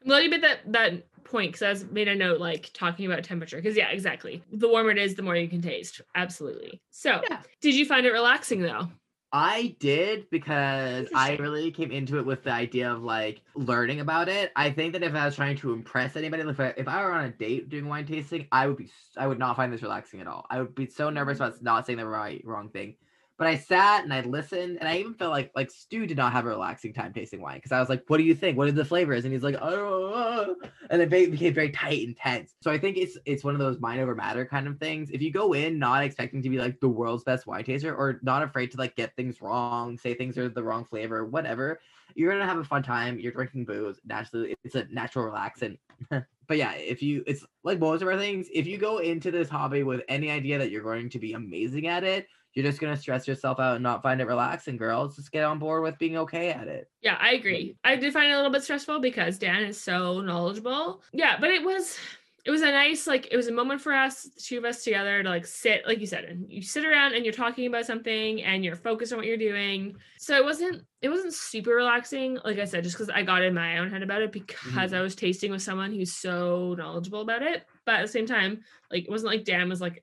I'm 0.03 0.09
glad 0.09 0.23
you 0.23 0.31
made 0.31 0.43
that 0.43 0.61
that 0.73 1.25
point 1.25 1.53
because 1.53 1.63
I 1.63 1.71
was 1.71 1.85
made 1.91 2.09
a 2.09 2.15
note 2.15 2.41
like 2.41 2.71
talking 2.73 3.07
about 3.07 3.25
temperature 3.25 3.57
because 3.57 3.77
yeah, 3.77 3.91
exactly. 3.91 4.43
The 4.53 4.69
warmer 4.69 4.91
it 4.91 4.99
is, 4.99 5.15
the 5.15 5.23
more 5.23 5.37
you 5.37 5.49
can 5.49 5.63
taste. 5.63 6.01
Absolutely. 6.15 6.81
So, 6.91 7.21
yeah. 7.31 7.41
did 7.61 7.75
you 7.75 7.87
find 7.87 8.07
it 8.07 8.13
relaxing 8.13 8.63
though? 8.63 8.89
I 9.33 9.77
did 9.79 10.29
because 10.31 11.09
I 11.15 11.37
really 11.37 11.71
came 11.71 11.93
into 11.93 12.19
it 12.19 12.27
with 12.27 12.43
the 12.43 12.51
idea 12.51 12.93
of 12.93 13.05
like 13.05 13.43
learning 13.55 14.01
about 14.01 14.29
it. 14.29 14.51
I 14.57 14.71
think 14.71 14.93
that 14.95 15.05
if 15.05 15.15
I 15.15 15.25
was 15.25 15.37
trying 15.37 15.57
to 15.59 15.73
impress 15.73 16.17
anybody, 16.17 16.43
if 16.43 16.59
I, 16.59 16.75
if 16.77 16.89
I 16.89 17.05
were 17.05 17.13
on 17.13 17.27
a 17.27 17.31
date 17.31 17.69
doing 17.69 17.87
wine 17.87 18.07
tasting, 18.07 18.49
I 18.51 18.67
would 18.67 18.77
be 18.77 18.91
I 19.17 19.29
would 19.29 19.39
not 19.39 19.57
find 19.57 19.73
this 19.73 19.83
relaxing 19.83 20.21
at 20.21 20.27
all. 20.27 20.47
I 20.51 20.61
would 20.61 20.75
be 20.75 20.87
so 20.87 21.11
nervous 21.11 21.39
mm-hmm. 21.39 21.45
about 21.45 21.63
not 21.63 21.87
saying 21.87 21.99
the 21.99 22.07
right 22.07 22.43
wrong 22.45 22.71
thing. 22.71 22.97
But 23.41 23.49
I 23.49 23.57
sat 23.57 24.05
and 24.05 24.13
I 24.13 24.21
listened, 24.21 24.77
and 24.81 24.87
I 24.87 24.99
even 24.99 25.15
felt 25.15 25.31
like 25.31 25.51
like 25.57 25.71
Stu 25.71 26.07
did 26.07 26.19
not 26.19 26.31
have 26.33 26.45
a 26.45 26.51
relaxing 26.51 26.93
time 26.93 27.15
tasting 27.15 27.41
wine 27.41 27.57
because 27.57 27.73
I 27.73 27.81
was 27.81 27.89
like, 27.89 28.05
"What 28.07 28.19
do 28.19 28.23
you 28.23 28.35
think? 28.35 28.59
What 28.59 28.69
are 28.69 28.73
the 28.73 28.85
flavors?" 28.85 29.25
And 29.25 29.33
he's 29.33 29.43
like, 29.43 29.57
"Oh," 29.63 30.57
and 30.91 31.01
it 31.01 31.09
became 31.09 31.55
very 31.55 31.71
tight 31.71 32.07
and 32.07 32.15
tense. 32.15 32.53
So 32.61 32.71
I 32.71 32.77
think 32.77 32.99
it's 32.99 33.17
it's 33.25 33.43
one 33.43 33.55
of 33.55 33.59
those 33.59 33.81
mind 33.81 33.99
over 33.99 34.15
matter 34.15 34.45
kind 34.45 34.69
of 34.69 34.79
things. 34.79 35.09
If 35.11 35.23
you 35.23 35.33
go 35.33 35.55
in 35.55 35.79
not 35.79 36.05
expecting 36.05 36.43
to 36.43 36.51
be 36.51 36.59
like 36.59 36.81
the 36.81 36.91
world's 36.91 37.25
best 37.25 37.47
wine 37.47 37.65
taster 37.65 37.97
or 37.97 38.21
not 38.23 38.43
afraid 38.43 38.73
to 38.73 38.77
like 38.77 38.95
get 38.95 39.17
things 39.17 39.41
wrong, 39.41 39.97
say 39.97 40.13
things 40.13 40.37
are 40.37 40.51
the 40.51 40.63
wrong 40.63 40.85
flavor, 40.85 41.25
whatever, 41.25 41.81
you're 42.15 42.31
gonna 42.31 42.45
have 42.45 42.59
a 42.59 42.65
fun 42.65 42.83
time. 42.83 43.19
You're 43.19 43.33
drinking 43.33 43.65
booze 43.65 44.01
naturally. 44.05 44.55
It's 44.65 44.75
a 44.75 44.85
natural 44.91 45.33
relaxant. 45.33 45.79
but 46.11 46.59
yeah, 46.59 46.73
if 46.75 47.03
you, 47.03 47.25
it's 47.27 47.47
like 47.65 47.79
most 47.79 48.03
of 48.03 48.09
our 48.09 48.19
things. 48.19 48.49
If 48.53 48.67
you 48.67 48.77
go 48.77 48.99
into 48.99 49.31
this 49.31 49.49
hobby 49.49 49.83
with 49.83 50.03
any 50.09 50.31
idea 50.31 50.59
that 50.59 50.71
you're 50.71 50.83
going 50.83 51.09
to 51.09 51.19
be 51.19 51.33
amazing 51.33 51.87
at 51.87 52.05
it, 52.05 52.27
you're 52.55 52.65
just 52.65 52.81
gonna 52.81 52.97
stress 52.97 53.29
yourself 53.29 53.61
out 53.61 53.77
and 53.77 53.83
not 53.83 54.03
find 54.03 54.21
it 54.21 54.27
relaxing, 54.27 54.77
girls. 54.77 55.17
Just 55.17 55.33
get 55.33 55.45
on 55.45 55.59
board 55.59 55.83
with 55.83 55.99
being 55.99 56.17
okay 56.19 56.51
at 56.51 56.69
it. 56.69 56.91
Yeah, 57.03 57.17
I 57.21 57.33
agree. 57.33 57.77
I 57.85 57.97
did 57.97 58.13
find 58.13 58.31
it 58.31 58.35
a 58.35 58.37
little 58.37 58.51
bit 58.51 58.65
stressful 58.65 59.01
because 59.01 59.39
Dan 59.39 59.63
is 59.63 59.81
so 59.81 60.21
knowledgeable. 60.21 61.03
Yeah, 61.13 61.37
but 61.39 61.51
it 61.51 61.65
was 61.65 61.99
it 62.45 62.51
was 62.51 62.63
a 62.63 62.71
nice 62.71 63.07
like 63.07 63.29
it 63.31 63.37
was 63.37 63.49
a 63.49 63.53
moment 63.53 63.81
for 63.81 63.93
us 63.93 64.23
the 64.23 64.41
two 64.41 64.59
of 64.59 64.65
us 64.65 64.83
together 64.83 65.23
to 65.23 65.29
like 65.29 65.47
sit 65.47 65.87
like 65.87 66.01
you 66.01 66.07
said 66.07 66.25
and 66.25 66.51
you 66.51 66.63
sit 66.63 66.87
around 66.87 67.15
and 67.15 67.25
you're 67.25 67.35
talking 67.35 67.67
about 67.67 67.85
something 67.85 68.43
and 68.43 68.65
you're 68.65 68.77
focused 68.77 69.13
on 69.13 69.19
what 69.19 69.27
you're 69.27 69.37
doing 69.37 69.95
so 70.19 70.35
it 70.35 70.45
wasn't 70.45 70.83
it 71.03 71.09
wasn't 71.09 71.33
super 71.33 71.71
relaxing 71.71 72.39
like 72.45 72.59
i 72.59 72.65
said 72.65 72.83
just 72.83 72.97
because 72.97 73.11
i 73.11 73.23
got 73.23 73.43
in 73.43 73.55
my 73.55 73.79
own 73.79 73.91
head 73.91 74.03
about 74.03 74.23
it 74.23 74.33
because 74.33 74.57
mm-hmm. 74.73 74.95
i 74.95 75.01
was 75.01 75.15
tasting 75.15 75.51
with 75.51 75.63
someone 75.63 75.93
who's 75.93 76.15
so 76.15 76.75
knowledgeable 76.79 77.21
about 77.21 77.43
it 77.43 77.65
but 77.85 77.97
at 77.97 78.03
the 78.03 78.09
same 78.09 78.27
time 78.27 78.61
like 78.91 79.05
it 79.05 79.11
wasn't 79.11 79.31
like 79.31 79.45
dan 79.45 79.69
was 79.69 79.81
like 79.81 80.03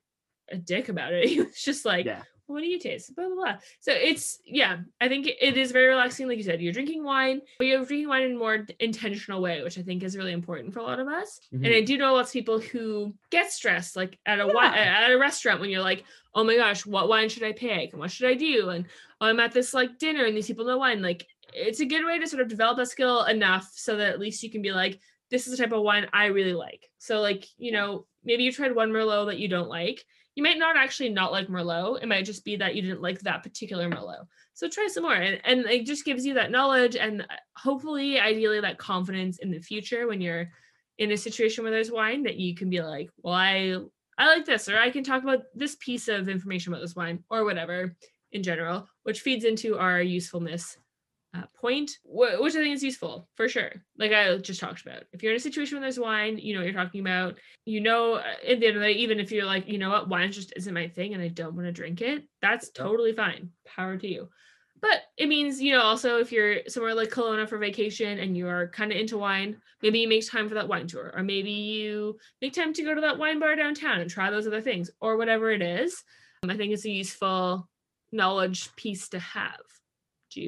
a 0.51 0.57
dick 0.57 0.89
about 0.89 1.13
it 1.13 1.27
he 1.29 1.41
was 1.41 1.59
just 1.59 1.85
like 1.85 2.05
yeah 2.05 2.21
what 2.47 2.61
do 2.61 2.67
you 2.67 2.79
taste? 2.79 3.15
Blah, 3.15 3.27
blah, 3.27 3.35
blah. 3.35 3.55
So 3.79 3.91
it's, 3.91 4.39
yeah, 4.45 4.77
I 4.99 5.07
think 5.07 5.27
it 5.27 5.57
is 5.57 5.71
very 5.71 5.87
relaxing. 5.87 6.27
Like 6.27 6.37
you 6.37 6.43
said, 6.43 6.61
you're 6.61 6.73
drinking 6.73 7.03
wine, 7.03 7.41
but 7.59 7.67
you're 7.67 7.83
drinking 7.85 8.07
wine 8.07 8.23
in 8.23 8.35
a 8.35 8.39
more 8.39 8.65
intentional 8.79 9.41
way, 9.41 9.61
which 9.63 9.77
I 9.77 9.81
think 9.81 10.03
is 10.03 10.17
really 10.17 10.31
important 10.31 10.73
for 10.73 10.79
a 10.79 10.83
lot 10.83 10.99
of 10.99 11.07
us. 11.07 11.39
Mm-hmm. 11.53 11.65
And 11.65 11.75
I 11.75 11.81
do 11.81 11.97
know 11.97 12.13
lots 12.13 12.29
of 12.29 12.33
people 12.33 12.59
who 12.59 13.13
get 13.29 13.51
stressed, 13.51 13.95
like 13.95 14.17
at 14.25 14.39
a 14.39 14.49
yeah. 14.53 15.03
at 15.03 15.11
a 15.11 15.17
restaurant 15.17 15.59
when 15.59 15.69
you're 15.69 15.81
like, 15.81 16.05
oh 16.33 16.43
my 16.43 16.55
gosh, 16.55 16.85
what 16.85 17.09
wine 17.09 17.29
should 17.29 17.43
I 17.43 17.51
pick? 17.51 17.91
And 17.91 17.99
what 17.99 18.11
should 18.11 18.29
I 18.29 18.33
do? 18.33 18.69
And 18.69 18.85
oh, 19.21 19.27
I'm 19.27 19.39
at 19.39 19.51
this 19.51 19.73
like 19.73 19.99
dinner 19.99 20.25
and 20.25 20.35
these 20.35 20.47
people 20.47 20.65
know 20.65 20.77
wine. 20.77 21.01
Like 21.01 21.27
it's 21.53 21.79
a 21.79 21.85
good 21.85 22.05
way 22.05 22.19
to 22.19 22.27
sort 22.27 22.41
of 22.41 22.47
develop 22.47 22.77
that 22.77 22.87
skill 22.87 23.23
enough 23.25 23.69
so 23.73 23.97
that 23.97 24.09
at 24.09 24.19
least 24.19 24.43
you 24.43 24.49
can 24.49 24.61
be 24.61 24.71
like, 24.71 24.99
this 25.29 25.47
is 25.47 25.57
the 25.57 25.63
type 25.63 25.73
of 25.73 25.83
wine 25.83 26.07
I 26.13 26.27
really 26.27 26.53
like. 26.53 26.89
So 26.97 27.19
like, 27.19 27.45
you 27.57 27.71
know, 27.71 28.05
maybe 28.23 28.43
you 28.43 28.51
tried 28.51 28.75
one 28.75 28.91
Merlot 28.91 29.27
that 29.27 29.39
you 29.39 29.47
don't 29.47 29.69
like 29.69 30.05
you 30.37 30.43
might 30.43 30.59
not 30.59 30.77
actually 30.77 31.09
not 31.09 31.31
like 31.31 31.47
Merlot. 31.47 32.03
It 32.03 32.07
might 32.07 32.23
just 32.23 32.45
be 32.45 32.55
that 32.57 32.75
you 32.75 32.83
didn't 32.83 33.01
like 33.01 33.19
that 33.21 33.41
particular 33.41 33.89
Merlot. 33.89 34.27
So 34.53 34.69
try 34.69 34.87
some 34.87 35.01
more. 35.01 35.15
And, 35.15 35.41
and 35.43 35.65
it 35.65 35.87
just 35.87 36.05
gives 36.05 36.27
you 36.27 36.35
that 36.35 36.51
knowledge 36.51 36.95
and 36.95 37.23
uh, 37.23 37.25
hopefully, 37.55 38.19
ideally, 38.19 38.61
that 38.61 38.77
confidence 38.77 39.39
in 39.39 39.49
the 39.49 39.59
future 39.59 40.07
when 40.07 40.21
you're 40.21 40.47
in 40.99 41.11
a 41.11 41.17
situation 41.17 41.63
where 41.63 41.71
there's 41.71 41.89
wine 41.89 42.21
that 42.21 42.35
you 42.35 42.53
can 42.53 42.69
be 42.69 42.83
like, 42.83 43.09
well, 43.23 43.33
I 43.33 43.77
I 44.19 44.27
like 44.27 44.45
this, 44.45 44.69
or 44.69 44.77
I 44.77 44.91
can 44.91 45.03
talk 45.03 45.23
about 45.23 45.45
this 45.55 45.75
piece 45.79 46.07
of 46.07 46.29
information 46.29 46.71
about 46.71 46.83
this 46.83 46.95
wine, 46.95 47.23
or 47.31 47.43
whatever 47.43 47.95
in 48.31 48.43
general, 48.43 48.87
which 49.03 49.21
feeds 49.21 49.43
into 49.43 49.79
our 49.79 50.03
usefulness 50.03 50.77
uh, 51.37 51.45
point, 51.59 51.91
wh- 52.03 52.39
which 52.39 52.55
I 52.55 52.63
think 52.63 52.75
is 52.75 52.83
useful 52.83 53.29
for 53.35 53.47
sure. 53.47 53.71
Like 53.97 54.11
I 54.11 54.37
just 54.37 54.59
talked 54.59 54.81
about, 54.81 55.03
if 55.13 55.21
you're 55.21 55.33
in 55.33 55.37
a 55.37 55.39
situation 55.41 55.75
where 55.75 55.81
there's 55.81 55.99
wine, 55.99 56.37
you 56.37 56.53
know 56.53 56.61
what 56.61 56.65
you're 56.65 56.83
talking 56.83 57.01
about. 57.01 57.37
You 57.65 57.81
know, 57.81 58.15
uh, 58.15 58.23
at 58.47 58.59
the 58.59 58.67
end 58.67 58.75
of 58.77 58.81
the 58.81 58.87
day, 58.87 58.93
even 58.93 59.19
if 59.19 59.31
you're 59.31 59.45
like, 59.45 59.67
you 59.67 59.77
know 59.77 59.89
what, 59.89 60.09
wine 60.09 60.31
just 60.31 60.53
isn't 60.55 60.73
my 60.73 60.87
thing, 60.87 61.13
and 61.13 61.21
I 61.21 61.27
don't 61.27 61.55
want 61.55 61.67
to 61.67 61.71
drink 61.71 62.01
it, 62.01 62.23
that's 62.41 62.69
totally 62.71 63.13
fine. 63.13 63.51
Power 63.65 63.97
to 63.97 64.07
you. 64.07 64.29
But 64.79 65.01
it 65.17 65.27
means, 65.27 65.59
you 65.59 65.71
know, 65.71 65.81
also 65.81 66.19
if 66.19 66.31
you're 66.31 66.59
somewhere 66.67 66.93
like 66.93 67.09
Kelowna 67.09 67.49
for 67.49 67.57
vacation 67.57 68.19
and 68.19 68.37
you're 68.37 68.67
kind 68.69 68.91
of 68.91 68.97
into 68.99 69.17
wine, 69.17 69.57
maybe 69.81 69.99
you 69.99 70.07
make 70.07 70.29
time 70.29 70.47
for 70.47 70.55
that 70.55 70.67
wine 70.67 70.87
tour, 70.87 71.11
or 71.15 71.23
maybe 71.23 71.51
you 71.51 72.19
make 72.41 72.53
time 72.53 72.73
to 72.73 72.83
go 72.83 72.93
to 72.93 73.01
that 73.01 73.17
wine 73.17 73.39
bar 73.39 73.55
downtown 73.55 74.01
and 74.01 74.09
try 74.09 74.29
those 74.29 74.45
other 74.45 74.61
things, 74.61 74.91
or 75.01 75.17
whatever 75.17 75.51
it 75.51 75.63
is. 75.63 76.03
Um, 76.43 76.51
I 76.51 76.57
think 76.57 76.73
it's 76.73 76.85
a 76.85 76.91
useful 76.91 77.67
knowledge 78.11 78.73
piece 78.75 79.09
to 79.09 79.19
have 79.19 79.59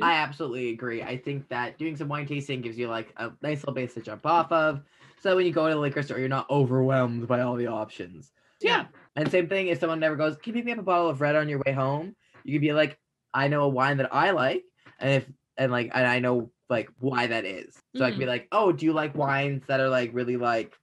I 0.02 0.14
absolutely 0.14 0.70
agree. 0.70 1.02
I 1.02 1.18
think 1.18 1.48
that 1.50 1.78
doing 1.78 1.96
some 1.96 2.08
wine 2.08 2.28
tasting 2.28 2.62
gives 2.62 2.78
you 2.78 2.88
like 2.88 3.14
a 3.18 3.32
nice 3.42 3.60
little 3.60 3.74
base 3.74 3.94
to 3.96 4.02
jump 4.02 4.26
off 4.26 4.52
of. 4.52 4.82
So 5.22 5.36
when 5.36 5.46
you 5.46 5.52
go 5.52 5.68
to 5.68 5.74
the 5.74 5.80
liquor 5.80 6.04
store, 6.04 6.20
you're 6.20 6.30
not 6.30 6.50
overwhelmed 6.50 7.28
by 7.28 7.42
all 7.42 7.56
the 7.56 7.68
options. 7.68 8.32
Yeah. 8.62 8.86
And 9.16 9.30
same 9.32 9.48
thing 9.48 9.68
if 9.68 9.80
someone 9.80 10.00
never 10.00 10.16
goes, 10.16 10.38
Can 10.38 10.54
you 10.56 10.60
pick 10.60 10.66
me 10.66 10.72
up 10.74 10.80
a 10.80 10.84
bottle 10.84 11.10
of 11.10 11.22
red 11.22 11.36
on 11.36 11.50
your 11.50 11.62
way 11.66 11.74
home? 11.74 12.16
You 12.44 12.54
could 12.54 12.62
be 12.62 12.74
like, 12.74 12.98
I 13.34 13.48
know 13.48 13.64
a 13.64 13.70
wine 13.70 13.98
that 13.98 14.14
I 14.14 14.32
like, 14.32 14.64
and 15.00 15.12
if 15.12 15.26
and 15.58 15.72
like 15.72 15.92
and 15.94 16.08
I 16.08 16.20
know 16.20 16.52
like 16.70 16.90
why 17.00 17.28
that 17.28 17.46
is. 17.46 17.76
So 17.96 18.02
mm-hmm. 18.02 18.04
I 18.04 18.10
can 18.12 18.20
be 18.20 18.26
like, 18.26 18.48
Oh, 18.52 18.72
do 18.72 18.86
you 18.86 18.94
like 18.94 19.16
wines 19.16 19.64
that 19.68 19.80
are 19.80 19.90
like 19.90 20.12
really 20.14 20.38
like 20.38 20.78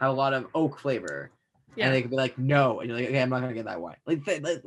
have 0.00 0.10
a 0.10 0.14
lot 0.14 0.34
of 0.34 0.46
oak 0.54 0.78
flavor? 0.78 1.30
Yeah. 1.76 1.86
And 1.86 1.94
they 1.94 2.02
could 2.02 2.10
be 2.10 2.16
like, 2.16 2.38
No. 2.38 2.80
And 2.80 2.88
you're 2.88 2.98
like, 2.98 3.08
Okay, 3.08 3.22
I'm 3.22 3.30
not 3.30 3.40
gonna 3.40 3.54
get 3.54 3.66
that 3.66 3.80
wine. 3.80 3.96
Like, 4.06 4.26
like 4.26 4.62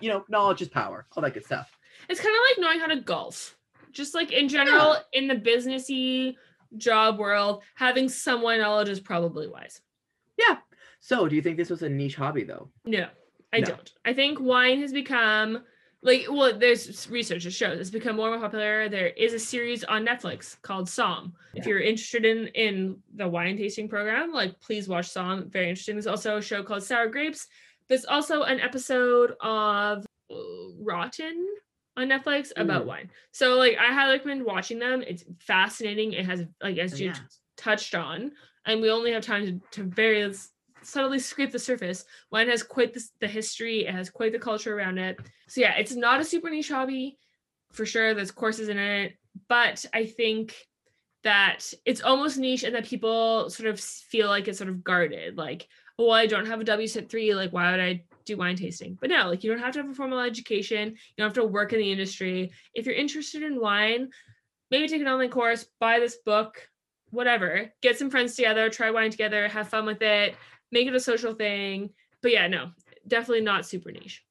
you 0.00 0.10
know, 0.10 0.24
knowledge 0.28 0.62
is 0.62 0.68
power, 0.68 1.06
all 1.16 1.22
that 1.22 1.34
good 1.34 1.44
stuff. 1.44 1.70
It's 2.08 2.20
kind 2.20 2.34
of 2.34 2.40
like 2.50 2.62
knowing 2.62 2.80
how 2.80 2.94
to 2.94 3.00
golf. 3.00 3.56
Just 3.92 4.14
like 4.14 4.32
in 4.32 4.48
general, 4.48 4.94
yeah. 4.94 5.20
in 5.20 5.28
the 5.28 5.36
businessy 5.36 6.34
job 6.76 7.18
world, 7.18 7.62
having 7.74 8.08
somewhat 8.08 8.58
knowledge 8.58 8.88
is 8.88 9.00
probably 9.00 9.46
wise. 9.46 9.80
Yeah. 10.36 10.56
So, 11.00 11.28
do 11.28 11.36
you 11.36 11.42
think 11.42 11.56
this 11.56 11.70
was 11.70 11.82
a 11.82 11.88
niche 11.88 12.16
hobby 12.16 12.44
though? 12.44 12.70
No, 12.84 13.06
I 13.52 13.60
no. 13.60 13.66
don't. 13.66 13.92
I 14.04 14.12
think 14.12 14.40
wine 14.40 14.80
has 14.80 14.92
become 14.92 15.62
like 16.04 16.26
well, 16.30 16.56
there's 16.56 17.08
research 17.08 17.44
that 17.44 17.52
shows 17.52 17.80
it's 17.80 17.90
become 17.90 18.16
more 18.16 18.30
and 18.30 18.40
more 18.40 18.48
popular. 18.48 18.88
There 18.88 19.08
is 19.08 19.32
a 19.32 19.38
series 19.38 19.84
on 19.84 20.06
Netflix 20.06 20.60
called 20.60 20.86
Somm. 20.86 21.32
Yeah. 21.52 21.60
If 21.60 21.66
you're 21.66 21.80
interested 21.80 22.24
in 22.24 22.48
in 22.48 22.98
the 23.14 23.26
wine 23.26 23.56
tasting 23.56 23.88
program, 23.88 24.32
like 24.32 24.60
please 24.60 24.86
watch 24.86 25.08
Somm. 25.08 25.50
Very 25.50 25.70
interesting. 25.70 25.94
There's 25.94 26.06
also 26.06 26.36
a 26.36 26.42
show 26.42 26.62
called 26.62 26.82
Sour 26.82 27.08
Grapes. 27.08 27.46
There's 27.88 28.04
also 28.04 28.42
an 28.42 28.60
episode 28.60 29.34
of 29.40 30.06
uh, 30.30 30.34
Rotten 30.78 31.46
on 31.96 32.08
Netflix 32.08 32.52
about 32.56 32.84
mm. 32.84 32.86
wine. 32.86 33.10
So 33.32 33.56
like 33.56 33.76
I 33.78 33.92
highly 33.92 34.14
recommend 34.14 34.44
watching 34.44 34.78
them. 34.78 35.02
It's 35.06 35.24
fascinating. 35.38 36.12
It 36.12 36.26
has 36.26 36.44
like 36.62 36.78
as 36.78 37.00
you 37.00 37.08
yeah. 37.08 37.16
touched 37.56 37.94
on, 37.94 38.32
and 38.66 38.80
we 38.80 38.90
only 38.90 39.12
have 39.12 39.24
time 39.24 39.46
to, 39.46 39.82
to 39.82 39.84
very 39.84 40.32
subtly 40.82 41.18
scrape 41.18 41.52
the 41.52 41.58
surface. 41.58 42.04
Wine 42.30 42.48
has 42.48 42.62
quite 42.62 42.92
the, 42.92 43.04
the 43.20 43.28
history. 43.28 43.86
It 43.86 43.94
has 43.94 44.10
quite 44.10 44.32
the 44.32 44.38
culture 44.38 44.76
around 44.76 44.98
it. 44.98 45.18
So 45.48 45.60
yeah, 45.60 45.74
it's 45.76 45.94
not 45.94 46.20
a 46.20 46.24
super 46.24 46.50
niche 46.50 46.68
hobby 46.68 47.18
for 47.72 47.86
sure. 47.86 48.14
There's 48.14 48.30
courses 48.30 48.68
in 48.68 48.78
it, 48.78 49.14
but 49.48 49.84
I 49.92 50.06
think 50.06 50.54
that 51.22 51.72
it's 51.84 52.02
almost 52.02 52.38
niche 52.38 52.64
and 52.64 52.74
that 52.74 52.84
people 52.84 53.48
sort 53.50 53.68
of 53.68 53.80
feel 53.80 54.28
like 54.28 54.46
it's 54.46 54.58
sort 54.58 54.70
of 54.70 54.84
guarded. 54.84 55.36
Like, 55.36 55.68
oh, 55.98 56.10
I 56.10 56.26
don't 56.26 56.46
have 56.46 56.60
a 56.60 56.64
WSET 56.64 57.08
three. 57.08 57.34
Like, 57.34 57.52
why 57.52 57.70
would 57.70 57.80
I 57.80 58.04
do 58.24 58.36
wine 58.36 58.56
tasting. 58.56 58.96
But 59.00 59.10
no, 59.10 59.28
like 59.28 59.44
you 59.44 59.50
don't 59.50 59.62
have 59.62 59.72
to 59.74 59.80
have 59.82 59.90
a 59.90 59.94
formal 59.94 60.20
education. 60.20 60.90
You 60.90 60.96
don't 61.18 61.26
have 61.26 61.34
to 61.34 61.44
work 61.44 61.72
in 61.72 61.78
the 61.78 61.92
industry. 61.92 62.52
If 62.74 62.86
you're 62.86 62.94
interested 62.94 63.42
in 63.42 63.60
wine, 63.60 64.10
maybe 64.70 64.88
take 64.88 65.00
an 65.00 65.08
online 65.08 65.30
course, 65.30 65.66
buy 65.80 65.98
this 66.00 66.16
book, 66.24 66.68
whatever. 67.10 67.72
Get 67.82 67.98
some 67.98 68.10
friends 68.10 68.34
together, 68.34 68.68
try 68.70 68.90
wine 68.90 69.10
together, 69.10 69.48
have 69.48 69.68
fun 69.68 69.86
with 69.86 70.02
it, 70.02 70.34
make 70.72 70.86
it 70.88 70.94
a 70.94 71.00
social 71.00 71.34
thing. 71.34 71.90
But 72.22 72.32
yeah, 72.32 72.48
no, 72.48 72.70
definitely 73.06 73.42
not 73.42 73.66
super 73.66 73.92
niche. 73.92 74.24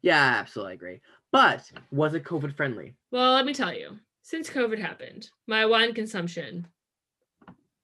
Yeah, 0.00 0.36
absolutely 0.38 0.74
agree. 0.74 1.00
But 1.30 1.70
was 1.90 2.14
it 2.14 2.24
COVID 2.24 2.56
friendly? 2.56 2.94
Well, 3.10 3.32
let 3.34 3.46
me 3.46 3.54
tell 3.54 3.72
you. 3.74 3.98
since 4.22 4.48
COVID 4.48 4.78
happened, 4.78 5.28
my 5.46 5.66
wine 5.66 5.92
consumption 5.94 6.66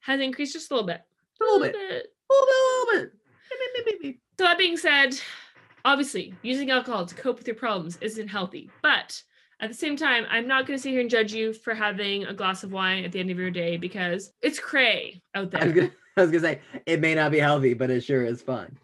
has 0.01 0.21
increased 0.21 0.53
just 0.55 0.71
a 0.71 0.75
little 0.75 0.87
bit. 0.87 1.03
A 1.41 1.45
little 1.45 1.61
bit. 1.61 1.75
A 1.75 1.79
little 1.79 2.03
bit. 2.03 2.13
A 2.31 2.93
little 2.93 3.03
bit. 3.03 3.13
Beep, 3.75 3.87
beep, 3.87 4.03
beep, 4.03 4.21
So 4.39 4.45
that 4.45 4.59
being 4.59 4.77
said, 4.77 5.19
obviously 5.89 6.35
using 6.43 6.71
alcohol 6.71 7.07
to 7.07 7.15
cope 7.15 7.39
with 7.39 7.47
your 7.47 7.57
problems 7.57 7.97
isn't 8.03 8.29
healthy. 8.29 8.71
But 8.83 9.21
at 9.61 9.69
the 9.71 9.75
same 9.75 9.97
time, 9.97 10.27
I'm 10.31 10.47
not 10.47 10.67
going 10.67 10.77
to 10.79 10.83
sit 10.83 10.91
here 10.91 11.01
and 11.01 11.11
judge 11.11 11.33
you 11.33 11.53
for 11.53 11.75
having 11.75 12.25
a 12.27 12.35
glass 12.35 12.63
of 12.63 12.71
wine 12.73 13.05
at 13.05 13.11
the 13.13 13.21
end 13.21 13.31
of 13.31 13.39
your 13.39 13.51
day 13.51 13.77
because 13.79 14.31
it's 14.43 14.61
cray 14.61 15.23
out 15.35 15.53
I 15.55 15.65
was 15.65 15.73
there. 15.73 15.73
gonna, 15.73 15.91
I 16.17 16.21
was 16.23 16.31
gonna 16.31 16.41
say 16.43 16.61
it 16.87 17.01
may 17.01 17.15
not 17.15 17.33
be 17.33 17.39
healthy, 17.39 17.73
but 17.75 17.91
it 17.91 18.03
sure 18.05 18.23
is 18.25 18.43
fun. 18.43 18.77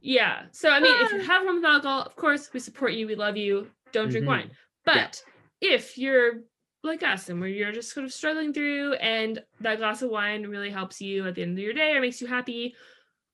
Yeah. 0.00 0.44
So 0.52 0.70
I 0.70 0.80
mean, 0.80 0.94
if 1.04 1.12
you 1.12 1.18
Ah. 1.20 1.24
have 1.24 1.42
a 1.42 1.44
problem 1.44 1.56
with 1.56 1.64
alcohol, 1.64 2.02
of 2.02 2.14
course 2.16 2.50
we 2.54 2.60
support 2.60 2.92
you. 2.92 3.06
We 3.06 3.16
love 3.16 3.36
you. 3.36 3.68
Don't 3.92 4.08
drink 4.10 4.24
Mhm. 4.24 4.28
wine. 4.28 4.50
But 4.84 5.22
if 5.60 5.98
you're 5.98 6.42
like 6.82 7.02
us 7.02 7.28
and 7.30 7.40
where 7.40 7.48
you're 7.48 7.72
just 7.72 7.92
sort 7.92 8.04
of 8.04 8.12
struggling 8.12 8.52
through 8.52 8.92
and 8.94 9.42
that 9.60 9.78
glass 9.78 10.02
of 10.02 10.10
wine 10.10 10.46
really 10.46 10.70
helps 10.70 11.00
you 11.00 11.26
at 11.26 11.34
the 11.34 11.42
end 11.42 11.58
of 11.58 11.64
your 11.64 11.72
day 11.72 11.92
or 11.94 12.00
makes 12.00 12.20
you 12.20 12.26
happy, 12.26 12.74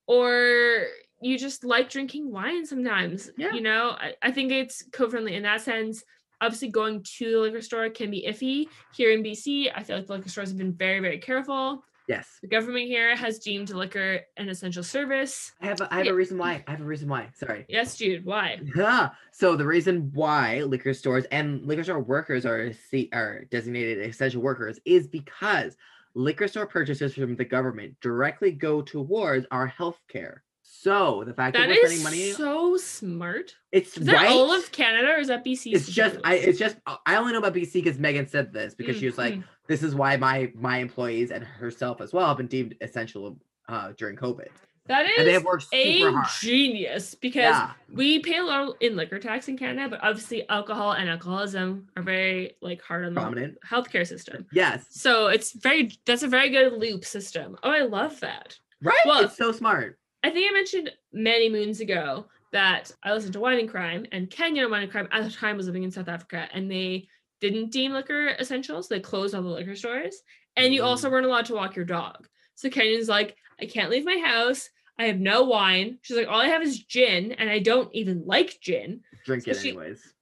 or 0.07 0.87
you 1.21 1.39
just 1.39 1.65
like 1.65 1.91
drinking 1.91 2.31
wine 2.31 2.65
sometimes, 2.67 3.31
Yeah. 3.37 3.53
you 3.53 3.61
know, 3.61 3.91
I, 3.99 4.15
I 4.23 4.31
think 4.31 4.53
it's 4.53 4.85
co-friendly 4.93 5.35
in 5.35 5.43
that 5.45 5.61
sense. 5.61 6.03
Obviously, 6.41 6.69
going 6.69 7.03
to 7.19 7.31
the 7.33 7.39
liquor 7.39 7.61
store 7.61 7.91
can 7.91 8.11
be 8.11 8.25
iffy. 8.27 8.67
Here 8.95 9.13
in 9.13 9.23
BC, 9.23 9.71
I 9.75 9.83
feel 9.83 9.97
like 9.97 10.07
the 10.07 10.15
liquor 10.15 10.31
stores 10.31 10.49
have 10.49 10.57
been 10.57 10.73
very, 10.73 11.01
very 11.01 11.19
careful. 11.19 11.85
Yes. 12.09 12.39
The 12.41 12.49
government 12.49 12.87
here 12.87 13.15
has 13.15 13.39
deemed 13.39 13.69
liquor 13.71 14.21
an 14.39 14.49
essential 14.49 14.83
service. 14.83 15.53
I 15.61 15.67
have 15.67 15.81
a, 15.83 15.93
I 15.93 15.99
have 15.99 16.07
Yeah. 16.07 16.13
a 16.13 16.15
reason 16.15 16.39
why. 16.39 16.65
I 16.67 16.71
have 16.71 16.81
a 16.81 16.85
reason 16.85 17.09
why. 17.09 17.29
Sorry. 17.35 17.67
Yes, 17.69 17.97
Jude, 17.99 18.25
why? 18.25 18.59
Yeah. 18.75 19.11
So 19.33 19.55
the 19.55 19.67
reason 19.67 20.11
why 20.15 20.63
liquor 20.63 20.95
stores 20.95 21.27
and 21.31 21.63
liquor 21.67 21.85
store 21.85 22.01
workers 22.01 22.47
are 22.47 22.73
are 23.13 23.45
designated 23.51 23.99
essential 24.09 24.41
workers 24.43 24.81
is 24.87 25.07
because 25.07 25.77
liquor 26.15 26.49
store 26.49 26.67
purchases 26.67 27.15
from 27.15 27.37
the 27.37 27.45
government 27.45 27.95
directly 28.01 28.51
go 28.51 28.81
towards 28.83 29.47
our 29.51 29.67
health 29.67 30.01
care. 30.09 30.43
So 30.83 31.25
the 31.27 31.35
fact 31.35 31.55
that, 31.57 31.69
That 31.69 31.69
we're 31.69 31.89
spending 31.89 31.99
is 31.99 32.05
money, 32.05 32.33
so 32.33 32.77
smart. 32.79 33.55
it's 33.71 33.99
Is 33.99 34.07
that 34.07 34.15
right. 34.15 34.31
all 34.31 34.51
of 34.51 34.73
Canada 34.73 35.09
or 35.13 35.19
is 35.19 35.29
that 35.29 35.45
BC? 35.45 35.75
it's 35.75 35.87
just 35.87 36.17
I 36.25 36.37
it's 36.37 36.59
just 36.59 36.77
I 37.05 37.17
only 37.17 37.33
know 37.35 37.39
about 37.41 37.53
BC 37.53 37.75
because 37.75 37.99
Megan 37.99 38.27
said 38.27 38.51
this 38.51 38.75
because 38.75 38.97
she 38.97 39.05
was 39.05 39.19
like, 39.19 39.35
Mhm. 39.35 39.45
this 39.69 39.83
is 39.83 39.95
why 39.95 40.17
my 40.17 40.51
my 40.55 40.79
employees 40.79 41.33
and 41.33 41.45
herself 41.45 42.01
as 42.01 42.15
well 42.15 42.29
have 42.29 42.39
been 42.39 42.47
deemed 42.47 42.77
essential 42.81 43.39
uh 43.69 43.93
during 43.99 44.17
COVID. 44.17 44.49
That 44.87 45.05
is 45.05 45.13
And 45.19 45.27
they 45.29 45.35
have 45.35 45.45
worked 45.45 45.67
a 45.75 45.99
super 45.99 46.13
hard. 46.17 46.29
genius 46.41 47.15
because 47.15 47.43
Yeah. 47.43 47.73
we 47.93 48.21
pay 48.21 48.39
a 48.39 48.43
lot 48.43 48.77
in 48.81 48.97
liquor 48.97 49.19
tax 49.19 49.49
in 49.49 49.59
Canada, 49.59 49.87
but 49.91 50.01
obviously 50.03 50.49
alcohol 50.49 50.93
and 50.93 51.11
alcoholism 51.11 51.89
are 51.95 52.03
very 52.03 52.57
like 52.63 52.81
hard 52.81 53.05
on 53.05 53.13
Prominent. 53.15 53.59
the 53.61 53.67
healthcare 53.67 54.07
system. 54.07 54.47
Yes. 54.51 54.87
So 54.91 55.27
it's 55.27 55.53
very 55.53 55.93
that's 56.07 56.23
a 56.23 56.29
very 56.29 56.49
good 56.49 56.73
loop 56.73 57.05
system. 57.05 57.59
Oh, 57.63 57.71
I 57.71 57.83
love 57.83 58.19
that. 58.21 58.59
Right? 58.83 58.97
Well- 59.05 59.25
it's 59.25 59.37
so 59.37 59.53
smart. 59.53 59.99
I 60.23 60.31
think 60.31 60.51
I 60.51 60.55
mentioned 60.55 60.91
many 61.13 61.49
moons 61.49 61.81
ago 61.81 62.27
that 62.53 62.91
I 63.03 63.13
listened 63.13 63.33
to 63.35 63.41
Wine 63.41 63.59
and 63.61 63.69
Crime, 63.71 64.07
and 64.13 64.29
Kenya 64.31 64.69
Wine 64.69 64.83
and 64.83 64.91
Crime 64.91 65.09
at 65.13 65.25
the 65.25 65.31
time 65.31 65.57
was 65.57 65.67
living 65.67 65.85
in 65.85 65.91
South 65.91 66.09
Africa, 66.09 66.49
and 66.53 66.71
they 66.71 67.09
didn't 67.41 67.71
deem 67.71 67.93
liquor 67.93 68.29
essentials. 68.39 68.89
They 68.89 69.01
closed 69.01 69.35
all 69.35 69.43
the 69.43 69.49
liquor 69.49 69.77
stores, 69.77 70.17
and 70.57 70.75
you 70.75 70.83
also 70.83 71.09
Mm. 71.09 71.13
weren't 71.13 71.27
allowed 71.27 71.47
to 71.47 71.55
walk 71.55 71.77
your 71.77 71.85
dog. 71.85 72.29
So 72.57 72.69
Kenya's 72.69 73.09
like, 73.09 73.37
I 73.61 73.67
can't 73.67 73.91
leave 73.91 74.05
my 74.05 74.19
house. 74.19 74.69
I 74.99 75.05
have 75.05 75.19
no 75.19 75.45
wine. 75.45 75.99
She's 76.03 76.17
like, 76.17 76.29
all 76.29 76.41
I 76.41 76.49
have 76.49 76.63
is 76.63 76.81
gin, 76.85 77.33
and 77.33 77.49
I 77.49 77.59
don't 77.61 77.89
even 77.95 78.25
like 78.27 78.59
gin. 78.61 79.03
Drink 79.25 79.45
So 79.45 79.53
it 79.53 79.57
she- 79.57 79.69
anyways. 79.71 80.13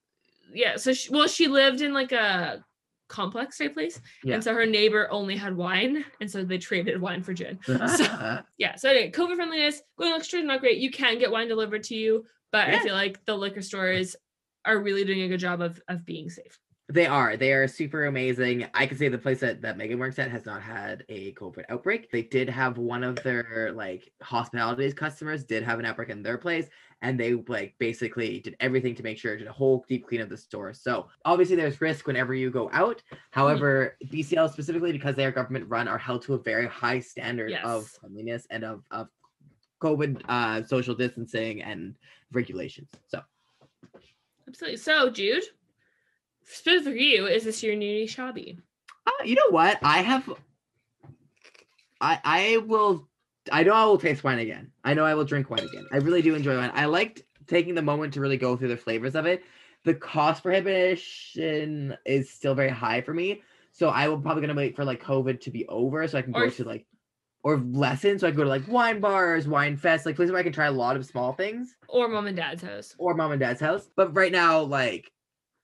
Yeah. 0.52 0.76
So 0.76 0.92
she, 0.92 1.10
well, 1.10 1.26
she 1.28 1.48
lived 1.48 1.80
in 1.80 1.92
like 1.92 2.12
a 2.12 2.64
complex 3.08 3.58
type 3.58 3.74
place, 3.74 4.00
Yeah. 4.22 4.34
and 4.34 4.44
so 4.44 4.52
her 4.54 4.66
neighbor 4.66 5.08
only 5.10 5.36
had 5.36 5.56
wine, 5.56 6.04
and 6.20 6.30
so 6.30 6.44
they 6.44 6.58
traded 6.58 7.00
wine 7.00 7.22
for 7.22 7.32
gin. 7.34 7.58
So- 7.66 8.38
yeah 8.58 8.74
so 8.76 8.88
anyway 8.90 9.10
covid 9.10 9.36
friendliness 9.36 9.82
going 9.98 10.10
to 10.10 10.14
liquor 10.14 10.24
stores 10.24 10.44
not 10.44 10.60
great 10.60 10.78
you 10.78 10.90
can 10.90 11.18
get 11.18 11.30
wine 11.30 11.48
delivered 11.48 11.82
to 11.84 11.94
you 11.94 12.24
but 12.52 12.68
i 12.68 12.78
feel 12.80 12.94
like 12.94 13.24
the 13.24 13.34
liquor 13.36 13.62
stores 13.62 14.14
are 14.64 14.78
really 14.78 15.04
doing 15.04 15.22
a 15.22 15.28
good 15.28 15.40
job 15.40 15.60
of 15.60 15.80
of 15.88 16.04
being 16.04 16.28
safe 16.30 16.58
They 16.90 17.06
are. 17.06 17.36
They 17.36 17.52
are 17.52 17.68
super 17.68 18.06
amazing. 18.06 18.66
I 18.72 18.86
can 18.86 18.96
say 18.96 19.08
the 19.10 19.18
place 19.18 19.40
that, 19.40 19.60
that 19.60 19.76
Megan 19.76 19.98
works 19.98 20.18
at 20.18 20.30
has 20.30 20.46
not 20.46 20.62
had 20.62 21.04
a 21.10 21.34
COVID 21.34 21.64
outbreak. 21.68 22.10
They 22.10 22.22
did 22.22 22.48
have 22.48 22.78
one 22.78 23.04
of 23.04 23.16
their 23.22 23.72
like 23.74 24.10
hospitalities 24.22 24.94
customers 24.94 25.44
did 25.44 25.62
have 25.64 25.78
an 25.80 25.84
outbreak 25.84 26.08
in 26.08 26.22
their 26.22 26.38
place, 26.38 26.66
and 27.02 27.18
they 27.18 27.34
like 27.34 27.74
basically 27.78 28.40
did 28.40 28.56
everything 28.60 28.94
to 28.94 29.02
make 29.02 29.18
sure 29.18 29.36
did 29.36 29.46
a 29.46 29.52
whole 29.52 29.84
deep 29.88 30.06
clean 30.06 30.20
of 30.20 30.28
the 30.28 30.36
store. 30.36 30.72
So 30.74 31.08
obviously 31.24 31.56
there's 31.56 31.80
risk 31.80 32.06
whenever 32.06 32.34
you 32.34 32.50
go 32.50 32.68
out. 32.72 33.02
However, 33.30 33.96
BCL 34.06 34.52
specifically 34.52 34.92
because 34.92 35.14
they 35.14 35.24
are 35.24 35.30
government 35.30 35.66
run 35.68 35.88
are 35.88 35.98
held 35.98 36.22
to 36.22 36.34
a 36.34 36.38
very 36.38 36.66
high 36.66 37.00
standard 37.00 37.52
of 37.64 37.90
cleanliness 38.00 38.46
and 38.50 38.64
of 38.64 38.82
of 38.90 39.08
COVID 39.82 40.22
uh, 40.28 40.64
social 40.64 40.94
distancing 40.94 41.62
and 41.62 41.94
regulations. 42.32 42.90
So 43.06 43.22
absolutely 44.48 44.78
so 44.78 45.10
jude 45.10 45.44
for 46.42 46.90
you 46.90 47.26
is 47.26 47.44
this 47.44 47.62
your 47.62 47.76
new 47.76 48.08
hobby 48.08 48.58
Uh, 49.06 49.24
you 49.24 49.34
know 49.34 49.50
what? 49.50 49.78
I 49.82 49.98
have. 49.98 50.28
I 52.00 52.20
I 52.24 52.56
will. 52.58 53.07
I 53.52 53.62
know 53.62 53.72
I 53.72 53.84
will 53.84 53.98
taste 53.98 54.24
wine 54.24 54.38
again. 54.38 54.70
I 54.84 54.94
know 54.94 55.04
I 55.04 55.14
will 55.14 55.24
drink 55.24 55.50
wine 55.50 55.64
again. 55.64 55.86
I 55.92 55.96
really 55.98 56.22
do 56.22 56.34
enjoy 56.34 56.56
wine. 56.56 56.70
I 56.74 56.86
liked 56.86 57.22
taking 57.46 57.74
the 57.74 57.82
moment 57.82 58.14
to 58.14 58.20
really 58.20 58.36
go 58.36 58.56
through 58.56 58.68
the 58.68 58.76
flavors 58.76 59.14
of 59.14 59.26
it. 59.26 59.42
The 59.84 59.94
cost 59.94 60.42
prohibition 60.42 61.96
is 62.04 62.30
still 62.30 62.54
very 62.54 62.68
high 62.70 63.00
for 63.00 63.14
me, 63.14 63.42
so 63.72 63.88
I 63.88 64.08
will 64.08 64.20
probably 64.20 64.42
gonna 64.42 64.54
wait 64.54 64.76
for 64.76 64.84
like 64.84 65.02
COVID 65.02 65.40
to 65.42 65.50
be 65.50 65.66
over 65.68 66.06
so 66.08 66.18
I 66.18 66.22
can 66.22 66.34
Or 66.34 66.44
go 66.44 66.50
to 66.50 66.64
like 66.64 66.86
or 67.44 67.58
lessons. 67.58 68.20
So 68.20 68.26
I 68.26 68.30
can 68.30 68.36
go 68.36 68.44
to 68.44 68.48
like 68.50 68.66
wine 68.68 69.00
bars, 69.00 69.46
wine 69.46 69.76
fest, 69.76 70.04
like 70.04 70.16
places 70.16 70.32
where 70.32 70.40
I 70.40 70.42
can 70.42 70.52
try 70.52 70.66
a 70.66 70.72
lot 70.72 70.96
of 70.96 71.06
small 71.06 71.32
things 71.32 71.76
or 71.88 72.08
mom 72.08 72.26
and 72.26 72.36
dad's 72.36 72.62
house 72.62 72.94
or 72.98 73.14
mom 73.14 73.32
and 73.32 73.40
dad's 73.40 73.60
house. 73.60 73.88
But 73.96 74.14
right 74.14 74.32
now, 74.32 74.60
like 74.62 75.12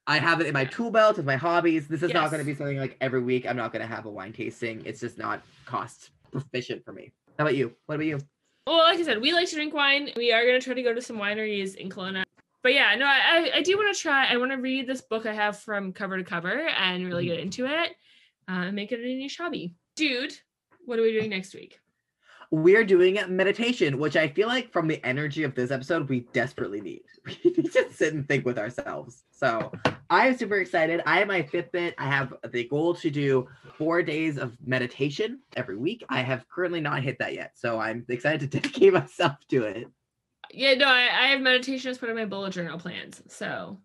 I 0.07 0.19
have 0.19 0.41
it 0.41 0.47
in 0.47 0.53
my 0.53 0.65
tool 0.67 0.91
belt 0.91 1.17
with 1.17 1.27
my 1.27 1.37
hobbies. 1.37 1.89
This 1.89 2.03
is 2.03 2.13
not 2.13 2.31
going 2.31 2.41
to 2.41 2.47
be 2.47 2.55
something 2.55 2.79
like 2.79 2.97
every 3.01 3.23
week. 3.23 3.47
I'm 3.47 3.57
not 3.57 3.73
going 3.73 3.83
to 3.83 3.93
have 3.93 4.07
a 4.07 4.11
wine 4.11 4.33
tasting. 4.33 4.83
It's 4.85 5.01
just 5.01 5.19
not 5.19 5.43
cost 5.65 6.11
proficient 6.31 6.85
for 6.85 6.93
me. 6.93 7.13
How 7.39 7.45
about 7.45 7.57
you? 7.57 7.75
What 7.87 7.97
about 7.97 8.07
you? 8.07 8.21
well 8.67 8.79
like 8.79 8.99
i 8.99 9.03
said 9.03 9.21
we 9.21 9.33
like 9.33 9.49
to 9.49 9.55
drink 9.55 9.75
wine 9.75 10.11
we 10.17 10.33
are 10.33 10.45
going 10.45 10.59
to 10.59 10.65
try 10.65 10.75
to 10.75 10.83
go 10.83 10.95
to 10.95 11.03
some 11.03 11.17
wineries 11.19 11.75
in 11.75 11.91
Kelowna. 11.91 12.25
but 12.63 12.73
yeah 12.73 12.95
no 12.95 13.07
i 13.07 13.51
i, 13.55 13.63
do 13.63 13.77
want 13.77 13.95
to 13.95 14.01
try 14.01 14.27
i 14.27 14.37
want 14.37 14.53
to 14.53 14.59
read 14.59 14.87
this 14.87 15.03
book 15.03 15.27
i 15.27 15.33
have 15.33 15.59
from 15.59 15.93
cover 15.93 16.17
to 16.17 16.25
cover 16.25 16.69
and 16.69 17.07
really 17.07 17.27
get 17.27 17.41
into 17.41 17.67
it 17.67 17.91
uh, 18.49 18.65
and 18.67 18.75
make 18.75 18.93
it 18.93 19.01
a 19.01 19.03
niche 19.03 19.37
hobby 19.39 19.75
dude 19.97 20.35
what 20.87 20.99
are 20.99 21.03
we 21.03 21.13
doing 21.13 21.31
next 21.31 21.55
week 21.55 21.79
We're 22.51 22.85
doing 22.85 23.19
a 23.19 23.27
meditation, 23.27 23.99
which 23.99 24.17
I 24.17 24.29
feel 24.29 24.49
like 24.49 24.73
from 24.73 24.89
the 24.89 25.05
energy 25.05 25.43
of 25.43 25.55
this 25.55 25.71
episode, 25.71 26.09
we 26.09 26.21
desperately 26.33 26.81
need. 26.81 27.03
We 27.27 27.53
need 27.57 27.73
to 27.73 27.91
sit 27.93 28.13
and 28.13 28.29
think 28.29 28.45
with 28.45 28.59
ourselves. 28.59 29.25
So 29.31 29.73
I 30.11 30.29
am 30.29 30.37
super 30.37 30.57
excited. 30.57 31.01
I 31.07 31.19
have 31.19 31.29
my 31.29 31.43
Fitbit. 31.43 31.95
I 31.97 32.07
have 32.07 32.35
the 32.51 32.65
goal 32.69 32.95
to 32.97 33.11
do 33.11 33.49
four 33.79 34.03
days 34.03 34.37
of 34.37 34.57
meditation 34.65 35.41
every 35.57 35.77
week. 35.77 36.05
I 36.09 36.21
have 36.21 36.47
currently 36.49 36.81
not 36.81 37.03
hit 37.03 37.19
that 37.21 37.35
yet. 37.35 37.53
So 37.55 37.81
I'm 37.81 38.05
excited 38.09 38.41
to 38.41 38.47
dedicate 38.61 38.93
myself 38.93 39.37
to 39.51 39.65
it. 39.65 39.89
Yeah, 40.53 40.75
no, 40.75 40.87
I, 40.87 41.09
I 41.09 41.27
have 41.29 41.41
meditation 41.41 41.91
as 41.91 41.99
part 41.99 42.11
of 42.11 42.17
my 42.17 42.27
bullet 42.27 42.53
journal 42.53 42.79
plans. 42.79 43.23
So 43.29 43.79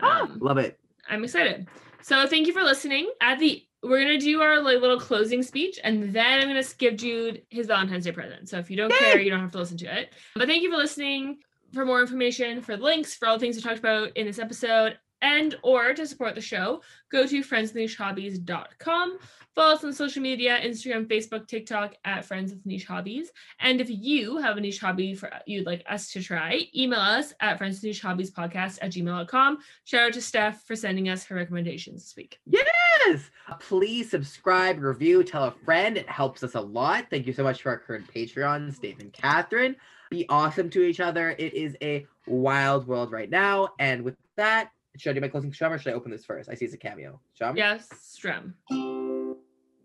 Ah, 0.00 0.22
um, 0.22 0.38
love 0.40 0.58
it. 0.58 0.78
I'm 1.08 1.24
excited. 1.24 1.68
So 2.02 2.26
thank 2.26 2.46
you 2.46 2.52
for 2.52 2.62
listening. 2.62 3.10
At 3.20 3.38
the 3.38 3.62
we're 3.84 4.00
gonna 4.00 4.18
do 4.18 4.40
our 4.40 4.60
like 4.60 4.80
little 4.80 4.98
closing 4.98 5.42
speech, 5.42 5.78
and 5.84 6.12
then 6.12 6.40
I'm 6.40 6.48
gonna 6.48 6.64
give 6.78 6.96
Jude 6.96 7.42
his 7.50 7.66
Valentine's 7.66 8.04
Day 8.04 8.12
present. 8.12 8.48
So 8.48 8.58
if 8.58 8.70
you 8.70 8.76
don't 8.76 8.90
Yay! 8.90 8.98
care, 8.98 9.20
you 9.20 9.30
don't 9.30 9.40
have 9.40 9.52
to 9.52 9.58
listen 9.58 9.76
to 9.78 9.98
it. 9.98 10.14
But 10.34 10.48
thank 10.48 10.62
you 10.62 10.70
for 10.70 10.76
listening. 10.76 11.38
For 11.72 11.84
more 11.84 12.00
information, 12.00 12.62
for 12.62 12.76
the 12.76 12.84
links, 12.84 13.14
for 13.14 13.26
all 13.26 13.34
the 13.36 13.40
things 13.40 13.56
we 13.56 13.62
talked 13.62 13.80
about 13.80 14.16
in 14.16 14.26
this 14.26 14.38
episode, 14.38 14.96
and 15.24 15.56
or 15.62 15.94
to 15.94 16.06
support 16.06 16.34
the 16.34 16.40
show, 16.40 16.82
go 17.10 17.26
to 17.26 17.42
friendswithnichehobbies.com. 17.42 19.18
Follow 19.54 19.74
us 19.74 19.84
on 19.84 19.92
social 19.92 20.20
media, 20.20 20.60
Instagram, 20.60 21.06
Facebook, 21.06 21.48
TikTok 21.48 21.94
at 22.04 22.24
Friends 22.24 22.52
with 22.52 22.66
Niche 22.66 22.84
Hobbies. 22.84 23.30
And 23.60 23.80
if 23.80 23.88
you 23.88 24.36
have 24.38 24.56
a 24.56 24.60
niche 24.60 24.80
hobby 24.80 25.14
for 25.14 25.30
you'd 25.46 25.64
like 25.64 25.84
us 25.88 26.10
to 26.12 26.22
try, 26.22 26.62
email 26.74 27.00
us 27.00 27.32
at 27.40 27.56
friends 27.56 27.76
with 27.76 27.84
niche 27.84 28.02
hobbies 28.02 28.32
podcast 28.32 28.78
at 28.82 28.92
gmail.com. 28.92 29.58
Shout 29.84 30.08
out 30.08 30.12
to 30.12 30.20
Steph 30.20 30.62
for 30.64 30.76
sending 30.76 31.08
us 31.08 31.24
her 31.24 31.36
recommendations 31.36 32.02
this 32.02 32.16
week. 32.16 32.38
Yes. 32.46 33.30
Please 33.60 34.10
subscribe, 34.10 34.80
review, 34.80 35.22
tell 35.22 35.44
a 35.44 35.54
friend. 35.64 35.96
It 35.96 36.08
helps 36.08 36.42
us 36.42 36.54
a 36.54 36.60
lot. 36.60 37.06
Thank 37.08 37.26
you 37.26 37.32
so 37.32 37.44
much 37.44 37.60
to 37.60 37.68
our 37.70 37.78
current 37.78 38.12
Patreons, 38.12 38.80
Dave 38.80 38.98
and 38.98 39.12
Catherine. 39.12 39.76
Be 40.10 40.26
awesome 40.28 40.68
to 40.70 40.82
each 40.82 41.00
other. 41.00 41.30
It 41.30 41.54
is 41.54 41.76
a 41.80 42.06
wild 42.26 42.86
world 42.86 43.12
right 43.12 43.30
now. 43.30 43.70
And 43.78 44.02
with 44.02 44.16
that, 44.36 44.70
should 44.96 45.10
I 45.10 45.12
do 45.14 45.20
my 45.20 45.28
closing 45.28 45.52
shum 45.52 45.72
or 45.72 45.78
should 45.78 45.92
I 45.92 45.96
open 45.96 46.10
this 46.10 46.24
first? 46.24 46.48
I 46.48 46.54
see 46.54 46.64
it's 46.64 46.74
a 46.74 46.78
cameo. 46.78 47.20
Shum? 47.34 47.56
Yes, 47.56 47.88
Strum. 48.00 48.54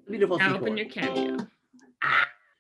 Beautiful 0.09 0.37
Now 0.37 0.53
sequel. 0.53 0.61
open 0.61 0.77
your 0.77 0.87
cameo. 0.89 1.37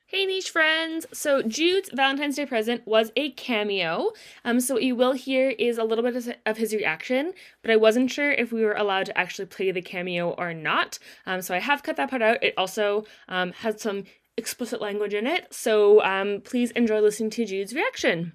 Hey 0.07 0.25
niche 0.25 0.49
friends! 0.49 1.05
So 1.13 1.43
Jude's 1.43 1.91
Valentine's 1.93 2.35
Day 2.35 2.47
present 2.47 2.81
was 2.87 3.11
a 3.15 3.29
cameo. 3.33 4.09
Um, 4.43 4.59
so 4.59 4.73
what 4.73 4.83
you 4.83 4.95
will 4.95 5.11
hear 5.11 5.49
is 5.51 5.77
a 5.77 5.83
little 5.83 6.03
bit 6.03 6.35
of 6.47 6.57
his 6.57 6.73
reaction, 6.73 7.33
but 7.61 7.69
I 7.69 7.75
wasn't 7.75 8.09
sure 8.09 8.31
if 8.31 8.51
we 8.51 8.63
were 8.65 8.73
allowed 8.73 9.05
to 9.05 9.17
actually 9.17 9.45
play 9.45 9.69
the 9.69 9.83
cameo 9.83 10.31
or 10.31 10.51
not. 10.51 10.97
Um, 11.27 11.43
so 11.43 11.53
I 11.53 11.59
have 11.59 11.83
cut 11.83 11.95
that 11.97 12.09
part 12.09 12.23
out. 12.23 12.43
It 12.43 12.55
also 12.57 13.05
um, 13.27 13.51
has 13.59 13.79
some 13.79 14.05
explicit 14.35 14.81
language 14.81 15.13
in 15.13 15.27
it. 15.27 15.53
So 15.53 16.03
um, 16.03 16.41
please 16.43 16.71
enjoy 16.71 17.01
listening 17.01 17.29
to 17.31 17.45
Jude's 17.45 17.75
reaction. 17.75 18.33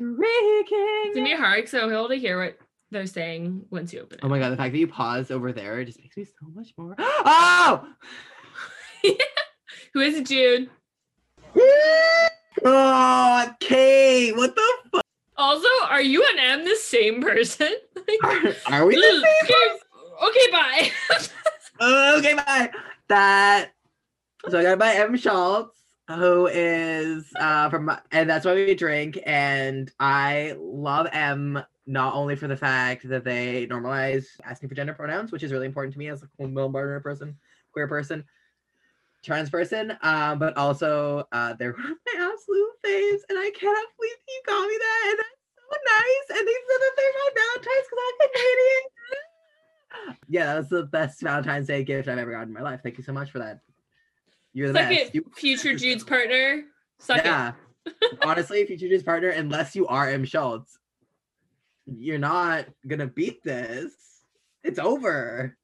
It's 0.00 1.14
gonna 1.14 1.24
be 1.24 1.36
hard 1.36 1.64
because 1.64 1.74
I'll 1.74 2.08
to 2.08 2.16
hear 2.16 2.42
what 2.42 2.58
they're 2.94 3.06
saying 3.06 3.66
once 3.70 3.92
you 3.92 4.00
open 4.00 4.18
it. 4.18 4.24
Oh 4.24 4.28
my 4.28 4.38
god, 4.38 4.50
the 4.50 4.56
fact 4.56 4.72
that 4.72 4.78
you 4.78 4.86
pause 4.86 5.30
over 5.30 5.52
there 5.52 5.84
just 5.84 6.00
makes 6.00 6.16
me 6.16 6.24
so 6.24 6.46
much 6.54 6.72
more. 6.78 6.96
Oh! 7.26 7.88
Who 9.92 10.00
is 10.00 10.14
it, 10.14 10.26
Jude? 10.26 10.70
oh, 12.64 13.54
Kate, 13.60 14.34
what 14.34 14.54
the 14.54 14.62
fuck? 14.90 15.04
Also, 15.36 15.68
are 15.88 16.00
you 16.00 16.24
and 16.30 16.40
M 16.40 16.64
the 16.64 16.76
same 16.76 17.20
person? 17.20 17.72
are, 18.24 18.40
are 18.68 18.86
we 18.86 18.94
the 18.94 19.02
same 19.02 19.46
person? 19.46 19.80
Okay, 20.28 20.50
bye. 20.52 20.90
uh, 21.80 22.14
okay, 22.18 22.34
bye. 22.34 22.70
That. 23.08 23.72
So 24.48 24.58
I 24.58 24.62
got 24.62 24.78
by 24.78 24.94
Em 24.94 25.16
Schulz, 25.16 25.70
who 26.08 26.46
is 26.46 27.30
uh 27.38 27.68
from, 27.68 27.90
and 28.12 28.30
that's 28.30 28.46
why 28.46 28.54
we 28.54 28.74
drink. 28.74 29.18
And 29.26 29.90
I 29.98 30.54
love 30.58 31.08
M 31.12 31.62
not 31.86 32.14
only 32.14 32.34
for 32.36 32.46
the 32.46 32.56
fact 32.56 33.08
that 33.08 33.24
they 33.24 33.66
normalize 33.66 34.26
asking 34.44 34.68
for 34.68 34.74
gender 34.74 34.94
pronouns, 34.94 35.32
which 35.32 35.42
is 35.42 35.52
really 35.52 35.66
important 35.66 35.92
to 35.92 35.98
me 35.98 36.08
as 36.08 36.22
a 36.22 36.46
non-binary 36.46 37.02
person, 37.02 37.36
queer 37.72 37.88
person, 37.88 38.24
trans 39.22 39.50
person, 39.50 39.96
um, 40.02 40.38
but 40.38 40.56
also 40.56 41.26
uh, 41.32 41.54
they're 41.54 41.72
one 41.72 41.84
of 41.92 41.98
my 42.06 42.32
absolute 42.32 42.72
faves, 42.84 43.20
and 43.28 43.38
I 43.38 43.50
cannot 43.50 43.86
believe 43.98 44.16
you 44.28 44.42
got 44.46 44.68
me 44.68 44.76
that, 44.78 45.06
and 45.10 45.18
that's 45.18 45.40
so 45.56 45.76
nice. 45.86 46.38
And 46.38 46.48
they 46.48 46.52
said 46.52 46.80
that 46.80 46.92
they're 46.96 47.12
my 47.12 47.30
Valentine's 47.34 47.86
because 47.90 47.98
I'm 48.04 48.28
Canadian. 48.32 48.84
yeah, 50.28 50.46
that 50.46 50.56
was 50.58 50.68
the 50.68 50.82
best 50.84 51.20
Valentine's 51.20 51.66
Day 51.66 51.84
gift 51.84 52.08
I've 52.08 52.18
ever 52.18 52.32
gotten 52.32 52.48
in 52.48 52.54
my 52.54 52.62
life. 52.62 52.80
Thank 52.82 52.98
you 52.98 53.04
so 53.04 53.12
much 53.12 53.30
for 53.30 53.40
that. 53.40 53.60
You're 54.52 54.68
the 54.72 54.78
Suck 54.78 54.88
best. 54.88 55.14
It, 55.14 55.24
future 55.34 55.74
Jude's 55.76 56.04
partner. 56.04 56.64
Suck 56.98 57.24
yeah. 57.24 57.52
Honestly, 58.22 58.64
future 58.64 58.88
Jude's 58.88 59.02
partner, 59.02 59.28
unless 59.28 59.76
you 59.76 59.86
are 59.86 60.08
Em 60.08 60.24
Schulz, 60.24 60.78
you're 61.86 62.18
not 62.18 62.66
gonna 62.86 63.06
beat 63.06 63.42
this. 63.42 63.92
It's 64.62 64.78
over. 64.78 65.56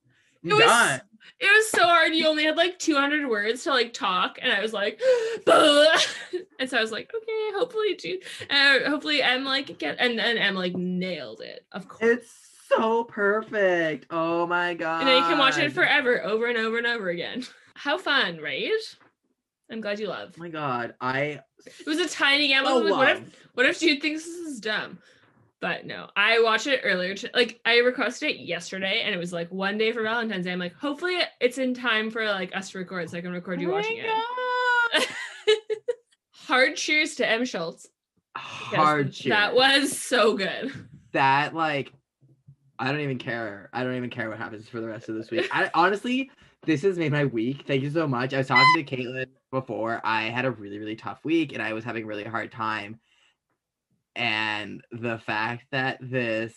You're 0.43 0.53
It 0.57 0.65
was- 0.65 0.65
done. 0.67 1.01
It 1.39 1.47
was 1.55 1.71
so 1.71 1.85
hard. 1.85 2.15
You 2.15 2.27
only 2.29 2.45
had 2.45 2.57
like 2.57 2.79
200 2.79 3.29
words 3.29 3.65
to 3.65 3.71
like 3.71 3.93
talk, 3.93 4.39
and 4.41 4.51
I 4.51 4.61
was 4.63 4.73
like, 4.73 4.99
and 5.47 6.69
so 6.69 6.79
I 6.79 6.81
was 6.81 6.91
like, 6.93 7.11
okay, 7.15 7.59
hopefully 7.59 7.95
Jude, 7.97 8.23
uh, 8.43 8.45
and 8.55 8.85
hopefully 8.87 9.23
M 9.23 9.45
like 9.45 9.79
get, 9.79 9.97
and 9.99 10.19
then 10.19 10.39
M 10.39 10.55
like 10.55 10.75
nailed 10.75 11.43
it, 11.43 11.67
of 11.73 11.89
course. 11.89 12.03
It's 12.03 12.33
so 12.69 13.05
perfect. 13.05 14.07
Oh 14.11 14.47
my 14.47 14.73
god. 14.75 15.01
and 15.01 15.09
then 15.09 15.17
you 15.19 15.29
can 15.29 15.39
watch 15.39 15.59
it 15.59 15.73
forever, 15.73 16.23
over 16.25 16.47
and 16.47 16.57
over 16.57 16.79
and 16.79 16.87
over 16.87 17.11
again. 17.11 17.45
How 17.75 17.99
fun, 17.99 18.39
right? 18.41 18.71
I'm 19.71 19.81
glad 19.83 20.01
you 20.01 20.09
love. 20.09 20.33
Oh 20.37 20.41
my 20.41 20.49
god. 20.49 20.95
I 21.01 21.41
It 21.67 21.87
was 21.87 21.99
a 21.99 22.09
tiny 22.09 22.49
game. 22.49 22.63
Oh, 22.65 22.83
I 22.83 22.89
so 22.89 22.95
like, 22.95 22.97
what 22.97 23.09
if 23.11 23.47
what 23.55 23.67
if 23.67 23.79
Jude 23.81 24.01
thinks 24.01 24.25
this 24.25 24.35
is 24.35 24.61
dumb? 24.61 24.99
But 25.61 25.85
no, 25.85 26.09
I 26.17 26.41
watched 26.41 26.67
it 26.67 26.81
earlier. 26.85 27.15
To, 27.15 27.31
like 27.35 27.61
I 27.67 27.79
requested 27.79 28.31
it 28.31 28.41
yesterday, 28.41 29.03
and 29.05 29.15
it 29.15 29.19
was 29.19 29.33
like 29.33 29.51
one 29.53 29.77
day 29.77 29.93
for 29.93 30.03
Valentine's 30.03 30.47
Day. 30.47 30.53
I'm 30.53 30.59
like, 30.59 30.75
hopefully 30.75 31.19
it's 31.41 31.59
in 31.59 31.75
time 31.75 32.11
for 32.11 32.25
like 32.25 32.55
us 32.57 32.71
to 32.71 32.79
record, 32.79 33.11
so 33.11 33.19
I 33.19 33.21
can 33.21 33.33
record 33.33 33.61
you 33.61 33.69
Oh 33.69 33.73
my 33.73 33.77
watching 33.77 33.99
it. 33.99 35.09
Hard 36.33 36.77
cheers 36.77 37.15
to 37.17 37.29
Em 37.29 37.45
Schulz. 37.45 37.89
Hard 38.37 39.13
cheers. 39.13 39.31
That 39.31 39.55
was 39.55 39.97
so 39.97 40.35
good. 40.35 40.73
that 41.13 41.55
like 41.55 41.93
I 42.79 42.91
don't 42.91 43.01
even 43.01 43.19
care. 43.19 43.69
I 43.75 43.85
don't 43.85 43.95
even 43.97 44.09
care 44.09 44.31
what 44.31 44.39
happens 44.39 44.67
for 44.69 44.81
the 44.81 44.89
rest 44.89 45.11
of 45.11 45.15
this 45.15 45.31
week. 45.31 45.47
I 45.53 45.71
honestly, 45.75 46.31
this 46.65 46.81
has 46.83 46.99
made 46.99 47.13
my 47.13 47.27
week. 47.27 47.65
Thank 47.67 47.83
you 47.83 47.91
so 47.91 48.09
much. 48.09 48.33
I 48.33 48.39
was 48.39 48.47
talking 48.49 48.83
to 48.83 48.97
Caitlin 48.97 49.27
before. 49.51 50.01
I 50.03 50.23
had 50.25 50.47
a 50.47 50.51
really, 50.51 50.79
really 50.79 50.97
tough 50.97 51.23
week 51.23 51.53
and 51.53 51.63
I 51.63 51.75
was 51.75 51.85
having 51.85 52.05
a 52.05 52.07
really 52.07 52.25
hard 52.25 52.51
time. 52.51 52.99
And 54.21 54.83
the 54.93 55.19
fact 55.19 55.65
that 55.71 55.97
this 56.03 56.53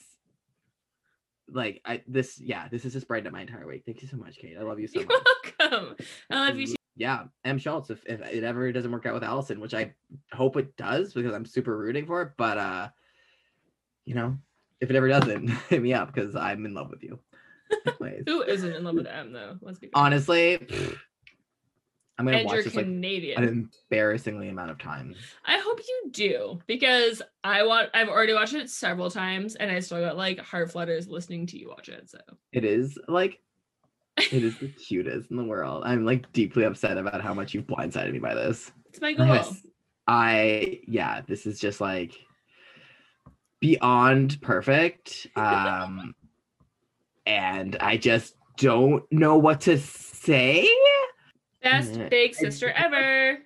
like 1.49 1.81
I 1.85 2.01
this 2.07 2.37
yeah, 2.37 2.67
this 2.67 2.83
has 2.83 2.91
just 2.91 3.07
brightened 3.07 3.27
up 3.27 3.33
my 3.33 3.41
entire 3.41 3.65
week. 3.65 3.83
Thank 3.85 4.01
you 4.01 4.07
so 4.09 4.17
much, 4.17 4.37
Kate. 4.37 4.57
I 4.59 4.63
love 4.63 4.81
you 4.81 4.87
so 4.87 4.99
You're 4.99 5.07
much. 5.07 5.53
welcome. 5.59 5.95
I 6.29 6.47
love 6.47 6.57
you 6.57 6.67
too. 6.67 6.75
Yeah, 6.97 7.23
Em 7.45 7.57
Schulz. 7.57 7.89
If, 7.89 8.03
if 8.05 8.19
it 8.19 8.43
ever 8.43 8.69
doesn't 8.73 8.91
work 8.91 9.05
out 9.05 9.13
with 9.13 9.23
Allison, 9.23 9.61
which 9.61 9.73
I 9.73 9.93
hope 10.33 10.57
it 10.57 10.75
does 10.75 11.13
because 11.13 11.33
I'm 11.33 11.45
super 11.45 11.77
rooting 11.77 12.05
for 12.05 12.21
it, 12.23 12.31
but 12.35 12.57
uh, 12.57 12.89
you 14.03 14.13
know, 14.13 14.37
if 14.81 14.89
it 14.89 14.95
ever 14.97 15.07
doesn't, 15.07 15.47
hit 15.69 15.81
me 15.81 15.93
up 15.93 16.13
because 16.13 16.35
I'm 16.35 16.65
in 16.65 16.73
love 16.73 16.89
with 16.89 17.01
you. 17.01 17.17
Who 18.27 18.41
isn't 18.43 18.73
in 18.73 18.83
love 18.83 18.95
with 18.95 19.07
M 19.07 19.31
though? 19.31 19.57
Let's 19.61 19.79
be 19.79 19.89
honestly, 19.93 20.57
pfft, 20.57 20.97
I'm 22.17 22.25
gonna 22.25 22.37
and 22.37 22.45
watch 22.45 22.63
this 22.63 22.75
like 22.75 22.85
an 22.85 23.03
embarrassingly 23.43 24.49
amount 24.49 24.69
of 24.69 24.77
times. 24.77 25.17
I 25.45 25.57
hope 25.57 25.79
you 25.79 26.11
do 26.11 26.59
because 26.67 27.21
I 27.43 27.63
want. 27.63 27.89
I've 27.93 28.07
already 28.07 28.33
watched 28.33 28.53
it 28.53 28.69
several 28.69 29.09
times, 29.09 29.55
and 29.55 29.71
I 29.71 29.79
still 29.79 29.99
got 29.99 30.15
like 30.15 30.39
heart 30.39 30.71
flutters 30.71 31.07
listening 31.07 31.47
to 31.47 31.57
you 31.57 31.69
watch 31.69 31.89
it. 31.89 32.09
So 32.09 32.19
It 32.51 32.65
is 32.65 32.99
like 33.07 33.39
it 34.17 34.43
is 34.43 34.57
the 34.59 34.67
cutest 34.87 35.31
in 35.31 35.37
the 35.37 35.43
world. 35.43 35.83
I'm 35.85 36.05
like 36.05 36.31
deeply 36.33 36.65
upset 36.65 36.97
about 36.97 37.21
how 37.21 37.33
much 37.33 37.53
you've 37.53 37.65
blindsided 37.65 38.11
me 38.13 38.19
by 38.19 38.35
this. 38.35 38.71
it's 38.89 39.01
my 39.01 39.13
goal. 39.13 39.27
Yes. 39.27 39.65
I 40.05 40.81
yeah, 40.87 41.21
this 41.27 41.47
is 41.47 41.59
just 41.59 41.81
like 41.81 42.13
beyond 43.59 44.39
perfect. 44.41 45.27
Um 45.35 46.13
and 47.25 47.75
I 47.79 47.97
just 47.97 48.35
don't 48.57 49.03
know 49.11 49.37
what 49.37 49.61
to 49.61 49.79
say. 49.79 50.69
Best 51.63 51.93
mm-hmm. 51.93 52.09
big 52.09 52.35
sister 52.35 52.69
ever. 52.69 53.39